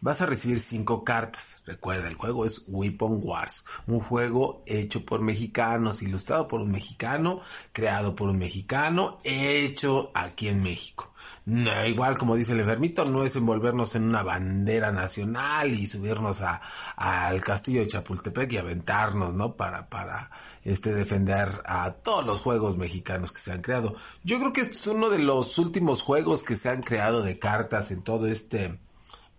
vas 0.00 0.20
a 0.20 0.26
recibir 0.26 0.58
cinco 0.58 1.04
cartas. 1.04 1.62
Recuerda, 1.66 2.08
el 2.08 2.14
juego 2.14 2.44
es 2.44 2.64
Weapon 2.68 3.20
Wars, 3.22 3.64
un 3.86 4.00
juego 4.00 4.62
hecho 4.66 5.04
por 5.04 5.20
mexicanos, 5.20 6.02
ilustrado 6.02 6.48
por 6.48 6.60
un 6.60 6.70
mexicano, 6.70 7.40
creado 7.72 8.14
por 8.14 8.28
un 8.28 8.38
mexicano, 8.38 9.18
hecho 9.24 10.10
aquí 10.14 10.48
en 10.48 10.62
México. 10.62 11.12
Igual 11.86 12.18
como 12.18 12.36
dice 12.36 12.52
el 12.52 12.60
enfermito, 12.60 13.06
no 13.06 13.24
es 13.24 13.34
envolvernos 13.34 13.94
en 13.96 14.04
una 14.04 14.22
bandera 14.22 14.92
nacional 14.92 15.70
y 15.70 15.86
subirnos 15.86 16.42
a, 16.42 16.60
al 16.96 17.42
castillo 17.42 17.80
de 17.80 17.88
Chapultepec 17.88 18.52
y 18.52 18.58
aventarnos, 18.58 19.32
¿no? 19.32 19.56
Para, 19.56 19.88
para, 19.88 20.30
este, 20.64 20.94
defender 20.94 21.48
a 21.64 21.92
todos 21.92 22.26
los 22.26 22.40
juegos 22.40 22.76
mexicanos 22.76 23.32
que 23.32 23.38
se 23.38 23.52
han 23.52 23.62
creado. 23.62 23.96
Yo 24.22 24.38
creo 24.38 24.52
que 24.52 24.60
este 24.60 24.76
es 24.76 24.86
uno 24.86 25.08
de 25.08 25.20
los 25.20 25.58
últimos 25.58 26.02
juegos 26.02 26.42
que 26.42 26.56
se 26.56 26.68
han 26.68 26.82
creado 26.82 27.22
de 27.22 27.38
cartas 27.38 27.90
en 27.92 28.02
todo 28.02 28.26
este, 28.26 28.78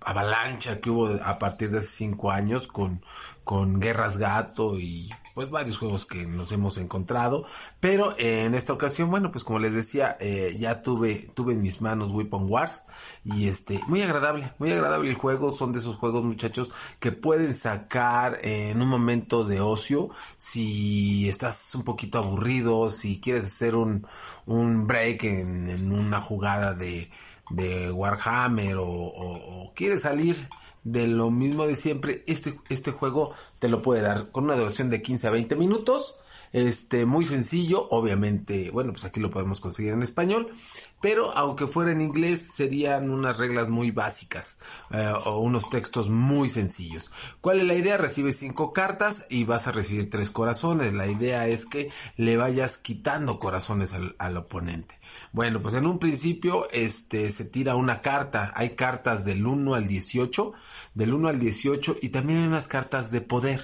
avalancha 0.01 0.79
que 0.79 0.89
hubo 0.89 1.07
a 1.23 1.39
partir 1.39 1.71
de 1.71 1.79
hace 1.79 1.89
cinco 1.89 2.31
años 2.31 2.67
con, 2.67 3.03
con 3.43 3.79
Guerras 3.79 4.17
Gato 4.17 4.79
y 4.79 5.09
pues 5.33 5.49
varios 5.49 5.77
juegos 5.77 6.05
que 6.05 6.25
nos 6.25 6.51
hemos 6.51 6.77
encontrado. 6.77 7.45
Pero 7.79 8.15
en 8.17 8.55
esta 8.55 8.73
ocasión, 8.73 9.09
bueno, 9.09 9.31
pues 9.31 9.43
como 9.43 9.59
les 9.59 9.73
decía, 9.73 10.17
eh, 10.19 10.55
ya 10.59 10.81
tuve, 10.81 11.29
tuve 11.33 11.53
en 11.53 11.61
mis 11.61 11.81
manos 11.81 12.11
Weapon 12.11 12.45
Wars 12.49 12.83
y 13.23 13.47
este, 13.47 13.79
muy 13.87 14.01
agradable, 14.01 14.53
muy 14.57 14.71
agradable 14.71 15.09
el 15.09 15.15
juego. 15.15 15.51
Son 15.51 15.73
de 15.73 15.79
esos 15.79 15.95
juegos 15.97 16.23
muchachos 16.23 16.71
que 16.99 17.11
pueden 17.11 17.53
sacar 17.53 18.39
en 18.41 18.81
un 18.81 18.87
momento 18.87 19.43
de 19.43 19.61
ocio 19.61 20.09
si 20.37 21.27
estás 21.27 21.75
un 21.75 21.83
poquito 21.83 22.19
aburrido, 22.19 22.89
si 22.89 23.19
quieres 23.19 23.45
hacer 23.45 23.75
un, 23.75 24.07
un 24.45 24.87
break 24.87 25.23
en, 25.23 25.69
en 25.69 25.91
una 25.91 26.21
jugada 26.21 26.73
de, 26.73 27.09
de 27.49 27.91
Warhammer 27.91 28.75
o, 28.77 28.87
o, 28.87 29.73
quieres 29.75 30.01
salir 30.01 30.35
de 30.83 31.07
lo 31.07 31.29
mismo 31.31 31.67
de 31.67 31.75
siempre, 31.75 32.23
este, 32.27 32.53
este 32.69 32.91
juego 32.91 33.33
te 33.59 33.69
lo 33.69 33.81
puede 33.81 34.01
dar 34.01 34.31
con 34.31 34.45
una 34.45 34.55
duración 34.55 34.89
de 34.89 35.01
15 35.01 35.27
a 35.27 35.31
20 35.31 35.55
minutos. 35.55 36.15
Este, 36.51 37.05
muy 37.05 37.25
sencillo, 37.25 37.87
obviamente, 37.91 38.71
bueno, 38.71 38.91
pues 38.91 39.05
aquí 39.05 39.19
lo 39.19 39.29
podemos 39.29 39.59
conseguir 39.59 39.93
en 39.93 40.01
español, 40.01 40.51
pero 40.99 41.31
aunque 41.37 41.67
fuera 41.67 41.91
en 41.91 42.01
inglés 42.01 42.55
serían 42.55 43.11
unas 43.11 43.37
reglas 43.37 43.69
muy 43.69 43.91
básicas 43.91 44.57
eh, 44.89 45.13
o 45.25 45.39
unos 45.39 45.69
textos 45.69 46.09
muy 46.09 46.49
sencillos. 46.49 47.11
¿Cuál 47.39 47.59
es 47.59 47.67
la 47.67 47.75
idea? 47.75 47.97
Recibes 47.97 48.39
cinco 48.39 48.73
cartas 48.73 49.27
y 49.29 49.43
vas 49.43 49.67
a 49.67 49.71
recibir 49.71 50.09
tres 50.09 50.31
corazones. 50.31 50.93
La 50.93 51.05
idea 51.05 51.47
es 51.47 51.67
que 51.67 51.91
le 52.17 52.35
vayas 52.35 52.79
quitando 52.79 53.37
corazones 53.37 53.93
al, 53.93 54.15
al 54.17 54.35
oponente. 54.37 54.98
Bueno, 55.31 55.61
pues 55.61 55.75
en 55.75 55.85
un 55.85 55.99
principio 55.99 56.69
este 56.71 57.29
se 57.29 57.45
tira 57.45 57.75
una 57.75 58.01
carta. 58.01 58.51
Hay 58.55 58.71
cartas 58.71 59.25
del 59.25 59.45
1 59.45 59.75
al 59.75 59.87
18, 59.87 60.53
del 60.95 61.13
1 61.13 61.27
al 61.27 61.39
18 61.39 61.97
y 62.01 62.09
también 62.09 62.39
hay 62.39 62.47
unas 62.47 62.67
cartas 62.67 63.11
de 63.11 63.21
poder. 63.21 63.61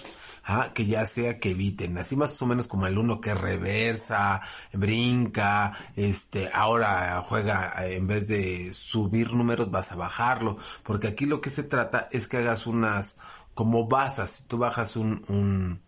¿ah? 0.48 0.70
que 0.74 0.86
ya 0.86 1.06
sea 1.08 1.40
que 1.40 1.52
eviten, 1.52 1.98
así 1.98 2.16
más 2.16 2.40
o 2.40 2.46
menos 2.46 2.68
como 2.68 2.86
el 2.86 3.00
uno 3.00 3.20
que 3.20 3.34
reversa, 3.34 4.42
brinca, 4.74 5.74
este, 5.96 6.52
ahora 6.54 7.24
juega, 7.28 7.74
en 7.88 8.06
vez 8.06 8.28
de 8.28 8.72
subir 8.72 9.34
números 9.34 9.72
vas 9.72 9.92
a 9.92 9.96
bajarlo, 9.96 10.58
porque 10.84 11.08
aquí 11.08 11.26
lo 11.26 11.42
que 11.42 11.50
se 11.50 11.64
trata 11.64 12.10
es 12.12 12.28
que 12.28 12.38
hagas 12.38 12.68
unas, 12.68 13.18
como 13.56 13.88
basas, 13.88 14.30
si 14.32 14.48
tú 14.48 14.60
bajas 14.60 14.96
un, 14.98 15.26
un 15.30 15.82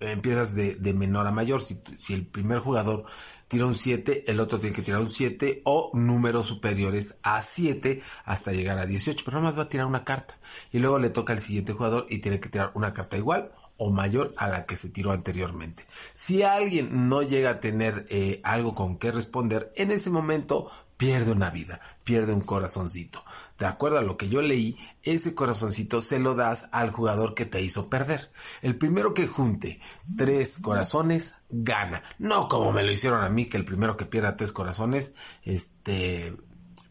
empiezas 0.00 0.54
de, 0.54 0.74
de 0.76 0.94
menor 0.94 1.26
a 1.26 1.30
mayor. 1.30 1.62
Si, 1.62 1.82
si 1.98 2.14
el 2.14 2.26
primer 2.26 2.58
jugador 2.58 3.04
tira 3.50 3.66
un 3.66 3.74
7, 3.74 4.30
el 4.30 4.38
otro 4.38 4.60
tiene 4.60 4.76
que 4.76 4.82
tirar 4.82 5.00
un 5.00 5.10
7 5.10 5.62
o 5.64 5.90
números 5.92 6.46
superiores 6.46 7.16
a 7.24 7.42
7 7.42 8.00
hasta 8.24 8.52
llegar 8.52 8.78
a 8.78 8.86
18. 8.86 9.24
Pero 9.24 9.38
nada 9.38 9.50
más 9.50 9.58
va 9.58 9.64
a 9.64 9.68
tirar 9.68 9.86
una 9.86 10.04
carta. 10.04 10.38
Y 10.70 10.78
luego 10.78 11.00
le 11.00 11.10
toca 11.10 11.32
al 11.32 11.40
siguiente 11.40 11.72
jugador 11.72 12.06
y 12.08 12.20
tiene 12.20 12.38
que 12.38 12.48
tirar 12.48 12.70
una 12.74 12.92
carta 12.94 13.16
igual 13.16 13.50
o 13.76 13.90
mayor 13.90 14.30
a 14.36 14.46
la 14.46 14.66
que 14.66 14.76
se 14.76 14.88
tiró 14.88 15.10
anteriormente. 15.10 15.84
Si 16.14 16.44
alguien 16.44 17.08
no 17.08 17.22
llega 17.22 17.50
a 17.50 17.60
tener 17.60 18.06
eh, 18.08 18.40
algo 18.44 18.70
con 18.70 18.98
que 18.98 19.10
responder, 19.10 19.72
en 19.74 19.90
ese 19.90 20.10
momento 20.10 20.70
pierde 21.00 21.32
una 21.32 21.48
vida, 21.48 21.80
pierde 22.04 22.34
un 22.34 22.42
corazoncito. 22.42 23.24
De 23.58 23.64
acuerdo 23.64 23.96
a 23.96 24.02
lo 24.02 24.18
que 24.18 24.28
yo 24.28 24.42
leí, 24.42 24.76
ese 25.02 25.34
corazoncito 25.34 26.02
se 26.02 26.20
lo 26.20 26.34
das 26.34 26.68
al 26.72 26.90
jugador 26.90 27.34
que 27.34 27.46
te 27.46 27.62
hizo 27.62 27.88
perder. 27.88 28.30
El 28.60 28.76
primero 28.76 29.14
que 29.14 29.26
junte 29.26 29.80
tres 30.18 30.58
corazones 30.58 31.36
gana. 31.48 32.02
No 32.18 32.48
como 32.48 32.70
me 32.70 32.82
lo 32.82 32.92
hicieron 32.92 33.24
a 33.24 33.30
mí, 33.30 33.46
que 33.46 33.56
el 33.56 33.64
primero 33.64 33.96
que 33.96 34.04
pierda 34.04 34.36
tres 34.36 34.52
corazones, 34.52 35.14
este, 35.42 36.36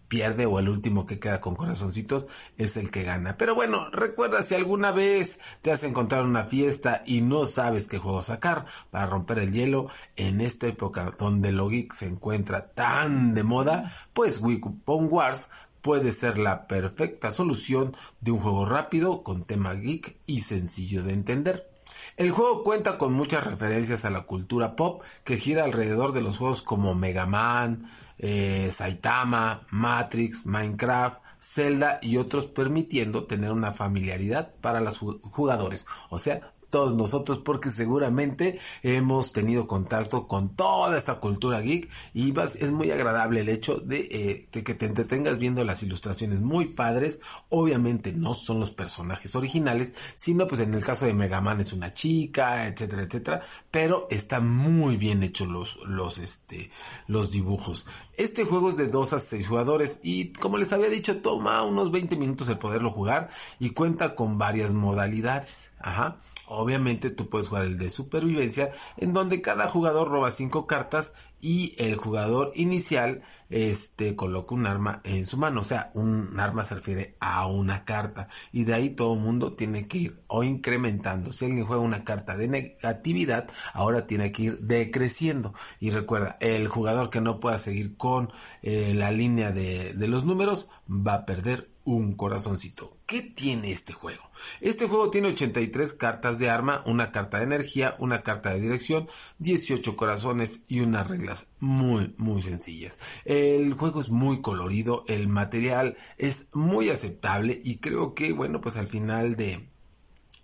pierde 0.10 0.46
o 0.46 0.60
el 0.60 0.68
último 0.68 1.06
que 1.06 1.20
queda 1.20 1.40
con 1.40 1.56
corazoncitos 1.56 2.28
es 2.58 2.76
el 2.76 2.92
que 2.92 3.04
gana. 3.04 3.38
Pero 3.38 3.56
bueno, 3.56 3.90
recuerda 3.92 4.44
si 4.44 4.56
alguna 4.56 4.92
vez 4.92 5.40
te 5.62 5.72
has 5.72 5.84
encontrado 5.84 6.24
en 6.26 6.32
una 6.32 6.44
fiesta 6.44 7.04
y 7.06 7.22
no 7.22 7.46
sabes 7.46 7.88
qué 7.88 8.00
juego 8.00 8.24
sacar 8.24 8.66
para 8.92 9.06
romper 9.06 9.40
el 9.40 9.54
hielo 9.54 9.88
en 10.18 10.42
esta 10.42 10.68
época 10.68 11.14
donde 11.18 11.54
lo 11.54 11.70
geek 11.70 11.94
se 11.94 12.08
encuentra 12.08 12.74
tan 12.74 13.34
de 13.34 13.44
moda, 13.44 13.94
pues 14.12 14.42
Weapon 14.42 15.08
Wars 15.10 15.50
puede 15.82 16.12
ser 16.12 16.38
la 16.38 16.68
perfecta 16.68 17.32
solución 17.32 17.96
de 18.20 18.32
un 18.32 18.40
juego 18.40 18.66
rápido 18.66 19.24
con 19.24 19.44
tema 19.44 19.76
geek 19.76 20.18
y 20.26 20.42
sencillo 20.42 21.04
de 21.04 21.14
entender. 21.14 21.70
El 22.18 22.32
juego 22.32 22.64
cuenta 22.64 22.98
con 22.98 23.14
muchas 23.14 23.46
referencias 23.46 24.04
a 24.04 24.10
la 24.10 24.24
cultura 24.24 24.76
pop 24.76 25.04
que 25.24 25.38
gira 25.38 25.64
alrededor 25.64 26.12
de 26.12 26.22
los 26.22 26.38
juegos 26.38 26.62
como 26.62 26.96
Mega 26.96 27.26
Man, 27.26 27.90
eh, 28.20 28.70
Saitama, 28.72 29.66
Matrix, 29.72 30.46
Minecraft, 30.46 31.20
Zelda 31.40 32.00
y 32.02 32.18
otros 32.18 32.46
permitiendo 32.46 33.24
tener 33.24 33.52
una 33.52 33.72
familiaridad 33.72 34.54
para 34.62 34.82
los 34.82 34.98
jugadores. 34.98 35.88
O 36.10 36.20
sea, 36.20 36.52
todos 36.70 36.94
nosotros 36.94 37.40
porque 37.40 37.72
seguramente 37.72 38.60
hemos 38.84 39.32
tenido 39.32 39.68
contacto 39.68 40.28
con 40.28 40.56
toda 40.56 40.98
esta 40.98 41.16
cultura 41.20 41.62
geek 41.62 41.90
y 42.14 42.34
es 42.40 42.72
muy 42.72 42.92
agradable 42.92 43.42
el 43.42 43.50
hecho 43.50 43.82
eh, 43.92 44.48
de, 44.52 44.64
que 44.64 44.74
te 44.74 44.86
entretengas 44.86 45.38
viendo 45.38 45.64
las 45.64 45.84
ilustraciones 45.84 46.40
muy 46.40 46.66
padres. 46.66 47.22
Obviamente 47.50 48.14
no 48.14 48.34
son 48.34 48.60
los 48.60 48.72
personajes 48.72 49.36
originales, 49.36 49.94
sino 50.16 50.48
pues 50.48 50.62
en 50.62 50.74
el 50.74 50.84
caso 50.84 51.06
de 51.06 51.14
Mega 51.14 51.42
Man 51.42 51.60
es 51.60 51.74
una 51.74 51.92
chica, 51.92 52.68
etcétera, 52.68 53.04
etcétera, 53.04 53.42
pero 53.72 54.08
está 54.10 54.40
muy 54.40 54.98
bien 54.98 55.24
hecho 55.24 55.46
los, 55.46 55.80
los, 55.86 56.18
este, 56.20 56.72
los 57.08 57.32
dibujos. 57.32 57.86
Este 58.16 58.46
juego 58.46 58.70
es 58.70 58.78
de 58.78 58.88
2 58.88 59.14
a 59.14 59.20
6 59.20 59.48
jugadores 59.48 60.00
y 60.04 60.34
como 60.34 60.58
les 60.58 60.74
había 60.74 60.90
dicho 60.90 61.22
toma 61.22 61.64
unos 61.64 61.92
20 61.92 62.16
minutos 62.16 62.50
el 62.50 62.58
poderlo 62.58 62.92
jugar 62.92 63.30
y 63.60 63.72
cuenta 63.72 64.16
con 64.16 64.38
varias 64.38 64.74
modalidades. 64.74 65.72
Ajá. 65.80 66.18
Obviamente 66.52 67.12
tú 67.12 67.30
puedes 67.30 67.48
jugar 67.48 67.66
el 67.66 67.78
de 67.78 67.92
supervivencia 67.92 68.72
en 68.98 69.14
donde 69.14 69.40
cada 69.40 69.68
jugador 69.68 70.10
roba 70.10 70.32
cinco 70.32 70.66
cartas 70.66 71.14
y 71.42 71.76
el 71.78 71.96
jugador 71.96 72.52
inicial 72.56 73.22
este 73.50 74.16
coloca 74.16 74.56
un 74.56 74.66
arma 74.66 75.02
en 75.04 75.26
su 75.26 75.38
mano, 75.38 75.62
o 75.62 75.64
sea, 75.64 75.92
un 75.94 76.40
arma 76.40 76.64
se 76.64 76.76
refiere 76.76 77.16
a 77.20 77.46
una 77.46 77.86
carta. 77.86 78.30
Y 78.52 78.64
de 78.64 78.74
ahí 78.74 78.90
todo 78.90 79.14
el 79.14 79.22
mundo 79.22 79.54
tiene 79.54 79.88
que 79.88 79.98
ir 80.00 80.20
o 80.28 80.44
incrementando. 80.44 81.32
Si 81.32 81.46
alguien 81.46 81.66
juega 81.66 81.82
una 81.82 82.04
carta 82.04 82.36
de 82.36 82.48
negatividad, 82.48 83.48
ahora 83.74 84.08
tiene 84.08 84.32
que 84.32 84.44
ir 84.44 84.60
decreciendo. 84.60 85.54
Y 85.80 85.92
recuerda, 85.92 86.38
el 86.40 86.68
jugador 86.68 87.10
que 87.10 87.22
no 87.22 87.40
pueda 87.40 87.58
seguir 87.58 87.96
con 87.96 88.32
eh, 88.62 88.94
la 88.96 89.12
línea 89.12 89.52
de, 89.52 89.94
de 89.94 90.08
los 90.08 90.26
números 90.26 90.70
va 90.90 91.14
a 91.14 91.26
perder 91.26 91.70
un 91.96 92.14
corazoncito. 92.14 92.92
¿Qué 93.08 93.22
tiene 93.22 93.72
este 93.72 93.94
juego? 93.94 94.22
Este 94.62 94.88
juego 94.88 95.10
tiene 95.10 95.30
83 95.30 95.94
cartas 95.94 96.38
de 96.38 96.48
arma, 96.48 96.84
una 96.86 97.12
carta 97.12 97.40
de 97.40 97.46
energía, 97.46 97.96
una 97.98 98.22
carta 98.22 98.52
de 98.54 98.60
dirección, 98.60 99.08
18 99.40 99.96
corazones 99.96 100.66
y 100.68 100.82
unas 100.82 101.08
reglas 101.08 101.50
muy, 101.60 102.14
muy 102.18 102.44
sencillas. 102.44 103.00
El 103.26 103.74
juego 103.74 104.02
es 104.02 104.10
muy 104.10 104.42
colorido, 104.42 105.04
el 105.08 105.28
material 105.28 105.98
es 106.20 106.50
muy 106.54 106.90
aceptable 106.90 107.60
y 107.64 107.78
creo 107.78 108.14
que, 108.14 108.34
bueno, 108.34 108.62
pues 108.62 108.78
al 108.78 108.88
final 108.88 109.36
de, 109.36 109.68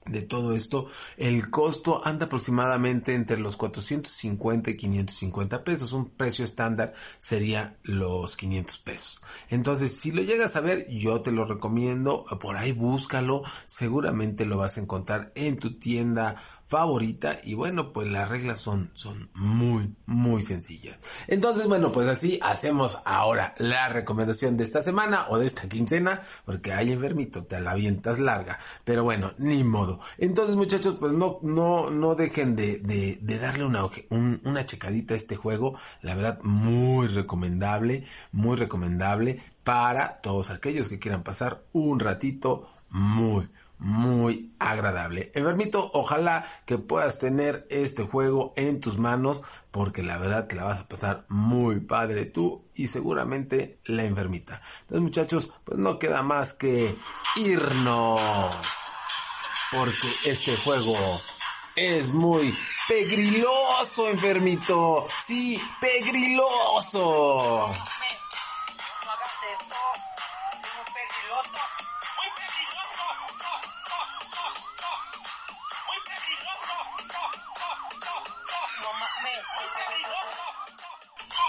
de 0.05 0.21
todo 0.21 0.53
esto, 0.53 0.87
el 1.17 1.49
costo 1.49 2.01
anda 2.05 2.27
aproximadamente 2.27 3.15
entre 3.15 3.37
los 3.37 3.55
450 3.55 4.71
y 4.71 4.77
550 4.77 5.63
pesos. 5.63 5.93
Un 5.93 6.09
precio 6.09 6.45
estándar 6.45 6.93
sería 7.17 7.77
los 7.83 8.37
500 8.37 8.77
pesos. 8.77 9.21
Entonces, 9.49 9.99
si 9.99 10.11
lo 10.11 10.21
llegas 10.21 10.55
a 10.55 10.61
ver, 10.61 10.87
yo 10.89 11.21
te 11.21 11.31
lo 11.31 11.45
recomiendo. 11.45 12.25
Por 12.39 12.55
ahí 12.55 12.71
búscalo. 12.71 13.43
Seguramente 13.65 14.45
lo 14.45 14.57
vas 14.57 14.77
a 14.77 14.81
encontrar 14.81 15.31
en 15.35 15.57
tu 15.57 15.79
tienda 15.79 16.35
favorita 16.67 17.39
y 17.43 17.53
bueno 17.53 17.93
pues 17.93 18.07
las 18.07 18.29
reglas 18.29 18.59
son 18.59 18.91
son 18.93 19.29
muy 19.33 19.93
muy 20.05 20.41
sencillas. 20.41 20.97
Entonces 21.27 21.67
bueno 21.67 21.91
pues 21.91 22.07
así 22.07 22.39
hacemos 22.41 22.97
ahora 23.05 23.53
la 23.57 23.89
recomendación 23.89 24.57
de 24.57 24.63
esta 24.63 24.81
semana 24.81 25.25
o 25.29 25.37
de 25.37 25.45
esta 25.45 25.69
quincena 25.69 26.21
porque 26.45 26.73
hay 26.73 26.91
enfermito 26.91 27.45
te 27.45 27.59
la 27.59 27.71
avientas 27.71 28.19
larga 28.19 28.59
pero 28.83 29.03
bueno 29.03 29.33
ni 29.37 29.63
modo. 29.63 29.99
Entonces 30.17 30.55
muchachos 30.55 30.95
pues 30.99 31.13
no 31.13 31.39
no 31.43 31.91
no 31.91 32.15
dejen 32.15 32.55
de, 32.55 32.79
de, 32.79 33.19
de 33.21 33.39
darle 33.39 33.65
una 33.65 33.87
una 34.09 34.65
checadita 34.65 35.13
a 35.13 35.17
este 35.17 35.35
juego 35.35 35.77
la 36.01 36.15
verdad 36.15 36.39
muy 36.41 37.07
recomendable 37.07 38.05
muy 38.31 38.57
recomendable 38.57 39.41
para 39.63 40.21
todos 40.21 40.49
aquellos 40.51 40.89
que 40.89 40.99
quieran 40.99 41.23
pasar 41.23 41.63
un 41.73 41.99
ratito 41.99 42.69
muy 42.89 43.49
muy 43.77 44.53
agradable. 44.59 45.31
Enfermito, 45.35 45.91
ojalá 45.93 46.45
que 46.65 46.77
puedas 46.77 47.19
tener 47.19 47.67
este 47.69 48.03
juego 48.03 48.53
en 48.55 48.79
tus 48.79 48.97
manos 48.97 49.41
porque 49.71 50.03
la 50.03 50.17
verdad 50.17 50.47
que 50.47 50.55
la 50.55 50.63
vas 50.63 50.79
a 50.79 50.87
pasar 50.87 51.25
muy 51.29 51.81
padre 51.81 52.25
tú 52.25 52.65
y 52.73 52.87
seguramente 52.87 53.79
la 53.85 54.03
enfermita. 54.03 54.61
Entonces 54.81 55.01
muchachos, 55.01 55.53
pues 55.63 55.77
no 55.77 55.99
queda 55.99 56.21
más 56.21 56.53
que 56.53 56.95
irnos 57.35 58.21
porque 59.71 60.07
este 60.23 60.55
juego 60.57 60.95
es 61.75 62.09
muy 62.09 62.55
pegriloso, 62.87 64.09
enfermito. 64.09 65.07
Sí, 65.25 65.59
pegriloso. 65.81 67.71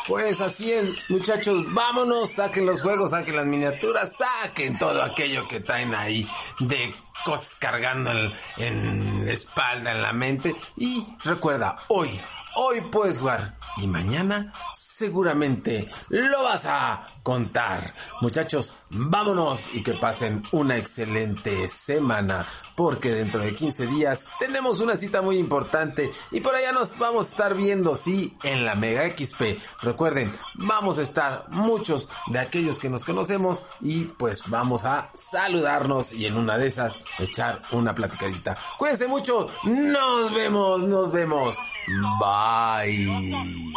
Pues 0.06 0.40
así 0.40 0.70
es, 0.70 1.10
muchachos, 1.10 1.72
vámonos, 1.74 2.30
saquen 2.30 2.64
los 2.64 2.80
juegos, 2.80 3.10
saquen 3.10 3.36
las 3.36 3.46
miniaturas, 3.46 4.16
saquen 4.16 4.78
todo 4.78 5.02
aquello 5.02 5.48
que 5.48 5.58
traen 5.58 5.94
ahí 5.96 6.24
de 6.60 6.94
cosas 7.24 7.56
cargando 7.56 8.12
en, 8.12 8.32
en 8.58 9.26
la 9.26 9.32
espalda, 9.32 9.90
en 9.90 10.02
la 10.02 10.12
mente. 10.12 10.54
Y 10.76 11.04
recuerda, 11.24 11.74
hoy, 11.88 12.20
hoy 12.54 12.82
puedes 12.82 13.18
jugar 13.18 13.56
y 13.78 13.88
mañana 13.88 14.52
seguramente 14.72 15.88
lo 16.08 16.44
vas 16.44 16.66
a 16.66 17.04
contar. 17.26 17.92
Muchachos, 18.20 18.74
vámonos 18.88 19.74
y 19.74 19.82
que 19.82 19.94
pasen 19.94 20.44
una 20.52 20.76
excelente 20.76 21.66
semana 21.66 22.46
porque 22.76 23.10
dentro 23.10 23.40
de 23.40 23.52
15 23.52 23.88
días 23.88 24.28
tenemos 24.38 24.78
una 24.78 24.94
cita 24.94 25.22
muy 25.22 25.36
importante 25.38 26.08
y 26.30 26.40
por 26.40 26.54
allá 26.54 26.70
nos 26.70 26.96
vamos 26.98 27.26
a 27.26 27.30
estar 27.30 27.54
viendo, 27.56 27.96
sí, 27.96 28.36
en 28.44 28.64
la 28.64 28.76
Mega 28.76 29.10
XP. 29.10 29.58
Recuerden, 29.82 30.32
vamos 30.54 30.98
a 30.98 31.02
estar 31.02 31.46
muchos 31.50 32.08
de 32.28 32.38
aquellos 32.38 32.78
que 32.78 32.90
nos 32.90 33.02
conocemos 33.02 33.64
y 33.80 34.04
pues 34.04 34.44
vamos 34.46 34.84
a 34.84 35.10
saludarnos 35.12 36.12
y 36.12 36.26
en 36.26 36.36
una 36.36 36.56
de 36.56 36.68
esas 36.68 37.00
echar 37.18 37.60
una 37.72 37.92
platicadita. 37.92 38.56
Cuídense 38.78 39.08
mucho, 39.08 39.48
nos 39.64 40.32
vemos, 40.32 40.84
nos 40.84 41.10
vemos. 41.10 41.56
Bye. 42.20 43.74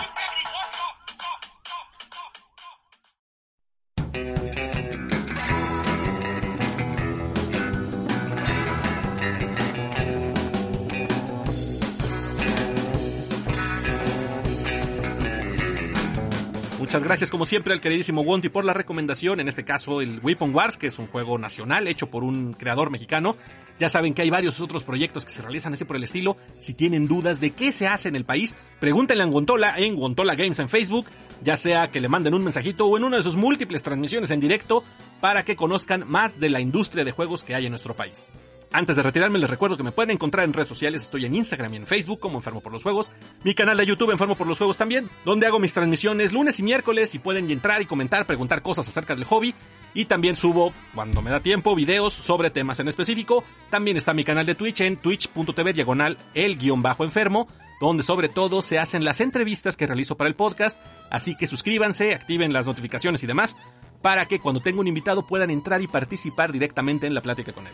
Muchas 16.90 17.04
gracias 17.04 17.30
como 17.30 17.46
siempre 17.46 17.72
al 17.72 17.82
queridísimo 17.82 18.24
Wonty 18.24 18.50
por 18.50 18.66
la 18.66 18.74
recomendación, 18.74 19.40
en 19.40 19.48
este 19.48 19.64
caso 19.64 20.02
el 20.02 20.20
Weapon 20.24 20.56
Wars, 20.56 20.76
que 20.76 20.88
es 20.88 20.98
un 20.98 21.06
juego 21.06 21.38
nacional 21.38 21.88
hecho 21.88 22.10
por 22.10 22.24
un 22.24 22.54
creador 22.54 22.90
mexicano 22.90 23.38
Ya 23.78 23.90
saben 23.90 24.16
que 24.16 24.24
hay 24.24 24.32
varios 24.32 24.60
otros 24.60 24.84
proyectos 24.84 25.24
que 25.24 25.30
se 25.30 25.44
realizan 25.44 25.72
así 25.72 25.86
por 25.86 25.98
el 25.98 26.04
estilo. 26.04 26.36
Si 26.58 26.74
tienen 26.74 27.08
dudas 27.08 27.40
de 27.40 27.52
qué 27.52 27.72
se 27.72 27.88
hace 27.88 28.10
en 28.10 28.16
el 28.16 28.26
país, 28.26 28.56
pregúntenle 28.80 29.22
a 29.22 29.28
Guantola 29.28 29.78
en 29.78 29.98
Guantola 29.98 30.34
Games 30.34 30.58
en 30.58 30.68
Facebook, 30.68 31.06
ya 31.42 31.58
sea 31.58 31.92
que 31.92 32.00
le 32.00 32.10
manden 32.10 32.34
un 32.34 32.44
mensajito 32.44 32.86
o 32.86 32.98
en 32.98 33.04
una 33.04 33.18
de 33.18 33.24
sus 33.24 33.36
múltiples 33.36 33.84
transmisiones 33.84 34.32
en 34.32 34.40
directo 34.40 34.84
para 35.22 35.44
que 35.44 35.56
conozcan 35.56 36.10
más 36.10 36.40
de 36.40 36.50
la 36.50 36.60
industria 36.60 37.04
de 37.04 37.12
juegos 37.12 37.44
que 37.44 37.56
hay 37.56 37.66
en 37.66 37.72
nuestro 37.72 37.94
país. 37.94 38.32
Antes 38.72 38.96
de 38.96 39.02
retirarme 39.02 39.40
les 39.40 39.50
recuerdo 39.50 39.78
que 39.78 39.84
me 39.84 39.92
pueden 39.92 40.12
encontrar 40.12 40.46
en 40.46 40.54
redes 40.54 40.68
sociales, 40.68 41.02
estoy 41.02 41.26
en 41.26 41.36
Instagram 41.36 41.74
y 41.74 41.78
en 41.78 41.88
Facebook 41.88 42.20
como 42.20 42.38
Enfermo 42.38 42.62
por 42.62 42.72
los 42.72 42.84
Juegos, 42.84 43.12
mi 43.44 43.56
canal 43.56 43.78
de 43.78 43.86
YouTube 43.86 44.12
Enfermo 44.12 44.36
por 44.36 44.46
los 44.46 44.60
Juegos 44.60 44.78
también, 44.78 45.10
donde 45.26 45.48
hago 45.48 45.58
mis 45.60 45.74
transmisiones 45.74 46.34
lunes 46.34 46.60
y 46.60 46.64
miércoles 46.64 47.16
y 47.16 47.20
pueden 47.20 47.50
entrar 47.50 47.82
y 47.82 47.88
comentar, 47.88 48.28
preguntar 48.28 48.62
cosas 48.62 48.88
acerca 48.88 49.16
del 49.16 49.24
hobby 49.26 49.56
y 49.96 50.06
también 50.06 50.36
subo, 50.36 50.72
cuando 50.94 51.24
me 51.24 51.32
da 51.32 51.40
tiempo, 51.40 51.76
videos 51.76 52.14
sobre 52.14 52.52
temas 52.52 52.80
en 52.80 52.88
específico. 52.88 53.44
También 53.72 53.98
está 53.98 54.14
mi 54.14 54.24
canal 54.24 54.46
de 54.46 54.54
Twitch 54.54 54.82
en 54.82 54.98
twitch.tv 54.98 55.74
diagonal 55.74 56.20
el 56.36 56.58
guion 56.58 56.84
bajo 56.84 57.04
enfermo, 57.04 57.48
donde 57.80 58.04
sobre 58.04 58.30
todo 58.30 58.62
se 58.62 58.80
hacen 58.80 59.04
las 59.04 59.22
entrevistas 59.22 59.78
que 59.78 59.88
realizo 59.88 60.18
para 60.18 60.28
el 60.28 60.36
podcast, 60.36 60.80
así 61.10 61.36
que 61.36 61.48
suscríbanse, 61.48 62.14
activen 62.14 62.54
las 62.54 62.68
notificaciones 62.68 63.24
y 63.24 63.28
demás, 63.28 63.56
para 64.02 64.28
que 64.28 64.40
cuando 64.40 64.62
tenga 64.62 64.82
un 64.82 64.88
invitado 64.88 65.28
puedan 65.28 65.50
entrar 65.50 65.82
y 65.82 65.88
participar 65.88 66.52
directamente 66.52 67.08
en 67.08 67.14
la 67.14 67.22
plática 67.22 67.54
con 67.54 67.68
él. 67.68 67.74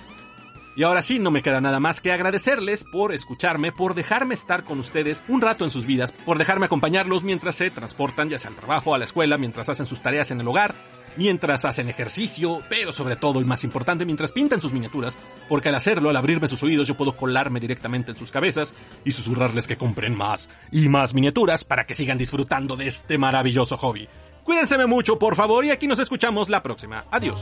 Y 0.78 0.84
ahora 0.84 1.02
sí, 1.02 1.20
no 1.20 1.32
me 1.32 1.42
queda 1.42 1.62
nada 1.62 1.80
más 1.80 2.02
que 2.02 2.12
agradecerles 2.12 2.84
por 2.84 3.14
escucharme, 3.14 3.72
por 3.72 3.94
dejarme 3.94 4.34
estar 4.34 4.66
con 4.66 4.80
ustedes 4.80 5.24
un 5.30 5.40
rato 5.40 5.64
en 5.64 5.72
sus 5.72 5.86
vidas, 5.86 6.12
por 6.12 6.38
dejarme 6.38 6.66
acompañarlos 6.66 7.24
mientras 7.24 7.56
se 7.56 7.72
transportan 7.72 8.30
ya 8.30 8.38
sea 8.38 8.50
al 8.50 8.58
trabajo, 8.58 8.94
a 8.94 8.98
la 8.98 9.06
escuela, 9.06 9.38
mientras 9.38 9.70
hacen 9.70 9.86
sus 9.86 10.02
tareas 10.02 10.32
en 10.32 10.42
el 10.42 10.48
hogar, 10.48 10.76
mientras 11.18 11.66
hacen 11.66 11.90
ejercicio, 11.90 12.62
pero 12.70 12.92
sobre 12.92 13.16
todo 13.16 13.42
y 13.42 13.46
más 13.46 13.64
importante, 13.64 14.06
mientras 14.06 14.32
pintan 14.32 14.62
sus 14.62 14.72
miniaturas, 14.72 15.18
porque 15.50 15.70
al 15.70 15.76
hacerlo, 15.76 16.10
al 16.10 16.16
abrirme 16.16 16.48
sus 16.48 16.64
oídos, 16.64 16.88
yo 16.88 16.98
puedo 16.98 17.14
colarme 17.14 17.60
directamente 17.60 18.12
en 18.12 18.18
sus 18.18 18.32
cabezas 18.32 18.76
y 19.04 19.12
susurrarles 19.12 19.68
que 19.68 19.78
compren 19.78 20.16
más 20.16 20.50
y 20.72 20.90
más 20.90 21.14
miniaturas 21.14 21.64
para 21.64 21.86
que 21.86 21.94
sigan 21.94 22.18
disfrutando 22.18 22.76
de 22.76 22.88
este 22.88 23.18
maravilloso 23.18 23.78
hobby. 23.78 24.08
Cuídense 24.44 24.78
mucho, 24.86 25.18
por 25.18 25.36
favor, 25.36 25.66
y 25.66 25.72
aquí 25.72 25.88
nos 25.88 26.00
escuchamos 26.00 26.50
la 26.50 26.62
próxima. 26.62 27.06
Adiós. 27.10 27.42